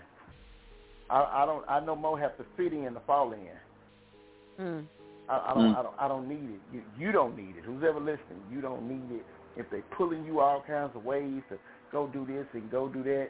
I, 1.09 1.43
I 1.43 1.45
don't 1.45 1.63
I 1.69 1.79
no 1.79 1.95
more 1.95 2.19
have 2.19 2.37
to 2.37 2.45
fit 2.57 2.73
in 2.73 2.93
to 2.93 2.99
fall 3.01 3.33
in. 3.33 4.63
Mm. 4.63 4.85
I, 5.29 5.51
I 5.51 5.53
don't 5.53 5.73
mm. 5.73 5.77
I 5.77 5.83
don't 5.83 5.95
I 5.99 6.07
don't 6.07 6.27
need 6.27 6.49
it. 6.55 6.61
You 6.73 6.81
you 6.97 7.11
don't 7.11 7.35
need 7.37 7.55
it. 7.57 7.63
Who's 7.65 7.83
ever 7.87 7.99
listening, 7.99 8.41
you 8.51 8.61
don't 8.61 8.87
need 8.87 9.15
it. 9.17 9.25
If 9.55 9.69
they're 9.71 9.83
pulling 9.95 10.25
you 10.25 10.39
all 10.39 10.63
kinds 10.65 10.91
of 10.95 11.05
ways 11.05 11.41
to 11.49 11.57
go 11.91 12.07
do 12.07 12.25
this 12.25 12.45
and 12.53 12.69
go 12.71 12.87
do 12.89 13.03
that. 13.03 13.29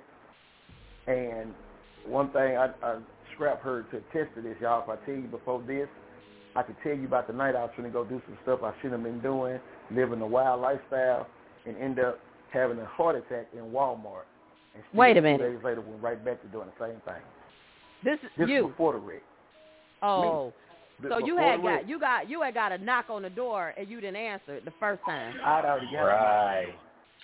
And 1.05 1.53
one 2.07 2.31
thing 2.31 2.57
I, 2.57 2.69
I 2.81 2.97
scrap 3.35 3.61
heard 3.61 3.89
to 3.91 3.97
attest 3.97 4.35
to 4.35 4.41
this, 4.41 4.55
y'all. 4.61 4.83
If 4.83 4.89
I 4.89 5.05
tell 5.05 5.15
you 5.15 5.27
before 5.27 5.61
this, 5.67 5.87
I 6.55 6.63
could 6.63 6.75
tell 6.83 6.95
you 6.95 7.05
about 7.05 7.27
the 7.27 7.33
night 7.33 7.55
I 7.55 7.63
was 7.63 7.71
trying 7.75 7.87
to 7.87 7.93
go 7.93 8.03
do 8.05 8.21
some 8.25 8.37
stuff 8.43 8.59
I 8.63 8.73
shouldn't 8.81 9.03
have 9.03 9.03
been 9.03 9.21
doing, 9.21 9.59
living 9.91 10.21
a 10.21 10.27
wild 10.27 10.61
lifestyle, 10.61 11.27
and 11.65 11.75
end 11.77 11.99
up 11.99 12.19
having 12.51 12.79
a 12.79 12.85
heart 12.85 13.15
attack 13.15 13.47
in 13.53 13.63
Walmart. 13.71 14.23
And 14.75 14.83
Wait 14.93 15.11
a 15.17 15.19
two 15.19 15.23
minute. 15.23 15.55
days 15.55 15.63
later, 15.63 15.81
went 15.81 16.01
right 16.01 16.23
back 16.23 16.41
to 16.41 16.47
doing 16.47 16.67
the 16.77 16.85
same 16.85 17.01
thing. 17.01 17.21
This 18.03 18.19
is 18.23 18.29
This 18.37 18.49
you. 18.49 18.67
before 18.67 18.93
the 18.93 18.99
wreck. 18.99 19.21
Oh, 20.01 20.21
Th- 20.51 20.53
so 21.09 21.17
you 21.19 21.37
had 21.37 21.59
the 21.59 21.63
wreck. 21.63 21.81
got 21.81 21.89
you 21.89 21.99
got 21.99 22.29
you 22.29 22.41
had 22.41 22.53
got 22.53 22.71
a 22.71 22.77
knock 22.77 23.05
on 23.09 23.21
the 23.21 23.29
door 23.29 23.73
and 23.77 23.87
you 23.89 23.99
didn't 24.01 24.17
answer 24.17 24.55
it 24.55 24.65
the 24.65 24.73
first 24.79 25.01
time. 25.05 25.35
I'd 25.43 25.65
already 25.65 25.87
got 25.91 26.03
Right. 26.03 26.75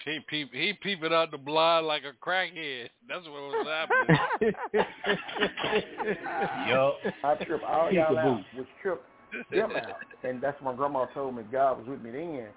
He 0.06 0.20
peep 0.28 0.54
he 0.54 0.74
peeping 0.74 1.14
out 1.14 1.32
the 1.32 1.38
blind 1.38 1.86
like 1.86 2.04
a 2.04 2.14
crackhead. 2.26 2.90
That's 3.08 3.26
what 3.26 3.34
was 3.34 3.68
happening. 3.68 4.54
Yup. 6.70 6.98
I 7.24 7.36
trip 7.44 7.62
all 7.68 7.92
y'all 7.92 8.18
out, 8.18 8.42
which 8.56 8.68
trip 8.82 9.04
them 9.52 9.72
out. 9.72 9.98
And 10.24 10.42
that's 10.42 10.62
when 10.62 10.76
grandma 10.76 11.06
told 11.14 11.36
me 11.36 11.44
God 11.52 11.80
was 11.80 11.88
with 11.88 12.02
me 12.02 12.12
then. 12.12 12.48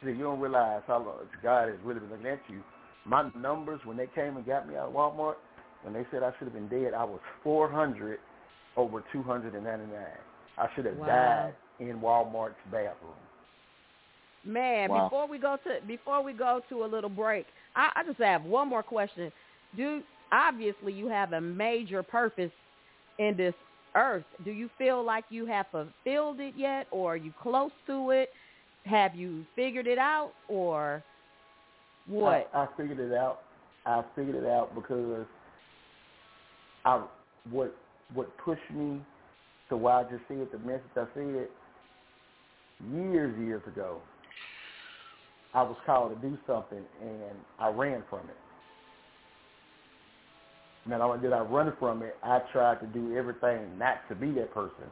She 0.00 0.06
said, 0.06 0.16
you 0.16 0.24
don't 0.24 0.40
realize 0.40 0.82
how 0.86 0.98
long 0.98 1.26
God 1.42 1.68
has 1.68 1.78
really 1.84 2.00
been 2.00 2.10
looking 2.10 2.26
at 2.26 2.40
you. 2.48 2.62
My 3.04 3.30
numbers, 3.36 3.80
when 3.84 3.96
they 3.96 4.06
came 4.14 4.36
and 4.36 4.46
got 4.46 4.68
me 4.68 4.76
out 4.76 4.88
of 4.88 4.94
Walmart, 4.94 5.34
when 5.82 5.94
they 5.94 6.06
said 6.10 6.22
I 6.22 6.32
should 6.38 6.48
have 6.48 6.54
been 6.54 6.68
dead, 6.68 6.94
I 6.94 7.04
was 7.04 7.20
400 7.42 8.18
over 8.76 9.02
299. 9.12 9.90
I 10.60 10.68
should 10.74 10.84
have 10.84 10.98
Wow. 10.98 11.06
died 11.06 11.54
in 11.80 12.00
Walmart's 12.00 12.54
bathroom. 12.70 13.14
Man, 14.44 14.90
Wow. 14.90 15.04
before 15.04 15.26
we 15.26 15.38
go 15.38 15.56
to 15.64 15.80
before 15.86 16.22
we 16.22 16.32
go 16.32 16.60
to 16.68 16.84
a 16.84 16.86
little 16.86 17.10
break, 17.10 17.46
I, 17.76 17.90
I 17.96 18.04
just 18.04 18.18
have 18.18 18.44
one 18.44 18.68
more 18.68 18.82
question. 18.82 19.32
Do 19.76 20.02
obviously 20.32 20.92
you 20.92 21.08
have 21.08 21.32
a 21.32 21.40
major 21.40 22.02
purpose 22.02 22.52
in 23.18 23.36
this 23.36 23.54
earth. 23.96 24.24
Do 24.44 24.50
you 24.50 24.68
feel 24.78 25.02
like 25.02 25.24
you 25.30 25.46
have 25.46 25.66
fulfilled 25.70 26.40
it 26.40 26.54
yet, 26.56 26.86
or 26.90 27.14
are 27.14 27.16
you 27.16 27.32
close 27.42 27.72
to 27.86 28.10
it? 28.10 28.30
Have 28.84 29.14
you 29.14 29.44
figured 29.56 29.86
it 29.86 29.98
out, 29.98 30.32
or 30.48 31.02
what? 32.06 32.48
I, 32.54 32.62
I 32.62 32.66
figured 32.76 32.98
it 32.98 33.12
out. 33.14 33.40
I 33.86 34.02
figured 34.14 34.36
it 34.36 34.46
out 34.46 34.74
because 34.74 35.26
I 36.84 37.04
what 37.50 37.74
what 38.14 38.36
pushed 38.38 38.70
me 38.74 39.00
to 39.70 39.76
why 39.76 40.00
I 40.00 40.02
just 40.04 40.22
it? 40.28 40.52
the 40.52 40.58
message 40.58 40.82
I 40.96 41.04
said 41.14 41.48
years 42.92 43.38
years 43.38 43.62
ago. 43.66 44.02
I 45.52 45.62
was 45.62 45.76
called 45.84 46.14
to 46.14 46.28
do 46.28 46.38
something 46.46 46.84
and 47.02 47.36
I 47.58 47.68
ran 47.70 48.04
from 48.08 48.20
it. 48.28 48.36
Not 50.86 51.00
only 51.00 51.20
did 51.20 51.32
I 51.32 51.40
run 51.40 51.72
from 51.78 52.02
it, 52.02 52.16
I 52.22 52.40
tried 52.52 52.80
to 52.80 52.86
do 52.86 53.16
everything 53.16 53.78
not 53.78 54.08
to 54.08 54.14
be 54.14 54.30
that 54.32 54.52
person. 54.54 54.84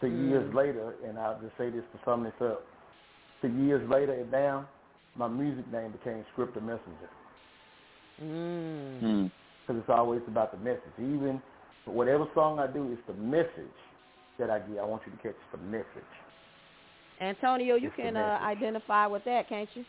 So 0.00 0.06
Mm. 0.06 0.28
years 0.28 0.54
later, 0.54 0.94
and 1.06 1.18
I'll 1.18 1.40
just 1.40 1.56
say 1.58 1.70
this 1.70 1.84
to 1.92 2.00
sum 2.04 2.24
this 2.24 2.40
up. 2.40 2.64
So 3.42 3.48
years 3.48 3.88
later 3.90 4.12
and 4.12 4.30
now, 4.30 4.68
my 5.16 5.28
music 5.28 5.70
name 5.72 5.92
became 5.92 6.24
Scripter 6.32 6.60
Messenger. 6.60 7.10
Mm. 8.22 9.30
Because 9.66 9.80
it's 9.80 9.90
always 9.90 10.22
about 10.28 10.52
the 10.52 10.58
message. 10.58 10.98
Even 10.98 11.42
whatever 11.84 12.26
song 12.34 12.58
I 12.58 12.66
do, 12.66 12.92
it's 12.92 13.02
the 13.06 13.14
message 13.14 13.74
that 14.40 14.50
I 14.50 14.58
get. 14.58 14.78
I 14.78 14.84
want 14.84 15.02
you 15.06 15.12
to 15.12 15.18
catch 15.18 15.36
the 15.52 15.58
message. 15.58 15.86
Antonio, 17.20 17.76
you 17.76 17.88
It's 17.88 17.96
can 17.96 18.16
uh, 18.16 18.38
identify 18.42 19.06
with 19.06 19.24
that, 19.24 19.48
can't 19.48 19.68
you? 19.74 19.84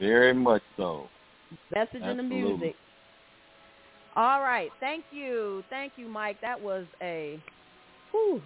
Very 0.00 0.32
much 0.32 0.62
so. 0.76 1.06
Message 1.74 2.02
in 2.02 2.16
the 2.16 2.22
music. 2.22 2.74
All 4.16 4.40
right. 4.40 4.70
Thank 4.80 5.04
you. 5.12 5.62
Thank 5.70 5.92
you, 5.96 6.08
Mike. 6.08 6.40
That 6.40 6.60
was 6.60 6.86
a 7.02 7.40
whew, 8.10 8.40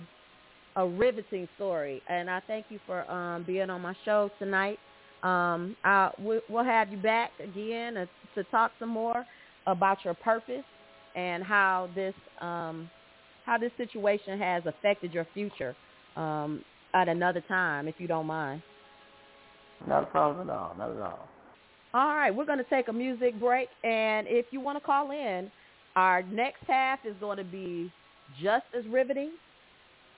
a 0.77 0.87
riveting 0.87 1.49
story. 1.57 2.03
And 2.09 2.29
I 2.29 2.41
thank 2.47 2.67
you 2.69 2.79
for 2.87 3.11
um, 3.11 3.45
being 3.45 3.71
on 3.71 3.81
my 3.81 3.95
show 4.05 4.31
tonight. 4.39 4.79
Um, 5.23 5.77
I, 5.85 6.11
we, 6.21 6.41
we'll 6.49 6.65
have 6.65 6.91
you 6.91 6.99
back 6.99 7.31
again 7.43 7.97
uh, 7.97 8.07
to 8.35 8.45
talk 8.45 8.73
some 8.79 8.89
more 8.89 9.25
about 9.67 9.99
your 10.05 10.15
purpose 10.15 10.65
and 11.15 11.45
how 11.45 11.89
this 11.95 12.15
um, 12.41 12.91
how 13.45 13.59
this 13.59 13.73
situation 13.77 14.39
has 14.39 14.63
affected 14.67 15.13
your 15.13 15.27
future 15.35 15.75
um, 16.17 16.65
at 16.95 17.09
another 17.09 17.43
time, 17.49 17.89
if 17.89 17.97
you 17.99 18.07
don't 18.07 18.27
mind. 18.27 18.63
Not 19.87 20.05
a 20.05 20.07
problem 20.07 20.49
at 20.49 20.55
all. 20.55 20.75
Not 20.79 20.91
at 20.91 21.01
all. 21.01 21.29
All 21.95 22.15
right, 22.15 22.35
we're 22.35 22.47
going 22.47 22.59
to 22.59 22.65
take 22.65 22.89
a 22.89 22.93
music 22.93 23.39
break, 23.39 23.69
and 23.85 24.27
if 24.29 24.47
you 24.51 24.61
want 24.61 24.79
to 24.79 24.85
call 24.85 25.11
in, 25.11 25.51
our 25.95 26.23
next 26.23 26.63
half 26.67 27.01
is 27.05 27.15
going 27.21 27.37
to 27.37 27.45
be 27.45 27.93
just 28.43 28.65
as 28.77 28.85
riveting. 28.87 29.33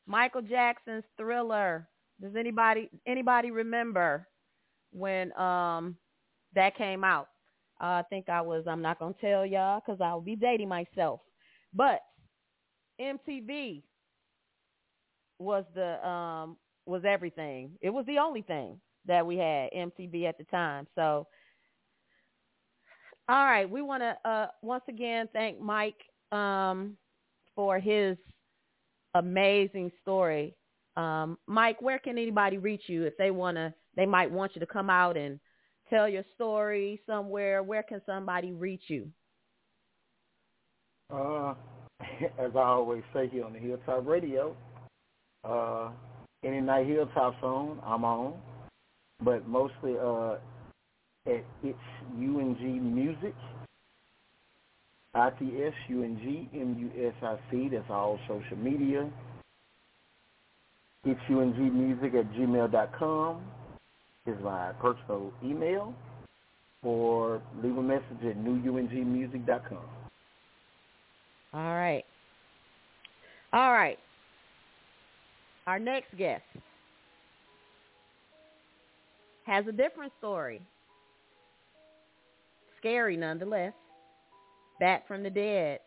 Michael 0.07 0.43
Jackson's 0.43 1.05
Thriller. 1.17 1.89
Does 2.21 2.37
anybody 2.37 2.91
anybody 3.07 3.51
remember 3.51 4.29
when 4.93 5.33
um 5.39 5.97
that 6.55 6.77
came 6.77 7.05
out? 7.05 7.29
Uh, 7.81 7.87
I 8.01 8.03
think 8.11 8.29
I 8.29 8.41
was. 8.41 8.65
I'm 8.69 8.83
not 8.83 8.99
gonna 8.99 9.15
tell 9.21 9.45
y'all 9.45 9.81
because 9.85 10.01
I'll 10.01 10.21
be 10.21 10.37
dating 10.37 10.69
myself. 10.69 11.21
But 11.75 12.01
MTV 13.01 13.83
was 15.39 15.65
the 15.75 16.07
um 16.07 16.57
was 16.87 17.03
everything. 17.05 17.73
It 17.81 17.91
was 17.91 18.07
the 18.07 18.19
only 18.19 18.43
thing 18.43 18.81
that 19.07 19.27
we 19.27 19.37
had 19.37 19.71
MTV 19.73 20.25
at 20.27 20.39
the 20.39 20.45
time. 20.45 20.87
So 20.95 21.27
all 23.29 23.45
right, 23.45 23.69
we 23.69 23.81
want 23.83 24.03
to 24.03 24.29
uh, 24.29 24.49
once 24.63 24.85
again 24.89 25.29
thank 25.33 25.59
Mike 25.61 25.97
um, 26.33 26.97
for 27.55 27.79
his 27.81 28.17
amazing 29.15 29.91
story. 30.03 30.55
Um, 30.97 31.39
Mike, 31.47 31.83
where 31.83 31.99
can 31.99 32.19
anybody 32.19 32.59
reach 32.59 32.83
you 32.87 33.05
if 33.05 33.17
they 33.17 33.31
want 33.31 33.57
to? 33.57 33.75
They 33.97 34.07
might 34.07 34.31
want 34.31 34.53
you 34.55 34.61
to 34.61 34.67
come 34.67 34.91
out 34.91 35.17
and 35.17 35.41
tell 35.91 36.09
your 36.09 36.25
story 36.35 37.01
somewhere. 37.07 37.63
Where 37.63 37.83
can 37.83 38.01
somebody 38.07 38.53
reach 38.53 38.85
you? 38.89 39.09
Uh, 41.13 41.55
as 42.39 42.53
I 42.55 42.63
always 42.63 43.03
say 43.13 43.29
here 43.29 43.45
on 43.45 43.53
the 43.53 43.59
Hilltop 43.59 44.07
Radio, 44.07 44.57
uh, 45.45 45.91
any 46.45 46.61
night 46.61 46.87
Hilltop's 46.87 47.43
on, 47.43 47.79
I'm 47.85 48.05
on. 48.05 48.35
But 49.23 49.47
mostly 49.49 49.95
uh, 50.01 50.37
at 51.27 51.45
It's 51.63 51.79
UNG 52.17 52.95
Music, 52.95 53.35
I-T-S-U-N-G-M-U-S-I-C. 55.15 55.69
That's 57.69 57.91
all 57.91 58.19
social 58.27 58.57
media. 58.57 59.09
It's 61.05 61.21
UNG 61.29 61.59
Music 61.73 62.15
at 62.15 62.33
gmail.com 62.33 63.43
is 64.27 64.37
my 64.43 64.73
personal 64.81 65.31
email 65.45 65.95
or 66.83 67.43
leave 67.63 67.77
a 67.77 67.83
message 67.83 68.25
at 68.27 68.37
newungmusic.com. 68.39 69.79
All 71.53 71.75
right. 71.77 72.05
All 73.53 73.73
right. 73.73 73.99
Our 75.67 75.79
next 75.79 76.17
guest 76.17 76.43
has 79.47 79.67
a 79.67 79.73
different 79.73 80.13
story. 80.19 80.61
Scary 82.81 83.17
nonetheless. 83.17 83.73
Back 84.81 85.07
from 85.07 85.23
the 85.23 85.31
dead. 85.31 85.81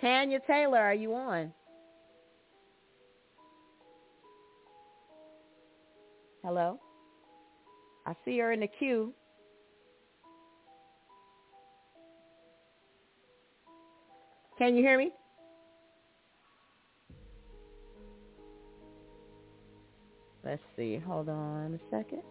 Tanya 0.00 0.40
Taylor, 0.46 0.78
are 0.78 0.94
you 0.94 1.14
on? 1.14 1.52
Hello? 6.42 6.78
I 8.06 8.14
see 8.24 8.38
her 8.38 8.52
in 8.52 8.60
the 8.60 8.66
queue. 8.66 9.12
Can 14.58 14.76
you 14.76 14.82
hear 14.82 14.98
me? 14.98 15.10
Let's 20.44 20.62
see. 20.76 20.98
Hold 21.06 21.28
on 21.28 21.74
a 21.74 21.90
second. 21.90 22.22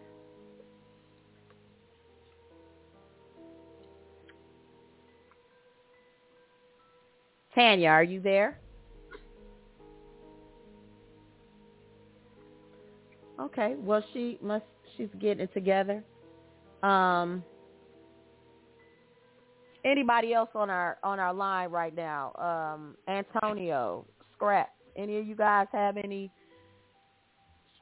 Tanya, 7.54 7.88
are 7.88 8.04
you 8.04 8.20
there? 8.20 8.58
Okay. 13.40 13.74
Well, 13.78 14.04
she 14.12 14.38
must. 14.42 14.64
She's 14.96 15.08
getting 15.20 15.40
it 15.40 15.52
together. 15.54 16.04
Um. 16.82 17.42
Anybody 19.82 20.34
else 20.34 20.50
on 20.54 20.68
our 20.68 20.98
on 21.02 21.18
our 21.18 21.32
line 21.32 21.70
right 21.70 21.94
now? 21.94 22.34
Um, 22.34 22.96
Antonio, 23.08 24.04
Scrap. 24.34 24.70
Any 24.94 25.18
of 25.18 25.26
you 25.26 25.34
guys 25.34 25.66
have 25.72 25.96
any 25.96 26.30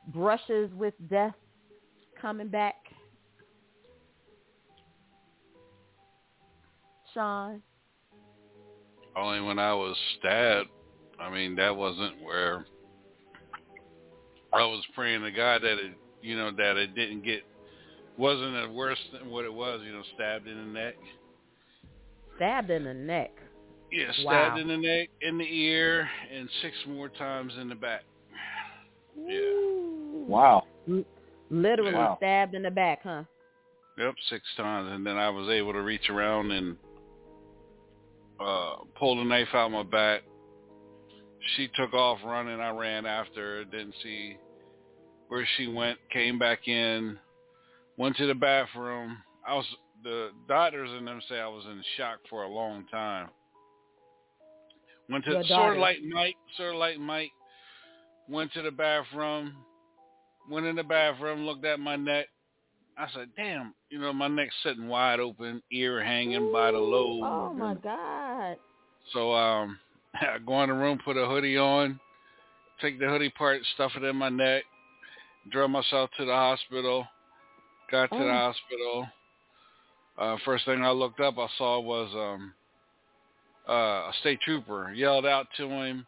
brushes 0.08 0.70
with 0.74 0.94
death 1.10 1.34
coming 2.20 2.48
back? 2.48 2.76
Sean. 7.12 7.62
Only 9.18 9.40
when 9.40 9.58
I 9.58 9.74
was 9.74 9.96
stabbed. 10.18 10.68
I 11.18 11.28
mean, 11.28 11.56
that 11.56 11.74
wasn't 11.74 12.22
where 12.22 12.64
I 14.52 14.64
was 14.64 14.84
praying 14.94 15.22
to 15.22 15.32
God 15.32 15.62
that 15.62 15.72
it, 15.72 15.92
you 16.22 16.36
know, 16.36 16.52
that 16.52 16.76
it 16.76 16.94
didn't 16.94 17.24
get, 17.24 17.42
wasn't 18.16 18.54
it 18.54 18.70
worse 18.70 18.98
than 19.12 19.28
what 19.30 19.44
it 19.44 19.52
was, 19.52 19.80
you 19.84 19.92
know, 19.92 20.02
stabbed 20.14 20.46
in 20.46 20.56
the 20.56 20.80
neck. 20.80 20.94
Stabbed 22.36 22.70
in 22.70 22.84
the 22.84 22.94
neck. 22.94 23.32
Yeah, 23.90 24.12
Wow. 24.22 24.30
stabbed 24.30 24.58
in 24.58 24.68
the 24.68 24.76
neck, 24.76 25.08
in 25.22 25.38
the 25.38 25.44
ear, 25.44 26.08
and 26.32 26.48
six 26.62 26.76
more 26.86 27.08
times 27.08 27.52
in 27.60 27.68
the 27.68 27.74
back. 27.74 28.04
Yeah. 29.16 29.40
Wow. 30.28 30.64
Literally 31.50 31.94
Wow. 31.94 32.16
stabbed 32.18 32.54
in 32.54 32.62
the 32.62 32.70
back, 32.70 33.00
huh? 33.02 33.24
Yep, 33.96 34.14
six 34.28 34.44
times, 34.56 34.92
and 34.92 35.04
then 35.04 35.16
I 35.16 35.28
was 35.28 35.48
able 35.48 35.72
to 35.72 35.82
reach 35.82 36.08
around 36.08 36.52
and 36.52 36.76
uh 38.40 38.76
pull 38.98 39.16
the 39.16 39.24
knife 39.24 39.48
out 39.54 39.70
my 39.70 39.82
back. 39.82 40.22
She 41.56 41.68
took 41.76 41.94
off 41.94 42.18
running. 42.24 42.60
I 42.60 42.70
ran 42.70 43.06
after 43.06 43.58
her. 43.58 43.64
Didn't 43.64 43.94
see 44.02 44.36
where 45.28 45.46
she 45.56 45.66
went. 45.66 45.98
Came 46.12 46.38
back 46.38 46.66
in. 46.68 47.18
Went 47.96 48.16
to 48.16 48.26
the 48.26 48.34
bathroom. 48.34 49.18
I 49.46 49.54
was 49.54 49.66
the 50.04 50.30
doctors 50.46 50.90
and 50.92 51.06
them 51.06 51.20
say 51.28 51.38
I 51.38 51.48
was 51.48 51.64
in 51.66 51.82
shock 51.96 52.18
for 52.28 52.44
a 52.44 52.48
long 52.48 52.84
time. 52.90 53.28
Went 55.10 55.24
to 55.24 55.42
sort 55.46 55.76
of 55.76 55.80
like 55.80 55.98
Mike, 56.02 56.36
sort 56.56 56.74
of 56.74 56.80
like 56.80 56.98
Mike. 56.98 57.30
Went 58.28 58.52
to 58.52 58.62
the 58.62 58.70
bathroom. 58.70 59.54
Went 60.50 60.66
in 60.66 60.76
the 60.76 60.82
bathroom. 60.82 61.46
Looked 61.46 61.64
at 61.64 61.80
my 61.80 61.96
neck. 61.96 62.26
I 62.98 63.06
said, 63.14 63.28
"Damn, 63.36 63.74
you 63.90 63.98
know 64.00 64.12
my 64.12 64.28
neck's 64.28 64.54
sitting 64.62 64.88
wide 64.88 65.20
open, 65.20 65.62
ear 65.70 66.02
hanging 66.02 66.52
by 66.52 66.72
the 66.72 66.78
lobe." 66.78 67.22
Oh 67.24 67.54
my 67.54 67.74
God. 67.74 68.27
So 69.12 69.32
um, 69.34 69.78
I 70.14 70.38
go 70.46 70.62
in 70.62 70.68
the 70.68 70.74
room, 70.74 70.98
put 71.04 71.16
a 71.16 71.26
hoodie 71.26 71.58
on, 71.58 71.98
take 72.80 72.98
the 72.98 73.08
hoodie 73.08 73.30
part, 73.30 73.60
stuff 73.74 73.92
it 73.96 74.04
in 74.04 74.16
my 74.16 74.28
neck, 74.28 74.64
drove 75.50 75.70
myself 75.70 76.10
to 76.18 76.24
the 76.24 76.32
hospital. 76.32 77.06
Got 77.90 78.10
to 78.10 78.16
Oh. 78.16 78.24
the 78.26 78.32
hospital. 78.32 79.08
Uh, 80.18 80.36
first 80.44 80.64
thing 80.64 80.82
I 80.84 80.90
looked 80.90 81.20
up, 81.20 81.38
I 81.38 81.46
saw 81.56 81.78
was 81.80 82.10
um, 82.14 82.52
uh, 83.68 84.10
a 84.10 84.12
state 84.20 84.40
trooper. 84.40 84.92
Yelled 84.92 85.26
out 85.26 85.46
to 85.56 85.68
him. 85.68 86.06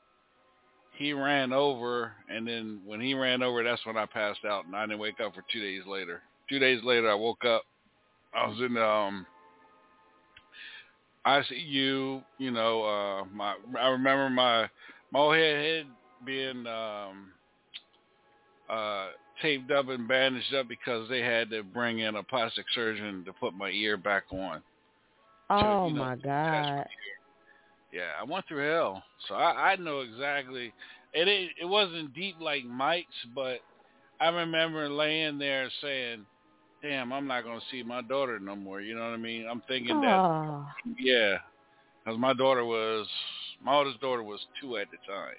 He 0.93 1.13
ran 1.15 1.53
over, 1.53 2.13
and 2.29 2.47
then 2.47 2.83
when 2.85 3.01
he 3.01 3.15
ran 3.15 3.43
over, 3.43 3.63
that's 3.63 3.85
when 3.87 3.97
I 3.97 4.05
passed 4.05 4.45
out, 4.45 4.67
and 4.67 4.77
I 4.77 4.85
didn't 4.85 4.99
wake 4.99 5.21
up 5.25 5.35
for 5.35 5.45
two 5.51 5.61
days 5.61 5.83
later. 5.87 6.21
Two 6.49 6.59
days 6.59 6.81
later, 6.85 7.11
I 7.11 7.15
woke 7.15 7.45
up. 7.45 7.63
I 8.35 8.47
was 8.47 8.59
in 8.61 8.77
um, 8.77 9.27
ICU. 11.27 11.67
You 11.67 12.23
you 12.39 12.51
know, 12.51 12.83
uh, 12.83 13.25
my 13.33 13.55
I 13.79 13.89
remember 13.89 14.31
my 14.31 14.63
my 15.13 15.19
whole 15.19 15.33
head, 15.33 15.57
head 15.57 15.87
being 16.25 16.67
um, 16.67 17.33
uh, 18.69 19.09
taped 19.43 19.71
up 19.71 19.89
and 19.89 20.07
bandaged 20.09 20.55
up 20.55 20.69
because 20.69 21.09
they 21.09 21.21
had 21.21 21.51
to 21.51 21.63
bring 21.63 22.01
in 22.01 22.17
a 22.17 22.23
plastic 22.23 22.67
surgeon 22.75 23.25
to 23.25 23.33
put 23.33 23.55
my 23.55 23.71
ear 23.71 23.97
back 23.97 24.25
on. 24.31 24.63
Oh 25.51 25.89
you 25.89 25.95
know, 25.95 26.01
my 26.01 26.17
God. 26.17 26.87
Yeah, 27.93 28.13
I 28.21 28.25
went 28.25 28.47
through 28.47 28.71
hell, 28.71 29.03
so 29.27 29.35
I, 29.35 29.73
I 29.73 29.77
know 29.77 30.01
exactly. 30.01 30.73
It 31.13 31.27
ain't- 31.27 31.53
it 31.61 31.65
wasn't 31.65 32.15
deep 32.15 32.37
like 32.41 32.65
Mike's, 32.65 33.09
but 33.35 33.59
I 34.21 34.29
remember 34.29 34.89
laying 34.89 35.39
there 35.39 35.69
saying, 35.81 36.25
"Damn, 36.83 37.13
I'm 37.13 37.27
not 37.27 37.45
gonna 37.45 37.61
see 37.71 37.83
my 37.83 38.03
daughter 38.03 38.39
no 38.39 38.57
more." 38.57 38.81
You 38.81 38.95
know 38.95 39.03
what 39.03 39.15
I 39.15 39.19
mean? 39.19 39.47
I'm 39.49 39.61
thinking 39.63 40.01
that, 40.01 40.19
Oh. 40.19 40.67
yeah, 40.99 41.39
because 42.05 42.19
my 42.19 42.33
daughter 42.33 42.65
was 42.65 43.07
my 43.63 43.75
oldest 43.75 44.01
daughter 44.01 44.23
was 44.23 44.41
two 44.61 44.77
at 44.77 44.89
the 44.91 44.97
time. 45.07 45.37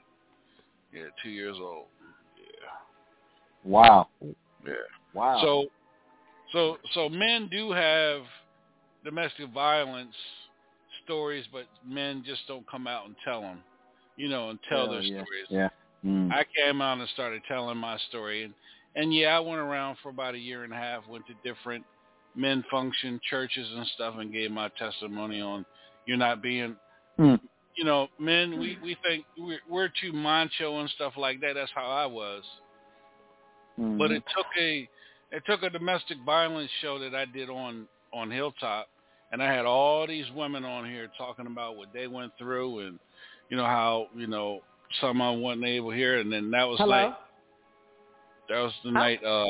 Yeah, 0.93 1.05
two 1.23 1.29
years 1.29 1.57
old. 1.59 1.85
Yeah. 2.37 2.69
Wow. 3.63 4.07
Yeah. 4.65 4.73
Wow. 5.13 5.41
So, 5.41 5.65
so, 6.51 6.77
so 6.93 7.09
men 7.09 7.47
do 7.51 7.71
have 7.71 8.21
domestic 9.03 9.49
violence 9.49 10.13
stories, 11.03 11.45
but 11.51 11.65
men 11.87 12.23
just 12.25 12.41
don't 12.47 12.69
come 12.69 12.87
out 12.87 13.05
and 13.05 13.15
tell 13.23 13.41
them, 13.41 13.59
you 14.17 14.29
know, 14.29 14.49
and 14.49 14.59
tell 14.69 14.85
Hell 14.85 14.91
their 14.91 15.01
yeah. 15.01 15.23
stories. 15.23 15.45
Yeah. 15.49 15.69
Mm. 16.05 16.31
I 16.31 16.45
came 16.55 16.81
out 16.81 16.97
and 16.99 17.07
started 17.09 17.41
telling 17.47 17.77
my 17.77 17.97
story, 18.09 18.43
and 18.43 18.53
and 18.95 19.13
yeah, 19.13 19.35
I 19.35 19.39
went 19.39 19.59
around 19.59 19.97
for 20.03 20.09
about 20.09 20.35
a 20.35 20.39
year 20.39 20.63
and 20.63 20.73
a 20.73 20.75
half, 20.75 21.07
went 21.07 21.25
to 21.27 21.33
different 21.43 21.85
men 22.35 22.63
function 22.71 23.19
churches 23.29 23.67
and 23.75 23.85
stuff, 23.95 24.15
and 24.17 24.31
gave 24.31 24.51
my 24.51 24.69
testimony 24.77 25.41
on 25.41 25.65
you're 26.05 26.17
not 26.17 26.41
being, 26.41 26.75
Mm. 27.19 27.39
you 27.75 27.83
know, 27.83 28.07
men. 28.19 28.59
We 28.59 28.77
we 28.81 28.95
think 29.03 29.25
we're, 29.37 29.59
we're 29.69 29.89
too 30.01 30.11
macho 30.13 30.79
and 30.79 30.89
stuff 30.91 31.13
like 31.17 31.39
that. 31.41 31.53
That's 31.53 31.71
how 31.75 31.89
I 31.89 32.05
was. 32.05 32.43
Mhm. 33.79 33.97
But 33.97 34.11
it 34.11 34.23
took 34.35 34.45
a 34.59 34.89
it 35.31 35.43
took 35.45 35.63
a 35.63 35.69
domestic 35.69 36.17
violence 36.25 36.69
show 36.81 36.99
that 36.99 37.15
I 37.15 37.25
did 37.25 37.49
on 37.49 37.87
on 38.13 38.29
Hilltop, 38.31 38.87
and 39.31 39.41
I 39.41 39.53
had 39.53 39.65
all 39.65 40.05
these 40.07 40.29
women 40.31 40.65
on 40.65 40.85
here 40.89 41.09
talking 41.17 41.47
about 41.47 41.77
what 41.77 41.93
they 41.93 42.07
went 42.07 42.33
through, 42.37 42.79
and 42.79 42.99
you 43.49 43.57
know 43.57 43.65
how 43.65 44.07
you 44.15 44.27
know 44.27 44.61
some 44.99 45.21
I 45.21 45.31
wasn't 45.31 45.65
able 45.65 45.91
to 45.91 45.95
hear, 45.97 46.19
and 46.19 46.31
then 46.31 46.51
that 46.51 46.67
was 46.67 46.77
Hello? 46.77 46.89
like 46.89 47.15
that 48.51 48.61
was 48.61 48.73
the 48.83 48.91
night. 48.91 49.23
Uh, 49.23 49.45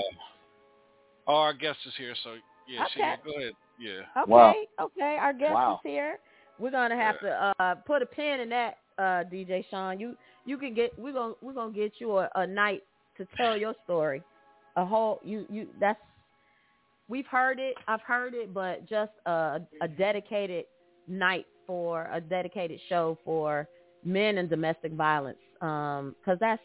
oh, 1.27 1.35
our 1.35 1.53
guest 1.53 1.79
is 1.85 1.93
here, 1.97 2.13
so 2.23 2.35
yeah, 2.67 2.85
she, 2.93 3.01
Okay. 3.01 3.15
go 3.25 3.31
ahead. 3.37 3.53
Yeah. 3.79 4.01
Okay, 4.23 4.67
okay. 4.79 5.17
Our 5.19 5.33
guest 5.33 5.53
Wow. 5.53 5.73
is 5.83 5.91
here. 5.91 6.19
We're 6.59 6.71
gonna 6.71 6.95
have 6.95 7.19
to 7.21 7.53
uh 7.59 7.75
put 7.75 8.03
a 8.03 8.05
pin 8.05 8.41
in 8.41 8.49
that, 8.49 8.77
uh, 8.99 9.23
DJ 9.23 9.65
Sean. 9.69 9.99
You 9.99 10.15
you 10.45 10.57
can 10.57 10.73
get 10.75 10.97
we're 10.99 11.13
gonna 11.13 11.33
we're 11.41 11.53
gonna 11.53 11.73
get 11.73 11.93
you 11.99 12.17
a, 12.17 12.29
a 12.35 12.45
night 12.45 12.83
to 13.17 13.25
tell 13.35 13.57
your 13.57 13.73
story. 13.83 14.21
A 14.75 14.85
whole 14.85 15.19
you 15.23 15.45
you 15.49 15.67
that's 15.79 15.99
we've 17.09 17.25
heard 17.25 17.59
it, 17.59 17.75
I've 17.87 18.01
heard 18.01 18.35
it, 18.35 18.53
but 18.53 18.87
just 18.87 19.11
a 19.25 19.61
a 19.81 19.87
dedicated 19.87 20.65
night 21.07 21.47
for 21.65 22.07
a 22.11 22.21
dedicated 22.21 22.79
show 22.87 23.17
for 23.25 23.67
men 24.03 24.37
and 24.37 24.47
domestic 24.49 24.91
violence. 24.93 25.39
Um, 25.61 26.15
because 26.19 26.37
that's 26.39 26.61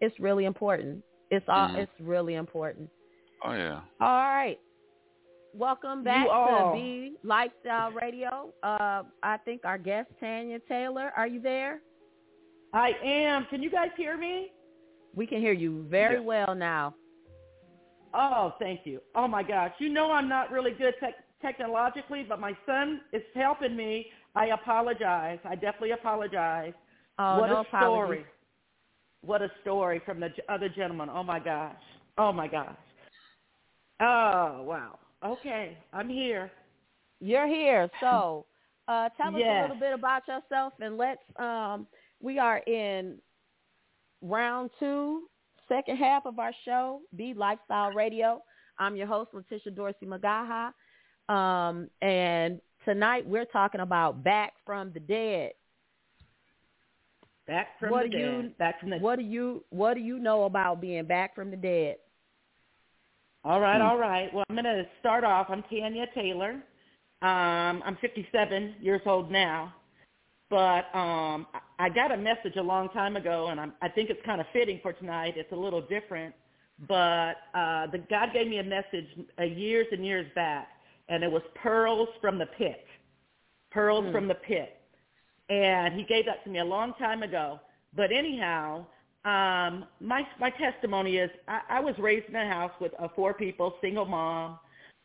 it's 0.00 0.18
really 0.18 0.46
important. 0.46 1.02
It's 1.34 1.48
all 1.48 1.68
Mhm. 1.68 1.76
it's 1.78 2.00
really 2.00 2.34
important. 2.34 2.88
Oh 3.44 3.52
yeah. 3.52 3.80
All 4.00 4.24
right. 4.34 4.58
Welcome 5.52 6.02
back 6.02 6.26
to 6.26 6.32
all. 6.32 6.74
BE 6.74 7.16
Lifestyle 7.22 7.92
Radio. 7.92 8.52
Uh, 8.62 9.02
I 9.22 9.36
think 9.44 9.64
our 9.64 9.78
guest 9.78 10.10
Tanya 10.20 10.58
Taylor. 10.60 11.12
Are 11.16 11.26
you 11.28 11.40
there? 11.40 11.80
I 12.72 12.90
am. 13.04 13.46
Can 13.46 13.62
you 13.62 13.70
guys 13.70 13.90
hear 13.96 14.16
me? 14.16 14.50
We 15.14 15.26
can 15.26 15.40
hear 15.40 15.52
you 15.52 15.84
very 15.88 16.18
well 16.20 16.54
now. 16.56 16.94
Oh, 18.12 18.54
thank 18.58 18.80
you. 18.84 19.00
Oh 19.14 19.28
my 19.28 19.42
gosh. 19.42 19.72
You 19.78 19.88
know 19.90 20.10
I'm 20.12 20.28
not 20.28 20.50
really 20.50 20.72
good 20.72 20.94
tech 21.00 21.14
technologically, 21.42 22.24
but 22.28 22.40
my 22.40 22.56
son 22.66 23.00
is 23.12 23.22
helping 23.34 23.76
me. 23.76 24.06
I 24.34 24.46
apologize. 24.46 25.38
I 25.44 25.54
definitely 25.54 25.92
apologize. 25.92 26.72
Oh, 27.18 27.38
what 27.40 27.50
no 27.50 27.56
a 27.58 27.60
apologies. 27.60 28.24
story. 28.24 28.24
What 29.24 29.42
a 29.42 29.50
story 29.62 30.02
from 30.04 30.20
the 30.20 30.28
other 30.48 30.68
gentleman. 30.68 31.08
Oh 31.10 31.22
my 31.22 31.38
gosh. 31.38 31.74
Oh 32.18 32.32
my 32.32 32.46
gosh. 32.46 32.76
Oh, 34.00 34.62
wow. 34.62 34.98
Okay. 35.24 35.76
I'm 35.92 36.08
here. 36.08 36.50
You're 37.20 37.46
here. 37.46 37.88
So, 38.00 38.44
uh, 38.86 39.08
tell 39.16 39.34
us 39.34 39.42
a 39.42 39.62
little 39.62 39.80
bit 39.80 39.94
about 39.94 40.22
yourself, 40.28 40.74
and 40.80 40.98
let's. 40.98 41.22
Um, 41.36 41.86
we 42.20 42.38
are 42.38 42.58
in 42.58 43.18
round 44.20 44.70
two, 44.78 45.22
second 45.68 45.96
half 45.96 46.26
of 46.26 46.38
our 46.38 46.52
show, 46.64 47.00
BE 47.16 47.34
Lifestyle 47.34 47.92
Radio. 47.92 48.42
I'm 48.78 48.96
your 48.96 49.06
host, 49.06 49.30
Letitia 49.32 49.72
Dorsey 49.72 50.06
Magaha, 50.06 50.72
um, 51.28 51.88
and 52.02 52.60
tonight 52.84 53.26
we're 53.26 53.44
talking 53.46 53.80
about 53.80 54.22
Back 54.22 54.52
from 54.66 54.92
the 54.92 55.00
Dead. 55.00 55.52
Back 57.46 57.78
from 57.78 57.90
what 57.90 58.04
the 58.04 58.08
do 58.10 58.18
you. 58.18 58.50
Back 58.58 58.80
from 58.80 58.90
the 58.90 58.98
what 58.98 59.18
do 59.18 59.24
you 59.24 59.64
what 59.70 59.94
do 59.94 60.00
you 60.00 60.18
know 60.18 60.44
about 60.44 60.80
being 60.80 61.04
back 61.04 61.34
from 61.34 61.50
the 61.50 61.56
dead? 61.56 61.96
All 63.44 63.60
right, 63.60 63.76
Hmm. 63.80 63.86
all 63.86 63.98
right. 63.98 64.32
Well, 64.32 64.44
I'm 64.48 64.54
going 64.56 64.64
to 64.64 64.86
start 65.00 65.22
off. 65.24 65.48
I'm 65.50 65.62
Tanya 65.64 66.06
Taylor. 66.14 66.62
Um, 67.20 67.82
I'm 67.84 67.96
57 68.00 68.76
years 68.80 69.02
old 69.06 69.30
now, 69.30 69.74
but 70.48 70.84
um, 70.94 71.46
I- 71.78 71.88
got 71.90 72.10
a 72.12 72.16
message 72.16 72.56
a 72.56 72.62
long 72.62 72.88
time 72.90 73.16
ago, 73.16 73.48
and 73.48 73.60
I'm, 73.60 73.72
I 73.82 73.88
think 73.88 74.08
it's 74.10 74.20
kind 74.24 74.40
of 74.40 74.46
fitting 74.52 74.78
for 74.82 74.92
tonight. 74.94 75.34
It's 75.36 75.52
a 75.52 75.56
little 75.56 75.80
different, 75.82 76.34
but 76.88 77.34
uh, 77.54 77.86
the 77.88 77.98
God 78.10 78.30
gave 78.32 78.48
me 78.48 78.58
a 78.58 78.64
message 78.64 79.06
uh, 79.38 79.44
years 79.44 79.86
and 79.92 80.04
years 80.04 80.26
back, 80.34 80.68
and 81.10 81.22
it 81.22 81.30
was 81.30 81.42
pearls 81.62 82.08
from 82.22 82.38
the 82.38 82.46
pit. 82.46 82.84
Pearls 83.70 84.04
Hmm. 84.06 84.12
from 84.12 84.28
the 84.28 84.34
pit, 84.34 84.80
and 85.48 85.94
He 85.94 86.04
gave 86.04 86.26
that 86.26 86.44
to 86.44 86.50
me 86.50 86.58
a 86.58 86.64
long 86.64 86.94
time 86.94 87.22
ago. 87.22 87.60
But 87.96 88.10
anyhow, 88.12 88.86
um, 89.24 89.86
my 90.00 90.26
my 90.38 90.50
testimony 90.50 91.16
is 91.16 91.30
I, 91.48 91.60
I 91.70 91.80
was 91.80 91.94
raised 91.98 92.28
in 92.28 92.36
a 92.36 92.48
house 92.48 92.72
with 92.80 92.92
uh, 92.98 93.08
four 93.14 93.34
people, 93.34 93.74
single 93.80 94.04
mom. 94.04 94.58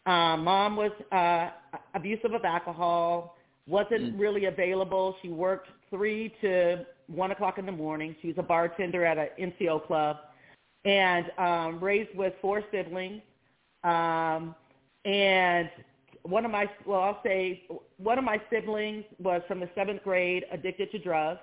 Um, 0.05 0.43
mom 0.43 0.75
was 0.75 0.91
uh, 1.11 1.51
abusive 1.93 2.33
of 2.33 2.43
alcohol, 2.43 3.37
wasn't 3.67 4.17
really 4.17 4.45
available. 4.45 5.15
She 5.21 5.29
worked 5.29 5.67
three 5.89 6.33
to 6.41 6.85
one 7.07 7.31
o'clock 7.31 7.57
in 7.59 7.65
the 7.65 7.71
morning. 7.71 8.15
She 8.21 8.27
was 8.27 8.37
a 8.39 8.43
bartender 8.43 9.05
at 9.05 9.17
an 9.17 9.29
NCO 9.39 9.85
club, 9.85 10.17
and 10.85 11.25
um, 11.37 11.79
raised 11.79 12.15
with 12.15 12.33
four 12.41 12.63
siblings. 12.71 13.21
Um, 13.83 14.55
and 15.05 15.69
one 16.29 16.45
of 16.45 16.51
my 16.51 16.69
well, 16.85 17.01
I'll 17.01 17.21
say 17.23 17.63
one 17.97 18.17
of 18.17 18.23
my 18.23 18.41
siblings 18.51 19.03
was 19.17 19.41
from 19.47 19.59
the 19.59 19.69
seventh 19.75 20.03
grade, 20.03 20.45
addicted 20.51 20.91
to 20.91 20.99
drugs. 20.99 21.39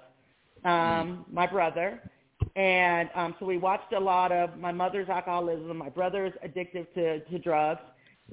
Um, 0.65 1.25
my 1.31 1.47
brother, 1.47 2.01
and 2.57 3.09
um, 3.15 3.35
so 3.39 3.47
we 3.47 3.59
watched 3.59 3.93
a 3.93 4.01
lot 4.01 4.33
of 4.33 4.59
my 4.59 4.73
mother's 4.73 5.09
alcoholism, 5.09 5.77
my 5.77 5.91
brother's 5.91 6.33
addicted 6.43 6.93
to, 6.95 7.21
to 7.21 7.39
drugs, 7.39 7.81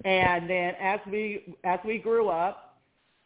and 0.06 0.50
then 0.50 0.74
as 0.80 1.00
we 1.12 1.56
as 1.64 1.80
we 1.86 1.98
grew 2.00 2.30
up, 2.30 2.80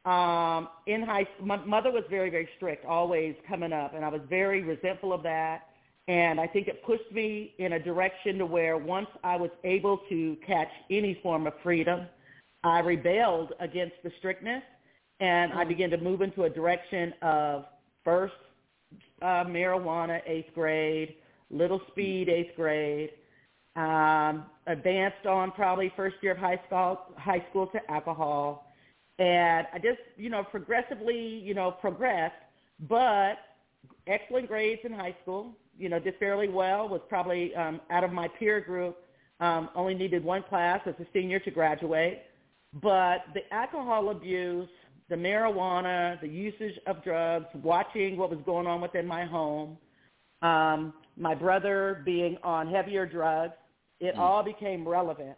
um, 0.06 0.70
in 0.88 1.04
high 1.04 1.28
school, 1.36 1.46
my 1.46 1.58
mother 1.58 1.92
was 1.92 2.04
very 2.10 2.30
very 2.30 2.50
strict, 2.58 2.86
always 2.86 3.36
coming 3.48 3.72
up, 3.72 3.94
and 3.94 4.04
I 4.04 4.10
was 4.10 4.22
very 4.30 4.64
resentful 4.64 5.14
of 5.14 5.24
that. 5.24 5.68
And 6.10 6.40
I 6.40 6.48
think 6.48 6.70
it 6.70 6.84
pushed 6.86 7.12
me 7.12 7.54
in 7.60 7.74
a 7.74 7.80
direction 7.80 8.38
to 8.38 8.46
where 8.46 8.78
once 8.78 9.08
I 9.26 9.36
was 9.36 9.50
able 9.66 10.00
to 10.10 10.38
catch 10.48 10.70
any 10.90 11.20
form 11.22 11.48
of 11.48 11.54
freedom, 11.62 12.08
I 12.68 12.80
rebelled 12.80 13.54
against 13.60 13.96
the 14.04 14.12
strictness, 14.20 14.64
and 15.20 15.54
I 15.54 15.64
began 15.64 15.90
to 15.92 15.98
move 15.98 16.22
into 16.22 16.44
a 16.44 16.50
direction 16.50 17.14
of 17.22 17.66
first 18.04 18.34
uh, 19.22 19.44
marijuana, 19.46 20.22
eighth 20.26 20.54
grade, 20.54 21.16
little 21.50 21.82
speed, 21.92 22.30
eighth 22.30 22.56
grade, 22.56 23.12
um, 23.76 24.46
advanced 24.66 25.26
on 25.26 25.52
probably 25.52 25.92
first 25.96 26.16
year 26.22 26.32
of 26.32 26.38
high 26.38 26.60
school, 26.66 27.00
high 27.18 27.46
school 27.50 27.68
to 27.68 27.80
alcohol, 27.92 28.72
and 29.20 29.68
I 29.74 29.78
just 29.78 30.00
you 30.16 30.30
know 30.30 30.44
progressively 30.44 31.18
you 31.18 31.54
know 31.54 31.72
progressed, 31.72 32.36
but 32.88 33.38
excellent 34.08 34.48
grades 34.48 34.82
in 34.84 34.94
high 34.94 35.16
school. 35.22 35.54
You 35.78 35.90
know, 35.90 36.00
did 36.00 36.16
fairly 36.20 36.50
well. 36.50 36.90
Was 36.90 37.02
probably 37.08 37.54
um, 37.56 37.82
out 37.92 38.04
of 38.04 38.12
my 38.12 38.28
peer 38.40 38.60
group. 38.60 38.98
Um, 39.40 39.70
only 39.76 39.94
needed 39.94 40.24
one 40.24 40.42
class 40.42 40.82
as 40.88 40.96
a 41.00 41.06
senior 41.14 41.40
to 41.42 41.52
graduate. 41.52 42.24
But 42.74 43.26
the 43.34 43.42
alcohol 43.54 44.10
abuse, 44.10 44.70
the 45.10 45.16
marijuana, 45.16 46.20
the 46.22 46.28
usage 46.28 46.78
of 46.86 47.04
drugs, 47.04 47.48
watching 47.64 48.18
what 48.18 48.30
was 48.30 48.40
going 48.46 48.68
on 48.68 48.82
within 48.82 49.08
my 49.08 49.26
home, 49.26 49.78
um, 50.42 50.94
my 51.16 51.34
brother 51.34 52.02
being 52.06 52.38
on 52.44 52.68
heavier 52.70 53.06
drugs, 53.06 53.54
it 54.00 54.16
Mm. 54.16 54.20
all 54.20 54.44
became 54.44 54.88
relevant. 54.88 55.38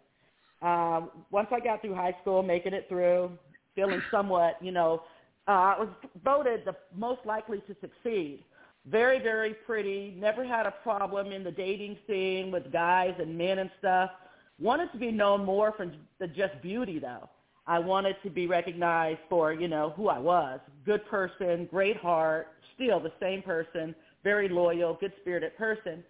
Um, 0.62 1.26
once 1.32 1.48
I 1.52 1.60
got 1.62 1.82
through 1.82 1.96
high 1.96 2.16
school, 2.22 2.44
making 2.44 2.74
it 2.74 2.90
through, 2.90 3.38
feeling 3.76 4.02
somewhat, 4.12 4.62
you 4.62 4.72
know, 4.72 5.04
uh, 5.48 5.52
I 5.52 5.80
was 5.80 5.90
voted 6.24 6.66
the 6.66 6.76
most 6.94 7.26
likely 7.26 7.62
to 7.62 7.76
succeed. 7.80 8.44
Very, 8.86 9.20
very 9.20 9.54
pretty. 9.54 10.16
Never 10.18 10.44
had 10.44 10.66
a 10.66 10.72
problem 10.72 11.32
in 11.32 11.44
the 11.44 11.52
dating 11.52 11.98
scene 12.08 12.52
with 12.52 12.72
guys 12.72 13.14
and 13.20 13.38
men 13.38 13.60
and 13.60 13.70
stuff. 13.80 14.12
Wanted 14.60 14.92
to 14.92 14.98
be 14.98 15.12
known 15.12 15.46
more 15.46 15.74
for 15.76 15.92
the 16.20 16.28
just 16.28 16.62
beauty, 16.62 17.00
though. 17.00 17.30
I 17.66 17.80
wanted 17.80 18.16
to 18.24 18.30
be 18.30 18.48
recognized 18.48 19.20
for, 19.30 19.54
you 19.54 19.68
know, 19.68 19.94
who 19.96 20.10
I 20.10 20.18
was. 20.18 20.60
Good 20.86 21.06
person, 21.06 21.68
great 21.70 21.98
heart, 21.98 22.48
still 22.76 23.00
the 23.00 23.12
same 23.20 23.42
person, 23.42 23.94
very 24.24 24.50
loyal, 24.50 24.98
good-spirited 25.00 25.56
person. 25.56 26.04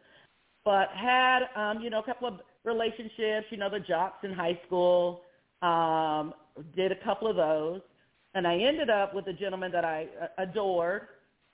But 0.63 0.87
had, 0.95 1.41
um, 1.55 1.81
you 1.81 1.89
know, 1.89 1.99
a 1.99 2.03
couple 2.03 2.27
of 2.27 2.39
relationships, 2.63 3.47
you 3.49 3.57
know, 3.57 3.69
the 3.69 3.79
jocks 3.79 4.23
in 4.23 4.33
high 4.33 4.59
school, 4.65 5.21
um, 5.61 6.33
did 6.75 6.91
a 6.91 7.03
couple 7.03 7.29
of 7.29 7.35
those. 7.35 7.81
And 8.33 8.47
I 8.47 8.57
ended 8.57 8.89
up 8.89 9.13
with 9.13 9.27
a 9.27 9.33
gentleman 9.33 9.71
that 9.71 9.85
I 9.85 10.07
uh, 10.21 10.27
adored, 10.37 11.07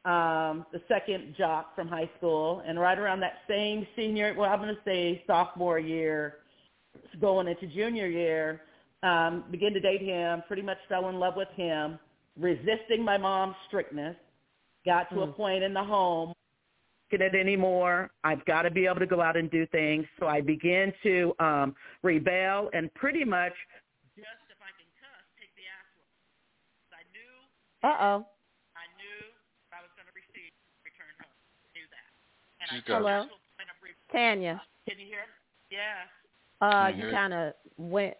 um, 0.06 0.66
the 0.72 0.82
second 0.88 1.36
jock 1.38 1.76
from 1.76 1.88
high 1.88 2.10
school. 2.18 2.62
And 2.66 2.80
right 2.80 2.98
around 2.98 3.22
that 3.22 3.40
same 3.48 3.88
senior, 3.96 4.34
well, 4.38 4.52
I'm 4.52 4.60
going 4.60 4.76
to 4.76 4.82
say 4.86 5.24
sophomore 5.26 5.80
year, 5.80 6.38
going 7.20 7.48
into 7.48 7.68
junior 7.68 8.08
year, 8.08 8.62
um, 9.04 9.44
began 9.52 9.74
to 9.74 9.80
date 9.80 10.02
him, 10.02 10.44
pretty 10.48 10.62
much 10.62 10.78
fell 10.90 11.10
in 11.10 11.20
love 11.20 11.36
with 11.36 11.50
him, 11.56 12.00
resisting 12.40 13.04
my 13.04 13.18
mom's 13.18 13.56
strictness, 13.68 14.16
got 14.86 15.10
to 15.12 15.22
a 15.22 15.28
Mm. 15.28 15.36
point 15.36 15.64
in 15.64 15.74
the 15.74 15.84
home, 15.84 16.34
get 17.12 17.22
it 17.22 17.36
anymore. 17.36 18.10
I've 18.24 18.44
got 18.46 18.64
to 18.64 18.72
be 18.72 18.86
able 18.88 19.00
to 19.00 19.06
go 19.06 19.22
out 19.22 19.38
and 19.38 19.50
do 19.52 19.66
things. 19.68 20.06
So 20.20 20.28
I 20.28 20.42
began 20.42 20.92
to 21.04 21.36
um, 21.40 21.76
rebel 22.02 22.70
and 22.74 22.92
pretty 22.96 23.24
much 23.24 23.54
just 24.16 24.28
if 24.50 24.58
I 24.62 24.72
can 24.80 24.88
cuss, 25.00 25.24
take 25.40 25.54
the 25.56 25.68
ass. 25.70 25.86
I 26.92 27.04
knew 27.14 27.34
Uh 27.84 27.98
oh. 28.02 28.26
I 28.76 28.86
knew 28.98 29.22
I 29.72 29.82
was 29.84 29.92
going 29.96 30.08
to 30.08 30.16
receive 30.16 30.50
return 30.84 31.12
home. 31.22 31.36
Knew 31.76 31.86
that. 31.94 32.10
And 32.64 32.68
She's 32.72 32.84
I 32.84 32.88
got 32.88 32.98
Hello, 33.06 33.18
to 33.24 33.30
the 33.30 33.54
point 33.60 33.70
of 33.70 33.78
re- 33.84 33.96
Tanya. 34.12 34.62
Can 34.90 34.98
you 35.00 35.06
hear? 35.06 35.28
Yeah. 35.70 36.08
Uh, 36.66 36.90
Can 36.90 37.00
you 37.00 37.06
you 37.06 37.12
kind 37.12 37.34
of 37.34 37.54
went. 37.78 38.16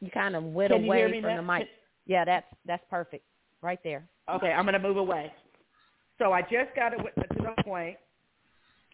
You 0.00 0.10
kind 0.10 0.36
of 0.36 0.44
went 0.44 0.72
Can 0.72 0.84
away 0.84 1.20
from 1.20 1.22
now? 1.22 1.36
the 1.36 1.42
mic. 1.42 1.68
Yeah, 2.06 2.24
that's 2.24 2.46
that's 2.66 2.84
perfect. 2.90 3.24
Right 3.62 3.80
there. 3.82 4.06
Okay, 4.30 4.52
I'm 4.52 4.64
going 4.64 4.74
to 4.74 4.78
move 4.78 4.96
away. 4.96 5.32
So 6.18 6.32
I 6.32 6.42
just 6.42 6.74
got 6.76 6.90
to, 6.90 6.96
to 6.98 7.12
the 7.28 7.62
point 7.62 7.96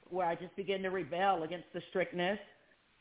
where 0.09 0.27
I 0.27 0.35
just 0.35 0.55
began 0.56 0.82
to 0.82 0.90
rebel 0.90 1.43
against 1.43 1.66
the 1.74 1.82
strictness, 1.90 2.39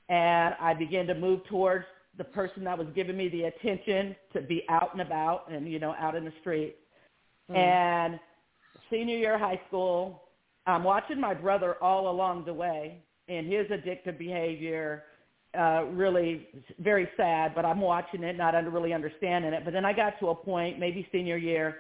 and 0.10 0.56
I 0.60 0.74
began 0.74 1.08
to 1.08 1.16
move 1.16 1.46
towards 1.46 1.86
the 2.18 2.24
person 2.24 2.64
that 2.66 2.78
was 2.78 2.88
giving 2.96 3.16
me 3.16 3.30
the 3.30 3.44
attention 3.44 4.16
to 4.34 4.42
be 4.42 4.64
out 4.70 4.92
and 4.94 5.02
about 5.02 5.52
and 5.52 5.72
you 5.72 5.80
know 5.80 5.96
out 6.00 6.16
in 6.16 6.26
the 6.26 6.34
street. 6.42 6.76
Mm. 7.50 7.58
And 7.58 8.20
senior 8.92 9.18
year 9.18 9.36
of 9.36 9.42
high 9.42 9.62
school, 9.68 10.24
I'm 10.66 10.84
watching 10.84 11.20
my 11.20 11.34
brother 11.34 11.76
all 11.82 12.10
along 12.10 12.46
the 12.46 12.54
way 12.54 13.04
and 13.28 13.48
his 13.48 13.68
addictive 13.68 14.18
behavior. 14.18 15.04
Uh, 15.58 15.86
really 15.94 16.48
very 16.78 17.10
sad, 17.18 17.56
but 17.56 17.66
I'm 17.66 17.82
watching 17.82 18.22
it, 18.22 18.38
not 18.38 18.54
under, 18.54 18.70
really 18.70 18.94
understanding 18.94 19.52
it. 19.52 19.66
But 19.66 19.74
then 19.74 19.84
I 19.84 19.94
got 19.94 20.20
to 20.20 20.28
a 20.28 20.36
point, 20.36 20.78
maybe 20.78 21.08
senior 21.12 21.38
year, 21.38 21.78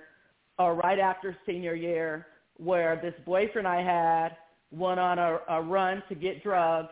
or 0.58 0.74
right 0.74 0.98
after 0.98 1.38
senior 1.46 1.76
year, 1.76 2.26
where 2.58 3.00
this 3.00 3.14
boyfriend 3.28 3.68
I 3.68 3.84
had 3.84 4.38
went 4.72 5.00
on 5.00 5.20
a, 5.20 5.40
a 5.50 5.62
run 5.62 6.02
to 6.10 6.16
get 6.16 6.42
drugs, 6.42 6.90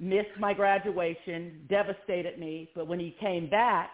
missed 0.00 0.36
my 0.40 0.52
graduation, 0.52 1.64
devastated 1.68 2.36
me. 2.36 2.68
But 2.74 2.88
when 2.88 2.98
he 2.98 3.14
came 3.20 3.48
back, 3.48 3.90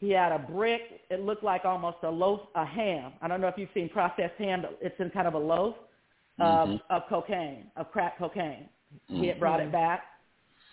he 0.00 0.10
had 0.10 0.32
a 0.32 0.40
brick. 0.40 0.82
It 1.08 1.20
looked 1.20 1.44
like 1.44 1.64
almost 1.64 1.98
a 2.02 2.10
loaf, 2.10 2.40
a 2.56 2.66
ham. 2.66 3.12
I 3.22 3.28
don't 3.28 3.40
know 3.40 3.46
if 3.48 3.54
you've 3.56 3.68
seen 3.74 3.88
processed 3.90 4.34
ham. 4.38 4.62
But 4.62 4.76
it's 4.82 4.98
in 4.98 5.10
kind 5.10 5.28
of 5.28 5.34
a 5.34 5.38
loaf 5.38 5.76
of, 6.40 6.68
Mhm. 6.68 6.80
of 6.90 7.02
cocaine, 7.08 7.70
of 7.76 7.92
crack 7.92 8.18
cocaine. 8.18 8.68
He 9.06 9.28
had 9.28 9.36
Mhm. 9.36 9.40
brought 9.40 9.60
it 9.60 9.70
back 9.70 10.02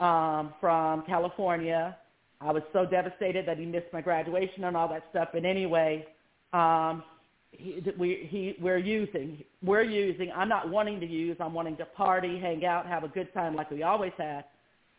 um, 0.01 0.53
from 0.59 1.03
California. 1.03 1.95
I 2.41 2.51
was 2.51 2.63
so 2.73 2.85
devastated 2.85 3.47
that 3.47 3.57
he 3.57 3.65
missed 3.65 3.93
my 3.93 4.01
graduation 4.01 4.63
and 4.63 4.75
all 4.75 4.87
that 4.89 5.05
stuff. 5.11 5.29
But 5.31 5.45
anyway, 5.45 6.05
um, 6.53 7.03
he, 7.51 7.83
we, 7.97 8.27
he, 8.29 8.55
we're 8.59 8.79
using, 8.79 9.43
we're 9.63 9.83
using. 9.83 10.31
I'm 10.35 10.49
not 10.49 10.69
wanting 10.69 10.99
to 10.99 11.05
use. 11.05 11.37
I'm 11.39 11.53
wanting 11.53 11.77
to 11.77 11.85
party, 11.85 12.39
hang 12.39 12.65
out, 12.65 12.87
have 12.87 13.03
a 13.03 13.07
good 13.07 13.31
time 13.33 13.55
like 13.55 13.69
we 13.69 13.83
always 13.83 14.13
had. 14.17 14.45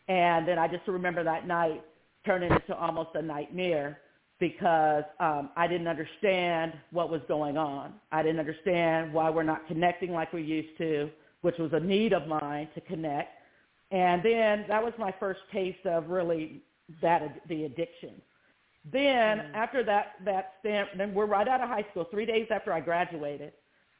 And 0.07 0.47
then 0.47 0.57
I 0.57 0.67
just 0.67 0.87
remember 0.87 1.23
that 1.23 1.47
night 1.47 1.83
turning 2.25 2.51
into 2.51 2.75
almost 2.75 3.09
a 3.15 3.21
nightmare 3.21 3.99
because 4.39 5.03
um, 5.19 5.49
I 5.55 5.67
didn't 5.67 5.87
understand 5.87 6.73
what 6.91 7.09
was 7.09 7.21
going 7.27 7.57
on. 7.57 7.93
I 8.11 8.23
didn't 8.23 8.39
understand 8.39 9.13
why 9.13 9.29
we're 9.29 9.43
not 9.43 9.67
connecting 9.67 10.11
like 10.11 10.33
we 10.33 10.43
used 10.43 10.77
to, 10.77 11.09
which 11.41 11.57
was 11.57 11.71
a 11.73 11.79
need 11.79 12.13
of 12.13 12.27
mine 12.27 12.69
to 12.75 12.81
connect. 12.81 13.31
And 13.93 14.23
then 14.23 14.65
that 14.67 14.83
was 14.83 14.91
my 14.97 15.13
first 15.19 15.41
taste 15.53 15.85
of 15.85 16.09
really 16.09 16.63
that 17.01 17.41
the 17.47 17.65
addiction. 17.65 18.21
Then 18.91 19.37
mm. 19.37 19.53
after 19.53 19.83
that 19.83 20.15
that 20.25 20.53
stint, 20.59 20.89
then 20.97 21.13
we're 21.13 21.27
right 21.27 21.47
out 21.47 21.61
of 21.61 21.69
high 21.69 21.85
school. 21.91 22.07
Three 22.09 22.25
days 22.25 22.47
after 22.49 22.73
I 22.73 22.81
graduated, 22.81 23.53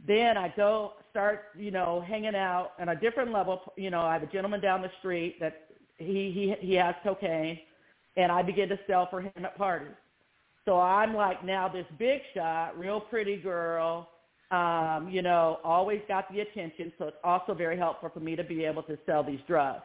then 0.06 0.36
I 0.36 0.52
go 0.58 0.94
start 1.12 1.44
you 1.56 1.70
know 1.70 2.04
hanging 2.06 2.36
out 2.36 2.72
on 2.80 2.90
a 2.90 2.96
different 2.96 3.32
level. 3.32 3.62
You 3.78 3.92
know, 3.92 4.02
I 4.02 4.14
have 4.14 4.24
a 4.24 4.28
gentleman 4.28 4.62
down 4.62 4.82
the 4.82 4.92
street 4.98 5.40
that 5.40 5.68
he 5.98 6.32
he 6.60 6.68
he 6.68 6.74
has 6.74 6.96
cocaine, 7.04 7.60
and 8.18 8.32
I 8.32 8.42
begin 8.42 8.70
to 8.70 8.80
sell 8.88 9.08
for 9.12 9.22
him 9.22 9.32
at 9.38 9.56
parties. 9.56 9.94
So 10.66 10.80
I'm 10.80 11.14
like 11.14 11.46
now 11.46 11.70
this 11.70 11.86
big 12.00 12.22
shot, 12.34 12.80
real 12.80 13.00
pretty 13.00 13.38
girl, 13.38 14.10
um, 14.54 15.10
you 15.10 15.24
know, 15.24 15.60
always 15.64 16.00
got 16.08 16.32
the 16.32 16.42
attention. 16.42 16.94
So 17.00 17.06
it's 17.06 17.18
also 17.24 17.56
very 17.56 17.76
helpful 17.76 18.12
for 18.14 18.20
me 18.20 18.36
to 18.36 18.44
be 18.44 18.64
able 18.66 18.84
to 18.84 18.98
sell 19.06 19.24
these 19.24 19.40
drugs. 19.48 19.82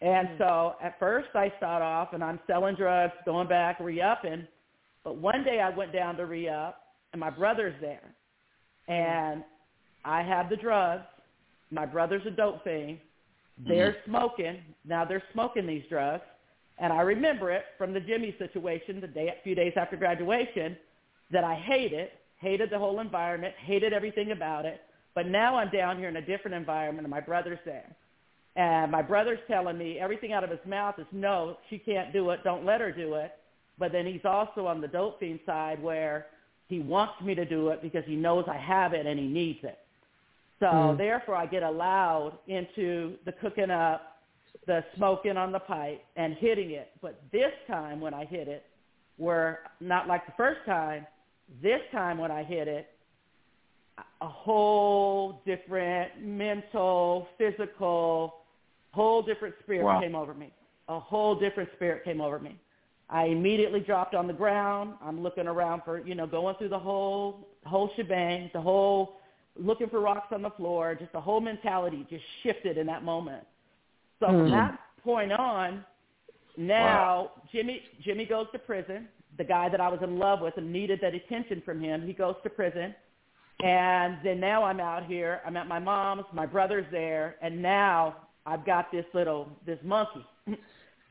And 0.00 0.28
mm-hmm. 0.28 0.42
so 0.42 0.74
at 0.82 0.98
first 0.98 1.28
I 1.34 1.52
start 1.58 1.82
off 1.82 2.14
and 2.14 2.24
I'm 2.24 2.40
selling 2.46 2.74
drugs, 2.74 3.12
going 3.26 3.48
back, 3.48 3.78
re-upping. 3.80 4.48
But 5.04 5.18
one 5.18 5.44
day 5.44 5.60
I 5.60 5.68
went 5.68 5.92
down 5.92 6.16
to 6.16 6.24
re-up 6.24 6.80
and 7.12 7.20
my 7.20 7.28
brother's 7.28 7.74
there. 7.82 8.14
Mm-hmm. 8.88 8.92
And 8.92 9.44
I 10.06 10.22
have 10.22 10.48
the 10.48 10.56
drugs. 10.56 11.04
My 11.70 11.84
brother's 11.84 12.26
a 12.26 12.30
dope 12.30 12.64
fiend. 12.64 12.98
Mm-hmm. 13.60 13.68
They're 13.68 13.96
smoking. 14.06 14.62
Now 14.86 15.04
they're 15.04 15.22
smoking 15.34 15.66
these 15.66 15.84
drugs. 15.90 16.24
And 16.78 16.94
I 16.94 17.02
remember 17.02 17.50
it 17.50 17.64
from 17.76 17.92
the 17.92 18.00
Jimmy 18.00 18.34
situation 18.38 19.02
the 19.02 19.06
day, 19.06 19.28
a 19.28 19.42
few 19.44 19.54
days 19.54 19.74
after 19.76 19.98
graduation 19.98 20.78
that 21.30 21.44
I 21.44 21.54
hated, 21.54 22.08
hated 22.42 22.70
the 22.70 22.78
whole 22.78 23.00
environment, 23.00 23.54
hated 23.64 23.92
everything 23.92 24.32
about 24.32 24.66
it. 24.66 24.82
But 25.14 25.26
now 25.26 25.56
I'm 25.56 25.70
down 25.70 25.98
here 25.98 26.08
in 26.08 26.16
a 26.16 26.26
different 26.26 26.56
environment 26.56 27.04
and 27.06 27.10
my 27.10 27.20
brother's 27.20 27.58
there. 27.64 27.94
And 28.56 28.92
my 28.92 29.00
brother's 29.00 29.38
telling 29.48 29.78
me 29.78 29.98
everything 29.98 30.32
out 30.32 30.44
of 30.44 30.50
his 30.50 30.58
mouth 30.66 30.96
is 30.98 31.06
no, 31.12 31.56
she 31.70 31.78
can't 31.78 32.12
do 32.12 32.30
it. 32.30 32.44
Don't 32.44 32.66
let 32.66 32.80
her 32.80 32.92
do 32.92 33.14
it. 33.14 33.32
But 33.78 33.92
then 33.92 34.06
he's 34.06 34.24
also 34.24 34.66
on 34.66 34.80
the 34.80 34.88
dope 34.88 35.20
fiend 35.20 35.40
side 35.46 35.82
where 35.82 36.26
he 36.68 36.80
wants 36.80 37.14
me 37.22 37.34
to 37.34 37.44
do 37.44 37.68
it 37.68 37.80
because 37.80 38.04
he 38.06 38.16
knows 38.16 38.44
I 38.48 38.58
have 38.58 38.92
it 38.92 39.06
and 39.06 39.18
he 39.18 39.26
needs 39.26 39.60
it. 39.62 39.78
So 40.60 40.66
Mm. 40.66 40.96
therefore 40.98 41.36
I 41.36 41.46
get 41.46 41.62
allowed 41.62 42.38
into 42.46 43.16
the 43.24 43.32
cooking 43.32 43.70
up, 43.70 44.20
the 44.66 44.84
smoking 44.96 45.36
on 45.36 45.52
the 45.52 45.58
pipe 45.60 46.04
and 46.16 46.34
hitting 46.34 46.70
it. 46.72 46.92
But 47.00 47.20
this 47.32 47.52
time 47.66 48.00
when 48.00 48.14
I 48.14 48.24
hit 48.24 48.48
it, 48.48 48.64
were 49.18 49.60
not 49.80 50.08
like 50.08 50.24
the 50.26 50.32
first 50.32 50.60
time, 50.66 51.06
this 51.60 51.80
time 51.90 52.18
when 52.18 52.30
I 52.30 52.42
hit 52.42 52.68
it, 52.68 52.88
a 54.20 54.28
whole 54.28 55.42
different 55.44 56.22
mental, 56.22 57.28
physical, 57.36 58.36
whole 58.92 59.22
different 59.22 59.54
spirit 59.62 59.84
Wow. 59.84 60.00
came 60.00 60.14
over 60.14 60.34
me. 60.34 60.52
A 60.88 60.98
whole 60.98 61.34
different 61.34 61.70
spirit 61.76 62.04
came 62.04 62.20
over 62.20 62.38
me. 62.38 62.58
I 63.08 63.26
immediately 63.26 63.80
dropped 63.80 64.14
on 64.14 64.26
the 64.26 64.32
ground. 64.32 64.94
I'm 65.02 65.22
looking 65.22 65.46
around 65.46 65.82
for, 65.84 65.98
you 66.06 66.14
know, 66.14 66.26
going 66.26 66.56
through 66.56 66.70
the 66.70 66.78
whole 66.78 67.48
whole 67.64 67.90
shebang, 67.96 68.50
the 68.52 68.60
whole 68.60 69.20
looking 69.56 69.88
for 69.88 70.00
rocks 70.00 70.28
on 70.32 70.42
the 70.42 70.50
floor, 70.50 70.94
just 70.94 71.12
the 71.12 71.20
whole 71.20 71.40
mentality 71.40 72.06
just 72.08 72.24
shifted 72.42 72.78
in 72.78 72.86
that 72.86 73.04
moment. 73.04 73.44
So 74.20 74.26
from 74.28 74.46
Hmm. 74.46 74.50
that 74.52 74.80
point 75.04 75.32
on, 75.32 75.84
now 76.56 77.32
Jimmy 77.52 77.82
Jimmy 78.02 78.24
goes 78.24 78.46
to 78.52 78.58
prison. 78.58 79.08
The 79.38 79.44
guy 79.44 79.68
that 79.68 79.80
I 79.80 79.88
was 79.88 80.00
in 80.02 80.18
love 80.18 80.40
with 80.40 80.56
and 80.56 80.72
needed 80.72 81.00
that 81.02 81.14
attention 81.14 81.62
from 81.64 81.80
him. 81.80 82.06
He 82.06 82.12
goes 82.12 82.34
to 82.42 82.50
prison. 82.50 82.94
And 83.62 84.18
then 84.24 84.40
now 84.40 84.64
I'm 84.64 84.80
out 84.80 85.06
here. 85.06 85.40
I'm 85.46 85.56
at 85.56 85.68
my 85.68 85.78
mom's. 85.78 86.24
My 86.32 86.46
brother's 86.46 86.86
there. 86.90 87.36
And 87.42 87.62
now 87.62 88.16
I've 88.44 88.66
got 88.66 88.90
this 88.90 89.04
little, 89.14 89.48
this 89.64 89.78
monkey. 89.84 90.24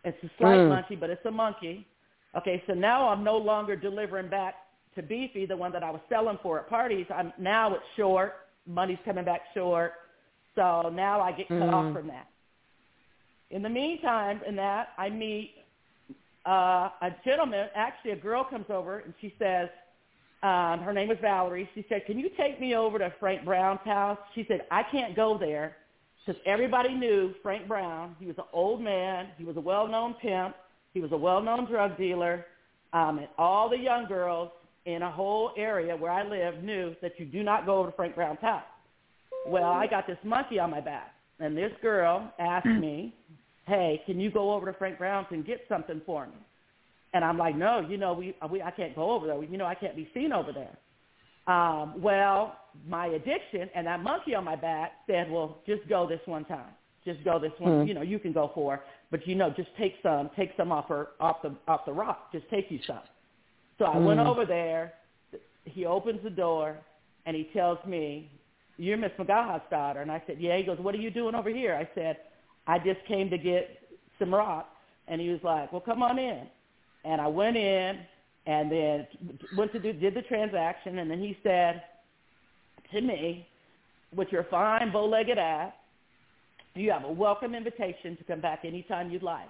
it's 0.03 0.23
a 0.23 0.30
slight 0.38 0.60
Mm. 0.60 0.69
monkey, 0.69 0.95
but 0.95 1.10
it's 1.10 1.26
a 1.26 1.31
monkey. 1.31 1.88
Okay, 2.35 2.61
so 2.68 2.73
now 2.73 3.07
I'm 3.10 3.23
no 3.23 3.38
longer 3.38 3.76
delivering 3.76 4.30
back 4.30 4.56
to 4.95 5.02
Beefy, 5.02 5.45
the 5.45 5.56
one 5.56 5.72
that 5.72 5.84
I 5.84 5.89
was 5.89 6.02
selling 6.10 6.38
for 6.43 6.60
at 6.60 6.69
parties. 6.69 7.06
I'm 7.14 7.31
now 7.38 7.73
it's 7.73 7.84
short. 7.95 8.48
Money's 8.68 8.99
coming 9.06 9.26
back 9.26 9.41
short. 9.53 9.93
So 10.56 10.91
now 10.93 11.22
I 11.22 11.31
get 11.31 11.48
cut 11.48 11.57
Mm. 11.60 11.73
off 11.73 11.93
from 11.93 12.07
that. 12.07 12.27
In 13.49 13.61
the 13.61 13.69
meantime, 13.69 14.41
in 14.45 14.56
that 14.57 14.89
I 14.98 15.10
meet 15.10 15.56
uh, 16.46 16.90
a 17.02 17.16
gentleman. 17.26 17.68
Actually, 17.76 18.12
a 18.12 18.16
girl 18.16 18.44
comes 18.44 18.66
over 18.70 19.00
and 19.00 19.14
she 19.22 19.34
says, 19.38 19.70
um, 20.44 20.80
her 20.80 20.92
name 20.92 21.12
is 21.12 21.20
Valerie. 21.22 21.70
She 21.76 21.86
said, 21.88 22.06
"Can 22.08 22.18
you 22.18 22.30
take 22.36 22.60
me 22.60 22.76
over 22.76 22.98
to 22.98 23.14
Frank 23.20 23.46
Brown's 23.46 23.82
house?" 23.86 24.18
She 24.34 24.44
said, 24.48 24.66
"I 24.72 24.82
can't 24.84 25.16
go 25.16 25.38
there 25.38 25.78
because 26.26 26.42
everybody 26.48 26.96
knew 26.96 27.36
Frank 27.44 27.68
Brown. 27.68 28.16
He 28.20 28.26
was 28.26 28.38
an 28.40 28.46
old 28.52 28.82
man. 28.82 29.30
He 29.38 29.44
was 29.44 29.58
a 29.58 29.62
well-known 29.62 30.16
pimp. 30.16 30.56
He 30.94 31.00
was 31.00 31.12
a 31.12 31.18
well-known 31.18 31.66
drug 31.66 31.96
dealer, 31.96 32.48
um, 32.92 33.20
and 33.20 33.28
all 33.38 33.70
the 33.70 33.78
young 33.78 34.08
girls 34.08 34.50
in 34.86 35.04
a 35.04 35.12
whole 35.12 35.52
area 35.58 35.96
where 35.96 36.12
I 36.12 36.24
live 36.24 36.64
knew 36.64 36.96
that 37.04 37.20
you 37.20 37.26
do 37.26 37.44
not 37.44 37.68
go 37.68 37.78
over 37.78 37.92
to 37.92 37.96
Frank 37.96 38.16
Brown's 38.16 38.42
house." 38.42 38.64
Well, 39.46 39.70
I 39.70 39.86
got 39.86 40.08
this 40.08 40.18
monkey 40.24 40.58
on 40.58 40.72
my 40.72 40.82
back, 40.82 41.14
and 41.40 41.56
this 41.56 41.72
girl 41.84 42.34
asked 42.40 42.66
me, 42.80 43.14
"Hey, 43.72 44.02
can 44.06 44.19
you 44.19 44.30
go 44.30 44.53
over 44.53 44.65
to 44.72 44.77
Frank 44.77 44.98
Brown's 44.98 45.27
and 45.31 45.45
get 45.45 45.60
something 45.69 46.02
for 46.06 46.26
me?" 46.27 46.39
And 47.14 47.23
I'm 47.23 47.38
like, 47.38 47.56
"No, 47.56 47.80
you 47.80 47.98
know, 47.98 48.14
we, 48.14 48.35
we 48.49 48.61
I 48.61 48.72
can't 48.72 48.95
go 48.95 49.11
over 49.11 49.26
there. 49.27 49.41
You 49.43 49.57
know, 49.57 49.65
I 49.65 49.76
can't 49.76 49.95
be 49.95 50.07
seen 50.14 50.31
over 50.34 50.52
there." 50.52 50.76
Um, 51.48 52.02
well, 52.02 52.57
my 52.88 53.07
addiction 53.07 53.69
and 53.76 53.88
that 53.88 54.02
monkey 54.02 54.35
on 54.35 54.43
my 54.43 54.56
back 54.56 54.91
said, 55.07 55.31
"Well, 55.31 55.60
just 55.65 55.88
go 55.88 56.07
this 56.07 56.19
one 56.26 56.45
time. 56.45 56.73
Just 57.06 57.23
go 57.23 57.39
this 57.39 57.53
one. 57.60 57.81
Hmm. 57.81 57.88
You 57.88 57.93
know, 57.93 58.02
you 58.14 58.19
can 58.19 58.34
go 58.34 58.52
for, 58.53 58.84
but 59.10 59.26
you 59.26 59.35
know, 59.35 59.49
just 59.49 59.69
take 59.77 59.95
some, 60.03 60.30
take 60.35 60.52
some 60.56 60.72
off 60.72 60.88
her, 60.89 61.03
off 61.19 61.41
the, 61.41 61.56
off 61.68 61.85
the 61.85 61.93
rock. 61.93 62.31
Just 62.31 62.49
take 62.49 62.69
you 62.69 62.80
some." 62.85 63.06
So 63.80 63.85
I 63.85 63.98
went 63.98 64.19
Hmm. 64.19 64.27
over 64.27 64.45
there. 64.45 64.93
He 65.65 65.85
opens 65.85 66.22
the 66.23 66.30
door 66.30 66.77
and 67.26 67.35
he 67.35 67.45
tells 67.53 67.80
me, 67.85 68.30
"You're 68.77 68.98
Miss 68.98 69.11
McGaha's 69.18 69.68
daughter." 69.69 70.02
And 70.02 70.11
I 70.11 70.22
said, 70.27 70.38
"Yeah." 70.39 70.57
He 70.57 70.64
goes, 70.64 70.80
"What 70.80 70.93
are 70.93 71.03
you 71.07 71.11
doing 71.11 71.35
over 71.35 71.49
here?" 71.49 71.73
I 71.76 71.88
said, 71.95 72.18
"I 72.68 72.80
just 72.80 73.04
came 73.06 73.30
to 73.30 73.38
get 73.38 73.82
some 74.20 74.34
rock." 74.34 74.70
And 75.08 75.20
he 75.20 75.30
was 75.30 75.44
like, 75.44 75.72
"Well, 75.72 75.82
come 75.82 76.04
on 76.04 76.20
in." 76.20 76.48
And 77.04 77.20
I 77.20 77.28
went 77.28 77.58
in 77.58 78.00
and 78.46 78.72
then 78.72 79.08
went 79.58 79.72
to 79.74 79.80
do 79.80 79.94
did 79.94 80.14
the 80.14 80.22
transaction, 80.24 81.00
and 81.00 81.10
then 81.10 81.20
he 81.20 81.38
said 81.44 81.84
to 82.92 83.02
me, 83.02 83.48
"With 84.16 84.32
your 84.32 84.44
fine 84.46 84.92
bow-legged 84.92 85.38
ass, 85.38 85.74
you 86.76 86.92
have 86.92 87.04
a 87.04 87.12
welcome 87.12 87.54
invitation 87.56 88.18
to 88.18 88.24
come 88.24 88.40
back 88.40 88.66
anytime 88.66 89.12
you'd 89.12 89.24
like." 89.24 89.50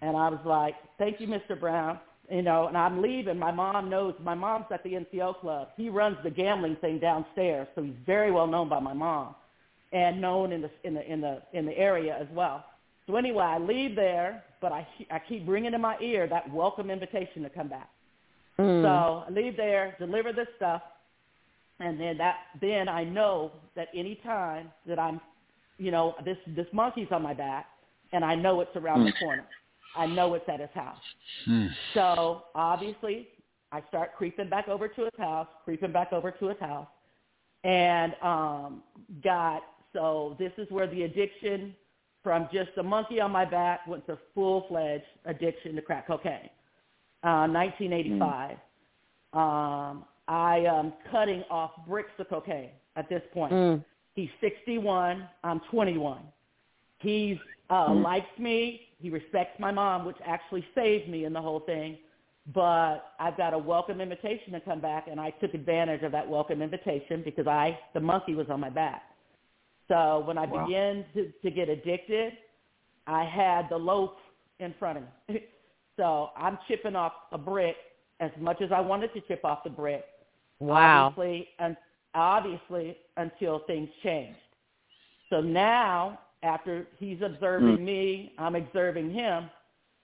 And 0.00 0.16
I 0.16 0.28
was 0.28 0.44
like, 0.44 0.74
"Thank 0.98 1.20
you, 1.20 1.28
Mr. 1.28 1.58
Brown." 1.58 1.98
You 2.28 2.42
know, 2.42 2.66
and 2.66 2.76
I'm 2.76 3.00
leaving. 3.00 3.38
My 3.38 3.52
mom 3.52 3.88
knows. 3.88 4.14
My 4.18 4.34
mom's 4.34 4.66
at 4.72 4.82
the 4.82 4.94
NCO 4.94 5.34
club. 5.34 5.68
He 5.76 5.88
runs 5.88 6.16
the 6.24 6.30
gambling 6.30 6.76
thing 6.76 6.98
downstairs, 6.98 7.68
so 7.74 7.82
he's 7.82 7.94
very 8.04 8.32
well 8.32 8.48
known 8.48 8.68
by 8.68 8.80
my 8.80 8.92
mom, 8.92 9.36
and 9.96 10.20
known 10.20 10.52
in 10.52 10.60
the 10.60 10.70
in 10.84 10.92
the 10.94 11.12
in 11.12 11.20
the 11.26 11.34
in 11.58 11.64
the 11.64 11.76
area 11.90 12.14
as 12.20 12.28
well. 12.32 12.58
So 13.06 13.16
anyway, 13.16 13.44
I 13.44 13.58
leave 13.58 13.96
there, 13.96 14.44
but 14.60 14.70
I 14.72 14.86
I 15.10 15.18
keep 15.28 15.46
bringing 15.46 15.72
in 15.72 15.80
my 15.80 15.96
ear 16.00 16.26
that 16.28 16.44
welcome 16.52 16.90
invitation 16.90 17.42
to 17.42 17.50
come 17.50 17.68
back. 17.68 17.88
Mm. 18.58 18.82
So 18.82 18.88
I 19.26 19.30
leave 19.30 19.56
there, 19.56 19.96
deliver 19.98 20.32
this 20.32 20.48
stuff, 20.56 20.82
and 21.80 21.98
then 22.00 22.18
that 22.18 22.36
then 22.60 22.88
I 22.88 23.04
know 23.04 23.52
that 23.74 23.88
any 23.94 24.16
time 24.16 24.70
that 24.86 24.98
I'm, 24.98 25.20
you 25.78 25.90
know, 25.90 26.14
this 26.24 26.36
this 26.58 26.66
monkey's 26.72 27.08
on 27.10 27.22
my 27.22 27.34
back, 27.34 27.66
and 28.12 28.22
I 28.24 28.34
know 28.34 28.60
it's 28.60 28.76
around 28.76 29.04
the 29.04 29.12
Mm. 29.12 29.18
corner. 29.18 29.46
I 29.94 30.06
know 30.06 30.34
it's 30.34 30.48
at 30.54 30.60
his 30.60 30.74
house. 30.74 31.04
So 31.94 32.42
obviously, 32.54 33.28
I 33.72 33.80
start 33.88 34.08
creeping 34.18 34.50
back 34.50 34.68
over 34.68 34.88
to 34.88 35.00
his 35.04 35.18
house, 35.18 35.48
creeping 35.64 35.92
back 35.92 36.12
over 36.12 36.30
to 36.32 36.48
his 36.48 36.60
house, 36.60 36.88
and 37.64 38.14
um, 38.22 38.82
got 39.24 39.62
so 39.96 40.36
this 40.38 40.52
is 40.58 40.70
where 40.70 40.86
the 40.86 41.02
addiction 41.04 41.74
from 42.22 42.48
just 42.52 42.70
a 42.76 42.82
monkey 42.82 43.18
on 43.20 43.30
my 43.30 43.44
back 43.44 43.86
went 43.86 44.06
to 44.06 44.18
full 44.34 44.66
fledged 44.68 45.04
addiction 45.24 45.74
to 45.74 45.82
crack 45.82 46.06
cocaine. 46.06 46.50
Uh, 47.24 47.48
1985. 47.48 48.56
Um, 49.32 50.04
I 50.28 50.58
am 50.68 50.92
cutting 51.10 51.44
off 51.50 51.70
bricks 51.88 52.10
of 52.18 52.28
cocaine 52.28 52.70
at 52.96 53.08
this 53.08 53.22
point. 53.32 53.52
Mm. 53.52 53.84
He's 54.14 54.28
61. 54.40 55.26
I'm 55.44 55.60
21. 55.70 56.18
He's 56.98 57.38
uh, 57.70 57.88
Mm. 57.88 58.02
likes 58.02 58.38
me. 58.38 58.88
He 59.00 59.10
respects 59.10 59.58
my 59.58 59.70
mom, 59.72 60.04
which 60.04 60.16
actually 60.24 60.64
saved 60.74 61.08
me 61.08 61.24
in 61.24 61.32
the 61.32 61.40
whole 61.40 61.60
thing. 61.60 61.98
But 62.54 63.12
I've 63.18 63.36
got 63.36 63.54
a 63.54 63.58
welcome 63.58 64.00
invitation 64.00 64.52
to 64.52 64.60
come 64.60 64.80
back, 64.80 65.08
and 65.10 65.20
I 65.20 65.30
took 65.30 65.54
advantage 65.54 66.02
of 66.02 66.12
that 66.12 66.28
welcome 66.28 66.62
invitation 66.62 67.22
because 67.24 67.46
I, 67.46 67.78
the 67.92 68.00
monkey, 68.00 68.34
was 68.34 68.48
on 68.50 68.60
my 68.60 68.70
back. 68.70 69.02
So 69.88 70.20
when 70.26 70.38
I 70.38 70.46
Wow. 70.46 70.64
began 70.64 71.04
to, 71.14 71.32
to 71.42 71.50
get 71.50 71.68
addicted, 71.68 72.32
I 73.06 73.24
had 73.24 73.68
the 73.68 73.76
loaf 73.76 74.12
in 74.58 74.74
front 74.78 74.98
of 74.98 75.04
me. 75.28 75.42
so 75.96 76.30
I'm 76.36 76.58
chipping 76.66 76.96
off 76.96 77.12
a 77.32 77.38
brick 77.38 77.76
as 78.20 78.30
much 78.38 78.60
as 78.62 78.72
I 78.72 78.80
wanted 78.80 79.12
to 79.14 79.20
chip 79.22 79.44
off 79.44 79.62
the 79.64 79.70
brick. 79.70 80.04
Wow. 80.58 81.08
Obviously, 81.08 81.48
and 81.58 81.76
obviously 82.14 82.96
until 83.16 83.60
things 83.60 83.88
changed. 84.02 84.38
So 85.30 85.40
now, 85.40 86.18
after 86.42 86.86
he's 86.98 87.20
observing 87.22 87.78
Mm. 87.78 87.84
me, 87.84 88.34
I'm 88.38 88.54
observing 88.54 89.10
him. 89.10 89.50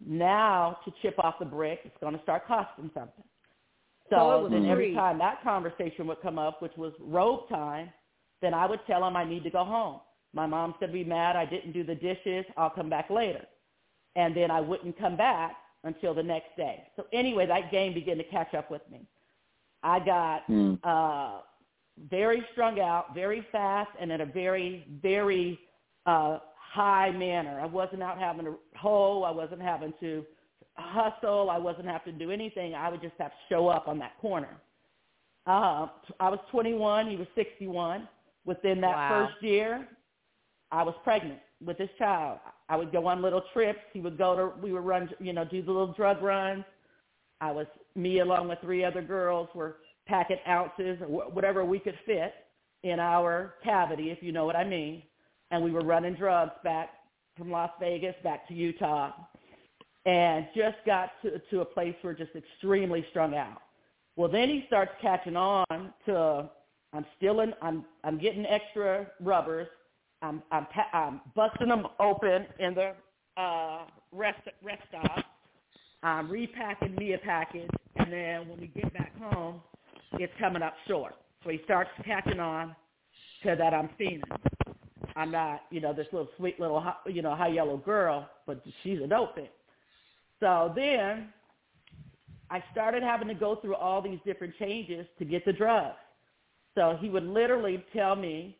Now 0.04 0.78
to 0.84 0.90
chip 1.02 1.18
off 1.18 1.38
the 1.38 1.44
brick, 1.44 1.80
it's 1.84 1.96
going 1.98 2.16
to 2.16 2.22
start 2.22 2.46
costing 2.46 2.90
something. 2.92 3.24
So 4.10 4.48
then 4.50 4.66
every 4.66 4.94
time 4.94 5.18
that 5.18 5.42
conversation 5.42 6.06
would 6.08 6.20
come 6.20 6.38
up, 6.38 6.60
which 6.60 6.76
was 6.76 6.92
robe 7.00 7.48
time, 7.48 7.90
then 8.42 8.52
I 8.52 8.66
would 8.66 8.80
tell 8.86 9.06
him 9.06 9.16
I 9.16 9.24
need 9.24 9.44
to 9.44 9.50
go 9.50 9.64
home. 9.64 10.00
My 10.34 10.46
mom's 10.46 10.74
going 10.80 10.90
to 10.90 10.98
be 10.98 11.04
mad 11.04 11.36
I 11.36 11.44
didn't 11.46 11.72
do 11.72 11.84
the 11.84 11.94
dishes. 11.94 12.44
I'll 12.56 12.70
come 12.70 12.90
back 12.90 13.08
later. 13.10 13.44
And 14.16 14.36
then 14.36 14.50
I 14.50 14.60
wouldn't 14.60 14.98
come 14.98 15.16
back 15.16 15.56
until 15.84 16.12
the 16.14 16.22
next 16.22 16.56
day. 16.56 16.84
So 16.96 17.06
anyway, 17.12 17.46
that 17.46 17.70
game 17.70 17.94
began 17.94 18.18
to 18.18 18.24
catch 18.24 18.52
up 18.54 18.70
with 18.70 18.82
me. 18.90 19.06
I 19.82 19.98
got 20.00 20.46
Mm. 20.48 20.78
uh, 20.84 21.40
very 22.08 22.44
strung 22.52 22.80
out, 22.80 23.14
very 23.14 23.42
fast, 23.52 23.90
and 24.00 24.10
in 24.12 24.20
a 24.22 24.26
very, 24.26 24.86
very 25.02 25.58
uh, 26.06 26.38
high 26.56 27.10
manner. 27.10 27.60
I 27.60 27.66
wasn't 27.66 28.02
out 28.02 28.18
having 28.18 28.44
to 28.46 28.58
hoe. 28.76 29.22
I 29.22 29.30
wasn't 29.30 29.60
having 29.62 29.92
to 30.00 30.24
hustle. 30.76 31.50
I 31.50 31.58
wasn't 31.58 31.86
having 31.86 32.12
to 32.14 32.18
do 32.18 32.30
anything. 32.30 32.74
I 32.74 32.88
would 32.88 33.02
just 33.02 33.14
have 33.18 33.30
to 33.30 33.36
show 33.48 33.68
up 33.68 33.88
on 33.88 33.98
that 33.98 34.18
corner. 34.20 34.56
Uh, 35.46 35.88
I 36.20 36.28
was 36.30 36.38
21. 36.50 37.10
He 37.10 37.16
was 37.16 37.26
61. 37.34 38.08
Within 38.44 38.80
that 38.80 38.96
Wow. 38.96 39.28
first 39.28 39.42
year, 39.42 39.88
I 40.70 40.82
was 40.82 40.94
pregnant 41.04 41.40
with 41.64 41.78
this 41.78 41.90
child. 41.98 42.40
I 42.68 42.76
would 42.76 42.92
go 42.92 43.06
on 43.06 43.22
little 43.22 43.42
trips. 43.52 43.80
He 43.92 44.00
would 44.00 44.18
go 44.18 44.34
to, 44.34 44.60
we 44.60 44.72
would 44.72 44.84
run, 44.84 45.08
you 45.20 45.32
know, 45.32 45.44
do 45.44 45.62
the 45.62 45.70
little 45.70 45.92
drug 45.92 46.22
runs. 46.22 46.64
I 47.40 47.50
was, 47.52 47.66
me 47.94 48.20
along 48.20 48.48
with 48.48 48.60
three 48.60 48.84
other 48.84 49.02
girls 49.02 49.48
were 49.54 49.78
packing 50.06 50.38
ounces 50.48 51.00
or 51.00 51.06
wh- 51.06 51.34
whatever 51.34 51.64
we 51.64 51.78
could 51.78 51.98
fit 52.06 52.34
in 52.82 52.98
our 52.98 53.54
cavity, 53.62 54.10
if 54.10 54.22
you 54.22 54.32
know 54.32 54.44
what 54.44 54.56
I 54.56 54.64
mean. 54.64 55.02
And 55.50 55.62
we 55.62 55.70
were 55.70 55.84
running 55.84 56.14
drugs 56.14 56.52
back 56.64 56.90
from 57.36 57.50
Las 57.50 57.70
Vegas 57.78 58.14
back 58.24 58.48
to 58.48 58.54
Utah 58.54 59.12
and 60.04 60.46
just 60.56 60.76
got 60.84 61.10
to, 61.22 61.38
to 61.50 61.60
a 61.60 61.64
place 61.64 61.94
where 62.02 62.14
just 62.14 62.34
extremely 62.34 63.04
strung 63.10 63.34
out. 63.34 63.60
Well, 64.16 64.30
then 64.30 64.48
he 64.48 64.64
starts 64.66 64.92
catching 65.00 65.36
on 65.36 65.92
to 66.06 66.50
I'm 66.92 67.06
still 67.16 67.40
in. 67.40 67.54
I'm 67.62 67.84
I'm 68.04 68.18
getting 68.18 68.44
extra 68.46 69.06
rubbers. 69.20 69.68
I'm 70.20 70.42
I'm 70.50 70.66
I'm 70.92 71.20
busting 71.34 71.68
them 71.68 71.86
open 71.98 72.46
in 72.58 72.74
the 72.74 72.92
uh, 73.40 73.84
rest 74.12 74.40
rest 74.62 74.82
stop. 74.88 75.24
I'm 76.02 76.30
repacking 76.30 76.94
me 76.96 77.14
a 77.14 77.18
package, 77.18 77.70
and 77.96 78.12
then 78.12 78.48
when 78.48 78.60
we 78.60 78.66
get 78.66 78.92
back 78.92 79.16
home, 79.20 79.60
it's 80.14 80.32
coming 80.38 80.62
up 80.62 80.74
short. 80.88 81.14
So 81.44 81.50
he 81.50 81.60
starts 81.64 81.90
catching 82.04 82.40
on 82.40 82.74
to 83.44 83.56
that 83.56 83.72
I'm 83.72 83.88
fiending. 84.00 84.22
I'm 85.14 85.30
not, 85.30 85.62
you 85.70 85.80
know, 85.80 85.92
this 85.92 86.06
little 86.12 86.28
sweet 86.36 86.58
little, 86.58 86.82
you 87.06 87.22
know, 87.22 87.34
high 87.34 87.48
yellow 87.48 87.76
girl, 87.76 88.28
but 88.46 88.62
she's 88.82 89.00
a 89.00 89.06
dope 89.06 89.34
fiend. 89.34 89.48
So 90.40 90.72
then 90.74 91.28
I 92.50 92.62
started 92.72 93.02
having 93.02 93.28
to 93.28 93.34
go 93.34 93.56
through 93.56 93.76
all 93.76 94.02
these 94.02 94.18
different 94.24 94.54
changes 94.58 95.06
to 95.18 95.24
get 95.24 95.44
the 95.44 95.52
drugs. 95.52 95.96
So 96.74 96.96
he 97.00 97.08
would 97.08 97.24
literally 97.24 97.84
tell 97.94 98.16
me, 98.16 98.56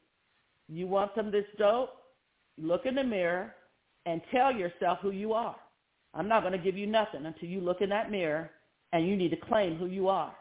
you 0.68 0.86
want 0.86 1.12
some 1.16 1.26
of 1.26 1.32
this 1.32 1.46
dope? 1.58 1.90
Look 2.58 2.86
in 2.86 2.94
the 2.94 3.04
mirror 3.04 3.54
and 4.06 4.20
tell 4.30 4.52
yourself 4.52 4.98
who 5.00 5.10
you 5.10 5.32
are. 5.32 5.56
I'm 6.14 6.28
not 6.28 6.42
going 6.42 6.52
to 6.52 6.58
give 6.58 6.76
you 6.76 6.86
nothing 6.86 7.24
until 7.24 7.48
you 7.48 7.60
look 7.60 7.80
in 7.80 7.88
that 7.88 8.10
mirror 8.10 8.50
and 8.92 9.06
you 9.06 9.16
need 9.16 9.30
to 9.30 9.36
claim 9.36 9.76
who 9.76 9.86
you 9.86 10.08
are. 10.08 10.34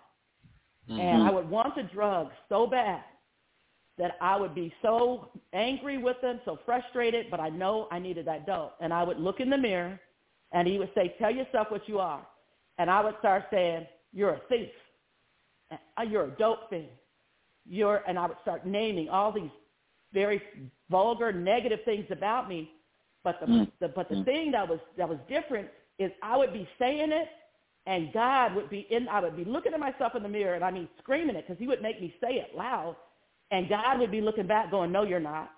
Mm-hmm. 0.89 0.99
And 0.99 1.23
I 1.23 1.31
would 1.31 1.49
want 1.49 1.75
the 1.75 1.83
drugs 1.83 2.33
so 2.49 2.67
bad 2.67 3.01
that 3.97 4.17
I 4.19 4.35
would 4.35 4.53
be 4.53 4.73
so 4.81 5.29
angry 5.53 5.97
with 5.97 6.17
them, 6.21 6.41
so 6.43 6.59
frustrated, 6.65 7.27
but 7.31 7.39
I 7.39 7.49
know 7.49 7.87
I 7.91 7.99
needed 7.99 8.25
that 8.27 8.45
dope. 8.45 8.73
And 8.81 8.93
I 8.93 9.03
would 9.03 9.19
look 9.19 9.39
in 9.39 9.49
the 9.49 9.57
mirror 9.57 9.99
and 10.51 10.67
he 10.67 10.77
would 10.77 10.91
say, 10.95 11.15
tell 11.19 11.31
yourself 11.31 11.67
what 11.69 11.87
you 11.87 11.99
are. 11.99 12.25
And 12.77 12.89
I 12.89 13.01
would 13.01 13.15
start 13.19 13.45
saying, 13.51 13.87
you're 14.11 14.31
a 14.31 14.41
thief. 14.49 14.69
Uh, 15.71 16.03
You're 16.03 16.25
a 16.25 16.31
dope 16.31 16.69
fiend. 16.69 16.89
You're, 17.65 18.03
and 18.07 18.17
I 18.17 18.27
would 18.27 18.37
start 18.41 18.65
naming 18.65 19.09
all 19.09 19.31
these 19.31 19.51
very 20.13 20.41
vulgar, 20.89 21.31
negative 21.31 21.79
things 21.85 22.05
about 22.11 22.49
me. 22.49 22.71
But 23.23 23.39
the, 23.39 23.45
Mm. 23.45 23.71
the 23.79 23.87
but 23.89 24.09
the 24.09 24.23
thing 24.23 24.51
that 24.51 24.67
was 24.67 24.79
that 24.97 25.07
was 25.07 25.19
different 25.29 25.69
is 25.99 26.11
I 26.23 26.35
would 26.35 26.53
be 26.53 26.67
saying 26.79 27.11
it, 27.11 27.27
and 27.85 28.11
God 28.13 28.55
would 28.55 28.69
be 28.69 28.87
in. 28.89 29.07
I 29.07 29.19
would 29.19 29.35
be 29.37 29.45
looking 29.45 29.73
at 29.73 29.79
myself 29.79 30.15
in 30.15 30.23
the 30.23 30.29
mirror, 30.29 30.55
and 30.55 30.63
I 30.63 30.71
mean 30.71 30.89
screaming 30.99 31.35
it 31.35 31.45
because 31.47 31.59
He 31.59 31.67
would 31.67 31.81
make 31.83 32.01
me 32.01 32.13
say 32.19 32.33
it 32.35 32.55
loud, 32.55 32.95
and 33.51 33.69
God 33.69 33.99
would 33.99 34.11
be 34.11 34.21
looking 34.21 34.47
back, 34.47 34.71
going, 34.71 34.91
"No, 34.91 35.03
you're 35.03 35.19
not. 35.19 35.51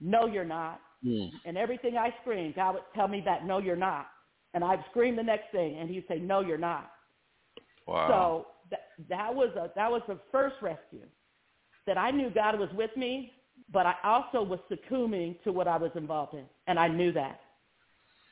No, 0.00 0.26
you're 0.26 0.44
not." 0.44 0.80
Mm. 1.04 1.30
And 1.44 1.58
everything 1.58 1.98
I 1.98 2.14
screamed, 2.22 2.54
God 2.54 2.74
would 2.74 2.84
tell 2.94 3.08
me 3.08 3.20
that, 3.26 3.44
"No, 3.44 3.58
you're 3.58 3.76
not." 3.76 4.08
And 4.54 4.64
I'd 4.64 4.82
scream 4.90 5.16
the 5.16 5.22
next 5.22 5.50
thing, 5.52 5.76
and 5.76 5.90
He'd 5.90 6.08
say, 6.08 6.18
"No, 6.18 6.40
you're 6.40 6.56
not." 6.56 6.90
Wow. 7.86 8.08
So 8.08 8.46
that 8.70 8.80
that 9.10 9.34
was 9.34 9.54
a 9.56 9.70
that 9.76 9.90
was 9.90 10.02
the 10.08 10.18
first 10.32 10.56
rescue. 10.62 11.06
That 11.86 11.98
I 11.98 12.10
knew 12.10 12.30
God 12.30 12.58
was 12.58 12.68
with 12.74 12.96
me, 12.96 13.32
but 13.72 13.86
I 13.86 13.94
also 14.02 14.42
was 14.42 14.58
succumbing 14.68 15.36
to 15.44 15.52
what 15.52 15.68
I 15.68 15.76
was 15.76 15.90
involved 15.94 16.34
in, 16.34 16.44
and 16.66 16.78
I 16.78 16.88
knew 16.88 17.12
that. 17.12 17.40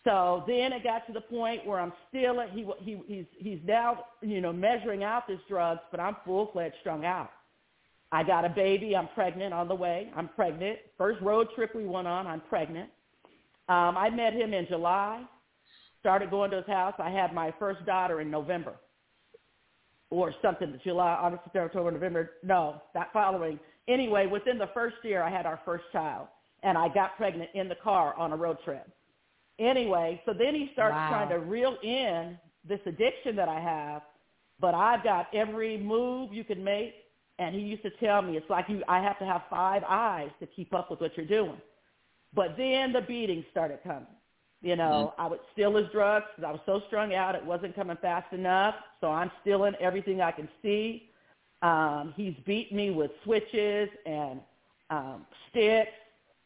So 0.05 0.45
then 0.47 0.73
it 0.73 0.85
got 0.85 1.07
to 1.07 1.13
the 1.13 1.21
point 1.23 1.67
where 1.67 1.81
I'm 1.81 1.93
still 2.09 2.37
he 2.53 2.67
he 2.83 3.01
he's 3.07 3.25
he's 3.39 3.59
now 3.65 4.05
you 4.21 4.41
know 4.41 4.53
measuring 4.53 5.03
out 5.03 5.27
this 5.27 5.41
drugs, 5.49 5.81
but 5.91 5.99
I'm 5.99 6.17
full 6.25 6.51
fledged 6.53 6.77
strung 6.81 7.05
out. 7.05 7.31
I 8.13 8.23
got 8.23 8.45
a 8.45 8.49
baby. 8.49 8.95
I'm 8.95 9.09
pregnant 9.09 9.55
on 9.55 9.67
the 9.67 9.75
way. 9.75 10.11
I'm 10.15 10.29
pregnant. 10.29 10.79
First 10.99 11.21
road 11.23 11.49
trip 11.55 11.75
we 11.75 11.87
went 11.87 12.07
on, 12.07 12.27
I'm 12.27 12.43
pregnant. 12.43 12.91
Um, 13.69 13.97
I 13.97 14.11
met 14.11 14.35
him 14.35 14.53
in 14.53 14.67
July. 14.69 15.25
Started 16.01 16.31
going 16.31 16.51
to 16.51 16.59
his 16.59 16.67
house. 16.67 16.95
I 16.99 17.09
had 17.09 17.33
my 17.33 17.53
first 17.59 17.85
daughter 17.87 18.21
in 18.21 18.31
November 18.31 18.75
or 20.23 20.35
something, 20.43 20.79
July, 20.85 21.13
August, 21.21 21.45
September, 21.45 21.67
October, 21.67 21.91
November. 21.93 22.31
No, 22.43 22.83
that 22.95 23.13
following. 23.13 23.59
Anyway, 23.89 24.27
within 24.27 24.59
the 24.59 24.69
first 24.75 24.97
year, 25.03 25.23
I 25.23 25.31
had 25.31 25.47
our 25.47 25.61
first 25.65 25.85
child, 25.93 26.29
and 26.63 26.79
I 26.79 26.89
got 26.89 27.17
pregnant 27.17 27.51
in 27.55 27.69
the 27.69 27.75
car 27.77 28.15
on 28.17 28.33
a 28.33 28.37
road 28.37 28.59
trip. 28.65 28.89
Anyway, 29.59 30.21
so 30.27 30.33
then 30.33 30.55
he 30.55 30.71
starts 30.73 30.95
Wow. 30.95 31.09
trying 31.11 31.29
to 31.29 31.39
reel 31.39 31.77
in 31.83 32.39
this 32.65 32.81
addiction 32.87 33.37
that 33.37 33.49
I 33.49 33.61
have, 33.61 34.03
but 34.59 34.75
I've 34.75 35.05
got 35.05 35.33
every 35.35 35.77
move 35.77 36.33
you 36.33 36.45
can 36.45 36.63
make, 36.65 36.95
and 37.39 37.55
he 37.55 37.61
used 37.61 37.83
to 37.83 37.91
tell 37.91 38.23
me 38.23 38.37
it's 38.37 38.49
like 38.51 38.69
you, 38.69 38.83
I 38.89 39.01
have 39.01 39.19
to 39.19 39.25
have 39.25 39.43
five 39.51 39.83
eyes 39.89 40.31
to 40.41 40.47
keep 40.47 40.73
up 40.75 40.91
with 40.91 41.01
what 41.01 41.17
you're 41.17 41.27
doing. 41.27 41.61
But 42.33 42.57
then 42.57 42.93
the 42.93 43.01
beatings 43.03 43.45
started 43.51 43.81
coming. 43.85 44.07
You 44.65 44.77
know, 44.77 45.13
I 45.19 45.27
would 45.27 45.41
steal 45.53 45.77
his 45.77 45.87
drugs 45.93 46.25
because 46.35 46.49
I 46.49 46.51
was 46.51 46.61
so 46.65 46.81
strung 46.87 47.15
out 47.15 47.35
it 47.35 47.45
wasn't 47.45 47.75
coming 47.77 47.99
fast 48.01 48.33
enough. 48.33 48.75
So 49.03 49.09
I'm 49.09 49.31
stealing 49.43 49.75
everything 49.79 50.23
I 50.23 50.31
can 50.33 50.49
see. 50.63 51.11
Um, 51.61 52.15
he's 52.17 52.33
beaten 52.47 52.75
me 52.75 52.91
with 52.91 53.11
switches 53.25 53.91
and 54.07 54.41
um, 54.89 55.27
sticks. 55.51 55.91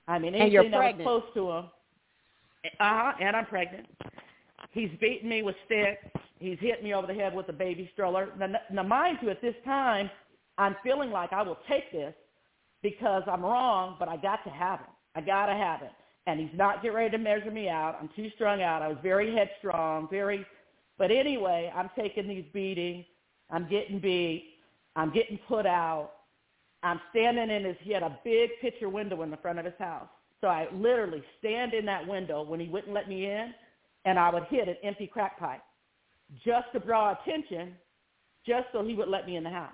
I 0.08 0.18
mean, 0.18 0.34
anything 0.34 0.72
that 0.72 0.78
was 0.78 0.94
close 1.04 1.22
to 1.34 1.50
him. 1.52 1.64
Uh-huh, 2.80 3.12
and 3.20 3.36
I'm 3.36 3.46
pregnant. 3.46 3.86
He's 4.72 4.90
beaten 5.00 5.28
me 5.28 5.42
with 5.44 5.54
sticks. 5.66 6.04
He's 6.40 6.58
hit 6.58 6.82
me 6.82 6.94
over 6.94 7.06
the 7.06 7.14
head 7.14 7.32
with 7.32 7.48
a 7.50 7.52
baby 7.52 7.88
stroller. 7.92 8.30
Now, 8.36 8.48
now, 8.72 8.82
mind 8.82 9.18
you, 9.22 9.30
at 9.30 9.40
this 9.40 9.54
time, 9.64 10.10
I'm 10.56 10.74
feeling 10.82 11.12
like 11.12 11.32
I 11.32 11.42
will 11.42 11.58
take 11.68 11.92
this 11.92 12.14
because 12.82 13.22
I'm 13.30 13.42
wrong, 13.42 13.94
but 14.00 14.08
I 14.08 14.16
got 14.16 14.42
to 14.42 14.50
have 14.50 14.80
it. 14.80 14.86
I 15.14 15.20
got 15.20 15.46
to 15.46 15.54
have 15.54 15.82
it. 15.82 15.92
And 16.28 16.38
he's 16.38 16.50
not 16.54 16.82
getting 16.82 16.94
ready 16.94 17.10
to 17.12 17.18
measure 17.18 17.50
me 17.50 17.70
out. 17.70 17.96
I'm 17.98 18.10
too 18.14 18.28
strung 18.34 18.60
out. 18.60 18.82
I 18.82 18.88
was 18.88 18.98
very 19.02 19.34
headstrong, 19.34 20.08
very. 20.10 20.44
But 20.98 21.10
anyway, 21.10 21.72
I'm 21.74 21.88
taking 21.98 22.28
these 22.28 22.44
beatings. 22.52 23.06
I'm 23.50 23.66
getting 23.66 23.98
beat. 23.98 24.56
I'm 24.94 25.10
getting 25.10 25.38
put 25.48 25.64
out. 25.64 26.10
I'm 26.82 27.00
standing 27.08 27.48
in 27.48 27.64
his. 27.64 27.76
He 27.80 27.94
had 27.94 28.02
a 28.02 28.18
big 28.24 28.50
picture 28.60 28.90
window 28.90 29.22
in 29.22 29.30
the 29.30 29.38
front 29.38 29.58
of 29.58 29.64
his 29.64 29.72
house. 29.78 30.08
So 30.42 30.48
I 30.48 30.68
literally 30.70 31.22
stand 31.38 31.72
in 31.72 31.86
that 31.86 32.06
window 32.06 32.42
when 32.42 32.60
he 32.60 32.68
wouldn't 32.68 32.92
let 32.92 33.08
me 33.08 33.24
in, 33.24 33.54
and 34.04 34.18
I 34.18 34.28
would 34.30 34.44
hit 34.50 34.68
an 34.68 34.76
empty 34.84 35.06
crack 35.06 35.38
pipe 35.38 35.62
just 36.44 36.66
to 36.74 36.78
draw 36.78 37.16
attention, 37.18 37.74
just 38.46 38.66
so 38.74 38.84
he 38.84 38.94
would 38.94 39.08
let 39.08 39.26
me 39.26 39.36
in 39.36 39.44
the 39.44 39.50
house. 39.50 39.72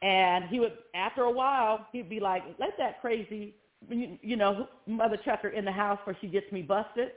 And 0.00 0.46
he 0.48 0.60
would, 0.60 0.72
after 0.94 1.24
a 1.24 1.30
while, 1.30 1.86
he'd 1.92 2.08
be 2.08 2.20
like, 2.20 2.42
"Let 2.58 2.78
that 2.78 3.02
crazy, 3.02 3.54
you, 3.88 4.18
you 4.22 4.36
know, 4.36 4.68
mother 4.86 5.18
chucker 5.24 5.48
in 5.48 5.64
the 5.64 5.72
house 5.72 5.98
where 6.04 6.16
she 6.20 6.26
gets 6.28 6.50
me 6.52 6.62
busted." 6.62 7.12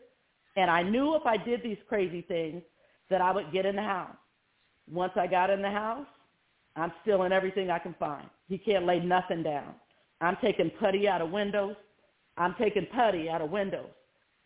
And 0.58 0.70
I 0.70 0.84
knew 0.84 1.16
if 1.16 1.26
I 1.26 1.38
did 1.38 1.64
these 1.64 1.78
crazy 1.88 2.22
things, 2.22 2.62
that 3.10 3.22
I 3.22 3.32
would 3.32 3.52
get 3.52 3.66
in 3.66 3.76
the 3.76 3.84
house. 3.84 4.16
Once 4.90 5.14
I 5.16 5.28
got 5.28 5.50
in 5.50 5.62
the 5.62 5.70
house, 5.70 6.08
I'm 6.76 6.92
stealing 7.02 7.32
everything 7.32 7.70
I 7.70 7.78
can 7.78 7.94
find. 8.00 8.28
He 8.48 8.58
can't 8.58 8.86
lay 8.86 9.00
nothing 9.00 9.44
down. 9.44 9.76
I'm 10.22 10.38
taking 10.42 10.72
putty 10.80 11.08
out 11.08 11.22
of 11.22 11.30
windows. 11.30 11.76
I'm 12.38 12.56
taking 12.58 12.88
putty 12.96 13.30
out 13.30 13.42
of 13.42 13.52
windows 13.52 13.90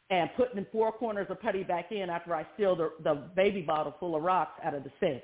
and 0.09 0.29
putting 0.35 0.55
the 0.55 0.67
four 0.71 0.91
corners 0.91 1.27
of 1.29 1.41
putty 1.41 1.63
back 1.63 1.91
in 1.91 2.09
after 2.09 2.35
I 2.35 2.45
steal 2.55 2.75
the, 2.75 2.91
the 3.03 3.29
baby 3.35 3.61
bottle 3.61 3.95
full 3.99 4.15
of 4.15 4.23
rocks 4.23 4.59
out 4.63 4.73
of 4.73 4.83
the 4.83 4.91
sink. 4.99 5.21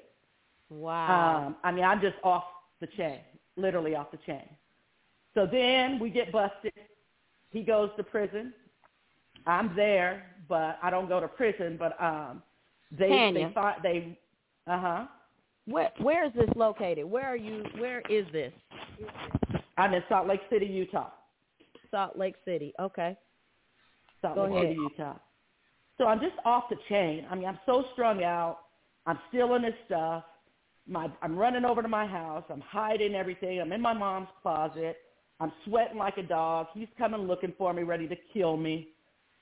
Wow. 0.70 1.48
Um, 1.48 1.56
I 1.64 1.72
mean, 1.72 1.84
I'm 1.84 2.02
just 2.02 2.16
off 2.24 2.44
the 2.80 2.88
chain, 2.98 3.20
literally 3.58 3.96
off 3.96 4.12
the 4.12 4.20
chain. 4.26 4.48
So 5.34 5.48
then 5.50 6.00
we 6.00 6.10
get 6.10 6.32
busted. 6.32 6.74
He 7.52 7.64
goes 7.64 7.90
to 7.98 8.04
prison. 8.04 8.54
I'm 9.48 9.76
there, 9.76 10.24
but 10.48 10.78
I 10.84 10.90
don't 10.90 11.08
go 11.08 11.20
to 11.20 11.28
prison. 11.28 11.78
But 11.80 12.02
um, 12.02 12.42
they 12.98 13.10
Tanya. 13.10 13.48
they 13.48 13.54
thought 13.54 13.84
they, 13.84 14.18
uh 14.68 14.80
huh. 14.80 15.06
Where 15.66 15.92
where 16.00 16.26
is 16.26 16.34
this 16.34 16.50
located? 16.56 17.06
Where 17.06 17.26
are 17.26 17.38
you? 17.38 17.64
Where 17.78 18.02
is 18.10 18.26
this? 18.32 18.52
I'm 19.78 19.94
in 19.94 20.04
Salt 20.10 20.28
Lake 20.28 20.42
City, 20.50 20.66
Utah. 20.66 21.10
Salt 21.92 22.18
Lake 22.18 22.36
City. 22.46 22.74
Okay. 22.80 23.18
Salt 24.22 24.36
Go 24.36 24.44
Lake 24.44 24.52
ahead. 24.52 24.64
City, 24.64 24.80
Utah. 24.80 25.16
So 25.98 26.06
I'm 26.08 26.20
just 26.20 26.34
off 26.46 26.64
the 26.70 26.78
chain. 26.90 27.26
I 27.30 27.36
mean, 27.36 27.46
I'm 27.46 27.60
so 27.66 27.86
strung 27.94 28.24
out. 28.24 28.60
I'm 29.06 29.20
stealing 29.30 29.64
his 29.64 29.74
stuff. 29.86 30.24
My, 30.88 31.10
I'm 31.22 31.38
running 31.38 31.64
over 31.64 31.82
to 31.82 31.88
my 31.88 32.08
house. 32.08 32.44
I'm 32.50 32.62
hiding 32.62 33.14
everything. 33.14 33.62
I'm 33.62 33.72
in 33.72 33.82
my 33.82 33.94
mom's 33.94 34.30
closet. 34.42 34.98
I'm 35.42 35.52
sweating 35.66 35.98
like 35.98 36.18
a 36.18 36.24
dog. 36.24 36.68
He's 36.74 36.88
coming 36.98 37.22
looking 37.22 37.54
for 37.58 37.74
me, 37.74 37.82
ready 37.84 38.08
to 38.08 38.16
kill 38.32 38.58
me. 38.58 38.90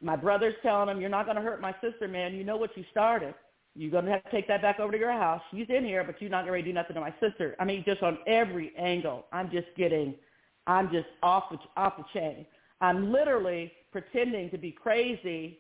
My 0.01 0.15
brother's 0.15 0.55
telling 0.63 0.87
him, 0.89 1.01
"You're 1.01 1.09
not 1.09 1.25
going 1.25 1.35
to 1.35 1.41
hurt 1.43 1.59
my 1.61 1.75
sister, 1.81 2.07
man. 2.07 2.33
You 2.33 2.45
know 2.45 2.55
what 2.55 2.75
you 2.77 2.85
started. 2.89 3.35
You're 3.75 3.91
going 3.91 4.05
to 4.05 4.11
have 4.11 4.23
to 4.23 4.31
take 4.31 4.47
that 4.47 4.61
back 4.61 4.79
over 4.79 4.93
to 4.93 4.97
your 4.97 5.11
house. 5.11 5.41
She's 5.51 5.67
in 5.69 5.83
here, 5.83 6.03
but 6.05 6.21
you're 6.21 6.29
not 6.29 6.45
going 6.45 6.63
to 6.63 6.67
do 6.69 6.73
nothing 6.73 6.95
to 6.95 7.01
my 7.01 7.13
sister." 7.19 7.55
I 7.59 7.65
mean, 7.65 7.83
just 7.85 8.01
on 8.01 8.17
every 8.27 8.71
angle, 8.77 9.25
I'm 9.33 9.51
just 9.51 9.67
getting, 9.75 10.15
I'm 10.67 10.89
just 10.89 11.07
off 11.21 11.49
the 11.51 11.57
off 11.75 11.97
the 11.97 12.05
chain. 12.17 12.45
I'm 12.81 13.11
literally 13.11 13.73
pretending 13.91 14.49
to 14.51 14.57
be 14.57 14.71
crazy 14.71 15.59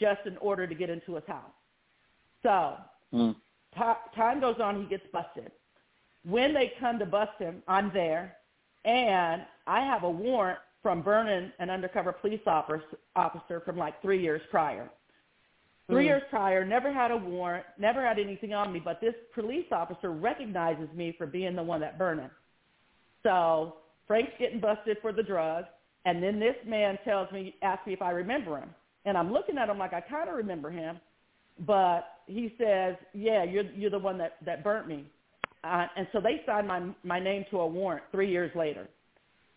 just 0.00 0.20
in 0.24 0.38
order 0.38 0.66
to 0.66 0.74
get 0.74 0.88
into 0.88 1.16
his 1.16 1.24
house. 1.26 1.52
So 2.42 2.76
Mm. 3.12 3.36
ti- 3.74 4.16
time 4.16 4.40
goes 4.40 4.58
on, 4.60 4.80
he 4.80 4.86
gets 4.88 5.06
busted. 5.12 5.52
When 6.24 6.54
they 6.54 6.72
come 6.80 6.98
to 7.00 7.06
bust 7.06 7.38
him, 7.38 7.62
I'm 7.68 7.92
there, 7.92 8.38
and 8.84 9.44
I 9.66 9.80
have 9.80 10.04
a 10.04 10.10
warrant 10.10 10.58
from 10.82 11.02
Vernon, 11.02 11.52
an 11.58 11.70
undercover 11.70 12.12
police 12.12 12.40
officer, 12.46 12.82
officer 13.16 13.60
from 13.60 13.76
like 13.76 14.00
three 14.02 14.20
years 14.22 14.42
prior. 14.50 14.90
Three 15.88 16.04
Mm. 16.04 16.08
years 16.08 16.22
prior, 16.30 16.64
never 16.64 16.92
had 16.92 17.10
a 17.10 17.16
warrant, 17.16 17.66
never 17.78 18.02
had 18.06 18.18
anything 18.18 18.54
on 18.54 18.72
me, 18.72 18.80
but 18.80 19.00
this 19.00 19.14
police 19.34 19.70
officer 19.70 20.10
recognizes 20.10 20.90
me 20.94 21.12
for 21.12 21.26
being 21.26 21.54
the 21.54 21.62
one 21.62 21.80
that 21.80 21.98
burned 21.98 22.20
him. 22.20 22.30
So 23.22 23.76
Frank's 24.06 24.32
getting 24.38 24.60
busted 24.60 24.98
for 25.00 25.12
the 25.12 25.22
drugs, 25.22 25.68
and 26.04 26.22
then 26.22 26.38
this 26.38 26.56
man 26.66 26.98
tells 27.04 27.30
me, 27.32 27.54
asks 27.62 27.86
me 27.86 27.92
if 27.94 28.02
I 28.02 28.10
remember 28.10 28.58
him. 28.58 28.74
And 29.06 29.16
I'm 29.16 29.32
looking 29.32 29.58
at 29.58 29.68
him 29.68 29.78
like 29.78 29.92
I 29.92 30.00
kind 30.00 30.28
of 30.28 30.36
remember 30.36 30.70
him, 30.70 30.98
but 31.60 32.20
he 32.26 32.54
says, 32.58 32.96
yeah, 33.12 33.44
you're, 33.44 33.70
you're 33.72 33.90
the 33.90 33.98
one 33.98 34.18
that, 34.18 34.36
that 34.44 34.64
burnt 34.64 34.88
me. 34.88 35.04
Uh, 35.62 35.86
and 35.96 36.06
so 36.12 36.20
they 36.20 36.42
signed 36.46 36.68
my, 36.68 36.82
my 37.02 37.20
name 37.20 37.44
to 37.50 37.60
a 37.60 37.66
warrant 37.66 38.04
three 38.10 38.30
years 38.30 38.50
later. 38.54 38.88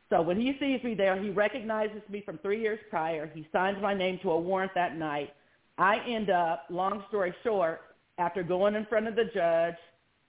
So 0.09 0.21
when 0.21 0.39
he 0.39 0.53
sees 0.59 0.81
me 0.83 0.93
there, 0.93 1.21
he 1.21 1.29
recognizes 1.29 2.01
me 2.09 2.21
from 2.25 2.37
three 2.37 2.61
years 2.61 2.79
prior. 2.89 3.29
He 3.33 3.47
signs 3.51 3.77
my 3.81 3.93
name 3.93 4.19
to 4.23 4.31
a 4.31 4.39
warrant 4.39 4.71
that 4.75 4.95
night. 4.97 5.33
I 5.77 5.99
end 6.07 6.29
up, 6.29 6.63
long 6.69 7.03
story 7.09 7.33
short, 7.43 7.81
after 8.17 8.41
going 8.41 8.75
in 8.75 8.85
front 8.85 9.07
of 9.07 9.15
the 9.15 9.25
judge, 9.33 9.75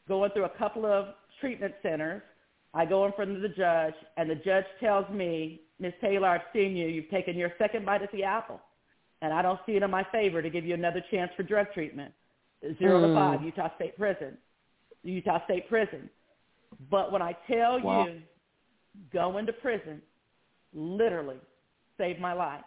going 0.09 0.30
through 0.32 0.44
a 0.46 0.59
couple 0.59 0.84
of 0.84 1.14
treatment 1.40 1.74
centers, 1.82 2.22
I 2.74 2.84
go 2.84 3.06
in 3.06 3.12
front 3.12 3.34
of 3.34 3.40
the 3.40 3.48
judge, 3.48 3.94
and 4.16 4.28
the 4.28 4.34
judge 4.34 4.64
tells 4.80 5.09
me, 5.10 5.62
Miss 5.78 5.94
Taylor, 6.00 6.28
I've 6.28 6.42
seen 6.52 6.76
you. 6.76 6.88
You've 6.88 7.09
taken 7.09 7.36
your 7.36 7.52
second 7.56 7.86
bite 7.86 8.02
at 8.02 8.12
the 8.12 8.24
apple, 8.24 8.60
and 9.22 9.32
I 9.32 9.42
don't 9.42 9.60
see 9.64 9.72
it 9.72 9.82
in 9.82 9.90
my 9.90 10.05
favor 10.10 10.42
to 10.42 10.50
give 10.50 10.66
you 10.66 10.74
another 10.74 11.02
chance 11.10 11.30
for 11.36 11.44
drug 11.44 11.72
treatment. 11.72 12.12
Zero 12.78 13.00
to 13.00 13.09
Mm. 13.09 13.14
five, 13.14 13.42
Utah 13.42 13.74
State 13.76 13.96
Prison. 13.96 14.36
Utah 15.05 15.42
State 15.44 15.68
Prison. 15.68 16.10
But 16.90 17.12
when 17.12 17.22
I 17.22 17.32
tell 17.46 17.80
Wow. 17.80 18.06
you, 18.06 18.22
going 19.12 19.46
to 19.46 19.52
prison 19.52 20.00
literally 20.74 21.38
saved 21.96 22.20
my 22.20 22.32
life. 22.32 22.64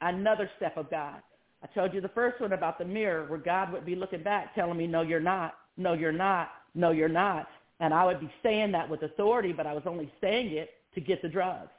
Another 0.00 0.50
step 0.56 0.76
of 0.76 0.90
God. 0.90 1.22
I 1.62 1.66
told 1.68 1.94
you 1.94 2.00
the 2.00 2.08
first 2.08 2.40
one 2.40 2.52
about 2.52 2.78
the 2.78 2.84
mirror 2.84 3.24
where 3.26 3.38
God 3.38 3.72
would 3.72 3.86
be 3.86 3.96
looking 3.96 4.22
back 4.22 4.54
telling 4.54 4.76
me, 4.76 4.86
no, 4.86 5.02
you're 5.02 5.20
not. 5.20 5.54
No, 5.76 5.94
you're 5.94 6.12
not. 6.12 6.50
No, 6.74 6.90
you're 6.90 7.08
not. 7.08 7.48
And 7.80 7.92
I 7.94 8.04
would 8.04 8.20
be 8.20 8.30
saying 8.42 8.72
that 8.72 8.88
with 8.88 9.02
authority, 9.02 9.52
but 9.52 9.66
I 9.66 9.72
was 9.72 9.82
only 9.86 10.12
saying 10.20 10.52
it 10.52 10.70
to 10.94 11.00
get 11.00 11.22
the 11.22 11.28
drugs. 11.28 11.70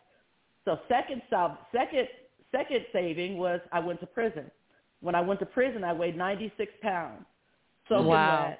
So 0.65 0.79
second, 0.89 1.21
second, 1.71 2.07
second 2.51 2.85
saving 2.91 3.37
was 3.37 3.61
I 3.71 3.79
went 3.79 3.99
to 4.01 4.07
prison. 4.07 4.49
When 5.01 5.13
I 5.15 5.21
went 5.21 5.39
to 5.41 5.45
prison, 5.45 5.83
I 5.83 5.93
weighed 5.93 6.17
96 6.17 6.71
pounds. 6.81 7.25
So 7.87 8.01
Wow. 8.01 8.47
wet, 8.49 8.59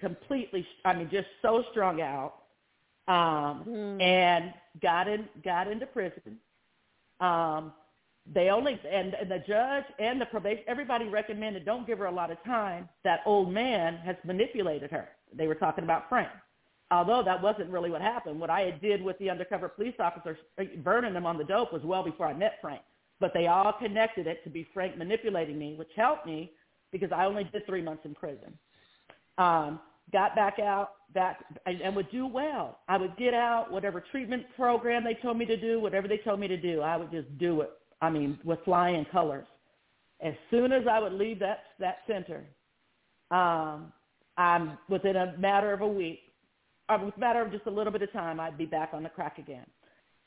completely, 0.00 0.66
I 0.84 0.92
mean, 0.94 1.10
just 1.10 1.26
so 1.42 1.64
strung 1.72 2.00
out. 2.00 2.34
Um, 3.08 3.98
and 4.00 4.52
got 4.82 5.06
in, 5.06 5.28
got 5.44 5.68
into 5.68 5.86
prison. 5.86 6.38
Um, 7.20 7.72
they 8.32 8.48
only 8.48 8.80
and, 8.90 9.14
and 9.14 9.30
the 9.30 9.42
judge 9.46 9.84
and 9.98 10.20
the 10.20 10.26
probation 10.26 10.64
everybody 10.66 11.06
recommended 11.06 11.64
don't 11.64 11.86
give 11.86 11.98
her 11.98 12.06
a 12.06 12.12
lot 12.12 12.30
of 12.30 12.42
time 12.44 12.88
that 13.04 13.20
old 13.24 13.52
man 13.52 13.98
has 13.98 14.16
manipulated 14.24 14.90
her. 14.90 15.08
They 15.32 15.46
were 15.46 15.54
talking 15.54 15.84
about 15.84 16.08
frank. 16.08 16.28
Although 16.90 17.22
that 17.24 17.42
wasn't 17.42 17.70
really 17.70 17.90
what 17.90 18.00
happened. 18.00 18.40
What 18.40 18.50
i 18.50 18.62
had 18.62 18.80
did 18.80 19.02
with 19.02 19.18
the 19.18 19.30
undercover 19.30 19.68
police 19.68 19.94
officers 20.00 20.38
uh, 20.60 20.64
burning 20.82 21.14
them 21.14 21.26
on 21.26 21.38
the 21.38 21.44
dope 21.44 21.72
was 21.72 21.82
well 21.84 22.02
before 22.02 22.26
i 22.26 22.34
met 22.34 22.58
frank. 22.60 22.82
But 23.20 23.32
they 23.32 23.46
all 23.46 23.72
connected 23.72 24.26
it 24.26 24.42
to 24.44 24.50
be 24.50 24.66
frank 24.74 24.98
manipulating 24.98 25.58
me 25.58 25.74
which 25.76 25.90
helped 25.96 26.26
me 26.26 26.52
because 26.90 27.12
i 27.12 27.24
only 27.24 27.44
did 27.44 27.64
three 27.66 27.82
months 27.82 28.04
in 28.04 28.14
prison. 28.14 28.58
Um, 29.38 29.80
got 30.12 30.34
back 30.34 30.58
out 30.58 30.90
back 31.14 31.44
and, 31.66 31.80
and 31.80 31.94
would 31.96 32.10
do 32.10 32.26
well 32.26 32.78
i 32.88 32.96
would 32.96 33.16
get 33.16 33.32
out 33.34 33.70
whatever 33.70 34.02
treatment 34.10 34.44
program 34.56 35.04
they 35.04 35.14
told 35.22 35.38
me 35.38 35.44
to 35.44 35.56
do 35.56 35.80
whatever 35.80 36.08
they 36.08 36.18
told 36.18 36.38
me 36.40 36.48
to 36.48 36.56
do 36.56 36.80
i 36.80 36.96
would 36.96 37.10
just 37.10 37.26
do 37.38 37.60
it 37.60 37.70
I 38.00 38.10
mean, 38.10 38.38
with 38.44 38.58
flying 38.64 39.04
colors. 39.06 39.46
As 40.20 40.34
soon 40.50 40.72
as 40.72 40.82
I 40.90 40.98
would 40.98 41.12
leave 41.12 41.38
that 41.40 41.64
that 41.78 41.98
center, 42.06 42.44
um, 43.30 43.92
I'm 44.38 44.78
within 44.88 45.16
a 45.16 45.36
matter 45.38 45.72
of 45.72 45.80
a 45.80 45.88
week, 45.88 46.20
or 46.88 47.04
with 47.04 47.16
a 47.16 47.20
matter 47.20 47.42
of 47.42 47.52
just 47.52 47.66
a 47.66 47.70
little 47.70 47.92
bit 47.92 48.02
of 48.02 48.12
time, 48.12 48.40
I'd 48.40 48.58
be 48.58 48.66
back 48.66 48.90
on 48.92 49.02
the 49.02 49.08
crack 49.08 49.38
again. 49.38 49.66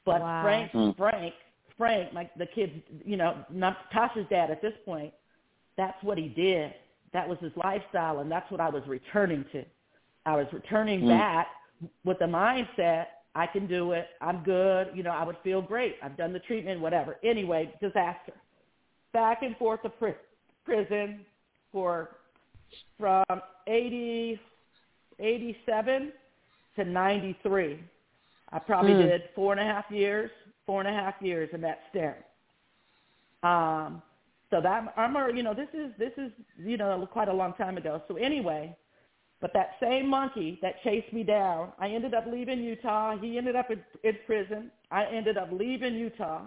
But 0.06 0.22
Wow. 0.22 0.43
Frank, 0.43 0.72
Mm. 0.72 0.97
Frank, 0.97 1.34
Frank, 1.77 2.14
like 2.14 2.34
the 2.35 2.45
kids, 2.45 2.73
you 3.06 3.18
know, 3.18 3.43
not 3.49 3.89
Tasha's 3.91 4.27
dad 4.30 4.51
at 4.51 4.61
this 4.61 4.73
point, 4.85 5.14
that's 5.76 6.01
what 6.03 6.18
he 6.18 6.27
did. 6.27 6.73
That 7.14 7.27
was 7.27 7.38
his 7.40 7.52
lifestyle, 7.56 8.19
and 8.19 8.31
that's 8.31 8.49
what 8.52 8.61
I 8.61 8.69
was 8.69 8.84
returning 8.88 9.45
to. 9.52 9.64
I 10.26 10.36
was 10.36 10.48
returning 10.53 11.02
Mm. 11.02 11.18
back 11.18 11.48
with 12.03 12.19
the 12.19 12.26
mindset 12.26 13.07
I 13.36 13.45
can 13.48 13.68
do 13.68 13.91
it. 13.94 14.07
I'm 14.22 14.44
good. 14.44 14.90
You 14.95 15.03
know, 15.03 15.11
I 15.11 15.23
would 15.23 15.38
feel 15.44 15.61
great. 15.61 15.98
I've 16.02 16.18
done 16.18 16.34
the 16.34 16.40
treatment, 16.40 16.81
whatever. 16.81 17.18
Anyway, 17.23 17.73
disaster. 17.80 18.34
Back 19.14 19.44
and 19.44 19.56
forth 19.57 19.84
to 19.84 19.90
pri- 19.90 20.15
prison 20.65 21.26
for 21.72 22.18
from 22.98 23.23
80, 23.68 24.40
87 25.19 26.11
to 26.76 26.84
93. 26.84 27.84
I 28.52 28.60
probably 28.60 28.94
Hmm. 28.94 28.99
did 29.02 29.30
four 29.36 29.53
and 29.53 29.61
a 29.61 29.64
half 29.64 29.90
years, 29.91 30.31
four 30.65 30.81
and 30.81 30.90
a 30.90 30.94
half 30.94 31.22
years 31.22 31.49
in 31.53 31.61
that 31.61 31.84
stint. 31.90 32.18
Um, 33.44 34.02
so 34.49 34.61
that 34.61 34.93
I'm, 34.97 35.35
you 35.35 35.43
know, 35.43 35.53
this 35.53 35.69
is 35.73 35.91
this 35.97 36.11
is 36.17 36.31
you 36.57 36.77
know 36.77 37.07
quite 37.11 37.27
a 37.27 37.34
long 37.34 37.53
time 37.53 37.77
ago. 37.77 38.01
So 38.07 38.15
anyway, 38.15 38.76
but 39.41 39.51
that 39.53 39.71
same 39.81 40.07
monkey 40.07 40.59
that 40.61 40.81
chased 40.84 41.13
me 41.13 41.23
down, 41.23 41.71
I 41.80 41.89
ended 41.89 42.13
up 42.13 42.26
leaving 42.27 42.59
Utah. 42.59 43.17
He 43.17 43.38
ended 43.38 43.55
up 43.55 43.71
in, 43.71 43.81
in 44.03 44.17
prison. 44.26 44.71
I 44.91 45.05
ended 45.05 45.38
up 45.38 45.49
leaving 45.51 45.95
Utah. 45.95 46.45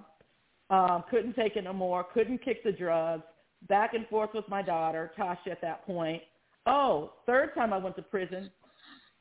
Um, 0.70 1.04
couldn't 1.10 1.34
take 1.34 1.56
it 1.56 1.64
no 1.64 1.72
more. 1.72 2.04
Couldn't 2.12 2.42
kick 2.44 2.64
the 2.64 2.72
drugs. 2.72 3.24
Back 3.68 3.94
and 3.94 4.06
forth 4.08 4.30
with 4.34 4.48
my 4.48 4.62
daughter, 4.62 5.12
Tasha, 5.16 5.52
at 5.52 5.60
that 5.62 5.86
point. 5.86 6.22
Oh, 6.66 7.12
third 7.26 7.54
time 7.54 7.72
I 7.72 7.78
went 7.78 7.96
to 7.96 8.02
prison. 8.02 8.50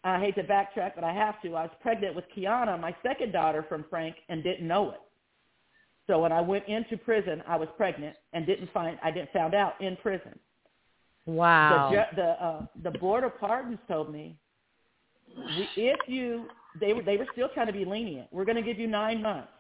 I 0.03 0.20
hate 0.20 0.36
to 0.36 0.44
backtrack, 0.44 0.94
but 0.95 1.03
I 1.03 1.14
have 1.14 1.40
to. 1.44 1.49
I 1.49 1.64
was 1.64 1.72
pregnant 1.82 2.16
with 2.16 2.26
Kiana, 2.36 2.80
my 2.80 2.95
second 3.03 3.32
daughter 3.32 3.64
from 3.70 3.86
Frank, 3.90 4.16
and 4.30 4.44
didn't 4.44 4.68
know 4.68 4.91
it. 4.91 4.99
So 6.12 6.20
when 6.20 6.34
I 6.34 6.42
went 6.42 6.68
into 6.68 6.98
prison, 6.98 7.42
I 7.48 7.56
was 7.56 7.70
pregnant 7.78 8.18
and 8.34 8.46
didn't 8.46 8.70
find 8.74 9.00
I 9.02 9.12
didn't 9.12 9.32
found 9.32 9.56
out 9.56 9.80
in 9.80 9.96
prison. 9.96 10.38
Wow. 11.26 11.90
The 11.90 11.96
ju- 11.96 12.16
the 12.18 12.46
uh, 12.46 12.66
the 12.84 12.92
board 13.00 13.24
of 13.24 13.40
pardons 13.40 13.80
told 13.88 14.12
me 14.12 14.36
if 15.78 16.00
you 16.08 16.48
they 16.82 16.92
were 16.92 17.02
they 17.02 17.16
were 17.16 17.28
still 17.32 17.48
trying 17.54 17.68
to 17.68 17.74
be 17.74 17.86
lenient. 17.86 18.28
We're 18.30 18.44
going 18.44 18.58
to 18.58 18.62
give 18.62 18.78
you 18.78 18.88
nine 18.88 19.22
months, 19.22 19.54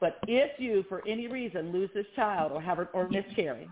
but 0.00 0.18
if 0.26 0.58
you 0.58 0.84
for 0.88 1.06
any 1.06 1.28
reason 1.28 1.70
lose 1.70 1.90
this 1.94 2.06
child 2.16 2.50
or 2.50 2.60
have 2.60 2.80
a, 2.80 2.88
or 2.92 3.08
miscarry, 3.08 3.68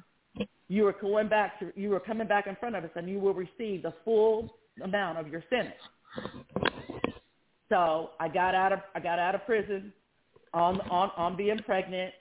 you 0.69 0.87
are 0.87 0.93
going 0.93 1.29
back 1.29 1.59
to 1.59 1.73
you 1.75 1.93
are 1.95 1.99
coming 1.99 2.29
back 2.29 2.47
in 2.47 2.55
front 2.55 2.77
of 2.77 2.85
us 2.85 2.91
and 2.95 3.11
you 3.11 3.19
will 3.19 3.35
receive 3.35 3.83
the 3.83 3.95
full 4.05 4.55
amount 4.85 5.19
of 5.19 5.27
your 5.27 5.43
sentence. 5.51 5.75
So 7.69 8.11
I 8.21 8.29
got 8.29 8.55
out 8.55 8.73
of 8.73 8.79
I 8.95 9.01
got 9.01 9.19
out 9.19 9.35
of 9.35 9.45
prison 9.45 9.93
on 10.55 10.81
on 10.83 11.11
on 11.17 11.37
being 11.37 11.59
pregnant, 11.61 12.13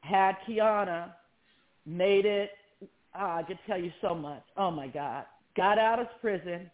had 0.00 0.36
Kiana, 0.46 1.12
made 1.86 2.26
it. 2.26 2.50
ah, 3.14 3.38
I 3.38 3.42
could 3.42 3.58
tell 3.66 3.78
you 3.80 3.92
so 4.00 4.14
much. 4.14 4.42
Oh 4.56 4.70
my 4.70 4.88
God! 4.88 5.24
Got 5.56 5.78
out 5.78 5.98
of 5.98 6.06
prison. 6.20 6.70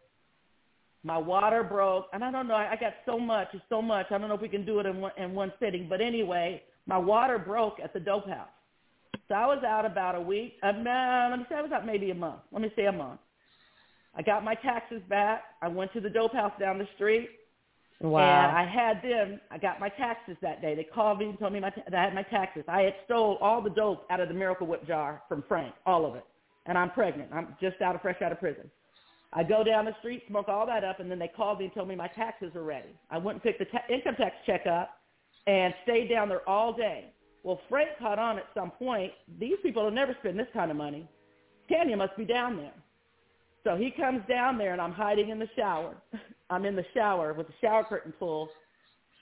My 1.03 1.19
water 1.19 1.63
broke, 1.63 2.07
and 2.13 2.25
I 2.25 2.31
don't 2.31 2.49
know. 2.49 2.55
I 2.55 2.73
I 2.73 2.77
got 2.77 2.95
so 3.07 3.19
much, 3.19 3.49
so 3.69 3.83
much. 3.83 4.07
I 4.11 4.19
don't 4.19 4.29
know 4.29 4.35
if 4.35 4.41
we 4.41 4.49
can 4.49 4.65
do 4.65 4.81
it 4.81 4.87
in 4.87 5.01
one 5.01 5.13
in 5.19 5.35
one 5.35 5.53
sitting, 5.61 5.87
but 5.89 6.01
anyway, 6.01 6.63
my 6.87 6.99
water 6.99 7.39
broke 7.39 7.79
at 7.83 7.93
the 7.93 8.01
dope 8.01 8.29
house. 8.29 8.49
So 9.29 9.35
I 9.35 9.47
was 9.47 9.65
out 9.65 9.87
about 9.87 10.15
a 10.15 10.21
week. 10.21 10.55
Uh, 10.63 10.73
no, 10.73 11.29
let 11.31 11.39
me 11.39 11.47
say 11.49 11.57
I 11.57 11.63
was 11.63 11.73
out 11.73 11.87
maybe 11.87 12.11
a 12.11 12.15
month. 12.15 12.41
Let 12.53 12.63
me 12.63 12.71
say 12.77 12.87
a 12.87 12.93
month. 12.93 13.21
I 14.15 14.23
got 14.23 14.45
my 14.45 14.55
taxes 14.55 15.03
back. 15.09 15.45
I 15.63 15.69
went 15.69 15.93
to 15.95 16.01
the 16.01 16.11
dope 16.11 16.35
house 16.35 16.53
down 16.61 16.79
the 16.79 16.87
street. 16.95 17.29
Wow. 18.01 18.49
And 18.49 18.57
I 18.57 18.71
had 18.71 19.03
them. 19.03 19.41
I 19.51 19.59
got 19.59 19.81
my 19.81 19.89
taxes 19.89 20.37
that 20.43 20.61
day. 20.61 20.75
They 20.75 20.85
called 20.85 21.19
me 21.19 21.27
and 21.27 21.39
told 21.39 21.53
me 21.53 21.61
my, 21.61 21.71
that 21.89 21.95
I 21.95 22.05
had 22.05 22.15
my 22.15 22.23
taxes. 22.23 22.65
I 22.69 22.83
had 22.83 22.95
stole 23.05 23.39
all 23.41 23.63
the 23.63 23.71
dope 23.71 24.07
out 24.11 24.21
of 24.21 24.29
the 24.29 24.35
Miracle 24.35 24.67
Whip 24.67 24.87
jar 24.87 25.23
from 25.29 25.45
Frank, 25.49 25.75
all 25.87 26.05
of 26.05 26.15
it. 26.15 26.25
And 26.67 26.77
I'm 26.77 26.91
pregnant. 26.91 27.31
I'm 27.33 27.57
just 27.61 27.81
out 27.81 27.95
of 27.95 28.03
fresh 28.03 28.21
out 28.23 28.33
of 28.33 28.41
prison. 28.41 28.71
I 29.33 29.43
go 29.43 29.65
down 29.65 29.85
the 29.85 29.95
street, 29.99 30.23
smoke 30.29 30.49
all 30.49 30.67
that 30.67 30.85
up, 30.85 31.01
and 31.01 31.11
then 31.11 31.19
they 31.19 31.29
called 31.29 31.59
me 31.59 31.67
and 31.67 31.75
told 31.75 31.89
me 31.89 31.97
my 31.97 32.09
taxes 32.09 32.53
are 32.55 32.63
ready. 32.63 32.95
I 33.11 33.19
went 33.19 33.37
and 33.37 33.43
picked 33.43 33.59
the 33.59 33.65
ta- 33.65 33.85
income 33.89 34.15
tax 34.17 34.37
check 34.47 34.67
up 34.67 34.91
and 35.47 35.75
stayed 35.83 36.09
down 36.09 36.29
there 36.29 36.49
all 36.49 36.73
day. 36.73 37.13
Well, 37.43 37.61
Frank 37.69 37.91
caught 37.99 38.19
on 38.19 38.39
at 38.39 38.45
some 38.55 38.71
point. 38.71 39.13
These 39.39 39.57
people 39.63 39.85
will 39.85 39.91
never 39.91 40.17
spend 40.21 40.39
this 40.39 40.47
kind 40.55 40.71
of 40.71 40.77
money. 40.77 41.09
Tanya 41.71 41.97
must 41.97 42.17
be 42.17 42.25
down 42.25 42.57
there. 42.57 42.73
So 43.65 43.77
he 43.77 43.91
comes 43.91 44.21
down 44.29 44.59
there, 44.59 44.73
and 44.73 44.81
I'm 44.81 44.93
hiding 44.93 45.31
in 45.31 45.39
the 45.39 45.49
shower. 45.57 45.95
I'm 46.51 46.67
in 46.67 46.77
the 46.77 46.85
shower 46.95 47.33
with 47.33 47.47
the 47.47 47.55
shower 47.61 47.83
curtain 47.83 48.13
pulled. 48.19 48.51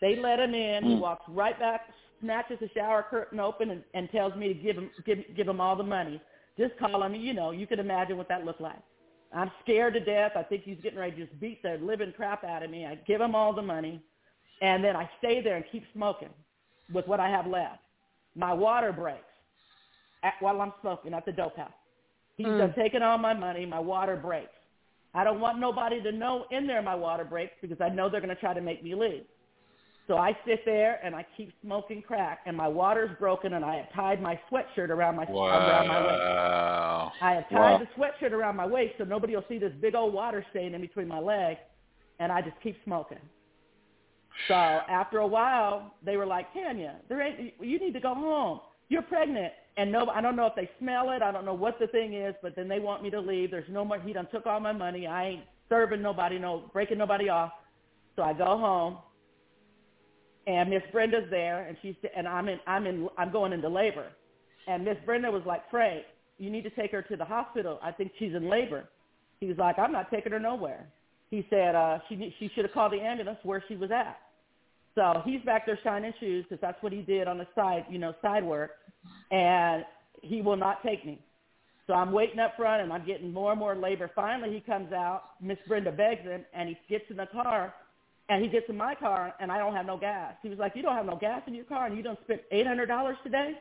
They 0.01 0.17
let 0.17 0.41
him 0.41 0.53
in. 0.53 0.85
He 0.85 0.95
mm. 0.95 1.01
walks 1.01 1.25
right 1.29 1.59
back, 1.59 1.83
snatches 2.21 2.59
the 2.61 2.69
shower 2.75 3.07
curtain 3.09 3.39
open, 3.39 3.71
and, 3.71 3.85
and 3.95 4.11
tells 4.11 4.35
me 4.35 4.49
to 4.49 4.55
give 4.55 4.77
him 4.77 4.91
give 5.07 5.19
give 5.37 5.47
him 5.47 5.61
all 5.61 5.77
the 5.77 5.85
money. 5.85 6.21
Just 6.59 6.77
call 6.79 7.03
him. 7.05 7.15
You 7.15 7.33
know, 7.33 7.53
you 7.53 7.69
can 7.69 7.79
imagine 7.79 8.17
what 8.17 8.29
that 8.29 8.45
looked 8.45 8.61
like. 8.61 8.81
I'm 9.33 9.51
scared 9.63 9.95
to 9.95 10.01
death. 10.01 10.33
I 10.37 10.43
think 10.43 10.65
he's 10.65 10.77
getting 10.83 10.99
ready 10.99 11.17
to 11.17 11.27
just 11.27 11.41
beat 11.41 11.63
the 11.63 11.79
living 11.81 12.13
crap 12.15 12.45
out 12.45 12.65
of 12.65 12.71
me. 12.71 12.85
I 12.85 12.97
give 13.07 13.21
him 13.21 13.37
all 13.37 13.55
the 13.55 13.63
money, 13.63 14.03
and 14.61 14.83
then 14.83 14.97
I 14.97 15.09
stay 15.19 15.41
there 15.41 15.57
and 15.57 15.65
keep 15.71 15.85
smoking 15.95 16.29
with 16.93 17.07
what 17.07 17.21
I 17.21 17.31
have 17.31 17.47
left. 17.47 17.79
My 18.35 18.53
water 18.53 18.93
breaks 18.93 19.21
at, 20.25 20.35
while 20.41 20.61
I'm 20.61 20.73
smoking 20.81 21.15
at 21.15 21.25
the 21.25 21.33
dope 21.33 21.57
house. 21.57 21.71
He's 22.37 22.47
Mm. 22.47 22.59
done 22.59 22.75
taking 22.75 23.03
all 23.03 23.19
my 23.19 23.35
money. 23.35 23.67
My 23.67 23.79
water 23.81 24.17
breaks. 24.17 24.53
I 25.15 25.25
don't 25.25 25.41
want 25.41 25.59
nobody 25.59 26.01
to 26.03 26.13
know 26.13 26.47
in 26.51 26.67
there 26.67 26.81
my 26.81 26.95
water 26.95 27.25
breaks 27.25 27.55
because 27.61 27.81
I 27.81 27.91
know 27.91 28.09
they're 28.09 28.21
going 28.21 28.35
to 28.35 28.41
try 28.41 28.55
to 28.55 28.63
make 28.63 28.83
me 28.83 28.95
leave. 28.95 29.27
So 30.09 30.17
I 30.17 30.37
sit 30.45 30.65
there 30.65 30.99
and 31.05 31.15
I 31.15 31.25
keep 31.37 31.53
smoking 31.63 32.03
crack, 32.03 32.41
and 32.47 32.57
my 32.57 32.67
water's 32.67 33.17
broken, 33.19 33.53
and 33.55 33.65
I 33.65 33.77
have 33.77 33.93
tied 33.93 34.21
my 34.21 34.39
sweatshirt 34.51 34.89
around 34.91 35.17
my 35.17 35.25
around 35.25 35.87
my 35.87 36.01
waist. 36.01 36.21
Wow. 36.21 37.13
I 37.21 37.33
have 37.35 37.49
tied 37.51 37.73
Wow. 37.73 37.79
the 37.79 37.87
sweatshirt 37.95 38.33
around 38.33 38.57
my 38.57 38.67
waist 38.67 38.95
so 38.99 39.05
nobody 39.05 39.37
will 39.37 39.45
see 39.49 39.59
this 39.59 39.73
big 39.75 39.95
old 39.95 40.13
water 40.13 40.45
stain 40.51 40.75
in 40.75 40.81
between 40.81 41.07
my 41.07 41.21
legs, 41.21 41.61
and 42.19 42.33
I 42.33 42.43
just 42.43 42.59
keep 42.63 42.83
smoking. 42.85 43.21
So 44.49 44.55
after 44.55 45.19
a 45.19 45.27
while, 45.27 45.95
they 46.03 46.17
were 46.17 46.27
like, 46.27 46.53
Tanya, 46.53 46.97
there 47.09 47.21
ain't, 47.23 47.55
you 47.61 47.79
need 47.79 47.93
to 47.93 48.01
go 48.01 48.15
home. 48.15 48.61
You're 48.89 49.03
pregnant. 49.03 49.53
And 49.77 49.91
no, 49.91 50.07
I 50.09 50.21
don't 50.21 50.37
know 50.37 50.47
if 50.47 50.55
they 50.55 50.69
smell 50.79 51.11
it. 51.11 51.23
I 51.23 51.33
don't 51.33 51.47
know 51.47 51.55
what 51.55 51.79
the 51.79 51.87
thing 51.87 52.15
is, 52.15 52.35
but 52.43 52.55
then 52.55 52.69
they 52.69 52.79
want 52.79 53.03
me 53.03 53.11
to 53.11 53.21
leave. 53.21 53.51
There's 53.51 53.69
no 53.71 53.85
more. 53.85 53.99
He 53.99 54.13
done 54.13 54.29
took 54.31 54.47
all 54.47 54.61
my 54.61 54.73
money. 54.73 55.07
I 55.07 55.27
ain't 55.29 55.45
serving 55.69 56.03
nobody, 56.03 56.39
no 56.39 56.65
breaking 56.73 56.99
nobody 56.99 57.31
off. 57.31 57.53
So 58.17 58.23
I 58.23 58.35
go 58.35 58.59
home, 58.59 58.99
and 60.47 60.69
Miss 60.69 60.83
Brenda's 60.93 61.25
there, 61.31 61.67
and 61.67 61.77
she's 61.81 61.95
and 62.15 62.29
I'm 62.29 62.49
in 62.49 62.59
I'm 62.67 62.87
in 62.87 63.09
I'm 63.17 63.33
going 63.33 63.55
into 63.55 63.69
labor, 63.69 64.09
and 64.69 64.85
Miss 64.85 64.99
Brenda 65.07 65.31
was 65.31 65.43
like, 65.47 65.63
Frank, 65.71 66.05
you 66.39 66.51
need 66.51 66.65
to 66.65 66.71
take 66.71 66.93
her 66.93 67.01
to 67.03 67.17
the 67.17 67.25
hospital. 67.25 67.79
I 67.83 67.93
think 67.93 68.13
she's 68.19 68.35
in 68.35 68.51
labor. 68.51 68.85
He 69.41 69.47
was 69.47 69.57
like, 69.57 69.79
I'm 69.79 69.93
not 69.93 70.11
taking 70.11 70.33
her 70.33 70.41
nowhere. 70.41 70.87
he 71.31 71.47
said 71.49 71.75
uh, 71.75 71.99
she 72.09 72.35
she 72.39 72.51
should 72.55 72.65
have 72.67 72.75
called 72.75 72.93
the 72.93 73.01
ambulance 73.01 73.39
where 73.43 73.65
she 73.69 73.77
was 73.77 73.91
at. 73.91 74.21
So 74.95 75.23
he's 75.25 75.41
back 75.43 75.67
there 75.67 75.79
shining 75.83 76.13
shoes 76.21 76.45
because 76.49 76.61
that's 76.61 76.83
what 76.83 76.93
he 76.93 77.03
did 77.03 77.27
on 77.29 77.39
the 77.39 77.47
side, 77.55 77.87
you 77.89 77.99
know, 77.99 78.15
side 78.21 78.45
work, 78.45 78.73
and 79.31 79.85
he 80.21 80.43
will 80.43 80.57
not 80.57 80.83
take 80.83 81.05
me. 81.07 81.19
So 81.87 81.95
I'm 81.95 82.13
waiting 82.13 82.39
up 82.39 82.57
front, 82.57 82.83
and 82.83 82.93
I'm 82.93 83.05
getting 83.05 83.33
more 83.33 83.53
and 83.53 83.59
more 83.59 83.75
labor. 83.75 84.11
Finally, 84.15 84.53
he 84.53 84.61
comes 84.61 84.93
out. 84.93 85.23
Miss 85.41 85.59
Brenda 85.67 85.91
begs 85.91 86.23
him, 86.23 86.45
and 86.55 86.69
he 86.69 86.77
gets 86.89 87.05
in 87.11 87.17
the 87.17 87.27
car, 87.27 87.75
and 88.29 88.43
he 88.43 88.49
gets 88.49 88.67
in 88.69 88.77
my 88.77 88.95
car, 88.95 89.35
and 89.41 89.51
I 89.51 89.59
don't 89.59 89.75
have 89.75 89.87
no 89.87 89.97
gas. 89.97 90.35
He 90.43 90.49
was 90.49 90.59
like, 90.59 90.77
"You 90.77 90.83
don't 90.83 90.95
have 90.95 91.07
no 91.07 91.17
gas 91.17 91.43
in 91.47 91.55
your 91.55 91.65
car, 91.65 91.87
and 91.87 91.97
you 91.97 92.03
don't 92.03 92.21
spend 92.23 92.41
eight 92.51 92.67
hundred 92.67 92.87
dollars 92.87 93.17
today." 93.25 93.59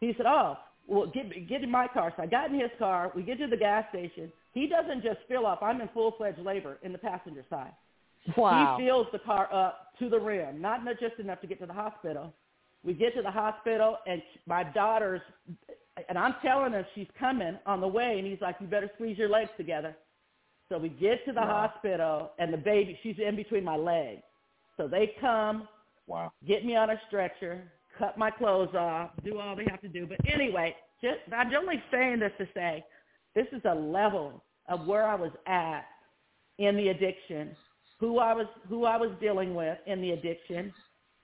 He 0.00 0.12
said, 0.16 0.26
"Oh, 0.26 0.58
well, 0.86 1.06
get 1.06 1.48
get 1.48 1.62
in 1.62 1.70
my 1.70 1.88
car." 1.88 2.12
So 2.16 2.24
I 2.24 2.26
got 2.26 2.50
in 2.50 2.58
his 2.58 2.70
car. 2.78 3.10
We 3.14 3.22
get 3.22 3.38
to 3.38 3.46
the 3.46 3.56
gas 3.56 3.84
station. 3.88 4.30
He 4.52 4.66
doesn't 4.66 5.02
just 5.02 5.20
fill 5.28 5.46
up. 5.46 5.62
I'm 5.62 5.80
in 5.80 5.88
full 5.88 6.12
fledged 6.12 6.40
labor 6.40 6.78
in 6.82 6.92
the 6.92 6.98
passenger 6.98 7.44
side. 7.48 7.72
Wow. 8.36 8.76
He 8.76 8.84
fills 8.84 9.06
the 9.12 9.18
car 9.18 9.52
up 9.52 9.98
to 9.98 10.08
the 10.08 10.18
rim, 10.18 10.60
not 10.60 10.84
just 11.00 11.18
enough 11.18 11.40
to 11.40 11.46
get 11.46 11.58
to 11.60 11.66
the 11.66 11.72
hospital. 11.72 12.32
We 12.84 12.94
get 12.94 13.14
to 13.14 13.22
the 13.22 13.30
hospital, 13.30 13.98
and 14.06 14.22
my 14.46 14.64
daughter's, 14.64 15.20
and 16.08 16.18
I'm 16.18 16.34
telling 16.42 16.72
her 16.72 16.86
she's 16.94 17.06
coming 17.18 17.58
on 17.66 17.80
the 17.80 17.88
way, 17.88 18.18
and 18.18 18.26
he's 18.26 18.40
like, 18.40 18.56
"You 18.60 18.66
better 18.66 18.90
squeeze 18.94 19.18
your 19.18 19.28
legs 19.28 19.50
together." 19.56 19.96
So 20.68 20.78
we 20.78 20.88
get 20.88 21.24
to 21.26 21.32
the 21.32 21.40
Wow. 21.40 21.68
hospital, 21.68 22.32
and 22.38 22.52
the 22.52 22.56
baby, 22.56 22.98
she's 23.02 23.18
in 23.18 23.36
between 23.36 23.62
my 23.62 23.76
legs. 23.76 24.22
So 24.76 24.88
they 24.88 25.08
come, 25.20 25.68
Wow. 26.06 26.32
get 26.46 26.64
me 26.64 26.74
on 26.76 26.90
a 26.90 27.00
stretcher, 27.06 27.70
cut 27.98 28.16
my 28.16 28.30
clothes 28.30 28.74
off, 28.74 29.10
do 29.22 29.38
all 29.38 29.54
they 29.54 29.66
have 29.70 29.80
to 29.82 29.88
do. 29.88 30.06
But 30.06 30.18
anyway, 30.26 30.74
just 31.00 31.20
I'm 31.30 31.54
only 31.54 31.82
saying 31.90 32.20
this 32.20 32.32
to 32.38 32.48
say 32.54 32.84
this 33.34 33.46
is 33.52 33.64
a 33.64 33.74
level 33.74 34.42
of 34.68 34.86
where 34.86 35.06
I 35.06 35.14
was 35.14 35.32
at 35.46 35.86
in 36.58 36.76
the 36.76 36.88
addiction, 36.88 37.56
who 38.02 38.18
I 38.18 38.34
was 38.34 38.46
who 38.68 38.84
I 38.84 38.96
was 38.96 39.10
dealing 39.20 39.54
with 39.54 39.78
in 39.86 40.02
the 40.02 40.10
addiction. 40.10 40.74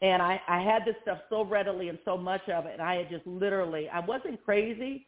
And 0.01 0.23
I, 0.23 0.41
I 0.47 0.61
had 0.61 0.85
this 0.85 0.95
stuff 1.03 1.19
so 1.29 1.45
readily 1.45 1.89
and 1.89 1.99
so 2.05 2.17
much 2.17 2.49
of 2.49 2.67
it 2.67 2.75
and 2.75 2.81
I 2.81 2.95
had 2.95 3.11
just 3.11 3.27
literally 3.27 3.89
I 3.89 3.99
wasn't 3.99 4.43
crazy, 4.45 5.05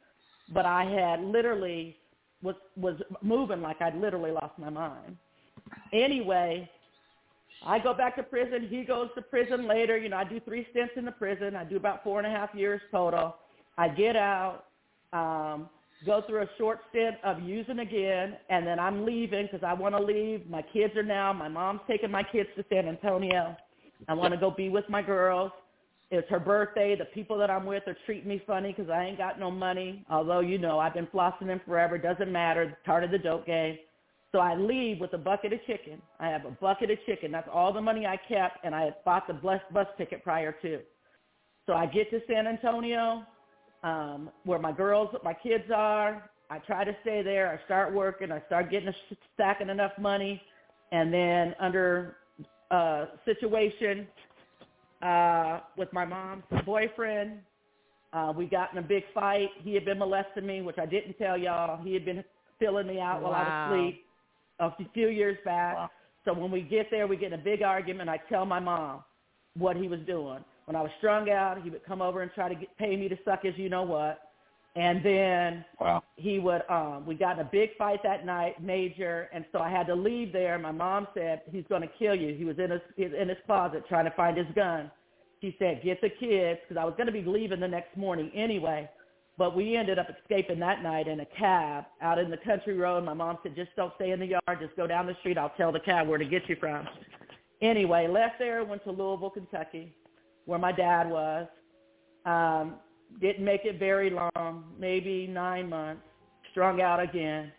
but 0.52 0.66
I 0.66 0.82
had 0.84 1.20
literally 1.20 1.96
was 2.42 2.56
was 2.76 2.96
moving 3.22 3.62
like 3.62 3.80
I'd 3.80 3.94
literally 3.94 4.32
lost 4.32 4.58
my 4.58 4.68
mind. 4.68 5.16
Anyway, 5.92 6.68
I 7.64 7.78
go 7.78 7.94
back 7.94 8.16
to 8.16 8.24
prison. 8.24 8.66
He 8.68 8.82
goes 8.82 9.08
to 9.14 9.22
prison 9.22 9.68
later. 9.68 9.96
You 9.96 10.08
know, 10.08 10.16
I 10.16 10.24
do 10.24 10.40
three 10.40 10.66
stints 10.72 10.94
in 10.96 11.04
the 11.04 11.12
prison. 11.12 11.54
I 11.54 11.62
do 11.62 11.76
about 11.76 12.02
four 12.02 12.18
and 12.18 12.26
a 12.26 12.36
half 12.36 12.52
years 12.52 12.80
total. 12.90 13.36
I 13.78 13.86
get 13.88 14.16
out, 14.16 14.64
um, 15.12 15.68
go 16.06 16.22
through 16.26 16.42
a 16.42 16.48
short 16.58 16.80
stint 16.90 17.16
of 17.24 17.42
using 17.42 17.80
again, 17.80 18.36
and 18.48 18.66
then 18.66 18.78
I'm 18.78 19.04
leaving 19.04 19.48
because 19.50 19.64
I 19.66 19.74
want 19.74 19.94
to 19.94 20.02
leave. 20.02 20.48
My 20.48 20.62
kids 20.62 20.96
are 20.96 21.02
now. 21.02 21.32
My 21.32 21.48
mom's 21.48 21.80
taking 21.88 22.10
my 22.10 22.22
kids 22.22 22.48
to 22.56 22.64
San 22.70 22.88
Antonio. 22.88 23.56
I 24.08 24.14
want 24.14 24.32
to 24.32 24.40
go 24.40 24.50
be 24.50 24.68
with 24.68 24.88
my 24.88 25.02
girls. 25.02 25.52
It's 26.10 26.28
her 26.30 26.40
birthday. 26.40 26.96
The 26.96 27.04
people 27.04 27.38
that 27.38 27.50
I'm 27.50 27.66
with 27.66 27.84
are 27.86 27.96
treating 28.06 28.28
me 28.28 28.42
funny 28.46 28.74
because 28.76 28.90
I 28.90 29.04
ain't 29.04 29.18
got 29.18 29.38
no 29.38 29.50
money. 29.50 30.04
Although 30.10 30.40
you 30.40 30.58
know 30.58 30.78
I've 30.78 30.94
been 30.94 31.06
flossing 31.06 31.46
them 31.46 31.60
forever. 31.64 31.98
Doesn't 31.98 32.32
matter. 32.32 32.76
Part 32.84 33.04
of 33.04 33.10
the 33.10 33.18
dope 33.18 33.46
game. 33.46 33.78
So 34.32 34.38
I 34.38 34.54
leave 34.54 35.00
with 35.00 35.12
a 35.12 35.18
bucket 35.18 35.52
of 35.52 35.60
chicken. 35.66 36.00
I 36.18 36.28
have 36.28 36.44
a 36.44 36.50
bucket 36.50 36.90
of 36.90 36.98
chicken. 37.06 37.32
That's 37.32 37.48
all 37.52 37.72
the 37.72 37.80
money 37.80 38.06
I 38.06 38.16
kept, 38.16 38.64
and 38.64 38.74
I 38.74 38.84
had 38.84 38.94
bought 39.04 39.26
the 39.26 39.34
bus 39.34 39.60
bus 39.72 39.86
ticket 39.98 40.22
prior 40.22 40.54
to. 40.62 40.80
So 41.66 41.74
I 41.74 41.86
get 41.86 42.10
to 42.10 42.20
San 42.28 42.46
Antonio, 42.46 43.24
um, 43.82 44.30
where 44.44 44.58
my 44.58 44.72
girls, 44.72 45.14
my 45.24 45.34
kids 45.34 45.64
are. 45.74 46.30
I 46.50 46.58
try 46.58 46.84
to 46.84 46.96
stay 47.02 47.22
there. 47.22 47.50
I 47.50 47.64
start 47.64 47.94
working. 47.94 48.32
I 48.32 48.42
start 48.46 48.70
getting 48.70 48.88
a, 48.88 48.94
stacking 49.34 49.68
enough 49.68 49.92
money, 49.98 50.42
and 50.90 51.12
then 51.12 51.54
under 51.60 52.16
uh, 52.70 53.06
situation 53.24 54.06
uh, 55.02 55.60
with 55.76 55.92
my 55.92 56.04
mom's 56.04 56.42
boyfriend, 56.66 57.38
uh, 58.12 58.32
we 58.36 58.46
got 58.46 58.72
in 58.72 58.78
a 58.78 58.82
big 58.82 59.04
fight. 59.14 59.48
He 59.62 59.74
had 59.74 59.84
been 59.84 59.98
molesting 59.98 60.46
me, 60.46 60.62
which 60.62 60.78
I 60.78 60.86
didn't 60.86 61.14
tell 61.14 61.38
y'all. 61.38 61.82
He 61.82 61.94
had 61.94 62.04
been 62.04 62.24
filling 62.58 62.88
me 62.88 63.00
out 63.00 63.22
while 63.22 63.32
I 63.32 63.70
was 63.70 63.78
asleep 63.78 64.04
a 64.58 64.92
few 64.92 65.08
years 65.08 65.38
back. 65.44 65.90
So 66.24 66.34
when 66.34 66.50
we 66.50 66.62
get 66.62 66.90
there, 66.90 67.06
we 67.06 67.16
get 67.16 67.32
in 67.32 67.40
a 67.40 67.42
big 67.42 67.62
argument. 67.62 68.10
I 68.10 68.18
tell 68.28 68.44
my 68.44 68.60
mom 68.60 69.02
what 69.56 69.76
he 69.76 69.88
was 69.88 70.00
doing. 70.06 70.44
When 70.70 70.76
I 70.76 70.82
was 70.82 70.92
strung 70.98 71.28
out, 71.30 71.60
he 71.64 71.68
would 71.68 71.84
come 71.84 72.00
over 72.00 72.22
and 72.22 72.30
try 72.32 72.48
to 72.48 72.54
get, 72.54 72.78
pay 72.78 72.94
me 72.94 73.08
to 73.08 73.18
suck 73.24 73.42
his 73.42 73.58
you 73.58 73.68
know 73.68 73.82
what. 73.82 74.20
And 74.76 75.04
then 75.04 75.64
Wow. 75.80 76.04
he 76.14 76.38
would 76.38 76.62
um 76.70 77.04
we 77.04 77.16
got 77.16 77.40
in 77.40 77.44
a 77.44 77.50
big 77.50 77.70
fight 77.76 78.04
that 78.04 78.24
night, 78.24 78.62
major, 78.62 79.28
and 79.32 79.44
so 79.50 79.58
I 79.58 79.68
had 79.68 79.88
to 79.88 79.96
leave 79.96 80.32
there. 80.32 80.56
My 80.60 80.70
mom 80.70 81.08
said 81.12 81.42
he's 81.50 81.64
going 81.68 81.82
to 81.82 81.90
kill 81.98 82.14
you. 82.14 82.36
He 82.36 82.44
was 82.44 82.56
in 82.60 82.70
his 82.70 82.80
in 82.96 83.28
his 83.28 83.38
closet 83.46 83.82
trying 83.88 84.04
to 84.04 84.12
find 84.12 84.36
his 84.36 84.46
gun. 84.54 84.92
She 85.40 85.56
said 85.58 85.82
get 85.82 86.00
the 86.00 86.08
kids 86.08 86.60
because 86.62 86.80
I 86.80 86.84
was 86.84 86.94
going 86.96 87.08
to 87.08 87.12
be 87.12 87.24
leaving 87.24 87.58
the 87.58 87.66
next 87.66 87.96
morning 87.96 88.30
anyway. 88.32 88.88
But 89.36 89.56
we 89.56 89.76
ended 89.76 89.98
up 89.98 90.06
escaping 90.08 90.60
that 90.60 90.84
night 90.84 91.08
in 91.08 91.18
a 91.18 91.26
cab 91.26 91.86
out 92.00 92.20
in 92.20 92.30
the 92.30 92.36
country 92.36 92.76
road. 92.76 93.02
My 93.02 93.14
mom 93.14 93.38
said 93.42 93.56
just 93.56 93.74
don't 93.74 93.92
stay 93.96 94.12
in 94.12 94.20
the 94.20 94.26
yard, 94.26 94.60
just 94.60 94.76
go 94.76 94.86
down 94.86 95.06
the 95.06 95.16
street. 95.18 95.36
I'll 95.36 95.52
tell 95.56 95.72
the 95.72 95.80
cab 95.80 96.06
where 96.06 96.18
to 96.18 96.24
get 96.24 96.48
you 96.48 96.54
from. 96.60 96.86
Anyway, 97.60 98.06
left 98.06 98.38
there, 98.38 98.64
went 98.64 98.84
to 98.84 98.92
Louisville, 98.92 99.30
Kentucky, 99.30 99.92
where 100.50 100.58
my 100.58 100.72
dad 100.72 101.08
was. 101.08 101.46
Um, 102.26 102.74
didn't 103.20 103.44
make 103.44 103.60
it 103.64 103.78
very 103.78 104.10
long, 104.10 104.64
maybe 104.76 105.28
nine 105.28 105.68
months. 105.68 106.02
Strung 106.50 106.80
out 106.80 106.98
again. 106.98 107.52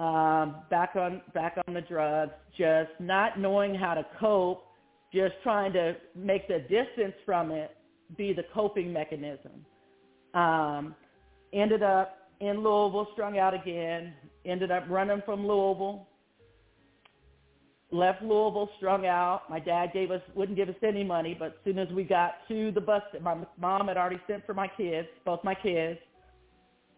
Um, 0.00 0.56
back 0.70 0.96
on 0.96 1.22
back 1.34 1.56
on 1.68 1.72
the 1.72 1.82
drugs. 1.82 2.32
Just 2.58 2.90
not 2.98 3.38
knowing 3.38 3.76
how 3.76 3.94
to 3.94 4.04
cope. 4.18 4.64
Just 5.12 5.34
trying 5.44 5.72
to 5.74 5.94
make 6.16 6.48
the 6.48 6.58
distance 6.62 7.14
from 7.24 7.52
it 7.52 7.70
be 8.18 8.32
the 8.32 8.42
coping 8.52 8.92
mechanism. 8.92 9.64
Um, 10.34 10.96
ended 11.52 11.84
up 11.84 12.28
in 12.40 12.56
Louisville, 12.56 13.06
strung 13.12 13.38
out 13.38 13.54
again. 13.54 14.14
Ended 14.44 14.72
up 14.72 14.82
running 14.88 15.22
from 15.24 15.46
Louisville. 15.46 16.08
Left 17.94 18.20
Louisville, 18.22 18.68
strung 18.76 19.06
out. 19.06 19.42
My 19.48 19.60
dad 19.60 19.92
gave 19.92 20.10
us 20.10 20.20
wouldn't 20.34 20.56
give 20.56 20.68
us 20.68 20.74
any 20.82 21.04
money, 21.04 21.36
but 21.38 21.46
as 21.46 21.52
soon 21.64 21.78
as 21.78 21.88
we 21.90 22.02
got 22.02 22.38
to 22.48 22.72
the 22.72 22.80
bus, 22.80 23.02
my 23.20 23.36
mom 23.56 23.86
had 23.86 23.96
already 23.96 24.20
sent 24.26 24.44
for 24.44 24.52
my 24.52 24.66
kids, 24.66 25.06
both 25.24 25.44
my 25.44 25.54
kids. 25.54 26.00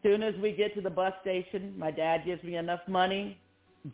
Soon 0.03 0.23
as 0.23 0.35
we 0.41 0.53
get 0.53 0.75
to 0.75 0.81
the 0.81 0.89
bus 0.89 1.13
station, 1.21 1.75
my 1.77 1.91
dad 1.91 2.23
gives 2.25 2.43
me 2.43 2.57
enough 2.57 2.81
money 2.89 3.39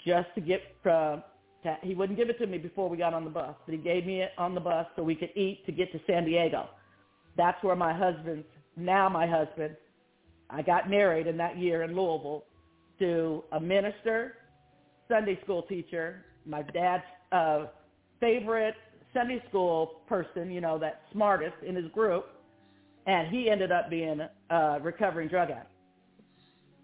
just 0.07 0.29
to 0.37 0.41
get 0.41 0.61
from. 0.81 1.25
To, 1.65 1.77
he 1.83 1.97
wouldn't 1.97 2.17
give 2.17 2.31
it 2.31 2.39
to 2.39 2.47
me 2.47 2.57
before 2.57 2.89
we 2.89 2.97
got 2.97 3.15
on 3.15 3.25
the 3.25 3.31
bus, 3.31 3.57
but 3.67 3.73
he 3.73 3.79
gave 3.81 4.07
me 4.07 4.23
it 4.23 4.31
on 4.39 4.55
the 4.55 4.61
bus 4.61 4.87
so 4.95 5.03
we 5.03 5.17
could 5.17 5.31
eat 5.35 5.67
to 5.67 5.73
get 5.73 5.91
to 5.91 6.01
San 6.07 6.25
Diego. 6.25 6.69
That's 7.37 7.61
where 7.65 7.75
my 7.75 7.93
husband's 7.93 8.47
now 8.77 9.09
my 9.09 9.27
husband. 9.27 9.77
I 10.51 10.63
got 10.63 10.89
married 10.89 11.27
in 11.27 11.37
that 11.39 11.59
year 11.59 11.83
in 11.83 11.97
Louisville 11.97 12.45
to 13.01 13.43
a 13.51 13.59
minister, 13.59 14.37
Sunday 15.09 15.41
school 15.43 15.63
teacher, 15.63 16.25
my 16.47 16.63
dad's 16.63 17.05
uh, 17.33 17.67
favorite 18.21 18.75
Sunday 19.13 19.43
school 19.49 20.01
person, 20.09 20.51
you 20.51 20.61
know, 20.61 20.79
that 20.79 21.03
smartest 21.13 21.55
in 21.67 21.75
his 21.77 21.91
group, 21.93 22.27
and 23.07 23.29
he 23.29 23.51
ended 23.51 23.71
up 23.73 23.91
being 23.91 24.21
a 24.51 24.79
recovering 24.81 25.29
drug 25.29 25.51
addict. 25.51 25.67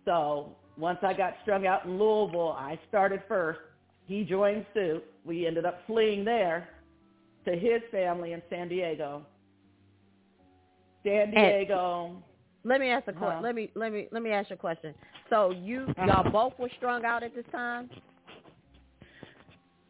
So 0.05 0.57
once 0.77 0.99
I 1.03 1.13
got 1.13 1.35
strung 1.43 1.67
out 1.67 1.85
in 1.85 1.99
Louisville, 1.99 2.55
I 2.59 2.79
started 2.89 3.23
first. 3.29 3.61
He 4.07 4.25
joined 4.25 4.65
suit. 4.75 5.05
We 5.25 5.47
ended 5.47 5.65
up 5.67 5.81
fleeing 5.87 6.25
there 6.25 6.69
to 7.45 7.53
his 7.53 7.83
family 7.91 8.33
in 8.33 8.43
San 8.51 8.69
Diego. 8.69 9.23
San 11.05 11.31
Diego. 11.31 12.23
Let 12.65 12.81
me 12.81 12.89
ask 12.91 13.07
a 13.07 13.11
Uh-huh. 13.11 13.19
question. 13.19 13.43
Let 13.43 13.55
me 13.55 13.71
let 13.75 13.93
me 13.93 14.09
let 14.11 14.23
me 14.23 14.31
ask 14.31 14.51
you 14.51 14.55
a 14.55 14.59
question. 14.59 14.95
So 15.31 15.51
you 15.51 15.87
y'all 16.07 16.31
both 16.31 16.59
were 16.59 16.69
strung 16.77 17.05
out 17.05 17.23
at 17.23 17.35
this 17.35 17.45
time? 17.53 17.89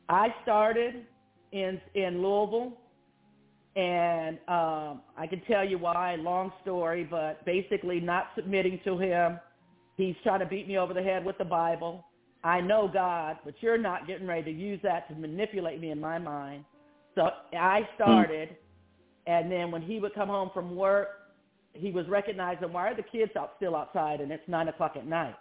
I 0.09 0.35
started 0.43 1.05
in 1.52 1.80
in 1.94 2.22
Louisville, 2.22 2.78
and 3.76 4.39
um, 4.48 5.02
I 5.16 5.26
can 5.28 5.40
tell 5.47 5.64
you 5.64 5.78
why. 5.78 6.16
Long 6.16 6.52
story, 6.62 7.05
but 7.05 7.44
basically 7.44 8.01
not 8.01 8.28
submitting 8.35 8.80
to 8.85 8.98
him. 8.98 9.39
He's 9.97 10.14
trying 10.22 10.40
to 10.40 10.47
beat 10.47 10.68
me 10.68 10.78
over 10.78 10.94
the 10.94 11.02
head 11.02 11.24
with 11.24 11.39
the 11.39 11.44
Bible. 11.44 12.05
I 12.44 12.60
know 12.60 12.89
God, 12.93 13.39
but 13.44 13.55
you're 13.60 13.78
not 13.78 14.06
getting 14.06 14.26
ready 14.26 14.52
to 14.52 14.59
use 14.59 14.80
that 14.85 15.09
to 15.09 15.14
manipulate 15.14 15.80
me 15.80 15.90
in 15.90 16.01
my 16.01 16.18
mind. 16.18 16.64
So 17.16 17.30
I 17.52 17.89
started, 17.97 18.56
and 19.26 19.51
then 19.51 19.72
when 19.72 19.82
he 19.82 19.98
would 19.98 20.14
come 20.14 20.28
home 20.28 20.51
from 20.55 20.76
work, 20.76 21.09
he 21.74 21.90
was 21.90 22.06
recognizing 22.09 22.72
why 22.72 22.90
are 22.90 22.94
the 22.94 23.02
kids 23.02 23.32
out 23.36 23.55
still 23.56 23.74
outside, 23.74 24.20
and 24.20 24.30
it's 24.30 24.47
nine 24.47 24.68
o'clock 24.68 24.93
at 24.97 25.06
night. 25.06 25.35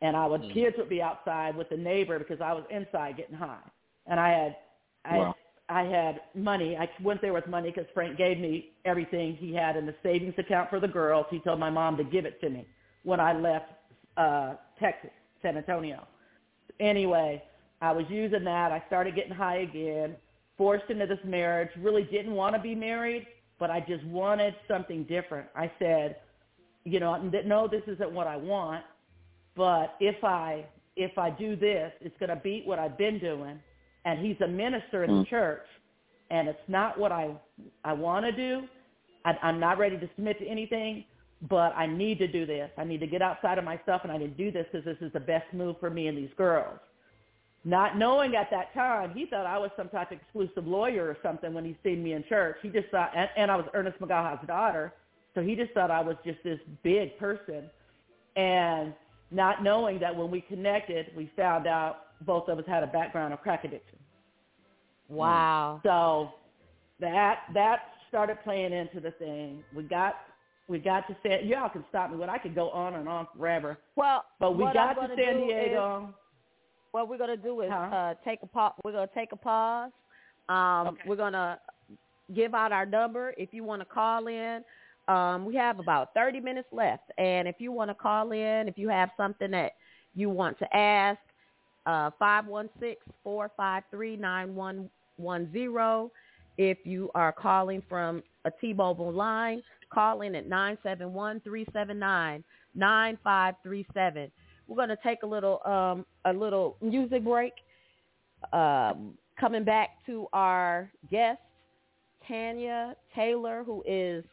And 0.00 0.16
I 0.16 0.26
would 0.26 0.40
Mm. 0.40 0.52
kids 0.54 0.76
would 0.78 0.88
be 0.88 1.02
outside 1.02 1.54
with 1.54 1.68
the 1.68 1.76
neighbor 1.76 2.18
because 2.18 2.40
I 2.40 2.52
was 2.54 2.64
inside 2.70 3.16
getting 3.18 3.36
high 3.36 3.62
and 4.06 4.18
I 4.18 4.28
had 4.30 4.56
I 5.04 5.18
Wow. 5.18 5.34
I 5.68 5.84
had 5.84 6.20
money. 6.34 6.76
I 6.76 6.88
went 7.02 7.22
there 7.22 7.32
with 7.32 7.46
money 7.46 7.70
because 7.70 7.88
Frank 7.94 8.18
gave 8.18 8.38
me 8.38 8.72
everything 8.84 9.36
he 9.36 9.54
had 9.54 9.76
in 9.76 9.86
the 9.86 9.94
savings 10.02 10.34
account 10.36 10.68
for 10.68 10.78
the 10.80 10.88
girls. 10.88 11.24
He 11.30 11.38
told 11.38 11.58
my 11.58 11.70
mom 11.70 11.96
to 11.96 12.04
give 12.04 12.26
it 12.26 12.40
to 12.42 12.50
me 12.50 12.66
when 13.04 13.20
I 13.20 13.32
left 13.32 13.66
uh 14.16 14.54
Texas, 14.78 15.10
San 15.40 15.56
Antonio. 15.56 16.06
Anyway, 16.78 17.42
I 17.80 17.92
was 17.92 18.04
using 18.08 18.44
that. 18.44 18.72
I 18.72 18.82
started 18.86 19.14
getting 19.14 19.32
high 19.32 19.58
again, 19.58 20.16
forced 20.58 20.90
into 20.90 21.06
this 21.06 21.18
marriage, 21.24 21.70
really 21.78 22.04
didn't 22.04 22.32
want 22.32 22.54
to 22.54 22.60
be 22.60 22.74
married, 22.74 23.26
but 23.58 23.70
I 23.70 23.80
just 23.80 24.04
wanted 24.04 24.54
something 24.68 25.04
different. 25.04 25.48
I 25.56 25.70
said, 25.78 26.16
you 26.84 27.00
know, 27.00 27.16
no, 27.46 27.68
this 27.68 27.82
isn't 27.86 28.12
what 28.12 28.26
I 28.26 28.36
want, 28.36 28.84
but 29.56 29.94
if 30.00 30.22
I 30.22 30.66
if 30.96 31.16
I 31.16 31.30
do 31.30 31.56
this, 31.56 31.92
it's 32.00 32.16
going 32.18 32.28
to 32.28 32.36
beat 32.36 32.66
what 32.66 32.78
I've 32.78 32.98
been 32.98 33.18
doing. 33.18 33.58
And 34.04 34.24
he's 34.24 34.36
a 34.40 34.48
minister 34.48 35.04
in 35.04 35.10
the 35.10 35.22
mm. 35.22 35.28
church, 35.28 35.66
and 36.30 36.48
it's 36.48 36.58
not 36.68 36.98
what 36.98 37.12
I 37.12 37.30
I 37.84 37.92
want 37.92 38.26
to 38.26 38.32
do. 38.32 38.66
I, 39.24 39.36
I'm 39.42 39.60
not 39.60 39.78
ready 39.78 39.96
to 39.96 40.08
submit 40.16 40.38
to 40.40 40.46
anything, 40.46 41.04
but 41.48 41.72
I 41.76 41.86
need 41.86 42.18
to 42.18 42.26
do 42.26 42.44
this. 42.46 42.70
I 42.76 42.84
need 42.84 42.98
to 43.00 43.06
get 43.06 43.22
outside 43.22 43.58
of 43.58 43.64
myself, 43.64 44.02
and 44.02 44.10
I 44.10 44.18
need 44.18 44.36
to 44.36 44.44
do 44.44 44.50
this 44.50 44.66
because 44.72 44.84
this 44.84 44.96
is 45.00 45.12
the 45.12 45.20
best 45.20 45.52
move 45.52 45.76
for 45.78 45.90
me 45.90 46.08
and 46.08 46.18
these 46.18 46.30
girls. 46.36 46.78
Not 47.64 47.96
knowing 47.96 48.34
at 48.34 48.48
that 48.50 48.74
time, 48.74 49.12
he 49.14 49.26
thought 49.26 49.46
I 49.46 49.56
was 49.56 49.70
some 49.76 49.88
type 49.88 50.10
of 50.10 50.18
exclusive 50.18 50.66
lawyer 50.66 51.06
or 51.06 51.16
something 51.22 51.54
when 51.54 51.64
he 51.64 51.76
seen 51.84 52.02
me 52.02 52.14
in 52.14 52.24
church. 52.28 52.56
He 52.60 52.68
just 52.68 52.88
thought, 52.88 53.12
and, 53.16 53.28
and 53.36 53.50
I 53.50 53.56
was 53.56 53.66
Ernest 53.72 54.00
Magaha's 54.00 54.44
daughter, 54.48 54.92
so 55.34 55.42
he 55.42 55.54
just 55.54 55.72
thought 55.72 55.90
I 55.90 56.00
was 56.00 56.16
just 56.24 56.38
this 56.42 56.58
big 56.82 57.16
person. 57.18 57.70
And 58.34 58.94
not 59.30 59.62
knowing 59.62 60.00
that 60.00 60.14
when 60.14 60.30
we 60.30 60.40
connected, 60.40 61.06
we 61.16 61.30
found 61.36 61.66
out 61.66 61.98
both 62.24 62.48
of 62.48 62.58
us 62.58 62.64
had 62.66 62.82
a 62.82 62.86
background 62.86 63.32
of 63.32 63.40
crack 63.40 63.64
addiction. 63.64 63.98
Wow. 65.08 65.80
So 65.82 66.30
that 67.00 67.40
that 67.54 67.80
started 68.08 68.38
playing 68.44 68.72
into 68.72 69.00
the 69.00 69.10
thing. 69.12 69.62
We 69.74 69.82
got 69.82 70.14
we 70.68 70.78
got 70.78 71.06
to 71.08 71.16
San. 71.22 71.46
Y'all 71.46 71.68
can 71.68 71.84
stop 71.88 72.10
me, 72.10 72.16
but 72.18 72.28
I 72.28 72.38
could 72.38 72.54
go 72.54 72.70
on 72.70 72.94
and 72.94 73.08
on 73.08 73.26
forever. 73.36 73.78
Well, 73.96 74.24
but 74.38 74.56
we 74.56 74.64
got 74.72 74.94
to 74.94 75.08
San 75.16 75.46
Diego. 75.46 76.08
Is, 76.08 76.14
what 76.92 77.08
we're 77.08 77.18
gonna 77.18 77.36
do 77.36 77.60
is 77.62 77.70
Huh? 77.70 77.76
uh, 77.76 78.14
take 78.24 78.40
a 78.42 78.46
pause. 78.46 78.74
We're 78.84 78.92
gonna 78.92 79.08
take 79.14 79.32
a 79.32 79.36
pause. 79.36 79.90
Um, 80.48 80.98
We're 81.06 81.16
gonna 81.16 81.58
give 82.34 82.54
out 82.54 82.72
our 82.72 82.86
number 82.86 83.34
if 83.36 83.52
you 83.52 83.64
want 83.64 83.80
to 83.80 83.86
call 83.86 84.26
in. 84.26 84.64
Um, 85.08 85.44
we 85.44 85.54
have 85.56 85.78
about 85.78 86.14
30 86.14 86.40
minutes 86.40 86.68
left, 86.72 87.10
and 87.18 87.48
if 87.48 87.56
you 87.58 87.72
want 87.72 87.90
to 87.90 87.94
call 87.94 88.32
in, 88.32 88.68
if 88.68 88.78
you 88.78 88.88
have 88.88 89.10
something 89.16 89.50
that 89.50 89.72
you 90.14 90.30
want 90.30 90.58
to 90.60 90.76
ask, 90.76 91.18
uh, 91.86 92.10
516-453-9110. 93.26 96.10
If 96.58 96.76
you 96.84 97.10
are 97.14 97.32
calling 97.32 97.82
from 97.88 98.22
a 98.44 98.50
T-Mobile 98.60 99.12
line, 99.12 99.62
call 99.92 100.22
in 100.22 100.34
at 100.34 100.48
971-379-9537. 100.48 102.42
We're 104.68 104.76
going 104.76 104.88
to 104.88 104.98
take 105.02 105.22
a 105.22 105.26
little 105.26 105.60
um, 105.64 106.06
a 106.24 106.32
little 106.32 106.76
music 106.80 107.24
break. 107.24 107.52
Um, 108.52 109.18
coming 109.38 109.62
back 109.64 109.90
to 110.06 110.26
our 110.32 110.90
guest, 111.10 111.40
Tanya 112.26 112.96
Taylor, 113.14 113.62
who 113.64 113.84
is 113.86 114.24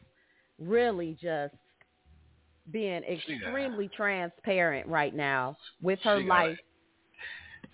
really 0.58 1.16
just 1.20 1.54
being 2.70 3.02
extremely 3.04 3.90
transparent 3.96 4.86
right 4.86 5.14
now 5.14 5.56
with 5.82 5.98
her 6.04 6.20
She 6.20 6.26
life 6.26 6.58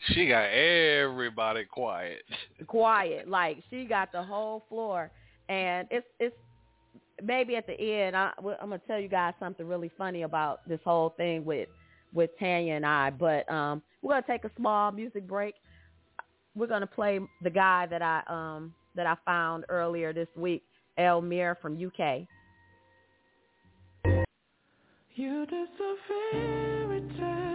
She 0.09 0.29
got 0.29 0.45
everybody 0.45 1.65
quiet. 1.65 2.23
quiet. 2.67 3.29
Like 3.29 3.63
she 3.71 3.85
got 3.85 4.13
the 4.13 4.23
whole 4.23 4.65
floor, 4.69 5.11
and 5.49 5.89
it's 5.91 6.07
it's 6.21 6.37
maybe 7.23 7.57
at 7.57 7.67
the 7.67 7.79
end. 7.81 8.17
I, 8.17 8.33
I'm 8.39 8.69
gonna 8.69 8.81
tell 8.87 9.01
you 9.01 9.09
guys 9.09 9.35
something 9.41 9.67
really 9.67 9.91
funny 9.97 10.23
about 10.23 10.67
this 10.69 10.81
whole 10.85 11.11
thing 11.17 11.45
with 11.45 11.69
with 12.13 12.31
Tanya 12.39 12.75
and 12.75 12.87
I. 12.87 13.11
But 13.11 13.51
um, 13.51 13.83
we're 14.03 14.15
gonna 14.15 14.27
take 14.27 14.45
a 14.45 14.51
small 14.57 14.93
music 14.93 15.27
break. 15.27 15.55
We're 16.55 16.67
gonna 16.67 16.87
play 16.87 17.21
the 17.43 17.51
guy 17.51 17.87
that 17.87 18.03
I 18.03 18.23
um 18.29 18.75
that 18.95 19.07
I 19.07 19.17
found 19.25 19.65
earlier 19.69 20.13
this 20.13 20.29
week, 20.37 20.63
Elmiene 20.99 21.57
from 21.61 21.75
UK. 21.75 22.27
You 25.15 25.47
deserve 25.47 25.97
fairy 26.33 27.01
tales 27.19 27.46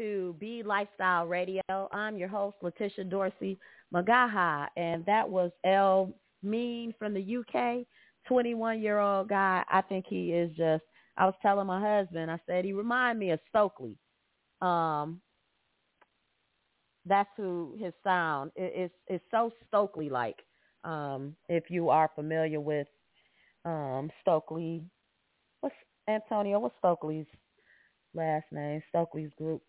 to 0.00 0.34
BE 0.40 0.62
Lifestyle 0.64 1.26
Radio. 1.26 1.60
I'm 1.68 2.16
your 2.16 2.28
host, 2.28 2.56
Letitia 2.62 3.04
Dorsey 3.04 3.58
Magaha, 3.94 4.66
and 4.74 5.04
that 5.04 5.28
was 5.28 5.50
El 5.62 6.14
Mean 6.42 6.94
from 6.98 7.12
the 7.12 7.36
UK, 7.36 7.86
21 8.26 8.80
year 8.80 8.98
old 8.98 9.28
guy. 9.28 9.62
I 9.70 9.82
think 9.82 10.06
he 10.08 10.32
is 10.32 10.50
just. 10.56 10.84
I 11.18 11.26
was 11.26 11.34
telling 11.42 11.66
my 11.66 11.80
husband, 11.80 12.30
I 12.30 12.40
said 12.46 12.64
he 12.64 12.72
remind 12.72 13.18
me 13.18 13.30
of 13.32 13.40
Stokley. 13.50 13.94
Um, 14.62 15.20
that's 17.04 17.28
who 17.36 17.76
his 17.78 17.92
sound 18.02 18.52
it, 18.56 18.90
it's 19.06 19.24
so 19.30 19.52
Stokley 19.68 20.08
like. 20.08 20.36
Um, 20.82 21.36
if 21.50 21.64
you 21.68 21.90
are 21.90 22.10
familiar 22.14 22.60
with 22.60 22.86
um 23.66 24.10
Stokley, 24.22 24.82
what's 25.60 25.74
Antonio? 26.08 26.58
What's 26.58 26.74
Stokley's 26.82 27.26
last 28.14 28.46
name? 28.50 28.82
Stokley's 28.88 29.32
group. 29.36 29.60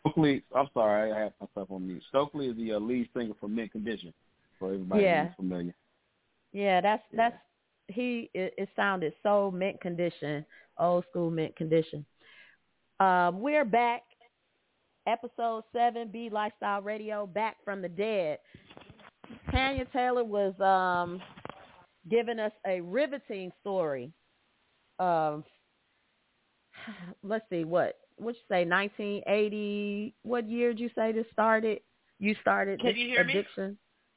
Stokley, 0.00 0.42
I'm 0.54 0.68
sorry, 0.74 1.12
I 1.12 1.18
have 1.20 1.32
myself 1.40 1.70
on 1.70 1.86
mute. 1.86 2.02
Stokley 2.08 2.48
is 2.48 2.56
the 2.56 2.72
uh, 2.74 2.78
lead 2.78 3.08
singer 3.16 3.34
for 3.40 3.48
Mint 3.48 3.72
Condition, 3.72 4.12
for 4.58 4.68
everybody 4.72 5.02
Yeah. 5.02 5.26
who's 5.26 5.36
familiar. 5.36 5.74
Yeah, 6.52 6.80
that's 6.80 7.02
that's 7.12 7.36
he. 7.88 8.30
It, 8.32 8.54
it 8.56 8.68
sounded 8.76 9.12
so 9.22 9.50
mint 9.50 9.80
condition, 9.80 10.46
old 10.78 11.04
school 11.10 11.30
mint 11.30 11.56
condition. 11.56 12.06
Um, 13.00 13.40
we're 13.40 13.64
back, 13.64 14.02
episode 15.08 15.64
seven, 15.72 16.08
BE 16.12 16.30
Lifestyle 16.30 16.80
Radio, 16.80 17.26
back 17.26 17.56
from 17.64 17.82
the 17.82 17.88
dead. 17.88 18.38
Tanya 19.50 19.84
Taylor 19.92 20.22
was 20.24 20.58
um 20.60 21.20
giving 22.08 22.38
us 22.38 22.52
a 22.66 22.80
riveting 22.82 23.50
story 23.60 24.12
of 25.00 25.42
let's 27.24 27.44
see 27.50 27.64
what 27.64 27.96
what 28.16 28.34
you 28.34 28.40
say 28.48 28.64
1980 28.64 30.14
what 30.22 30.48
year 30.48 30.72
did 30.72 30.80
you 30.80 30.90
say 30.94 31.12
this 31.12 31.26
started 31.32 31.80
you 32.18 32.34
started 32.40 32.80
Can 32.80 32.90
this 32.90 32.96
you 32.98 33.06
hear 33.08 33.24
me? 33.24 33.44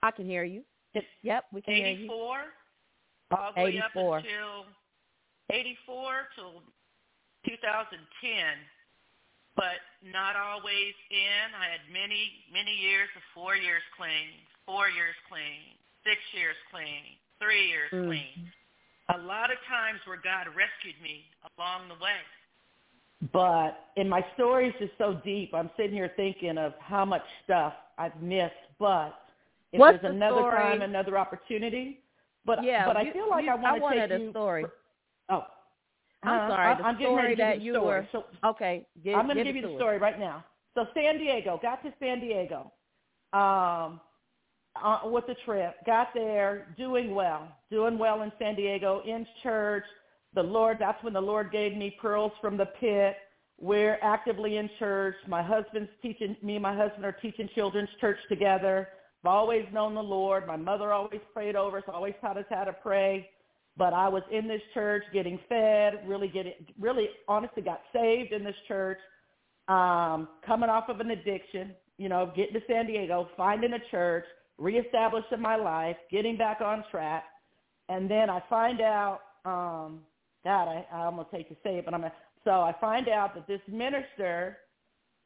i 0.04 0.12
can 0.12 0.26
hear 0.26 0.44
you 0.44 0.64
yep 1.24 1.46
we 1.52 1.62
can 1.62 1.76
hear 1.76 1.88
you 1.88 2.06
84, 2.06 2.38
all 3.32 3.52
the 3.56 3.64
way 3.64 3.78
up 3.80 3.92
84. 3.92 4.18
until 4.18 4.66
84 5.50 6.14
till 6.36 6.62
2010, 7.48 8.60
but 9.56 9.80
not 10.04 10.36
always 10.36 10.94
in. 11.10 11.48
I 11.56 11.72
had 11.72 11.84
many, 11.92 12.44
many 12.52 12.76
years 12.76 13.08
of 13.16 13.24
four 13.32 13.56
years 13.56 13.82
clean, 13.96 14.36
four 14.68 14.90
years 14.92 15.16
clean, 15.32 15.80
six 16.04 16.20
years 16.36 16.60
clean, 16.72 17.16
three 17.40 17.68
years 17.72 17.92
Mm. 17.92 18.08
clean. 18.08 18.52
A 19.16 19.18
lot 19.24 19.52
of 19.52 19.58
times 19.64 20.06
where 20.06 20.18
God 20.18 20.48
rescued 20.54 21.00
me 21.02 21.32
along 21.56 21.88
the 21.88 21.96
way. 21.96 22.20
But 23.34 23.72
and 23.96 24.10
my 24.10 24.24
story 24.36 24.68
is 24.70 24.74
just 24.80 24.94
so 24.98 25.20
deep. 25.26 25.54
I'm 25.54 25.70
sitting 25.76 25.94
here 25.94 26.12
thinking 26.16 26.58
of 26.58 26.74
how 26.80 27.04
much 27.04 27.24
stuff 27.46 27.74
I've 27.98 28.20
missed. 28.22 28.54
But 28.78 29.14
if 29.74 29.80
What's 29.80 29.94
there's 30.02 30.12
the 30.14 30.16
another 30.16 30.42
story? 30.42 30.56
time, 30.58 30.82
another 30.84 31.18
opportunity. 31.18 32.02
But 32.46 32.64
yeah 32.64 32.86
but 32.86 32.96
I 32.96 33.12
feel 33.12 33.30
like 33.30 33.46
you- 33.46 33.52
I 33.52 33.78
want 33.80 33.96
to 33.96 34.08
take 34.08 34.18
a 34.20 34.24
you. 34.24 34.30
story 34.32 34.66
Oh, 35.30 35.46
i'm 36.24 36.40
Uh, 36.40 36.56
sorry 36.56 36.76
the 36.78 36.84
I'm 36.84 36.94
getting 36.98 37.08
story 37.08 37.24
ready 37.24 37.36
to 37.36 37.42
that 37.42 37.60
you 37.60 37.66
you 37.66 37.74
the 37.74 37.80
story. 37.80 38.00
were 38.02 38.08
So- 38.14 38.26
okay 38.50 38.86
give, 39.04 39.16
I'm 39.18 39.26
going 39.26 39.38
to 39.38 39.44
give 39.44 39.56
you 39.58 39.62
the 39.64 39.76
story 39.76 39.98
right 39.98 40.18
now. 40.18 40.46
So 40.76 40.86
San 40.94 41.18
Diego, 41.18 41.60
got 41.62 41.84
to 41.84 41.92
San 42.00 42.20
Diego 42.22 42.72
um, 43.34 44.00
uh, 44.82 45.02
with 45.06 45.26
the 45.28 45.36
trip. 45.44 45.76
Got 45.86 46.14
there, 46.14 46.74
doing 46.78 47.14
well, 47.14 47.50
doing 47.70 47.98
well 47.98 48.22
in 48.22 48.32
San 48.40 48.56
Diego, 48.56 49.02
in 49.06 49.28
church. 49.44 49.84
The 50.38 50.44
Lord, 50.44 50.78
that's 50.80 51.04
when 51.04 51.14
the 51.14 51.20
Lord 51.20 51.52
gave 51.52 51.76
me 51.76 51.98
pearls 52.00 52.32
from 52.40 52.58
the 52.58 52.68
pit. 52.80 53.16
We're 53.60 53.98
actively 54.04 54.58
in 54.58 54.70
church. 54.78 55.16
My 55.28 55.42
husband's 55.42 55.90
teaching, 56.04 56.38
me 56.44 56.58
and 56.58 56.62
my 56.62 56.78
husband 56.78 57.06
are 57.06 57.12
teaching 57.12 57.50
children's 57.56 57.90
church 58.00 58.20
together. 58.30 58.88
I've 59.24 59.32
always 59.32 59.66
known 59.74 59.96
the 59.96 60.04
Lord. 60.04 60.46
My 60.46 60.56
mother 60.56 60.94
always 60.94 61.22
prayed 61.34 61.56
over 61.56 61.80
us, 61.80 61.86
always 61.92 62.14
taught 62.22 62.38
us 62.38 62.46
how 62.52 62.66
to 62.66 62.74
pray. 62.74 63.32
But 63.78 63.94
I 63.94 64.08
was 64.10 64.22
in 64.32 64.48
this 64.48 64.62
church 64.76 65.06
getting 65.12 65.40
fed, 65.50 66.04
really 66.06 66.28
getting, 66.28 66.54
really 66.80 67.08
honestly 67.28 67.64
got 67.64 67.82
saved 67.92 68.32
in 68.32 68.44
this 68.44 68.56
church 68.68 69.00
um, 69.68 70.28
coming 70.46 70.70
off 70.70 70.88
of 70.88 71.00
an 71.00 71.10
addiction, 71.10 71.72
you 71.98 72.10
know, 72.10 72.32
getting 72.36 72.54
to 72.54 72.62
San 72.68 72.86
Diego, 72.86 73.28
finding 73.36 73.74
a 73.74 73.80
church, 73.90 74.26
reestablishing 74.60 75.42
my 75.42 75.56
life, 75.56 75.98
getting 76.12 76.38
back 76.38 76.62
on 76.62 76.84
track. 76.92 77.24
And 77.90 78.08
then 78.08 78.30
I 78.30 78.44
find 78.48 78.82
out, 78.82 79.22
um, 79.44 80.02
God, 80.48 80.70
I, 80.70 80.86
I 80.94 81.04
almost 81.04 81.28
hate 81.32 81.50
to 81.50 81.56
say 81.62 81.78
it, 81.78 81.84
but 81.86 81.94
I'm 81.94 82.06
a, 82.06 82.12
so 82.46 82.52
I 82.52 82.74
find 82.80 83.10
out 83.10 83.36
that 83.36 83.48
this 83.48 83.60
minister 83.68 84.58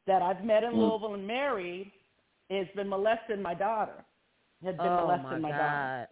that 0.08 0.20
I've 0.20 0.42
met 0.44 0.64
in 0.64 0.72
Mm. 0.72 0.78
Louisville 0.78 1.14
and 1.14 1.24
married 1.24 1.92
has 2.50 2.66
been 2.74 2.88
molesting 2.88 3.40
my 3.40 3.54
daughter. 3.54 4.04
Had 4.64 4.78
been 4.78 4.86
oh 4.88 5.02
molesting 5.06 5.40
my 5.42 5.50
my 5.50 5.50
god 5.50 5.58
daughter. 5.58 6.08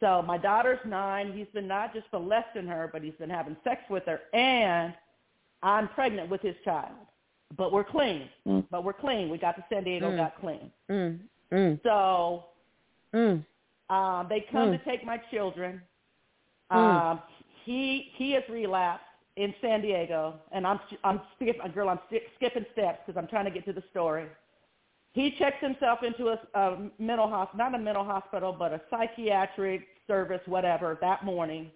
So 0.00 0.22
my 0.26 0.38
daughter's 0.38 0.78
nine. 0.86 1.32
He's 1.36 1.46
been 1.52 1.68
not 1.68 1.92
just 1.92 2.06
molesting 2.10 2.66
her, 2.66 2.88
but 2.90 3.02
he's 3.02 3.14
been 3.18 3.28
having 3.28 3.54
sex 3.64 3.82
with 3.90 4.04
her, 4.06 4.20
and 4.32 4.94
I'm 5.62 5.88
pregnant 5.88 6.30
with 6.30 6.40
his 6.40 6.54
child. 6.64 6.94
But 7.58 7.70
we're 7.70 7.84
clean. 7.84 8.28
Mm. 8.46 8.64
But 8.70 8.82
we're 8.82 8.92
clean. 8.94 9.28
We 9.28 9.36
got 9.36 9.56
to 9.56 9.64
San 9.70 9.84
Diego, 9.84 10.10
Mm. 10.10 10.16
got 10.16 10.40
clean. 10.40 10.70
mm, 10.90 11.18
mm, 11.52 11.82
So 11.82 12.44
mm. 13.14 13.44
um, 13.90 14.26
they 14.30 14.40
come 14.50 14.70
Mm. 14.70 14.78
to 14.78 14.84
take 14.90 15.04
my 15.04 15.18
children. 15.30 15.82
Mm. 16.72 16.76
Um, 17.10 17.22
he 17.66 18.12
he 18.16 18.30
has 18.32 18.44
relapsed 18.48 19.04
in 19.36 19.52
San 19.60 19.82
Diego, 19.82 20.34
and 20.52 20.66
I'm 20.66 20.80
I'm 21.04 21.20
skip, 21.34 21.56
girl. 21.74 21.90
I'm 21.90 22.00
sk- 22.06 22.24
skipping 22.36 22.64
steps 22.72 23.00
because 23.04 23.20
I'm 23.20 23.28
trying 23.28 23.44
to 23.44 23.50
get 23.50 23.66
to 23.66 23.72
the 23.74 23.82
story. 23.90 24.26
He 25.12 25.34
checks 25.38 25.56
himself 25.60 26.00
into 26.02 26.28
a, 26.28 26.38
a 26.58 26.90
mental 26.98 27.28
hospital, 27.28 27.58
not 27.58 27.74
a 27.74 27.82
mental 27.82 28.04
hospital, 28.04 28.54
but 28.58 28.72
a 28.72 28.80
psychiatric 28.90 29.82
service, 30.06 30.40
whatever. 30.46 30.96
That 31.00 31.24
morning, 31.24 31.70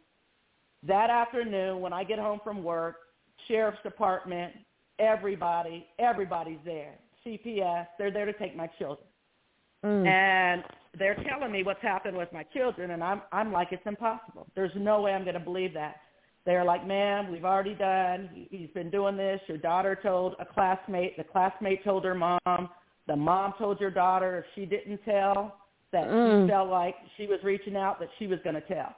that 0.86 1.10
afternoon, 1.10 1.80
when 1.80 1.92
I 1.92 2.04
get 2.04 2.18
home 2.18 2.40
from 2.44 2.62
work, 2.62 2.96
sheriff's 3.48 3.82
department, 3.82 4.52
everybody, 4.98 5.86
everybody's 5.98 6.58
there. 6.64 6.94
CPS, 7.26 7.86
they're 7.98 8.10
there 8.10 8.26
to 8.26 8.32
take 8.34 8.56
my 8.56 8.66
children 8.78 9.06
Mm. 9.82 10.06
and 10.06 10.62
they're 10.98 11.22
telling 11.28 11.52
me 11.52 11.62
what's 11.62 11.82
happened 11.82 12.16
with 12.16 12.32
my 12.32 12.42
children 12.44 12.90
and 12.92 13.02
I'm 13.02 13.22
I'm 13.32 13.52
like 13.52 13.68
it's 13.72 13.86
impossible. 13.86 14.46
There's 14.54 14.72
no 14.76 15.00
way 15.02 15.12
I'm 15.12 15.22
going 15.24 15.34
to 15.34 15.40
believe 15.40 15.72
that. 15.74 15.96
They're 16.46 16.64
like, 16.64 16.86
"Ma'am, 16.86 17.30
we've 17.30 17.44
already 17.44 17.74
done. 17.74 18.30
He- 18.34 18.48
He's 18.50 18.70
been 18.70 18.90
doing 18.90 19.16
this. 19.16 19.40
Your 19.46 19.58
daughter 19.58 19.98
told 20.02 20.34
a 20.40 20.44
classmate. 20.46 21.16
The 21.16 21.24
classmate 21.24 21.84
told 21.84 22.04
her 22.04 22.14
mom. 22.14 22.68
The 23.06 23.16
mom 23.16 23.54
told 23.58 23.78
your 23.80 23.90
daughter 23.90 24.38
if 24.38 24.44
she 24.54 24.66
didn't 24.66 24.98
tell 25.04 25.56
that 25.92 26.06
Mm. 26.08 26.44
she 26.46 26.50
felt 26.50 26.68
like 26.70 26.96
she 27.16 27.26
was 27.26 27.42
reaching 27.42 27.76
out 27.76 27.98
that 28.00 28.08
she 28.18 28.26
was 28.26 28.38
going 28.40 28.54
to 28.54 28.60
tell. 28.62 28.94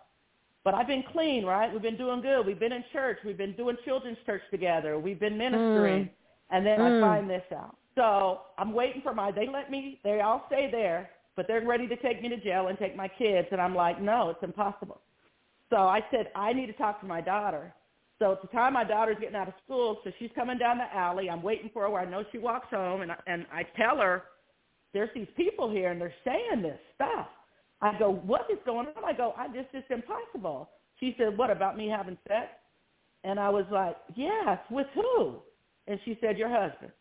But 0.65 0.75
I've 0.75 0.87
been 0.87 1.03
clean, 1.13 1.45
right? 1.45 1.73
We've 1.73 1.83
been 1.83 1.97
doing 1.97 2.21
good. 2.21 2.47
We've 2.47 2.61
been 2.61 2.73
in 2.73 2.85
church. 2.93 3.19
We've 3.25 3.37
been 3.39 3.55
doing 3.57 3.77
children's 3.85 4.19
church 4.25 4.43
together. 4.51 4.99
We've 4.99 5.19
been 5.19 5.37
ministering. 5.37 6.05
Mm. 6.05 6.11
And 6.51 6.65
then 6.67 6.79
Mm. 6.79 6.99
I 6.99 7.01
find 7.01 7.29
this 7.31 7.43
out. 7.53 7.77
So 7.97 8.43
I'm 8.59 8.73
waiting 8.73 9.03
for 9.03 9.13
my, 9.15 9.31
they 9.33 9.47
let 9.49 9.71
me, 9.71 9.99
they 10.05 10.21
all 10.21 10.45
stay 10.47 10.71
there, 10.71 11.11
but 11.37 11.47
they're 11.49 11.67
ready 11.67 11.87
to 11.89 11.97
take 11.97 12.23
me 12.23 12.29
to 12.29 12.37
jail 12.37 12.69
and 12.69 12.79
take 12.79 12.97
my 12.97 13.09
kids. 13.09 13.49
And 13.53 13.61
I'm 13.61 13.75
like, 13.75 14.01
no, 14.01 14.31
it's 14.31 14.43
impossible. 14.43 15.01
So 15.71 15.77
I 15.77 16.01
said, 16.11 16.29
I 16.35 16.53
need 16.53 16.67
to 16.67 16.73
talk 16.75 17.01
to 17.01 17.07
my 17.07 17.21
daughter. 17.21 17.73
So 18.19 18.33
at 18.33 18.43
the 18.43 18.49
time 18.49 18.75
my 18.75 18.85
daughter's 18.85 19.17
getting 19.21 19.35
out 19.35 19.49
of 19.49 19.55
school, 19.65 19.99
so 20.05 20.11
she's 20.19 20.31
coming 20.35 20.59
down 20.59 20.79
the 20.79 20.95
alley. 20.97 21.29
I'm 21.29 21.43
waiting 21.43 21.71
for 21.73 21.83
her 21.83 21.91
where 21.91 22.03
I 22.03 22.05
know 22.09 22.25
she 22.31 22.39
walks 22.39 22.69
home, 22.71 23.01
and 23.01 23.11
I, 23.11 23.17
and 23.27 23.47
I 23.53 23.63
tell 23.77 23.97
her, 23.99 24.25
there's 24.93 25.11
these 25.15 25.27
people 25.37 25.71
here, 25.71 25.91
and 25.91 26.01
they're 26.01 26.15
saying 26.25 26.63
this 26.63 26.79
stuff. 26.95 27.27
I 27.81 27.99
go, 27.99 28.13
what 28.13 28.43
is 28.53 28.59
going 28.65 28.87
on? 28.97 29.05
I 29.05 29.13
go, 29.13 29.35
I 29.37 29.49
just, 29.49 29.69
it's 29.73 29.87
impossible. 29.91 30.69
She 31.01 31.17
said, 31.19 31.37
what, 31.37 31.51
about 31.51 31.77
me 31.77 31.89
having 31.89 32.17
sex? 32.29 32.49
And 33.25 33.41
I 33.41 33.49
was 33.49 33.65
like, 33.73 33.97
yes, 34.15 34.59
with 34.71 34.87
who? 34.95 35.37
And 35.89 35.99
she 36.05 36.17
said, 36.21 36.39
your 36.39 36.49
husband. 36.49 36.93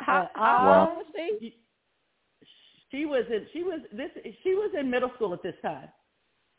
How, 0.00 0.22
Uh, 0.22 0.26
how 0.34 0.34
I- 0.34 0.88
old 0.88 0.98
was 0.98 1.06
she? 2.94 3.06
Was 3.06 3.24
in 3.30 3.46
she 3.52 3.62
was 3.62 3.80
this 3.92 4.10
she 4.42 4.54
was 4.54 4.70
in 4.78 4.90
middle 4.90 5.10
school 5.16 5.32
at 5.34 5.42
this 5.42 5.54
time. 5.62 5.88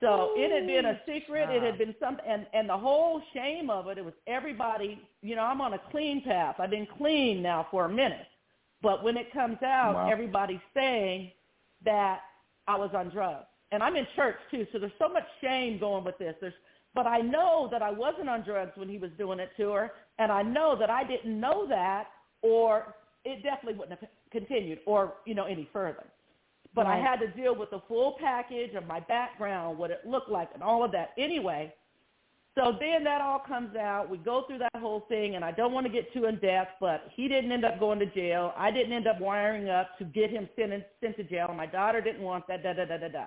So 0.02 0.32
it 0.36 0.52
had 0.52 0.68
been 0.68 0.86
a 0.86 1.00
secret. 1.08 1.50
It 1.50 1.64
had 1.64 1.78
been 1.78 1.96
some 2.00 2.18
and 2.28 2.46
and 2.54 2.68
the 2.68 2.78
whole 2.78 3.22
shame 3.34 3.70
of 3.70 3.88
it. 3.88 3.98
It 3.98 4.04
was 4.04 4.14
everybody. 4.28 5.02
You 5.22 5.36
know, 5.36 5.44
I'm 5.44 5.62
on 5.62 5.74
a 5.74 5.80
clean 5.90 6.22
path. 6.22 6.56
I've 6.60 6.70
been 6.70 6.88
clean 6.98 7.42
now 7.42 7.68
for 7.72 7.86
a 7.86 7.90
minute. 7.90 8.28
But 8.82 9.04
when 9.04 9.18
it 9.18 9.32
comes 9.32 9.58
out, 9.64 9.96
Wow. 9.96 10.10
everybody's 10.12 10.60
saying 10.74 11.32
that 11.86 12.20
I 12.68 12.76
was 12.76 12.92
on 12.94 13.10
drugs, 13.10 13.46
and 13.72 13.82
I'm 13.82 13.96
in 13.96 14.06
church 14.16 14.36
too. 14.52 14.68
So 14.72 14.80
there's 14.80 14.92
so 15.00 15.08
much 15.08 15.26
shame 15.42 15.80
going 15.80 16.04
with 16.04 16.18
this. 16.18 16.36
There's 16.42 16.54
but 16.94 17.08
I 17.08 17.20
know 17.20 17.68
that 17.72 17.82
I 17.82 17.92
wasn't 17.92 18.30
on 18.30 18.44
drugs 18.44 18.72
when 18.76 18.88
he 18.90 18.98
was 18.98 19.12
doing 19.18 19.40
it 19.40 19.52
to 19.58 19.72
her, 19.72 19.92
and 20.18 20.32
I 20.32 20.42
know 20.42 20.78
that 20.80 20.90
I 20.90 21.04
didn't 21.04 21.40
know 21.40 21.68
that, 21.68 22.08
or 22.42 22.96
it 23.26 23.44
definitely 23.44 23.78
wouldn't 23.78 24.00
have 24.00 24.10
continued, 24.32 24.80
or 24.86 25.16
you 25.26 25.36
know 25.36 25.46
any 25.46 25.70
further. 25.74 26.06
But 26.76 26.88
I 26.88 26.98
had 26.98 27.22
to 27.22 27.28
deal 27.28 27.56
with 27.56 27.70
the 27.72 27.82
full 27.88 28.18
package 28.20 28.76
of 28.76 28.86
my 28.86 29.00
background, 29.00 29.78
what 29.78 29.92
it 29.92 30.02
looked 30.06 30.30
like, 30.30 30.50
and 30.54 30.62
all 30.62 30.84
of 30.84 30.92
that. 30.92 31.12
Anyway, 31.18 31.74
so 32.54 32.74
then 32.80 33.04
that 33.06 33.22
all 33.22 33.40
comes 33.40 33.76
out. 33.78 34.10
We 34.10 34.18
go 34.18 34.44
through 34.48 34.60
that 34.60 34.76
whole 34.76 35.06
thing, 35.08 35.36
and 35.36 35.44
I 35.44 35.52
don't 35.52 35.72
want 35.74 35.86
to 35.86 35.92
get 35.92 36.12
too 36.14 36.26
in 36.26 36.38
depth, 36.40 36.72
but 36.82 37.04
he 37.14 37.30
didn't 37.30 37.52
end 37.52 37.64
up 37.64 37.80
going 37.80 38.00
to 38.00 38.06
jail. 38.06 38.54
I 38.58 38.72
didn't 38.72 38.92
end 38.92 39.08
up 39.08 39.22
wiring 39.22 39.70
up 39.70 39.98
to 40.00 40.04
get 40.06 40.30
him 40.30 40.50
sent, 40.58 40.74
in, 40.74 40.84
sent 41.02 41.16
to 41.18 41.24
jail. 41.24 41.54
My 41.56 41.66
daughter 41.66 42.02
didn't 42.02 42.22
want 42.22 42.46
that. 42.48 42.62
Da 42.62 42.74
da 42.74 42.86
da 42.86 42.98
da 42.98 43.08
da. 43.08 43.26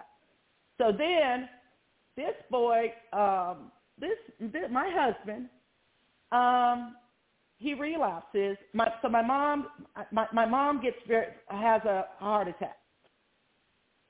So 0.77 0.93
then, 0.97 1.49
this 2.17 2.35
boy, 2.51 2.93
um, 3.13 3.71
this, 3.99 4.19
this 4.41 4.65
my 4.71 4.91
husband, 4.93 5.49
um, 6.33 6.97
he 7.59 7.75
relapses. 7.75 8.57
My, 8.73 8.89
so 9.03 9.09
my 9.09 9.23
mom, 9.23 9.69
my, 10.13 10.27
my 10.33 10.47
mom 10.47 10.83
gets 10.83 10.97
very 11.07 11.27
has 11.49 11.83
a 11.85 12.07
heart 12.19 12.49
attack. 12.49 12.77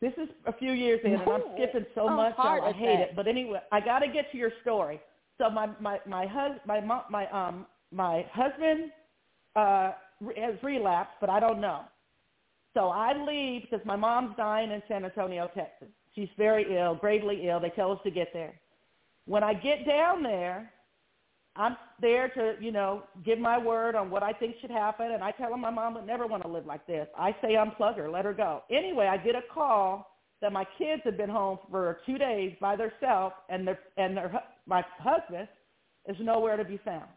This 0.01 0.13
is 0.17 0.29
a 0.47 0.53
few 0.53 0.73
years 0.73 1.01
in, 1.05 1.15
and 1.15 1.23
I'm 1.23 1.43
skipping 1.55 1.87
so 1.95 2.03
Oh, 2.09 2.17
much. 2.17 2.35
y'all. 2.39 2.63
I 2.65 2.73
hate 2.73 2.95
attack. 2.95 3.11
it, 3.11 3.17
but 3.17 3.27
anyway, 3.27 3.61
I 3.73 3.81
got 3.81 3.99
to 4.01 4.09
get 4.09 4.31
to 4.33 4.39
your 4.39 4.53
story. 4.63 5.01
So 5.39 5.51
my 5.51 5.69
my 5.81 5.99
my 6.07 6.27
hus 6.27 6.53
my 6.67 6.81
mom 6.81 7.03
my 7.11 7.27
um 7.31 7.67
my 7.93 8.25
husband 8.33 8.91
uh 9.57 9.93
has 10.37 10.55
relapsed, 10.63 11.15
but 11.21 11.31
I 11.31 11.41
don't 11.41 11.61
know. 11.61 11.83
So 12.75 12.89
I 12.89 13.13
leave 13.25 13.63
because 13.63 13.85
my 13.85 13.97
mom's 13.97 14.37
dying 14.37 14.71
in 14.71 14.83
San 14.89 15.05
Antonio, 15.05 15.49
Texas. 15.55 15.89
She's 16.15 16.29
very 16.37 16.77
ill, 16.77 16.95
gravely 16.95 17.49
ill. 17.49 17.59
They 17.61 17.71
tell 17.71 17.91
us 17.93 17.99
to 18.05 18.11
get 18.11 18.29
there. 18.33 18.55
When 19.27 19.43
I 19.43 19.55
get 19.55 19.85
down 19.87 20.23
there, 20.23 20.71
I'm 21.59 21.77
there 22.01 22.29
to, 22.31 22.55
you 22.61 22.71
know, 22.71 23.03
give 23.25 23.41
my 23.41 23.59
word 23.59 23.97
on 23.97 24.11
what 24.11 24.23
I 24.23 24.33
think 24.33 24.55
should 24.61 24.71
happen. 24.71 25.11
And 25.11 25.25
I 25.25 25.33
tell 25.33 25.51
them 25.51 25.61
my 25.61 25.71
mom 25.71 25.95
would 25.95 26.07
never 26.07 26.27
want 26.27 26.45
to 26.45 26.49
live 26.49 26.65
like 26.65 26.87
this. 26.87 27.09
I 27.19 27.33
say 27.43 27.55
unplug 27.55 27.97
her, 27.97 28.09
let 28.09 28.25
her 28.25 28.33
go. 28.33 28.63
Anyway, 28.71 29.07
I 29.09 29.17
get 29.17 29.35
a 29.35 29.43
call 29.53 30.15
that 30.41 30.53
my 30.53 30.65
kids 30.79 31.03
have 31.05 31.17
been 31.17 31.29
home 31.29 31.59
for 31.69 31.99
two 32.07 32.17
days 32.17 32.55
by 32.61 32.77
themselves, 32.77 33.35
and 33.49 33.67
their 33.67 33.81
and 33.97 34.17
their 34.17 34.41
my 34.67 34.85
husband 34.99 35.49
is 36.09 36.17
nowhere 36.21 36.57
to 36.57 36.65
be 36.65 36.79
found, 36.85 37.09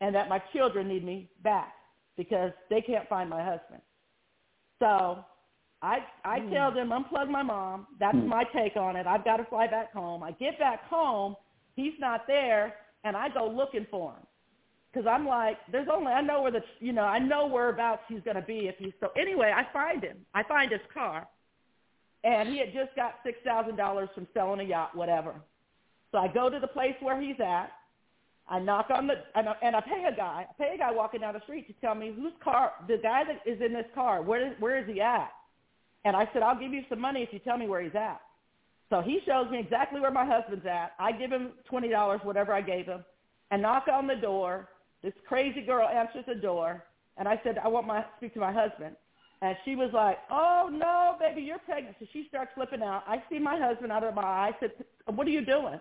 and 0.00 0.14
that 0.14 0.28
my 0.28 0.40
children 0.52 0.86
need 0.86 1.04
me 1.04 1.28
back 1.42 1.72
because 2.16 2.52
they 2.70 2.80
can't 2.80 3.08
find 3.08 3.28
my 3.28 3.42
husband. 3.42 3.82
So 4.78 5.24
I 5.82 6.06
I 6.24 6.38
Mm. 6.38 6.52
tell 6.52 6.70
them 6.70 6.90
unplug 6.90 7.28
my 7.28 7.42
mom. 7.42 7.88
That's 7.98 8.16
Mm. 8.16 8.28
my 8.28 8.44
take 8.44 8.76
on 8.76 8.94
it. 8.94 9.04
I've 9.04 9.24
got 9.24 9.38
to 9.38 9.44
fly 9.46 9.66
back 9.66 9.92
home. 9.92 10.22
I 10.22 10.30
get 10.30 10.56
back 10.60 10.84
home, 10.84 11.36
he's 11.74 11.98
not 11.98 12.28
there, 12.28 12.76
and 13.04 13.16
I 13.16 13.28
go 13.28 13.46
looking 13.48 13.86
for 13.90 14.12
him 14.12 14.26
because 14.92 15.06
I'm 15.06 15.26
like, 15.26 15.58
there's 15.70 15.88
only 15.92 16.12
I 16.12 16.20
know 16.20 16.42
where 16.42 16.52
the 16.52 16.62
you 16.80 16.92
know 16.92 17.02
I 17.02 17.18
know 17.18 17.46
whereabouts 17.46 18.02
he's 18.08 18.22
to 18.24 18.42
be 18.42 18.68
if 18.68 18.76
he's 18.78 18.92
so. 19.00 19.08
Anyway, 19.18 19.52
I 19.54 19.70
find 19.72 20.02
him. 20.02 20.18
I 20.34 20.42
find 20.42 20.70
his 20.70 20.80
car, 20.92 21.26
and 22.22 22.48
he 22.48 22.58
had 22.58 22.72
just 22.72 22.94
got 22.96 23.16
six 23.24 23.38
thousand 23.44 23.76
dollars 23.76 24.08
from 24.14 24.26
selling 24.34 24.60
a 24.60 24.64
yacht, 24.64 24.96
whatever. 24.96 25.34
So 26.12 26.18
I 26.18 26.28
go 26.28 26.48
to 26.48 26.58
the 26.60 26.68
place 26.68 26.94
where 27.00 27.20
he's 27.20 27.40
at. 27.40 27.70
I 28.46 28.58
knock 28.58 28.90
on 28.90 29.06
the 29.06 29.14
and 29.34 29.48
I, 29.48 29.54
and 29.62 29.74
I 29.74 29.80
pay 29.80 30.04
a 30.10 30.14
guy. 30.14 30.46
I 30.48 30.62
pay 30.62 30.74
a 30.74 30.78
guy 30.78 30.92
walking 30.92 31.20
down 31.20 31.34
the 31.34 31.40
street 31.40 31.66
to 31.66 31.72
tell 31.80 31.94
me 31.94 32.12
whose 32.14 32.32
car 32.42 32.72
the 32.88 32.98
guy 33.02 33.22
that 33.24 33.50
is 33.50 33.60
in 33.60 33.72
this 33.72 33.86
car. 33.94 34.22
Where 34.22 34.54
where 34.60 34.78
is 34.78 34.86
he 34.86 35.00
at? 35.00 35.30
And 36.04 36.14
I 36.14 36.28
said, 36.32 36.42
I'll 36.42 36.58
give 36.58 36.72
you 36.72 36.82
some 36.90 37.00
money 37.00 37.22
if 37.22 37.32
you 37.32 37.38
tell 37.38 37.56
me 37.56 37.66
where 37.66 37.80
he's 37.80 37.94
at. 37.94 38.20
So 38.94 39.00
he 39.00 39.18
shows 39.26 39.50
me 39.50 39.58
exactly 39.58 40.00
where 40.00 40.12
my 40.12 40.24
husband's 40.24 40.64
at. 40.66 40.92
I 41.00 41.10
give 41.10 41.32
him 41.32 41.50
twenty 41.68 41.88
dollars, 41.88 42.20
whatever 42.22 42.52
I 42.52 42.60
gave 42.60 42.86
him, 42.86 43.04
and 43.50 43.60
knock 43.60 43.86
on 43.92 44.06
the 44.06 44.14
door. 44.14 44.68
This 45.02 45.12
crazy 45.26 45.62
girl 45.62 45.88
answers 45.88 46.22
the 46.28 46.36
door, 46.36 46.84
and 47.16 47.26
I 47.26 47.40
said, 47.42 47.58
I 47.58 47.66
want 47.66 47.88
my 47.88 48.04
speak 48.18 48.34
to 48.34 48.40
my 48.40 48.52
husband. 48.52 48.94
And 49.42 49.56
she 49.64 49.74
was 49.74 49.90
like, 49.92 50.18
Oh 50.30 50.70
no, 50.72 51.16
baby, 51.18 51.42
you're 51.42 51.58
pregnant. 51.58 51.96
So 51.98 52.06
she 52.12 52.26
starts 52.28 52.52
flipping 52.54 52.82
out. 52.82 53.02
I 53.08 53.20
see 53.28 53.40
my 53.40 53.58
husband 53.58 53.90
out 53.90 54.04
of 54.04 54.14
my 54.14 54.22
eye. 54.22 54.52
I 54.54 54.60
said, 54.60 54.70
What 55.12 55.26
are 55.26 55.30
you 55.30 55.44
doing? 55.44 55.80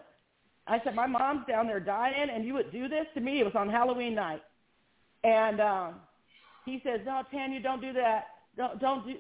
I 0.65 0.81
said, 0.84 0.95
My 0.95 1.06
mom's 1.06 1.45
down 1.48 1.68
there 1.68 1.80
dying, 1.80 2.31
and 2.34 2.44
you 2.44 2.56
would 2.56 2.72
do 2.72 2.88
this 2.88 3.06
to 3.14 3.22
me. 3.22 3.41
It 3.41 3.44
was 3.44 3.53
on 3.56 3.69
Halloween 3.69 4.15
night, 4.15 4.41
and 5.23 5.61
um, 5.61 5.95
he 6.65 6.81
says, 6.84 7.02
No, 7.06 7.22
Tanya, 7.31 7.61
don't 7.61 7.80
do 7.80 7.94
that. 7.94 8.26
Don't 8.57 8.80
don't 8.80 9.06
do, 9.06 9.14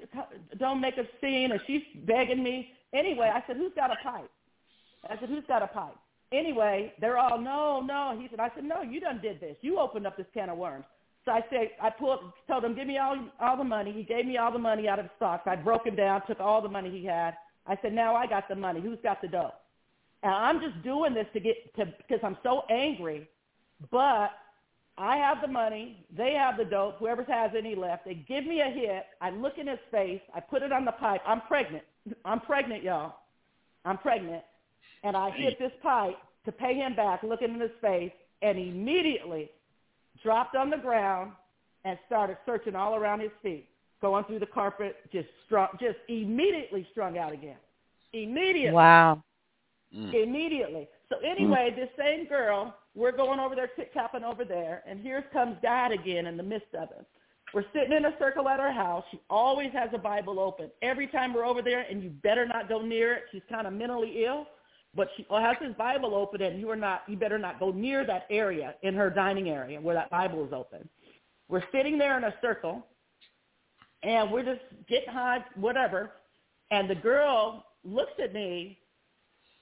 don't 0.57 0.81
make 0.81 0.97
a 0.97 1.05
scene. 1.21 1.51
And 1.51 1.61
she's 1.67 1.83
begging 2.07 2.41
me. 2.41 2.71
Anyway, 2.93 3.31
I 3.33 3.43
said, 3.47 3.57
Who's 3.57 3.73
got 3.75 3.91
a 3.91 3.95
pipe? 4.03 4.29
I 5.09 5.19
said, 5.19 5.29
Who's 5.29 5.43
got 5.47 5.61
a 5.63 5.67
pipe? 5.67 5.95
Anyway, 6.31 6.93
they're 6.99 7.17
all 7.17 7.39
no, 7.39 7.81
no. 7.81 8.17
He 8.19 8.27
said, 8.29 8.39
I 8.39 8.49
said, 8.55 8.63
No, 8.63 8.81
you 8.81 8.99
done 8.99 9.19
did 9.21 9.39
this. 9.39 9.55
You 9.61 9.79
opened 9.79 10.07
up 10.07 10.17
this 10.17 10.27
can 10.33 10.49
of 10.49 10.57
worms. 10.57 10.85
So 11.25 11.31
I 11.31 11.41
said, 11.49 11.69
I 11.81 11.89
pulled, 11.89 12.19
told 12.47 12.65
him, 12.65 12.75
give 12.75 12.87
me 12.87 12.97
all 12.97 13.17
all 13.39 13.57
the 13.57 13.63
money. 13.63 13.93
He 13.93 14.03
gave 14.03 14.25
me 14.25 14.37
all 14.37 14.51
the 14.51 14.59
money 14.59 14.87
out 14.87 14.99
of 14.99 15.05
the 15.05 15.11
stocks. 15.15 15.43
I 15.45 15.55
broke 15.55 15.85
him 15.85 15.95
down, 15.95 16.21
took 16.27 16.39
all 16.39 16.61
the 16.61 16.69
money 16.69 16.89
he 16.89 17.05
had. 17.05 17.35
I 17.65 17.77
said, 17.81 17.93
now 17.93 18.13
I 18.13 18.27
got 18.27 18.49
the 18.49 18.55
money. 18.55 18.81
Who's 18.81 18.99
got 19.01 19.21
the 19.21 19.29
dough? 19.29 19.53
And 20.21 20.33
I'm 20.33 20.59
just 20.59 20.83
doing 20.83 21.13
this 21.13 21.27
to 21.33 21.39
get 21.39 21.73
to 21.75 21.85
because 21.85 22.19
I'm 22.23 22.37
so 22.43 22.63
angry. 22.69 23.29
But 23.89 24.31
I 24.97 25.17
have 25.17 25.37
the 25.41 25.47
money. 25.47 26.05
They 26.15 26.33
have 26.33 26.57
the 26.57 26.65
dope. 26.65 26.97
Whoever 26.99 27.23
has 27.23 27.51
any 27.57 27.75
left, 27.75 28.05
they 28.05 28.15
give 28.15 28.45
me 28.45 28.61
a 28.61 28.69
hit. 28.69 29.05
I 29.21 29.29
look 29.29 29.57
in 29.57 29.67
his 29.67 29.79
face. 29.91 30.21
I 30.35 30.39
put 30.39 30.61
it 30.61 30.71
on 30.71 30.85
the 30.85 30.91
pipe. 30.91 31.21
I'm 31.25 31.41
pregnant. 31.41 31.83
I'm 32.25 32.39
pregnant, 32.41 32.83
y'all. 32.83 33.15
I'm 33.85 33.97
pregnant. 33.97 34.43
And 35.03 35.17
I 35.17 35.31
hit 35.31 35.59
this 35.59 35.71
pipe 35.81 36.15
to 36.45 36.51
pay 36.51 36.75
him 36.75 36.95
back, 36.95 37.23
looking 37.23 37.53
in 37.53 37.59
his 37.59 37.71
face, 37.81 38.11
and 38.41 38.57
immediately 38.57 39.49
dropped 40.21 40.55
on 40.55 40.69
the 40.69 40.77
ground 40.77 41.31
and 41.85 41.97
started 42.05 42.37
searching 42.45 42.75
all 42.75 42.95
around 42.95 43.19
his 43.19 43.31
feet, 43.41 43.67
going 44.01 44.23
through 44.25 44.39
the 44.39 44.45
carpet, 44.45 44.95
just 45.11 45.27
strung, 45.45 45.67
just 45.79 45.97
immediately 46.07 46.87
strung 46.91 47.17
out 47.17 47.33
again. 47.33 47.57
Immediately. 48.13 48.71
Wow. 48.71 49.23
Mm. 49.95 50.23
Immediately. 50.23 50.87
So 51.09 51.15
mm. 51.15 51.29
anyway, 51.29 51.73
this 51.75 51.89
same 51.97 52.27
girl, 52.27 52.75
we're 52.95 53.11
going 53.11 53.39
over 53.39 53.55
there, 53.55 53.69
tip-tapping 53.75 54.23
over 54.23 54.45
there, 54.45 54.83
and 54.87 54.99
here 54.99 55.25
comes 55.33 55.57
God 55.61 55.91
again 55.91 56.25
in 56.27 56.37
the 56.37 56.43
midst 56.43 56.73
of 56.73 56.89
it. 56.91 57.05
We're 57.53 57.65
sitting 57.71 57.95
in 57.95 58.05
a 58.05 58.17
circle 58.17 58.49
at 58.49 58.59
her 58.59 58.71
house. 58.71 59.03
She 59.11 59.19
always 59.29 59.71
has 59.73 59.89
a 59.93 59.99
Bible 59.99 60.39
open. 60.39 60.71
Every 60.81 61.07
time 61.07 61.33
we're 61.33 61.45
over 61.45 61.61
there, 61.61 61.81
and 61.81 62.01
you 62.01 62.09
better 62.09 62.47
not 62.47 62.67
go 62.67 62.81
near 62.81 63.13
it. 63.13 63.23
She's 63.31 63.43
kind 63.49 63.67
of 63.67 63.73
mentally 63.73 64.25
ill, 64.25 64.47
but 64.95 65.07
she 65.15 65.25
has 65.29 65.57
this 65.61 65.75
Bible 65.77 66.15
open, 66.15 66.41
and 66.41 66.59
you 66.59 66.69
are 66.71 66.75
not. 66.75 67.03
You 67.07 67.15
better 67.15 67.37
not 67.37 67.59
go 67.59 67.71
near 67.71 68.05
that 68.07 68.25
area 68.31 68.73
in 68.81 68.95
her 68.95 69.11
dining 69.11 69.49
area 69.49 69.79
where 69.79 69.93
that 69.93 70.09
Bible 70.09 70.43
is 70.45 70.51
open. 70.51 70.89
We're 71.47 71.63
sitting 71.71 71.99
there 71.99 72.17
in 72.17 72.23
a 72.23 72.33
circle, 72.41 72.87
and 74.01 74.31
we're 74.31 74.43
just 74.43 74.61
getting 74.89 75.13
high, 75.13 75.45
whatever. 75.55 76.11
And 76.71 76.89
the 76.89 76.95
girl 76.95 77.65
looks 77.83 78.13
at 78.23 78.33
me, 78.33 78.79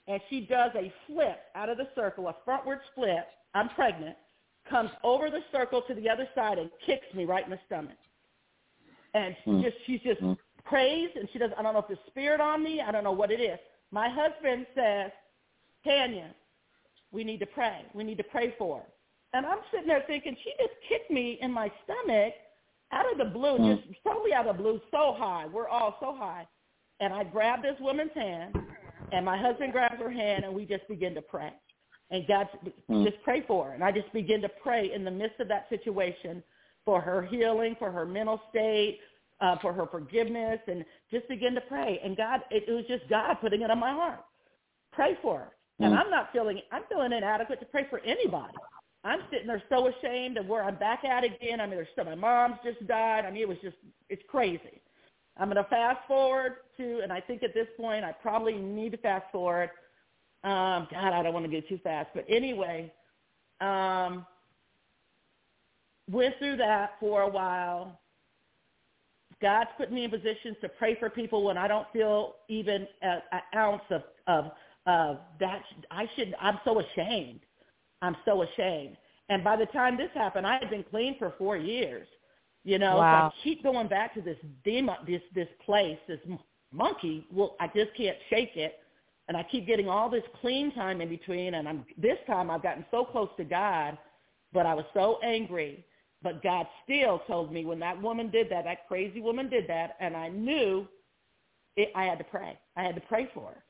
and 0.07 0.22
she 0.30 0.41
does 0.41 0.72
a 0.76 0.93
flip 1.07 1.39
out 1.55 1.68
of 1.68 1.77
the 1.77 1.89
circle, 1.93 2.30
a 2.30 2.35
frontward 2.49 2.80
flip. 2.95 3.27
I'm 3.53 3.68
pregnant. 3.69 4.15
Comes 4.72 4.89
over 5.03 5.30
the 5.30 5.41
circle 5.52 5.81
to 5.81 5.93
the 5.93 6.10
other 6.10 6.27
side 6.34 6.57
and 6.57 6.69
kicks 6.85 7.06
me 7.14 7.26
right 7.26 7.43
in 7.43 7.52
the 7.52 7.60
stomach. 7.68 7.98
And 9.14 9.35
she 9.43 9.49
Mm. 9.52 9.64
just 9.64 9.77
she's 9.85 10.02
just 10.02 10.22
prays, 10.64 11.10
and 11.15 11.30
she 11.31 11.39
does. 11.39 11.52
I 11.57 11.61
don't 11.61 11.73
know 11.73 11.80
if 11.80 11.89
it's 11.89 12.06
spirit 12.07 12.39
on 12.39 12.64
me. 12.64 12.80
I 12.80 12.91
don't 12.91 13.03
know 13.03 13.11
what 13.11 13.31
it 13.31 13.41
is. 13.41 13.60
My 13.91 14.07
husband 14.07 14.65
says, 14.73 15.11
Tanya, 15.84 16.34
we 17.11 17.26
need 17.26 17.41
to 17.41 17.45
pray. 17.45 17.84
We 17.93 18.06
need 18.06 18.18
to 18.19 18.23
pray 18.23 18.56
for 18.57 18.77
her. 18.77 18.85
And 19.34 19.45
I'm 19.45 19.60
sitting 19.72 19.88
there 19.88 20.03
thinking, 20.07 20.38
she 20.41 20.53
just 20.57 20.73
kicked 20.88 21.11
me 21.11 21.38
in 21.41 21.52
my 21.52 21.69
stomach 21.84 22.34
out 22.93 23.11
of 23.11 23.18
the 23.18 23.26
blue, 23.26 23.57
Mm. 23.57 23.85
just 23.85 24.03
totally 24.03 24.34
out 24.34 24.48
of 24.48 24.56
the 24.56 24.64
blue, 24.64 24.80
so 24.91 25.14
high. 25.14 25.48
We're 25.48 25.68
all 25.68 25.98
so 25.99 26.15
high. 26.15 26.48
And 27.02 27.14
I 27.14 27.26
grabbed 27.26 27.64
this 27.64 27.80
woman's 27.81 28.14
hand, 28.14 28.56
and 29.11 29.26
my 29.26 29.38
husband 29.38 29.73
grabs 29.73 29.99
her 29.99 30.10
hand, 30.10 30.45
and 30.45 30.53
we 30.53 30.65
just 30.65 30.88
begin 30.88 31.14
to 31.15 31.22
pray. 31.22 31.52
And 32.11 32.27
God, 32.27 32.49
Mm. 32.89 33.05
just 33.05 33.21
pray 33.23 33.41
for 33.41 33.65
her. 33.65 33.71
And 33.71 33.83
I 33.83 33.91
just 33.91 34.11
begin 34.13 34.41
to 34.41 34.49
pray 34.49 34.91
in 34.93 35.03
the 35.03 35.11
midst 35.11 35.39
of 35.39 35.47
that 35.47 35.69
situation 35.69 36.43
for 36.85 36.99
her 37.01 37.21
healing, 37.21 37.75
for 37.75 37.91
her 37.91 38.05
mental 38.05 38.41
state, 38.49 38.99
uh, 39.39 39.57
for 39.57 39.73
her 39.73 39.88
forgiveness, 39.88 40.59
and 40.67 40.85
just 41.09 41.27
begin 41.27 41.55
to 41.55 41.61
pray. 41.61 41.99
And 42.03 42.15
God, 42.17 42.41
it, 42.51 42.65
it 42.67 42.71
was 42.71 42.85
just 42.85 43.07
God 43.09 43.35
putting 43.35 43.61
it 43.61 43.71
on 43.71 43.79
my 43.79 43.91
heart. 43.91 44.23
Pray 44.91 45.15
for 45.21 45.39
her. 45.39 45.51
And 45.79 45.93
Mm. 45.93 45.97
I'm 45.99 46.09
not 46.11 46.31
feeling, 46.31 46.61
I'm 46.71 46.83
feeling 46.89 47.13
inadequate 47.13 47.59
to 47.61 47.65
pray 47.65 47.85
for 47.85 47.99
anybody. 47.99 48.55
I'm 49.03 49.21
sitting 49.31 49.47
there 49.47 49.63
so 49.69 49.88
ashamed 49.88 50.38
of 50.38 50.47
where 50.47 50.63
I'm 50.63 50.75
back 50.75 51.03
at 51.05 51.23
again. 51.23 51.59
I 51.59 51.65
mean, 51.65 51.75
there's 51.75 51.89
still, 51.93 52.05
my 52.05 52.13
mom's 52.13 52.59
just 52.63 52.85
died. 52.85 53.25
I 53.25 53.31
mean, 53.31 53.41
it 53.41 53.47
was 53.47 53.57
just, 53.63 53.77
it's 54.09 54.21
crazy. 54.27 54.81
I'm 55.38 55.49
going 55.49 55.63
to 55.63 55.69
fast 55.69 56.05
forward 56.07 56.57
to, 56.77 56.99
and 57.01 57.11
I 57.11 57.19
think 57.21 57.41
at 57.41 57.53
this 57.53 57.67
point 57.77 58.03
I 58.05 58.11
probably 58.11 58.57
need 58.57 58.91
to 58.91 58.97
fast 58.97 59.25
forward. 59.31 59.71
Um, 60.43 60.88
God, 60.91 61.13
I 61.13 61.22
don't 61.22 61.34
want 61.34 61.45
to 61.45 61.51
go 61.51 61.65
too 61.68 61.80
fast, 61.84 62.09
but 62.15 62.26
anyway, 62.27 62.91
um, 63.59 64.26
went 66.09 66.35
through 66.39 66.57
that 66.57 66.93
for 66.99 67.22
a 67.22 67.30
while. 67.30 67.99
God's 69.41 69.69
put 69.77 69.91
me 69.91 70.03
in 70.05 70.11
positions 70.11 70.55
to 70.61 70.69
pray 70.69 70.95
for 70.99 71.09
people 71.09 71.43
when 71.43 71.57
I 71.57 71.68
don't 71.68 71.88
feel 71.93 72.35
even 72.47 72.88
an 73.01 73.22
ounce 73.55 73.84
of 73.89 74.03
of 74.27 74.51
of 74.85 75.19
that. 75.39 75.63
I 75.89 76.07
should. 76.15 76.35
I'm 76.39 76.59
so 76.63 76.80
ashamed. 76.80 77.41
I'm 78.01 78.15
so 78.26 78.43
ashamed. 78.43 78.97
And 79.30 79.43
by 79.43 79.55
the 79.55 79.68
time 79.68 79.95
this 79.97 80.09
happened, 80.13 80.45
I 80.45 80.57
had 80.59 80.69
been 80.69 80.84
clean 80.84 81.18
for 81.18 81.34
four 81.38 81.57
years. 81.57 82.07
You 82.63 82.77
know, 82.77 82.97
Wow. 82.97 83.31
so 83.31 83.38
I 83.38 83.43
keep 83.43 83.63
going 83.63 83.88
back 83.88 84.13
to 84.15 84.22
this 84.22 84.38
demon, 84.63 84.95
this 85.07 85.22
this 85.34 85.47
place, 85.65 85.97
this 86.07 86.19
monkey. 86.72 87.26
Well, 87.31 87.55
I 87.59 87.68
just 87.68 87.95
can't 87.95 88.18
shake 88.30 88.55
it. 88.55 88.80
And 89.31 89.37
I 89.37 89.43
keep 89.43 89.65
getting 89.65 89.87
all 89.87 90.09
this 90.09 90.25
clean 90.41 90.73
time 90.75 90.99
in 90.99 91.07
between. 91.07 91.53
And 91.53 91.65
I'm 91.65 91.85
this 91.97 92.17
time 92.27 92.51
I've 92.51 92.61
gotten 92.61 92.83
so 92.91 93.05
close 93.05 93.29
to 93.37 93.45
God, 93.45 93.97
but 94.51 94.65
I 94.65 94.73
was 94.73 94.83
so 94.93 95.19
angry. 95.23 95.85
But 96.21 96.43
God 96.43 96.67
still 96.83 97.21
told 97.27 97.49
me 97.49 97.63
when 97.63 97.79
that 97.79 98.01
woman 98.01 98.29
did 98.29 98.49
that, 98.49 98.65
that 98.65 98.89
crazy 98.89 99.21
woman 99.21 99.49
did 99.49 99.69
that, 99.69 99.95
and 100.01 100.17
I 100.17 100.27
knew 100.27 100.85
it, 101.77 101.93
I 101.95 102.03
had 102.03 102.17
to 102.17 102.25
pray. 102.25 102.59
I 102.75 102.83
had 102.83 102.93
to 102.95 103.01
pray 103.07 103.29
for 103.33 103.51
her. 103.51 103.63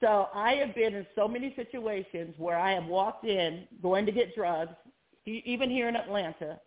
So 0.00 0.28
I 0.34 0.52
have 0.54 0.74
been 0.74 0.94
in 0.94 1.06
so 1.14 1.28
many 1.28 1.52
situations 1.56 2.34
where 2.38 2.58
I 2.58 2.72
have 2.72 2.86
walked 2.86 3.26
in 3.26 3.68
going 3.82 4.06
to 4.06 4.12
get 4.12 4.34
drugs, 4.34 4.72
even 5.26 5.68
here 5.68 5.90
in 5.90 5.96
Atlanta, 5.96 6.58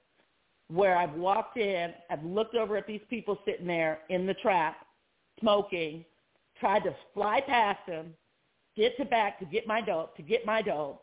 where 0.67 0.97
I've 0.97 1.15
walked 1.15 1.57
in, 1.57 1.95
I've 2.11 2.23
looked 2.23 2.53
over 2.53 2.77
at 2.77 2.85
these 2.85 3.01
people 3.09 3.39
sitting 3.43 3.65
there 3.65 4.01
in 4.09 4.27
the 4.27 4.35
trap, 4.35 4.85
smoking, 5.39 6.05
tried 6.59 6.83
to 6.83 6.95
fly 7.13 7.41
past 7.41 7.79
them, 7.87 8.13
get 8.75 8.95
to 8.97 9.05
back 9.05 9.39
to 9.39 9.45
get 9.45 9.67
my 9.67 9.81
dope, 9.81 10.15
to 10.17 10.21
get 10.21 10.45
my 10.45 10.61
dope, 10.61 11.01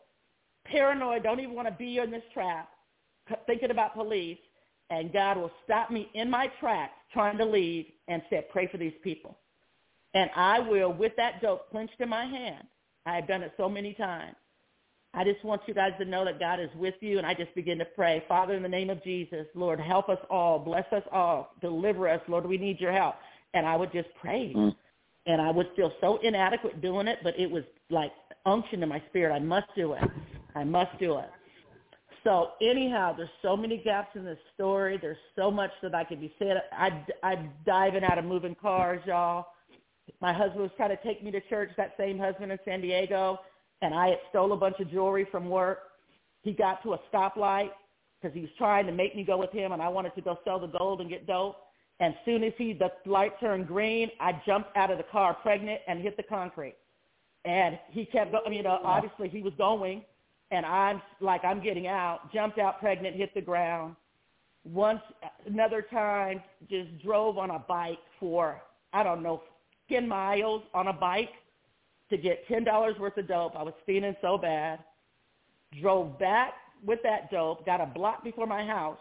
paranoid, 0.65 1.23
don't 1.23 1.39
even 1.39 1.55
want 1.55 1.67
to 1.67 1.73
be 1.73 1.97
in 1.97 2.11
this 2.11 2.23
trap, 2.33 2.69
thinking 3.47 3.71
about 3.71 3.93
police, 3.93 4.37
and 4.89 5.13
God 5.13 5.37
will 5.37 5.51
stop 5.63 5.89
me 5.89 6.09
in 6.13 6.29
my 6.29 6.47
tracks 6.59 6.93
trying 7.13 7.37
to 7.37 7.45
leave 7.45 7.85
and 8.07 8.21
said, 8.29 8.49
pray 8.49 8.67
for 8.67 8.77
these 8.77 8.93
people. 9.03 9.37
And 10.13 10.29
I 10.35 10.59
will, 10.59 10.91
with 10.91 11.13
that 11.17 11.41
dope 11.41 11.69
clenched 11.71 11.99
in 11.99 12.09
my 12.09 12.25
hand, 12.25 12.65
I 13.05 13.15
have 13.15 13.27
done 13.27 13.41
it 13.41 13.53
so 13.57 13.69
many 13.69 13.93
times. 13.93 14.35
I 15.13 15.23
just 15.25 15.43
want 15.43 15.61
you 15.67 15.73
guys 15.73 15.91
to 15.99 16.05
know 16.05 16.23
that 16.23 16.39
God 16.39 16.59
is 16.59 16.69
with 16.75 16.95
you, 17.01 17.17
and 17.17 17.27
I 17.27 17.33
just 17.33 17.53
begin 17.53 17.77
to 17.79 17.85
pray. 17.85 18.23
Father, 18.27 18.53
in 18.53 18.63
the 18.63 18.69
name 18.69 18.89
of 18.89 19.03
Jesus, 19.03 19.45
Lord, 19.55 19.79
help 19.79 20.07
us 20.07 20.19
all, 20.29 20.59
bless 20.59 20.85
us 20.93 21.03
all, 21.11 21.53
deliver 21.61 22.07
us. 22.07 22.21
Lord, 22.27 22.45
we 22.45 22.57
need 22.57 22.79
your 22.79 22.93
help. 22.93 23.15
And 23.53 23.65
I 23.65 23.75
would 23.75 23.91
just 23.91 24.07
pray. 24.21 24.53
Mm. 24.55 24.73
And 25.27 25.41
I 25.41 25.51
would 25.51 25.67
feel 25.75 25.91
so 26.01 26.17
inadequate 26.23 26.81
doing 26.81 27.07
it, 27.07 27.19
but 27.23 27.39
it 27.39 27.49
was 27.49 27.63
like 27.89 28.11
unction 28.45 28.81
in 28.81 28.89
my 28.89 29.01
spirit. 29.09 29.33
I 29.33 29.39
must 29.39 29.67
do 29.75 29.93
it. 29.93 30.03
I 30.55 30.63
must 30.63 30.97
do 30.99 31.17
it. 31.19 31.29
So 32.23 32.51
anyhow, 32.61 33.13
there's 33.15 33.29
so 33.41 33.57
many 33.57 33.77
gaps 33.77 34.15
in 34.15 34.23
this 34.23 34.37
story. 34.53 34.97
There's 35.01 35.17
so 35.35 35.49
much 35.49 35.71
that 35.81 35.95
I 35.95 36.03
could 36.03 36.21
be 36.21 36.33
said. 36.37 36.61
I, 36.71 37.03
I'm 37.23 37.51
diving 37.65 38.03
out 38.03 38.17
of 38.19 38.25
moving 38.25 38.55
cars, 38.55 39.01
y'all. 39.05 39.47
My 40.19 40.33
husband 40.33 40.61
was 40.61 40.71
trying 40.77 40.95
to 40.95 41.03
take 41.03 41.23
me 41.23 41.31
to 41.31 41.41
church, 41.49 41.69
that 41.77 41.93
same 41.97 42.19
husband 42.19 42.51
in 42.51 42.59
San 42.65 42.81
Diego, 42.81 43.39
and 43.81 43.93
I 43.93 44.09
had 44.09 44.17
stole 44.29 44.51
a 44.53 44.57
bunch 44.57 44.75
of 44.79 44.91
jewelry 44.91 45.27
from 45.31 45.49
work. 45.49 45.79
He 46.43 46.53
got 46.53 46.83
to 46.83 46.93
a 46.93 46.99
stoplight 47.11 47.69
because 48.21 48.35
he 48.35 48.41
was 48.41 48.49
trying 48.57 48.85
to 48.85 48.91
make 48.91 49.15
me 49.15 49.23
go 49.23 49.37
with 49.37 49.51
him, 49.51 49.71
and 49.71 49.81
I 49.81 49.87
wanted 49.87 50.13
to 50.15 50.21
go 50.21 50.37
sell 50.43 50.59
the 50.59 50.67
gold 50.67 51.01
and 51.01 51.09
get 51.09 51.25
dope. 51.25 51.55
And 52.01 52.15
soon 52.25 52.43
as 52.43 52.51
he 52.57 52.73
the 52.73 52.91
light 53.05 53.39
turned 53.39 53.67
green, 53.67 54.09
I 54.19 54.41
jumped 54.45 54.75
out 54.75 54.89
of 54.89 54.97
the 54.97 55.03
car 55.03 55.35
pregnant 55.35 55.81
and 55.87 56.01
hit 56.01 56.17
the 56.17 56.23
concrete. 56.23 56.75
And 57.45 57.77
he 57.89 58.05
kept 58.05 58.31
going. 58.31 58.53
You 58.53 58.61
uh, 58.61 58.63
know, 58.63 58.79
obviously 58.83 59.29
he 59.29 59.41
was 59.41 59.53
going, 59.57 60.03
and 60.49 60.65
I'm 60.65 61.01
like 61.21 61.45
I'm 61.45 61.61
getting 61.63 61.87
out. 61.87 62.33
Jumped 62.33 62.57
out 62.57 62.79
pregnant, 62.79 63.15
hit 63.15 63.33
the 63.35 63.41
ground. 63.41 63.95
Once 64.63 65.01
another 65.45 65.85
time, 65.91 66.41
just 66.69 66.89
drove 67.03 67.37
on 67.37 67.51
a 67.51 67.59
bike 67.59 67.99
for 68.19 68.61
I 68.93 69.03
don't 69.03 69.21
know, 69.21 69.43
ten 69.87 70.07
miles 70.07 70.63
on 70.73 70.87
a 70.87 70.93
bike 70.93 71.29
to 72.09 72.17
get 72.17 72.47
ten 72.47 72.63
dollars 72.63 72.95
worth 72.99 73.17
of 73.17 73.27
dope. 73.27 73.55
I 73.55 73.61
was 73.61 73.75
feeling 73.85 74.15
so 74.21 74.39
bad. 74.39 74.79
Drove 75.79 76.17
back 76.17 76.53
with 76.83 76.99
that 77.03 77.29
dope, 77.29 77.63
got 77.63 77.79
a 77.79 77.85
block 77.85 78.23
before 78.23 78.47
my 78.47 78.65
house, 78.65 78.97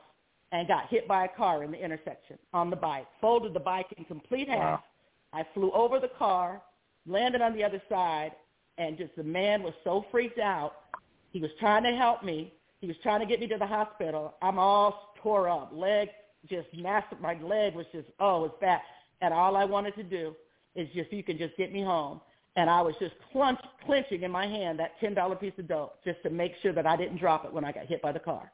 and 0.53 0.67
got 0.67 0.89
hit 0.89 1.07
by 1.07 1.25
a 1.25 1.29
car 1.29 1.63
in 1.63 1.71
the 1.71 1.83
intersection 1.83 2.39
on 2.53 2.71
the 2.71 2.77
bike. 2.77 3.07
Folded 3.21 3.55
the 3.55 3.61
bike 3.61 3.87
in 3.97 4.05
complete 4.05 4.49
half. 4.49 4.59
Wow. 4.59 4.85
I 5.33 5.47
flew 5.55 5.71
over 5.73 6.01
the 6.01 6.11
car, 6.19 6.61
landed 7.07 7.41
on 7.41 7.55
the 7.55 7.63
other 7.63 7.81
side, 7.89 8.33
and 8.79 8.99
just 8.99 9.15
the 9.17 9.23
man 9.23 9.63
was 9.63 9.75
so 9.85 10.05
freaked 10.11 10.39
out. 10.39 10.73
He 11.31 11.41
was 11.41 11.51
trying 11.61 11.85
to 11.85 11.93
help 11.93 12.25
me. 12.25 12.53
He 12.81 12.89
was 12.89 12.97
trying 13.03 13.21
to 13.21 13.27
get 13.27 13.39
me 13.39 13.47
to 13.49 13.59
the 13.59 13.67
hospital. 13.67 14.35
I'm 14.43 14.59
all 14.59 15.15
tore 15.23 15.49
up, 15.49 15.71
leg 15.73 16.09
just 16.49 16.69
massive. 16.77 17.21
My 17.21 17.35
leg 17.43 17.75
was 17.75 17.87
just 17.93 18.09
oh, 18.19 18.45
it 18.45 18.49
was 18.49 18.57
bad. 18.61 18.81
And 19.21 19.35
all 19.35 19.57
I 19.57 19.65
wanted 19.65 19.95
to 19.97 20.03
do 20.03 20.35
is 20.75 20.89
just 20.95 21.13
you 21.13 21.23
can 21.23 21.37
just 21.37 21.57
get 21.57 21.73
me 21.73 21.83
home. 21.83 22.21
And 22.57 22.69
I 22.69 22.81
was 22.83 22.95
just 22.99 23.15
clench, 23.33 23.61
clenching 23.87 24.23
in 24.23 24.31
my 24.31 24.47
hand 24.47 24.79
that 24.79 24.99
ten 25.01 25.15
dollar 25.15 25.37
piece 25.37 25.53
of 25.59 25.69
dope 25.69 26.03
just 26.05 26.23
to 26.23 26.31
make 26.31 26.53
sure 26.63 26.73
that 26.73 26.87
I 26.87 26.97
didn't 26.97 27.19
drop 27.19 27.45
it 27.45 27.53
when 27.53 27.65
I 27.65 27.73
got 27.73 27.87
hit 27.87 28.03
by 28.03 28.13
the 28.13 28.19
car. 28.19 28.51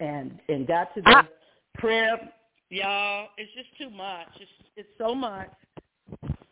And 0.00 0.38
and 0.48 0.66
got 0.66 0.94
to 0.94 1.02
ah. 1.06 1.22
the 1.22 1.80
crib, 1.80 2.18
y'all. 2.70 3.28
It's 3.36 3.52
just 3.54 3.68
too 3.78 3.90
much. 3.90 4.28
It's 4.40 4.50
it's 4.76 4.88
so 4.98 5.14
much. 5.14 5.50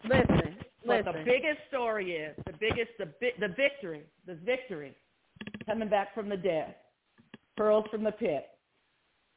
Listen, 0.05 0.57
but 0.87 1.05
the 1.05 1.23
biggest 1.25 1.59
story 1.69 2.13
is 2.13 2.37
the 2.47 2.53
biggest 2.59 2.91
the 2.99 3.07
bi- 3.07 3.35
the 3.41 3.49
victory, 3.49 4.03
the 4.27 4.35
victory, 4.35 4.95
coming 5.67 5.89
back 5.89 6.15
from 6.15 6.29
the 6.29 6.37
dead, 6.37 6.75
pearls 7.57 7.85
from 7.91 8.05
the 8.05 8.13
pit, 8.13 8.47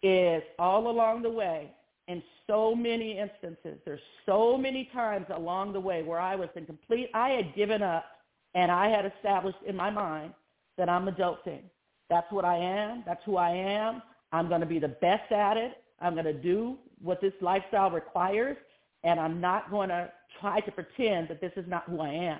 is 0.03 0.43
all 0.59 0.89
along 0.89 1.21
the 1.21 1.29
way. 1.29 1.71
In 2.07 2.21
so 2.45 2.75
many 2.75 3.17
instances, 3.17 3.79
there's 3.83 3.99
so 4.27 4.55
many 4.57 4.89
times 4.93 5.25
along 5.33 5.73
the 5.73 5.79
way 5.79 6.03
where 6.03 6.19
I 6.19 6.35
was 6.35 6.49
in 6.55 6.65
complete. 6.67 7.09
I 7.15 7.29
had 7.29 7.55
given 7.55 7.81
up, 7.81 8.05
and 8.53 8.71
I 8.71 8.89
had 8.89 9.11
established 9.17 9.57
in 9.65 9.75
my 9.75 9.89
mind 9.89 10.33
that 10.77 10.87
I'm 10.87 11.07
a 11.07 11.11
dope 11.11 11.43
thing. 11.43 11.63
That's 12.09 12.31
what 12.31 12.45
I 12.45 12.57
am. 12.57 13.03
That's 13.05 13.23
who 13.25 13.37
I 13.37 13.51
am. 13.51 14.01
I'm 14.31 14.47
going 14.47 14.61
to 14.61 14.67
be 14.67 14.79
the 14.79 14.89
best 14.89 15.31
at 15.31 15.57
it. 15.57 15.77
I'm 15.99 16.13
going 16.13 16.25
to 16.25 16.33
do 16.33 16.77
what 17.01 17.21
this 17.21 17.33
lifestyle 17.41 17.89
requires, 17.89 18.57
and 19.03 19.19
I'm 19.19 19.39
not 19.39 19.71
going 19.71 19.89
to 19.89 20.11
try 20.39 20.59
to 20.59 20.71
pretend 20.71 21.29
that 21.29 21.41
this 21.41 21.51
is 21.55 21.65
not 21.67 21.83
who 21.89 22.01
I 22.01 22.09
am. 22.09 22.39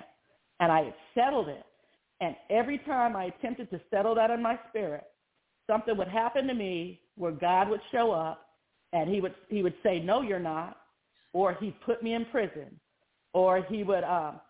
And 0.60 0.70
I 0.70 0.94
settled 1.14 1.48
it. 1.48 1.64
And 2.20 2.34
every 2.50 2.78
time 2.78 3.16
I 3.16 3.24
attempted 3.24 3.70
to 3.70 3.80
settle 3.90 4.14
that 4.14 4.30
in 4.30 4.42
my 4.42 4.58
spirit, 4.68 5.04
something 5.66 5.96
would 5.96 6.08
happen 6.08 6.46
to 6.46 6.54
me 6.54 7.00
where 7.16 7.32
God 7.32 7.68
would 7.68 7.80
show 7.92 8.10
up 8.12 8.46
and 8.92 9.10
he 9.10 9.20
would 9.20 9.34
he 9.48 9.62
would 9.62 9.74
say, 9.82 10.00
No, 10.00 10.22
you're 10.22 10.38
not 10.38 10.78
or 11.32 11.54
he'd 11.60 11.78
put 11.82 12.02
me 12.02 12.14
in 12.14 12.24
prison 12.26 12.80
or 13.34 13.62
he 13.68 13.82
would 13.82 14.04
um 14.04 14.40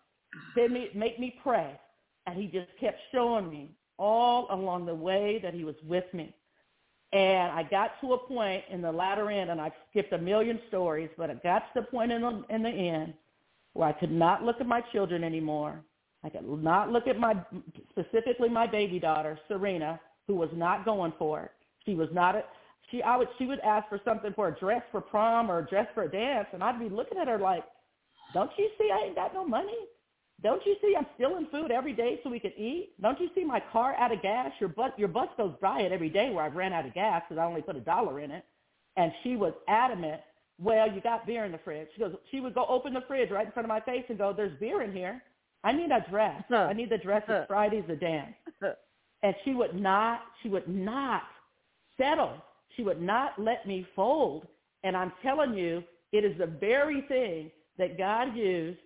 send 0.55 0.73
me 0.73 0.89
make 0.95 1.19
me 1.19 1.35
pray. 1.43 1.77
And 2.25 2.37
he 2.37 2.47
just 2.47 2.67
kept 2.79 2.99
showing 3.11 3.49
me 3.49 3.71
all 3.97 4.47
along 4.51 4.85
the 4.85 4.95
way 4.95 5.39
that 5.43 5.53
he 5.53 5.63
was 5.63 5.75
with 5.85 6.05
me. 6.13 6.33
And 7.13 7.51
I 7.51 7.63
got 7.63 7.91
to 8.01 8.13
a 8.13 8.17
point 8.17 8.63
in 8.69 8.81
the 8.81 8.91
latter 8.91 9.31
end, 9.31 9.49
and 9.49 9.61
I 9.61 9.71
skipped 9.89 10.11
a 10.11 10.17
million 10.17 10.59
stories, 10.67 11.09
but 11.17 11.29
I 11.29 11.35
got 11.35 11.59
to 11.59 11.81
the 11.81 11.81
point 11.83 12.11
in 12.11 12.21
the, 12.21 12.43
in 12.49 12.63
the 12.63 12.69
end 12.69 13.13
where 13.73 13.87
I 13.87 13.93
could 13.93 14.11
not 14.11 14.43
look 14.43 14.59
at 14.59 14.67
my 14.67 14.81
children 14.91 15.23
anymore. 15.23 15.81
I 16.23 16.29
could 16.29 16.47
not 16.47 16.91
look 16.91 17.07
at 17.07 17.17
my, 17.17 17.35
specifically 17.91 18.49
my 18.49 18.67
baby 18.67 18.99
daughter, 18.99 19.39
Serena, 19.47 19.99
who 20.27 20.35
was 20.35 20.49
not 20.53 20.83
going 20.83 21.13
for 21.17 21.43
it. 21.43 21.51
She 21.85 21.95
was 21.95 22.09
not, 22.11 22.35
a, 22.35 22.43
she, 22.91 23.01
I 23.01 23.15
would, 23.15 23.29
she 23.37 23.45
would 23.45 23.59
ask 23.59 23.87
for 23.87 24.01
something 24.03 24.33
for 24.33 24.49
a 24.49 24.59
dress 24.59 24.81
for 24.91 24.99
prom 24.99 25.49
or 25.49 25.59
a 25.59 25.65
dress 25.65 25.87
for 25.93 26.03
a 26.03 26.11
dance, 26.11 26.47
and 26.51 26.61
I'd 26.63 26.79
be 26.79 26.89
looking 26.89 27.17
at 27.17 27.27
her 27.27 27.37
like, 27.37 27.63
don't 28.33 28.51
you 28.57 28.69
see 28.77 28.89
I 28.91 29.05
ain't 29.05 29.15
got 29.15 29.33
no 29.33 29.45
money? 29.47 29.77
Don't 30.43 30.63
you 30.65 30.75
see 30.81 30.93
I'm 30.95 31.07
stealing 31.15 31.47
food 31.51 31.71
every 31.71 31.93
day 31.93 32.19
so 32.23 32.29
we 32.29 32.39
can 32.39 32.53
eat? 32.57 32.93
Don't 33.01 33.19
you 33.19 33.29
see 33.33 33.43
my 33.43 33.61
car 33.71 33.95
out 33.95 34.11
of 34.11 34.21
gas? 34.21 34.51
Your 34.59 34.69
butt, 34.69 34.97
your 34.97 35.07
bus 35.07 35.29
goes 35.35 35.53
dry 35.59 35.81
it 35.81 35.91
every 35.91 36.09
day 36.09 36.29
where 36.29 36.43
I've 36.43 36.55
ran 36.55 36.73
out 36.73 36.85
of 36.85 36.93
gas 36.93 37.23
because 37.27 37.41
I 37.41 37.45
only 37.45 37.61
put 37.61 37.75
a 37.75 37.79
dollar 37.81 38.19
in 38.19 38.29
it. 38.29 38.45
And 38.97 39.11
she 39.23 39.35
was 39.35 39.53
adamant. 39.67 40.21
Well, 40.59 40.91
you 40.91 41.01
got 41.01 41.25
beer 41.25 41.45
in 41.45 41.51
the 41.51 41.59
fridge. 41.59 41.87
She 41.95 41.99
goes. 42.01 42.15
She 42.31 42.39
would 42.39 42.53
go 42.53 42.65
open 42.67 42.93
the 42.93 43.03
fridge 43.07 43.29
right 43.31 43.45
in 43.45 43.51
front 43.51 43.65
of 43.65 43.69
my 43.69 43.79
face 43.79 44.05
and 44.09 44.17
go, 44.17 44.33
"There's 44.33 44.57
beer 44.59 44.81
in 44.81 44.91
here. 44.91 45.21
I 45.63 45.71
need 45.71 45.91
a 45.91 46.05
dress. 46.09 46.43
I 46.51 46.73
need 46.73 46.89
the 46.89 46.97
dress. 46.97 47.23
It's 47.27 47.47
Friday's 47.47 47.85
the 47.87 47.95
dance." 47.95 48.35
And 49.23 49.33
she 49.43 49.55
would 49.55 49.73
not. 49.73 50.21
She 50.43 50.49
would 50.49 50.67
not 50.67 51.23
settle. 51.97 52.33
She 52.75 52.83
would 52.83 53.01
not 53.01 53.31
let 53.39 53.65
me 53.67 53.85
fold. 53.95 54.45
And 54.83 54.95
I'm 54.95 55.11
telling 55.23 55.55
you, 55.55 55.83
it 56.11 56.23
is 56.23 56.37
the 56.37 56.45
very 56.45 57.01
thing 57.07 57.49
that 57.79 57.97
God 57.97 58.35
used 58.35 58.77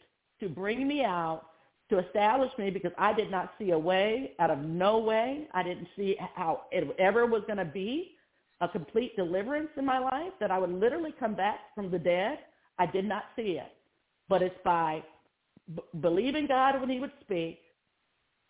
to 0.41 0.49
bring 0.49 0.87
me 0.87 1.03
out, 1.05 1.43
to 1.89 1.99
establish 1.99 2.51
me 2.57 2.69
because 2.69 2.91
I 2.97 3.13
did 3.13 3.31
not 3.31 3.53
see 3.57 3.71
a 3.71 3.79
way 3.79 4.33
out 4.39 4.51
of 4.51 4.59
no 4.59 4.99
way. 4.99 5.47
I 5.53 5.63
didn't 5.63 5.87
see 5.95 6.17
how 6.35 6.63
it 6.71 6.93
ever 6.99 7.25
was 7.25 7.43
going 7.47 7.57
to 7.57 7.65
be 7.65 8.15
a 8.61 8.67
complete 8.67 9.15
deliverance 9.15 9.69
in 9.75 9.85
my 9.85 9.97
life, 9.97 10.33
that 10.39 10.51
I 10.51 10.59
would 10.59 10.69
literally 10.71 11.13
come 11.19 11.35
back 11.35 11.59
from 11.73 11.89
the 11.89 11.97
dead. 11.97 12.39
I 12.77 12.85
did 12.85 13.05
not 13.05 13.23
see 13.35 13.59
it. 13.59 13.71
But 14.29 14.43
it's 14.43 14.55
by 14.63 15.03
b- 15.75 15.81
believing 15.99 16.45
God 16.47 16.79
when 16.79 16.89
he 16.89 16.99
would 16.99 17.11
speak, 17.21 17.59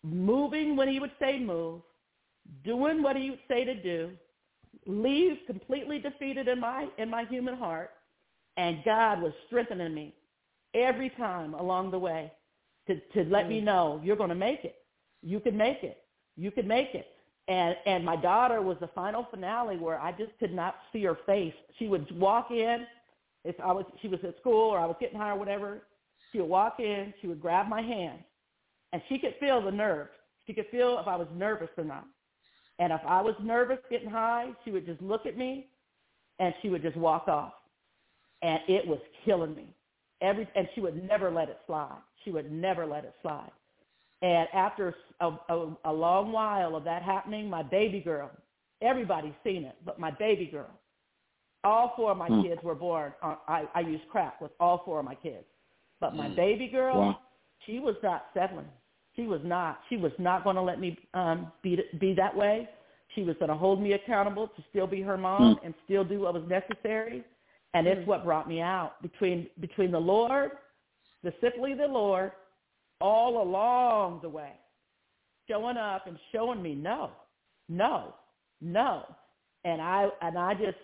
moving 0.02 0.76
when 0.76 0.88
he 0.88 1.00
would 1.00 1.12
say 1.18 1.38
move, 1.38 1.80
doing 2.62 3.02
what 3.02 3.16
he 3.16 3.30
would 3.30 3.40
say 3.48 3.64
to 3.64 3.74
do, 3.74 4.10
leave 4.86 5.38
completely 5.46 5.98
defeated 5.98 6.46
in 6.46 6.60
my 6.60 6.88
in 6.98 7.08
my 7.08 7.24
human 7.24 7.56
heart, 7.56 7.90
and 8.56 8.84
God 8.84 9.22
was 9.22 9.32
strengthening 9.46 9.94
me 9.94 10.14
every 10.74 11.10
time 11.10 11.54
along 11.54 11.90
the 11.90 11.98
way 11.98 12.32
to, 12.86 12.96
to 13.14 13.28
let 13.30 13.48
me 13.48 13.60
mm. 13.60 13.64
know 13.64 14.00
you're 14.02 14.16
going 14.16 14.28
to 14.28 14.34
make 14.34 14.64
it. 14.64 14.76
You 15.22 15.40
can 15.40 15.56
make 15.56 15.82
it. 15.82 15.98
You 16.36 16.50
can 16.50 16.66
make 16.66 16.94
it. 16.94 17.06
And 17.48 17.74
and 17.86 18.04
my 18.04 18.16
daughter 18.16 18.62
was 18.62 18.76
the 18.80 18.88
final 18.88 19.26
finale 19.30 19.76
where 19.76 20.00
I 20.00 20.12
just 20.12 20.30
could 20.38 20.54
not 20.54 20.76
see 20.92 21.02
her 21.02 21.18
face. 21.26 21.54
She 21.78 21.88
would 21.88 22.06
walk 22.18 22.50
in 22.50 22.86
if 23.44 23.56
I 23.60 23.72
was 23.72 23.84
she 24.00 24.08
was 24.08 24.20
at 24.22 24.36
school 24.40 24.70
or 24.70 24.78
I 24.78 24.86
was 24.86 24.96
getting 25.00 25.18
high 25.18 25.30
or 25.30 25.38
whatever, 25.38 25.82
she 26.30 26.38
would 26.38 26.48
walk 26.48 26.76
in, 26.78 27.12
she 27.20 27.26
would 27.26 27.40
grab 27.40 27.68
my 27.68 27.82
hand, 27.82 28.20
and 28.92 29.02
she 29.08 29.18
could 29.18 29.34
feel 29.40 29.60
the 29.60 29.70
nerves. 29.70 30.10
She 30.46 30.52
could 30.52 30.66
feel 30.70 30.98
if 30.98 31.06
I 31.06 31.16
was 31.16 31.28
nervous 31.34 31.68
or 31.76 31.84
not. 31.84 32.06
And 32.78 32.92
if 32.92 33.00
I 33.06 33.20
was 33.20 33.34
nervous 33.40 33.78
getting 33.90 34.10
high, 34.10 34.50
she 34.64 34.70
would 34.70 34.86
just 34.86 35.00
look 35.02 35.26
at 35.26 35.36
me, 35.36 35.68
and 36.38 36.54
she 36.62 36.68
would 36.68 36.82
just 36.82 36.96
walk 36.96 37.28
off, 37.28 37.52
and 38.42 38.60
it 38.68 38.86
was 38.86 38.98
killing 39.24 39.54
me. 39.54 39.74
Every 40.22 40.48
and 40.54 40.68
she 40.74 40.80
would 40.80 41.06
never 41.06 41.30
let 41.30 41.48
it 41.48 41.58
slide. 41.66 41.98
She 42.24 42.30
would 42.30 42.50
never 42.50 42.86
let 42.86 43.04
it 43.04 43.14
slide. 43.22 43.50
And 44.22 44.48
after 44.54 44.94
a, 45.20 45.30
a, 45.48 45.76
a 45.86 45.92
long 45.92 46.30
while 46.30 46.76
of 46.76 46.84
that 46.84 47.02
happening, 47.02 47.50
my 47.50 47.62
baby 47.64 48.00
girl, 48.00 48.30
everybody's 48.80 49.34
seen 49.42 49.64
it, 49.64 49.76
but 49.84 49.98
my 49.98 50.12
baby 50.12 50.46
girl, 50.46 50.70
all 51.64 51.92
four 51.96 52.12
of 52.12 52.18
my 52.18 52.28
Hmm. 52.28 52.42
kids 52.42 52.62
were 52.62 52.76
born. 52.76 53.12
On, 53.22 53.36
I, 53.48 53.64
I 53.74 53.80
used 53.80 54.08
crack 54.10 54.40
with 54.40 54.52
all 54.60 54.82
four 54.84 55.00
of 55.00 55.04
my 55.04 55.16
kids, 55.16 55.44
but 56.00 56.14
my 56.14 56.28
Hmm. 56.28 56.34
baby 56.36 56.68
girl, 56.68 56.98
Wow. 56.98 57.18
she 57.66 57.80
was 57.80 57.96
not 58.02 58.26
settling. 58.32 58.68
She 59.16 59.26
was 59.26 59.40
not. 59.44 59.80
She 59.88 59.96
was 59.96 60.12
not 60.18 60.44
going 60.44 60.56
to 60.56 60.62
let 60.62 60.80
me 60.80 60.96
um, 61.14 61.52
be 61.62 61.78
be 62.00 62.14
that 62.14 62.34
way. 62.34 62.68
She 63.14 63.22
was 63.22 63.36
going 63.38 63.50
to 63.50 63.56
hold 63.56 63.80
me 63.82 63.92
accountable 63.92 64.48
to 64.48 64.64
still 64.70 64.86
be 64.86 65.02
her 65.02 65.18
mom 65.18 65.58
Hmm. 65.58 65.66
and 65.66 65.74
still 65.84 66.04
do 66.04 66.20
what 66.20 66.34
was 66.34 66.44
necessary. 66.48 67.24
And 67.74 67.86
it's 67.86 68.02
mm. 68.02 68.06
what 68.06 68.24
brought 68.24 68.48
me 68.48 68.60
out 68.60 69.00
between 69.02 69.48
between 69.60 69.90
the 69.90 69.98
Lord, 69.98 70.52
specifically 71.18 71.74
the 71.74 71.86
Lord, 71.86 72.32
all 73.00 73.42
along 73.42 74.20
the 74.22 74.28
way, 74.28 74.52
showing 75.48 75.76
up 75.76 76.06
and 76.06 76.18
showing 76.32 76.62
me 76.62 76.74
no, 76.74 77.10
no, 77.68 78.14
no. 78.60 79.04
And 79.64 79.80
I 79.80 80.08
and 80.20 80.38
I 80.38 80.54
just 80.54 80.76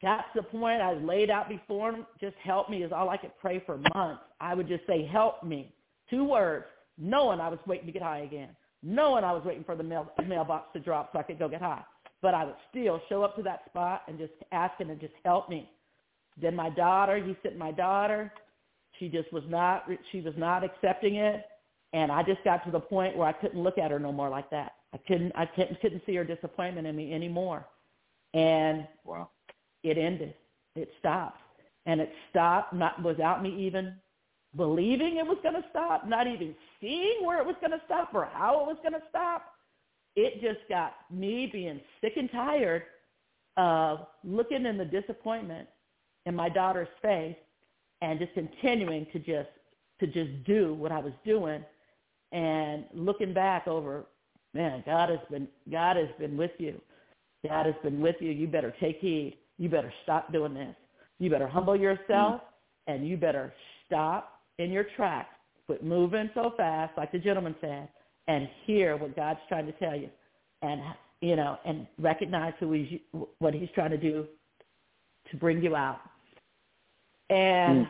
got 0.00 0.32
to 0.32 0.40
the 0.40 0.42
point 0.42 0.80
I 0.80 0.94
laid 0.94 1.30
out 1.30 1.48
before 1.48 1.92
him, 1.92 2.06
just 2.20 2.36
help 2.42 2.70
me 2.70 2.82
is 2.82 2.92
all 2.92 3.10
I 3.10 3.16
could 3.16 3.32
pray 3.40 3.62
for 3.64 3.78
months. 3.94 4.22
I 4.40 4.54
would 4.54 4.68
just 4.68 4.86
say, 4.86 5.06
help 5.06 5.42
me. 5.42 5.74
Two 6.08 6.24
words, 6.24 6.64
knowing 6.98 7.40
I 7.40 7.48
was 7.48 7.58
waiting 7.66 7.86
to 7.86 7.92
get 7.92 8.02
high 8.02 8.20
again, 8.20 8.50
knowing 8.82 9.24
I 9.24 9.32
was 9.32 9.42
waiting 9.44 9.64
for 9.64 9.76
the 9.76 9.82
mail, 9.82 10.10
mailbox 10.26 10.72
to 10.74 10.80
drop 10.80 11.10
so 11.12 11.18
I 11.18 11.22
could 11.22 11.38
go 11.38 11.48
get 11.48 11.60
high. 11.60 11.82
But 12.22 12.34
I 12.34 12.44
would 12.44 12.54
still 12.70 13.00
show 13.08 13.22
up 13.22 13.36
to 13.36 13.42
that 13.42 13.62
spot 13.68 14.02
and 14.08 14.18
just 14.18 14.32
ask 14.52 14.78
him 14.80 14.90
and 14.90 15.00
just 15.00 15.14
help 15.24 15.48
me. 15.48 15.68
Then 16.40 16.56
my 16.56 16.70
daughter, 16.70 17.22
he 17.22 17.36
sent 17.42 17.56
my 17.56 17.72
daughter. 17.72 18.32
She 18.98 19.08
just 19.08 19.32
was 19.32 19.44
not, 19.48 19.88
she 20.10 20.20
was 20.20 20.34
not 20.36 20.64
accepting 20.64 21.16
it. 21.16 21.44
And 21.92 22.10
I 22.10 22.22
just 22.22 22.42
got 22.44 22.64
to 22.64 22.70
the 22.70 22.80
point 22.80 23.16
where 23.16 23.28
I 23.28 23.32
couldn't 23.32 23.62
look 23.62 23.78
at 23.78 23.90
her 23.90 23.98
no 23.98 24.12
more 24.12 24.28
like 24.28 24.50
that. 24.50 24.72
I 24.94 24.98
couldn't, 25.06 25.32
I 25.34 25.46
couldn't, 25.46 25.80
couldn't 25.80 26.02
see 26.06 26.14
her 26.16 26.24
disappointment 26.24 26.86
in 26.86 26.96
me 26.96 27.12
anymore. 27.12 27.66
And 28.34 28.86
wow. 29.04 29.28
it 29.82 29.98
ended. 29.98 30.34
It 30.74 30.90
stopped. 30.98 31.38
And 31.84 32.00
it 32.00 32.12
stopped 32.30 32.72
not 32.72 33.02
without 33.02 33.42
me 33.42 33.66
even 33.66 33.94
believing 34.56 35.16
it 35.16 35.26
was 35.26 35.38
going 35.42 35.54
to 35.54 35.64
stop, 35.70 36.06
not 36.06 36.26
even 36.26 36.54
seeing 36.80 37.24
where 37.24 37.38
it 37.38 37.46
was 37.46 37.56
going 37.60 37.72
to 37.72 37.80
stop 37.86 38.14
or 38.14 38.28
how 38.32 38.60
it 38.60 38.66
was 38.66 38.76
going 38.82 38.92
to 38.92 39.02
stop. 39.08 39.44
It 40.14 40.42
just 40.42 40.68
got 40.68 40.94
me 41.10 41.48
being 41.50 41.80
sick 42.00 42.14
and 42.16 42.30
tired 42.30 42.82
of 43.56 44.06
looking 44.24 44.66
in 44.66 44.78
the 44.78 44.84
disappointment 44.84 45.68
in 46.26 46.34
my 46.34 46.48
daughter's 46.48 46.88
face 47.00 47.36
and 48.00 48.18
just 48.18 48.32
continuing 48.34 49.06
to 49.12 49.18
just 49.18 49.48
to 50.00 50.06
just 50.06 50.44
do 50.44 50.74
what 50.74 50.92
I 50.92 50.98
was 50.98 51.12
doing 51.24 51.64
and 52.32 52.84
looking 52.94 53.34
back 53.34 53.68
over, 53.68 54.06
man, 54.54 54.82
God 54.86 55.10
has 55.10 55.20
been 55.30 55.46
God 55.70 55.96
has 55.96 56.08
been 56.18 56.36
with 56.36 56.52
you. 56.58 56.80
God 57.46 57.66
has 57.66 57.74
been 57.82 58.00
with 58.00 58.16
you. 58.20 58.30
You 58.30 58.46
better 58.46 58.74
take 58.80 58.98
heed. 58.98 59.36
You 59.58 59.68
better 59.68 59.92
stop 60.02 60.32
doing 60.32 60.54
this. 60.54 60.74
You 61.18 61.30
better 61.30 61.48
humble 61.48 61.76
yourself 61.76 62.40
mm. 62.40 62.40
and 62.88 63.06
you 63.06 63.16
better 63.16 63.52
stop 63.86 64.40
in 64.58 64.70
your 64.70 64.86
tracks. 64.96 65.34
Quit 65.66 65.84
moving 65.84 66.30
so 66.34 66.52
fast, 66.56 66.96
like 66.96 67.12
the 67.12 67.18
gentleman 67.18 67.54
said, 67.60 67.88
and 68.26 68.48
hear 68.64 68.96
what 68.96 69.14
God's 69.14 69.40
trying 69.48 69.66
to 69.66 69.72
tell 69.72 69.94
you, 69.94 70.08
and 70.62 70.80
you 71.20 71.36
know, 71.36 71.58
and 71.64 71.86
recognize 71.98 72.52
who 72.58 72.72
he's 72.72 72.98
what 73.38 73.54
He's 73.54 73.68
trying 73.74 73.90
to 73.90 73.96
do 73.96 74.26
to 75.30 75.36
bring 75.36 75.62
you 75.62 75.76
out. 75.76 76.00
And 77.32 77.86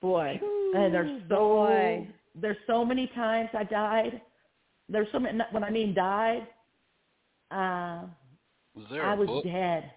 boy, 0.00 0.40
and 0.74 0.92
there's 0.92 1.22
so 1.28 1.34
boy. 1.36 2.08
there's 2.34 2.56
so 2.66 2.84
many 2.84 3.06
times 3.14 3.48
I 3.54 3.64
died. 3.64 4.20
There's 4.88 5.08
so 5.12 5.18
many 5.18 5.38
when 5.50 5.64
I 5.64 5.70
mean 5.70 5.94
died. 5.94 6.46
Uh, 7.50 8.06
Was 8.74 8.86
there 8.90 9.02
I 9.04 9.14
a 9.14 9.16
was 9.16 9.26
book? 9.28 9.44
dead. 9.44 9.90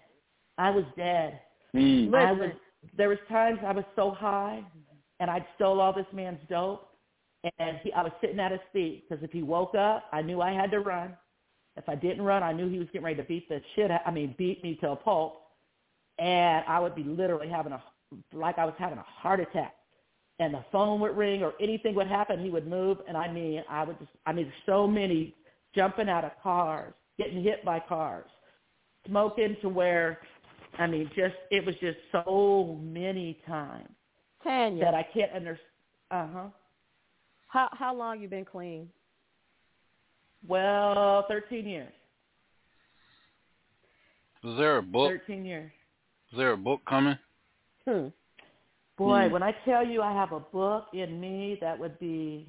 I 0.58 0.70
was 0.70 0.84
dead. 0.96 1.40
Mm. 1.74 2.14
I 2.14 2.32
was. 2.32 2.50
There 2.96 3.08
was 3.08 3.18
times 3.28 3.58
I 3.66 3.72
was 3.72 3.84
so 3.96 4.10
high, 4.12 4.62
and 5.20 5.30
I'd 5.30 5.44
stole 5.56 5.80
all 5.80 5.92
this 5.92 6.06
man's 6.12 6.38
dope, 6.48 6.88
and 7.58 7.78
he, 7.82 7.92
I 7.92 8.02
was 8.02 8.12
sitting 8.20 8.38
at 8.40 8.52
his 8.52 8.60
feet 8.72 9.04
because 9.08 9.22
if 9.24 9.32
he 9.32 9.42
woke 9.42 9.74
up, 9.74 10.04
I 10.12 10.22
knew 10.22 10.40
I 10.40 10.52
had 10.52 10.70
to 10.70 10.80
run. 10.80 11.16
If 11.76 11.88
I 11.88 11.94
didn't 11.94 12.22
run, 12.22 12.42
I 12.42 12.52
knew 12.52 12.68
he 12.70 12.78
was 12.78 12.86
getting 12.88 13.04
ready 13.04 13.16
to 13.16 13.24
beat 13.24 13.48
the 13.48 13.60
shit. 13.74 13.90
out- 13.90 14.00
I 14.06 14.10
mean, 14.10 14.34
beat 14.38 14.62
me 14.62 14.76
to 14.76 14.92
a 14.92 14.96
pulp, 14.96 15.42
and 16.18 16.64
I 16.66 16.78
would 16.80 16.94
be 16.94 17.02
literally 17.02 17.48
having 17.48 17.72
a 17.72 17.82
like 18.32 18.58
I 18.58 18.64
was 18.64 18.74
having 18.78 18.98
a 18.98 19.04
heart 19.06 19.40
attack. 19.40 19.74
And 20.38 20.52
the 20.52 20.64
phone 20.70 21.00
would 21.00 21.16
ring 21.16 21.42
or 21.42 21.54
anything 21.60 21.94
would 21.94 22.08
happen, 22.08 22.42
he 22.42 22.50
would 22.50 22.66
move, 22.66 22.98
and 23.08 23.16
I 23.16 23.32
mean, 23.32 23.62
I 23.70 23.84
would 23.84 23.98
just, 23.98 24.10
I 24.26 24.32
mean, 24.34 24.52
so 24.66 24.86
many 24.86 25.34
jumping 25.74 26.10
out 26.10 26.24
of 26.24 26.32
cars, 26.42 26.92
getting 27.18 27.42
hit 27.42 27.64
by 27.64 27.80
cars, 27.80 28.26
smoking 29.06 29.56
to 29.62 29.68
where, 29.70 30.18
I 30.78 30.86
mean, 30.86 31.10
just 31.16 31.36
it 31.50 31.64
was 31.64 31.74
just 31.80 31.96
so 32.12 32.78
many 32.82 33.38
times 33.46 33.88
Tanya, 34.42 34.84
that 34.84 34.94
I 34.94 35.06
can't 35.14 35.32
understand. 35.32 35.70
Uh 36.10 36.26
huh. 36.32 36.48
how 37.48 37.68
how 37.72 37.94
long 37.94 38.20
you 38.20 38.28
been 38.28 38.44
clean? 38.44 38.88
Well, 40.46 41.24
thirteen 41.28 41.66
years. 41.66 41.92
Was 44.44 44.56
there 44.58 44.76
a 44.76 44.82
book? 44.82 45.10
Thirteen 45.10 45.44
years. 45.44 45.72
Was 46.30 46.38
there 46.38 46.52
a 46.52 46.56
book 46.56 46.82
coming? 46.88 47.18
Hmm. 47.86 48.08
Boy, 48.98 49.26
Hmm. 49.26 49.32
when 49.32 49.42
I 49.42 49.52
tell 49.64 49.86
you 49.86 50.02
I 50.02 50.12
have 50.12 50.32
a 50.32 50.40
book 50.40 50.86
in 50.92 51.20
me 51.20 51.58
that 51.60 51.78
would 51.78 51.98
be, 51.98 52.48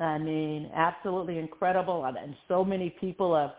I 0.00 0.18
mean, 0.18 0.70
absolutely 0.74 1.38
incredible, 1.38 2.04
and, 2.04 2.16
and 2.16 2.36
so 2.48 2.64
many 2.64 2.90
people 2.90 3.34
have 3.34 3.52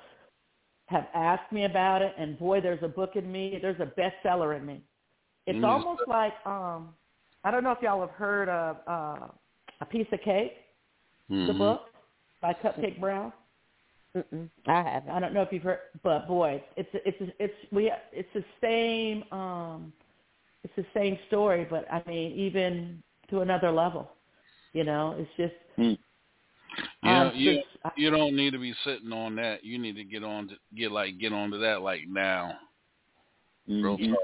have 0.87 1.07
asked 1.15 1.51
me 1.51 1.63
about 1.65 2.01
it. 2.01 2.13
And 2.17 2.37
boy, 2.37 2.59
there's 2.61 2.83
a 2.83 2.87
book 2.87 3.15
in 3.15 3.31
me. 3.31 3.57
There's 3.61 3.79
a 3.79 3.85
bestseller 3.99 4.55
in 4.57 4.65
me. 4.65 4.81
It's 5.47 5.59
Mm. 5.59 5.63
almost 5.63 6.01
like 6.07 6.33
um, 6.45 6.93
I 7.43 7.51
don't 7.51 7.63
know 7.63 7.71
if 7.71 7.81
y'all 7.81 8.01
have 8.01 8.11
heard 8.11 8.49
of 8.49 8.77
uh, 8.87 9.27
a 9.81 9.85
piece 9.85 10.07
of 10.11 10.21
cake, 10.21 10.53
the 11.29 11.53
Mhm. 11.53 11.57
book 11.57 11.89
by 12.41 12.53
Cupcake 12.53 12.99
Brown. 12.99 13.33
Mm-mm, 14.15 14.49
I 14.67 14.83
haven't. 14.83 15.09
I 15.11 15.19
don't 15.19 15.33
know 15.33 15.41
if 15.41 15.51
you've 15.51 15.63
heard, 15.63 15.79
but 16.03 16.27
boy, 16.27 16.63
it's 16.77 16.89
it's 16.93 17.33
it's 17.39 17.53
we 17.71 17.91
it's 18.11 18.29
the 18.33 18.43
same 18.61 19.23
um, 19.31 19.91
it's 20.63 20.73
the 20.75 20.85
same 20.93 21.17
story, 21.27 21.65
but 21.69 21.85
I 21.91 22.01
mean 22.07 22.31
even 22.33 23.03
to 23.29 23.41
another 23.41 23.71
level. 23.71 24.09
You 24.73 24.83
know, 24.83 25.15
it's 25.17 25.31
just 25.37 25.53
You 25.77 25.97
Um, 27.03 27.27
know, 27.27 27.31
you 27.33 27.53
just- 27.55 27.97
you 27.97 28.09
don't 28.09 28.35
need 28.35 28.51
to 28.53 28.57
be 28.59 28.73
sitting 28.83 29.11
on 29.13 29.35
that. 29.35 29.63
You 29.63 29.77
need 29.77 29.95
to 29.95 30.03
get 30.03 30.23
on 30.23 30.47
to 30.47 30.57
get 30.73 30.91
like 30.91 31.17
get 31.19 31.31
onto 31.33 31.59
that 31.59 31.81
like 31.81 32.07
now. 32.07 32.57
Real 33.67 33.97
Mhm. 33.97 34.09
talk. 34.13 34.19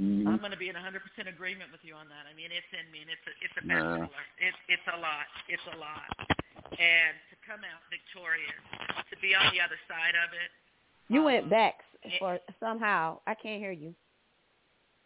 Mhm. 0.00 0.26
I'm 0.26 0.38
going 0.38 0.52
to 0.52 0.56
be 0.56 0.68
in 0.68 0.76
100% 0.76 1.28
agreement 1.28 1.70
with 1.72 1.84
you 1.84 1.94
on 1.94 2.08
that. 2.08 2.26
I 2.30 2.34
mean, 2.34 2.50
it's 2.52 2.66
in 2.72 2.90
me, 2.92 3.02
and 3.02 3.10
it's 3.10 3.26
a, 3.26 3.30
it's 3.44 3.56
a 3.58 3.66
Yeah. 3.66 4.06
It's 4.38 4.56
it's 4.68 4.86
a 4.94 4.96
lot. 4.98 5.26
It's 5.48 5.66
a 5.66 5.76
lot. 5.76 6.06
And 6.78 7.16
to 7.30 7.36
come 7.44 7.60
out 7.64 7.82
victorious, 7.90 8.62
to 9.10 9.16
be 9.18 9.34
on 9.34 9.52
the 9.52 9.60
other 9.60 9.78
side 9.88 10.14
of 10.14 10.32
it. 10.32 10.50
You 11.08 11.22
went 11.24 11.44
um, 11.44 11.50
back 11.50 11.84
it- 12.04 12.18
for 12.18 12.40
somehow. 12.60 13.20
I 13.26 13.34
can't 13.34 13.60
hear 13.60 13.72
you. 13.72 13.94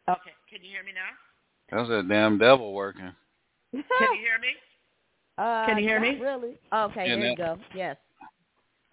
Okay, 0.08 0.30
can 0.48 0.62
you 0.62 0.70
hear 0.70 0.84
me 0.84 0.92
now? 0.94 1.10
That's 1.76 1.88
that 1.88 2.08
damn 2.08 2.38
devil 2.38 2.72
working. 2.72 3.12
Can 3.72 3.82
you 3.82 4.20
hear 4.20 4.38
me? 4.40 4.48
Uh, 5.38 5.66
Can 5.66 5.76
you 5.76 5.84
hear 5.84 6.00
not 6.00 6.14
me? 6.14 6.18
Really? 6.18 6.48
Okay, 6.72 7.08
Yeah, 7.08 7.16
there 7.16 7.28
you 7.28 7.36
go. 7.36 7.58
Yes. 7.74 7.98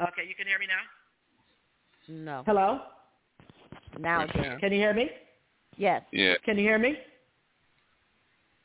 Okay, 0.02 0.24
you 0.28 0.36
can 0.36 0.46
hear 0.46 0.60
me 0.60 0.66
now. 0.68 2.14
No. 2.14 2.44
hello. 2.46 2.82
Now 3.98 4.24
it's 4.24 4.34
Yeah. 4.36 4.58
Can 4.60 4.74
you 4.74 4.78
hear 4.78 4.94
me? 4.94 5.10
yes. 5.78 6.04
Yeah. 6.12 6.34
Can 6.44 6.58
you 6.58 6.64
hear 6.66 6.78
me? 6.78 6.98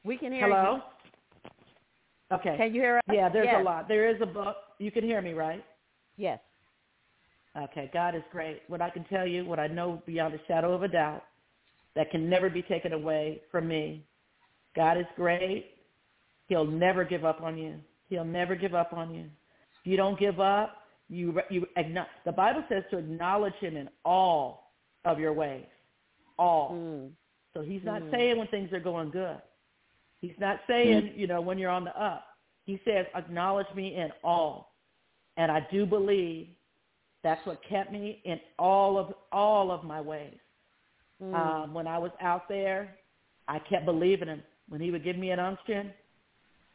We 0.02 0.18
can 0.18 0.32
hear 0.32 0.48
you. 0.48 0.52
Hello. 0.52 0.80
Okay. 2.32 2.56
Can 2.56 2.74
you 2.74 2.80
hear 2.80 2.96
us? 2.96 3.02
Yeah, 3.12 3.28
there's 3.28 3.46
yes. 3.46 3.60
a 3.60 3.62
lot. 3.62 3.86
There 3.86 4.08
is 4.08 4.20
a 4.20 4.26
book. 4.26 4.56
You 4.80 4.90
can 4.90 5.04
hear 5.04 5.22
me, 5.22 5.32
right? 5.32 5.64
Yes. 6.16 6.40
Okay, 7.56 7.90
God 7.92 8.16
is 8.16 8.22
great. 8.32 8.62
What 8.66 8.82
I 8.82 8.90
can 8.90 9.04
tell 9.04 9.24
you, 9.26 9.44
what 9.44 9.60
I 9.60 9.68
know 9.68 10.02
beyond 10.04 10.34
a 10.34 10.38
shadow 10.48 10.72
of 10.72 10.82
a 10.82 10.88
doubt, 10.88 11.22
that 11.94 12.10
can 12.10 12.28
never 12.28 12.48
be 12.50 12.62
taken 12.62 12.92
away 12.92 13.42
from 13.50 13.68
me. 13.68 14.04
God 14.76 14.98
is 14.98 15.06
great. 15.16 15.66
He'll 16.46 16.64
never 16.64 17.04
give 17.04 17.24
up 17.24 17.40
on 17.42 17.58
you. 17.58 17.74
He'll 18.08 18.24
never 18.24 18.54
give 18.54 18.74
up 18.74 18.92
on 18.92 19.14
you. 19.14 19.24
If 19.24 19.86
you 19.90 19.96
don't 19.96 20.18
give 20.18 20.40
up, 20.40 20.76
you 21.08 21.40
you 21.50 21.66
the 22.24 22.32
Bible 22.32 22.62
says 22.68 22.84
to 22.90 22.98
acknowledge 22.98 23.54
Him 23.60 23.76
in 23.76 23.88
all 24.04 24.72
of 25.04 25.18
your 25.18 25.32
ways, 25.32 25.66
all. 26.38 26.72
Mm. 26.72 27.10
So 27.54 27.62
he's 27.62 27.82
not 27.82 28.02
Mm. 28.02 28.10
saying 28.10 28.38
when 28.38 28.46
things 28.48 28.72
are 28.72 28.80
going 28.80 29.10
good. 29.10 29.40
He's 30.20 30.38
not 30.38 30.60
saying, 30.66 31.12
you 31.16 31.26
know, 31.26 31.40
when 31.40 31.58
you're 31.58 31.70
on 31.70 31.84
the 31.84 32.00
up. 32.00 32.24
He 32.64 32.80
says, 32.84 33.06
acknowledge 33.14 33.72
me 33.74 33.94
in 33.94 34.12
all. 34.22 34.74
And 35.36 35.50
I 35.50 35.60
do 35.70 35.86
believe 35.86 36.48
that's 37.22 37.44
what 37.46 37.62
kept 37.62 37.92
me 37.92 38.20
in 38.24 38.40
all 38.58 38.98
of 38.98 39.14
all 39.32 39.70
of 39.70 39.84
my 39.84 40.00
ways. 40.00 40.38
Mm. 41.22 41.34
Um, 41.34 41.74
when 41.74 41.86
I 41.86 41.98
was 41.98 42.12
out 42.20 42.48
there, 42.48 42.96
I 43.48 43.58
kept 43.58 43.84
believing 43.84 44.28
him. 44.28 44.42
When 44.68 44.80
he 44.80 44.90
would 44.90 45.02
give 45.02 45.16
me 45.16 45.30
an 45.30 45.40
unction, 45.40 45.90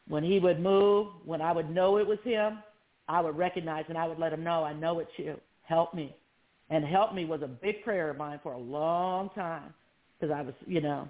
when 0.08 0.24
he 0.24 0.38
would 0.38 0.60
move, 0.60 1.08
when 1.24 1.40
I 1.40 1.52
would 1.52 1.70
know 1.70 1.96
it 1.98 2.06
was 2.06 2.18
him, 2.24 2.58
I 3.08 3.20
would 3.20 3.36
recognize 3.36 3.84
and 3.88 3.96
I 3.96 4.06
would 4.06 4.18
let 4.18 4.32
him 4.32 4.42
know, 4.42 4.64
I 4.64 4.72
know 4.72 4.98
it's 4.98 5.10
you. 5.16 5.38
Help 5.62 5.94
me. 5.94 6.14
And 6.70 6.84
help 6.84 7.14
me 7.14 7.24
was 7.24 7.42
a 7.42 7.46
big 7.46 7.84
prayer 7.84 8.10
of 8.10 8.16
mine 8.16 8.40
for 8.42 8.52
a 8.52 8.58
long 8.58 9.30
time 9.34 9.72
because 10.18 10.34
I 10.34 10.42
was, 10.42 10.54
you 10.66 10.80
know. 10.80 11.08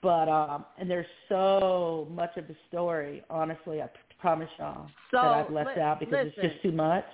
But 0.00 0.28
um 0.28 0.64
and 0.78 0.88
there's 0.88 1.06
so 1.28 2.08
much 2.10 2.36
of 2.36 2.46
the 2.46 2.56
story, 2.68 3.22
honestly, 3.28 3.82
I 3.82 3.88
promise 4.20 4.48
y'all 4.58 4.86
So, 5.10 5.16
that 5.20 5.32
I've 5.32 5.50
left 5.52 5.76
li- 5.76 5.82
out 5.82 6.00
because 6.00 6.12
listen. 6.14 6.32
it's 6.36 6.52
just 6.54 6.62
too 6.62 6.72
much. 6.72 7.04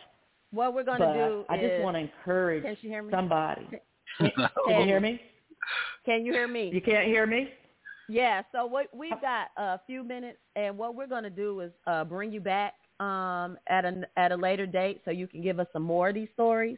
What 0.51 0.75
we're 0.75 0.85
going 0.85 1.01
to 1.01 1.13
do 1.15 1.45
I 1.49 1.57
just 1.57 1.81
want 1.81 1.97
to 1.97 2.01
encourage 2.01 2.63
Can 2.63 2.77
she 2.81 2.89
hear 2.89 3.03
me? 3.03 3.11
somebody. 3.11 3.67
Can 3.71 4.31
Can 4.67 4.81
you 4.81 4.87
hear 4.87 5.01
me? 5.01 5.21
Can 6.05 6.25
you 6.25 6.33
hear 6.33 6.49
me? 6.49 6.71
You 6.73 6.81
can't 6.81 7.07
hear 7.07 7.27
me? 7.27 7.49
Yeah, 8.09 8.43
so 8.53 8.67
what 8.67 8.87
we've 8.95 9.21
got 9.23 9.49
a 9.57 9.81
few 9.87 10.05
minutes, 10.05 10.39
and 10.57 10.77
what 10.77 10.95
we're 10.95 11.07
going 11.07 11.23
to 11.23 11.31
do 11.31 11.61
is 11.61 11.73
uh, 11.87 12.05
bring 12.05 12.33
you 12.33 12.41
back 12.41 12.75
um, 13.01 13.57
at 13.67 13.85
a 13.85 14.03
at 14.17 14.31
a 14.31 14.37
later 14.37 14.67
date, 14.67 15.01
so 15.05 15.11
you 15.11 15.27
can 15.27 15.43
give 15.43 15.59
us 15.59 15.67
some 15.73 15.83
more 15.83 16.11
of 16.11 16.15
these 16.15 16.29
stories. 16.35 16.77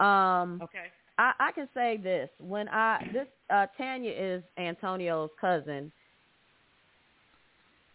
Um, 0.00 0.60
okay. 0.62 0.86
I, 1.18 1.32
I 1.40 1.52
can 1.52 1.68
say 1.74 1.96
this: 1.96 2.30
when 2.38 2.68
I 2.68 3.10
this 3.12 3.26
uh, 3.50 3.66
Tanya 3.76 4.12
is 4.12 4.42
Antonio's 4.56 5.30
cousin, 5.40 5.90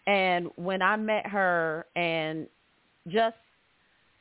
and 0.06 0.50
when 0.56 0.82
I 0.82 0.98
met 0.98 1.28
her, 1.28 1.86
and 1.96 2.46
just 3.08 3.38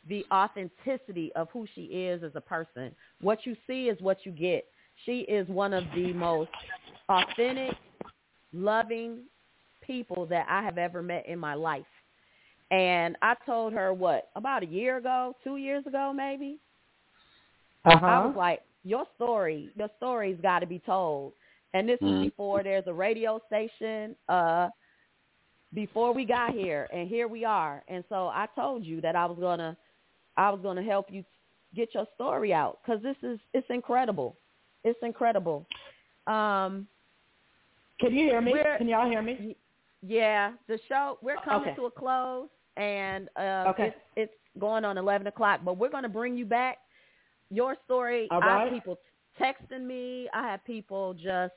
the 0.09 0.25
authenticity 0.33 1.33
of 1.35 1.49
who 1.53 1.67
she 1.75 1.83
is 1.83 2.23
as 2.23 2.33
a 2.37 2.41
person, 2.41 2.95
what 3.21 3.45
you 3.45 3.57
see 3.67 3.89
is 3.89 4.01
what 4.01 4.19
you 4.25 4.31
get. 4.31 4.65
She 5.05 5.21
is 5.21 5.49
one 5.49 5.73
of 5.73 5.85
the 5.95 6.13
most 6.13 6.51
authentic, 7.09 7.77
loving 8.53 9.21
people 9.83 10.27
that 10.27 10.47
I 10.49 10.63
have 10.63 10.79
ever 10.79 11.03
met 11.03 11.27
in 11.27 11.39
my 11.39 11.55
life. 11.55 11.87
And 12.71 13.17
I 13.23 13.35
told 13.47 13.73
her 13.73 13.95
what 13.95 14.29
about 14.37 14.63
a 14.63 14.67
year 14.67 14.99
ago, 14.99 15.35
two 15.43 15.57
years 15.57 15.87
ago, 15.87 16.13
maybe. 16.15 16.59
Uh-huh. 17.85 18.07
I 18.07 18.27
was 18.27 18.37
like, 18.37 18.61
your 18.85 19.05
story, 19.17 19.71
your 19.77 19.89
story's 19.97 20.39
got 20.43 20.59
to 20.61 20.67
be 20.67 20.79
told. 20.81 21.33
And 21.75 21.89
this 21.89 22.01
Mhm. 22.01 22.21
was 22.21 22.21
before 22.31 22.63
there's 22.63 22.87
a 22.87 22.93
radio 22.93 23.39
station, 23.47 24.17
uh, 24.29 24.71
before 25.75 26.13
we 26.13 26.25
got 26.25 26.53
here, 26.53 26.89
and 26.93 27.09
here 27.09 27.29
we 27.29 27.45
are. 27.45 27.83
And 27.89 28.05
so 28.09 28.29
I 28.29 28.47
told 28.55 28.85
you 28.85 29.01
that 29.03 29.17
I 29.17 29.27
was 29.27 29.39
gonna, 29.39 29.77
I 30.37 30.51
was 30.51 30.61
gonna 30.61 30.83
help 30.83 31.11
you 31.11 31.25
get 31.75 31.95
your 31.95 32.07
story 32.15 32.55
out 32.55 32.79
because 32.83 33.03
this 33.03 33.17
is 33.23 33.39
it's 33.53 33.69
incredible, 33.71 34.37
it's 34.85 34.99
incredible. 35.03 35.67
Um, 36.27 36.87
Can 38.01 38.13
you 38.15 38.27
hear 38.27 38.41
me? 38.41 38.55
Can 38.79 38.89
y'all 38.89 39.09
hear 39.09 39.23
me? 39.23 39.57
yeah, 40.07 40.53
the 40.69 40.79
show 40.89 41.19
we're 41.23 41.37
coming 41.45 41.69
Okay. 41.71 41.77
to 41.77 41.87
a 41.87 41.91
close, 41.91 42.49
and 42.77 43.29
uh, 43.37 43.67
Okay. 43.69 43.87
it's 43.87 43.97
it's 44.17 44.35
going 44.61 44.85
on 44.85 44.99
eleven 44.99 45.27
o'clock. 45.27 45.61
But 45.65 45.79
we're 45.79 45.89
going 45.91 46.05
to 46.05 46.09
bring 46.09 46.37
you 46.37 46.45
back 46.47 46.79
your 47.51 47.77
story. 47.85 48.29
All 48.31 48.43
I 48.43 48.65
have 48.65 48.73
people 48.73 48.99
texting 49.41 49.85
me. 49.85 50.29
I 50.33 50.43
have 50.43 50.65
people 50.65 51.15
just 51.15 51.55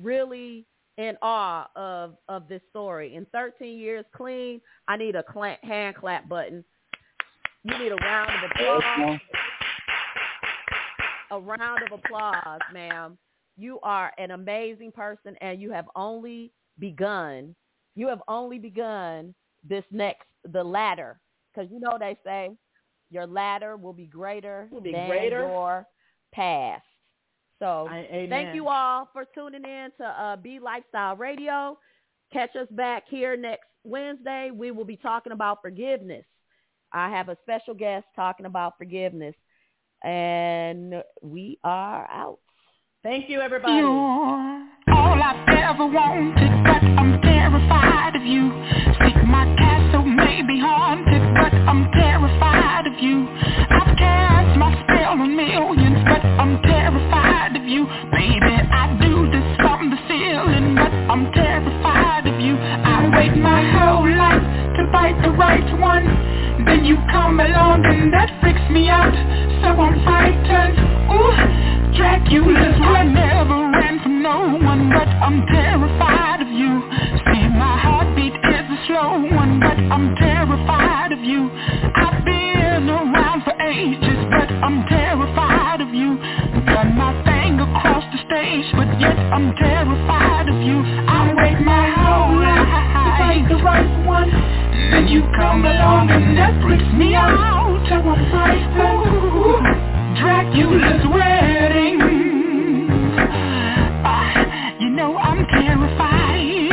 really 0.00 0.64
in 0.98 1.16
awe 1.22 1.68
of 1.74 2.16
of 2.28 2.48
this 2.48 2.60
story. 2.70 3.14
In 3.16 3.24
13 3.32 3.78
years 3.78 4.04
clean, 4.14 4.60
I 4.88 4.96
need 4.96 5.16
a 5.16 5.22
cla 5.22 5.56
hand 5.62 5.96
clap 5.96 6.28
button. 6.28 6.64
You 7.64 7.78
need 7.78 7.92
a 7.92 7.96
round 7.96 8.30
of 8.44 8.50
applause. 8.50 9.18
A 11.32 11.40
round 11.40 11.80
of 11.90 11.98
applause, 11.98 12.60
ma'am. 12.72 13.16
You 13.56 13.80
are 13.82 14.12
an 14.18 14.30
amazing 14.32 14.92
person, 14.92 15.34
and 15.40 15.60
you 15.60 15.70
have 15.72 15.86
only 15.96 16.52
begun. 16.78 17.54
You 17.96 18.06
have 18.08 18.20
only 18.28 18.58
begun 18.58 19.34
this 19.68 19.84
next 19.90 20.26
the 20.52 20.62
ladder, 20.62 21.18
because 21.52 21.70
you 21.72 21.80
know 21.80 21.96
they 21.98 22.16
say 22.24 22.50
your 23.10 23.26
ladder 23.26 23.76
will 23.76 23.92
be 23.94 24.06
greater 24.06 24.68
Will 24.70 24.80
be 24.80 24.92
than 24.92 25.08
greater. 25.08 25.40
your 25.40 25.86
past. 26.32 26.84
So 27.58 27.86
I- 27.88 28.26
thank 28.28 28.54
you 28.54 28.68
all 28.68 29.08
for 29.12 29.24
tuning 29.34 29.64
in 29.64 29.90
to 29.98 30.04
uh, 30.04 30.36
BE 30.36 30.58
Lifestyle 30.60 31.16
Radio. 31.16 31.78
Catch 32.32 32.56
us 32.56 32.68
back 32.72 33.04
here 33.08 33.36
next 33.36 33.66
Wednesday. 33.84 34.50
We 34.52 34.70
will 34.70 34.84
be 34.84 34.96
talking 34.96 35.32
about 35.32 35.62
forgiveness. 35.62 36.24
I 36.92 37.08
have 37.10 37.28
a 37.28 37.36
special 37.42 37.74
guest 37.74 38.04
talking 38.16 38.46
about 38.46 38.76
forgiveness, 38.78 39.34
and 40.02 41.02
we 41.22 41.58
are 41.64 42.08
out. 42.10 42.38
Thank 43.02 43.28
you, 43.28 43.40
everybody. 43.40 43.74
You're 43.74 43.88
all 43.88 44.68
I've 45.22 45.48
ever 45.48 45.86
wanted, 45.86 46.50
but 46.64 46.82
I'm 46.98 47.20
terrified 47.20 48.16
of 48.16 48.22
you. 48.22 48.50
Think 49.00 49.24
my 49.26 49.44
castle 49.58 50.04
may 50.04 50.42
be 50.42 50.60
haunted, 50.60 51.22
but 51.34 51.52
I'm 51.54 51.90
terrified 51.92 52.86
of 52.86 52.94
you. 53.02 53.26
I've 53.28 53.96
cast 53.96 54.58
my 54.58 54.72
spell 54.84 55.18
on 55.18 55.36
millions, 55.36 55.98
but 56.04 56.22
I'm 56.24 56.62
terrified 56.62 57.56
of 57.56 57.64
you. 57.64 57.86
Baby, 58.12 58.54
I 58.70 58.98
do 59.02 59.30
this 59.30 59.56
from 59.58 59.90
the 59.90 59.98
ceiling, 60.08 60.74
but 60.74 60.92
I'm 61.10 61.32
terrified 61.32 62.26
of 62.26 62.26
you. 62.26 62.31
I 62.50 63.08
wait 63.14 63.36
my 63.38 63.62
whole 63.70 64.10
life 64.10 64.42
to 64.76 64.90
bite 64.90 65.14
the 65.22 65.30
right 65.30 65.78
one. 65.78 66.64
Then 66.66 66.84
you 66.84 66.96
come 67.10 67.38
along 67.38 67.86
and 67.86 68.12
that 68.12 68.34
freaks 68.40 68.66
me 68.70 68.88
out. 68.88 69.14
So 69.62 69.68
I'm 69.78 70.02
frightened. 70.02 70.78
Ooh. 71.14 71.62
Dracula's 71.94 72.80
run 72.80 73.14
never 73.14 73.70
ran 73.70 74.00
from 74.02 74.22
no 74.22 74.58
one, 74.58 74.90
but 74.90 75.06
I'm 75.06 75.46
terrified 75.46 76.42
of 76.42 76.48
you. 76.48 76.82
See, 77.30 77.46
my 77.52 77.78
heartbeat 77.78 78.34
is 78.34 78.66
a 78.66 78.78
slow 78.88 79.22
one, 79.36 79.60
but 79.60 79.78
I'm 79.78 80.16
terrified 80.16 81.12
of 81.12 81.20
you. 81.20 81.50
I've 81.94 82.24
been 82.24 82.88
around 82.90 83.44
for 83.44 83.54
ages, 83.62 84.18
but 84.30 84.50
I'm 84.50 84.82
terrified 84.88 85.80
of 85.80 85.94
you. 85.94 86.16
Done 86.66 86.96
my 86.96 87.12
thing 87.22 87.60
across 87.60 88.04
the 88.10 88.18
stage, 88.24 88.66
but 88.72 88.88
yet 88.98 89.18
I'm 89.18 89.54
terrified 89.54 90.48
of 90.48 90.58
you. 90.64 90.80
I 91.06 91.34
wait 91.36 91.60
my 91.60 91.90
whole 91.92 92.11
find 93.32 93.50
the 93.50 93.56
right 93.64 94.06
one. 94.06 94.30
Then 94.90 95.08
you 95.08 95.22
come 95.36 95.64
along 95.64 96.10
and 96.10 96.36
that 96.36 96.60
freaks 96.62 96.92
me 96.94 97.14
out. 97.14 97.80
So 97.88 97.94
I'm 97.94 98.30
frightened. 98.30 99.66
Dracula's 100.18 101.06
wedding. 101.08 102.00
Ah, 104.04 104.76
you 104.78 104.90
know 104.90 105.16
I'm 105.16 105.46
terrified. 105.46 106.72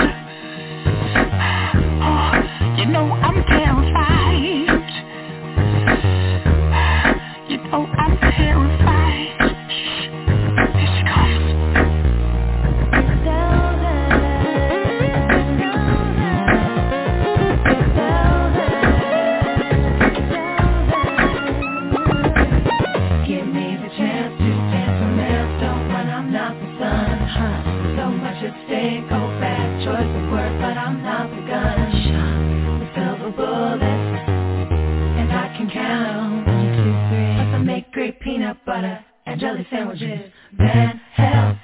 Oh, 2.04 2.34
you 2.78 2.86
know 2.88 3.06
I'm 3.14 3.44
terrified. 3.46 4.84
You 7.50 7.58
know 7.58 7.86
I'm 7.86 8.18
terrified. 8.20 8.49
Jelly 39.40 39.68
sandwiches. 39.70 40.32
Van 40.54 41.00
Helsing. 41.14 41.59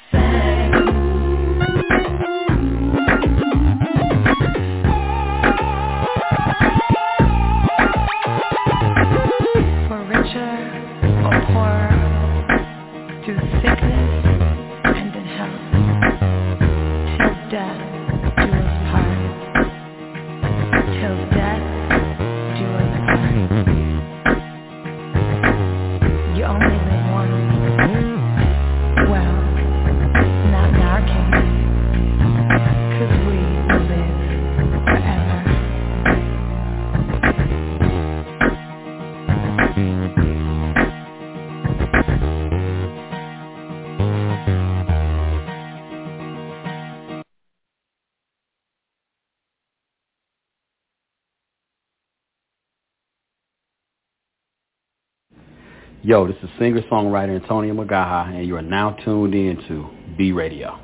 Yo, 56.05 56.27
this 56.27 56.35
is 56.43 56.49
singer-songwriter 56.59 57.41
Antonio 57.41 57.73
Magaha, 57.73 58.29
and 58.29 58.45
you 58.45 58.55
are 58.55 58.61
now 58.61 58.91
tuned 58.91 59.33
in 59.33 59.57
to 59.67 59.89
BE 60.15 60.33
Radio. 60.33 60.79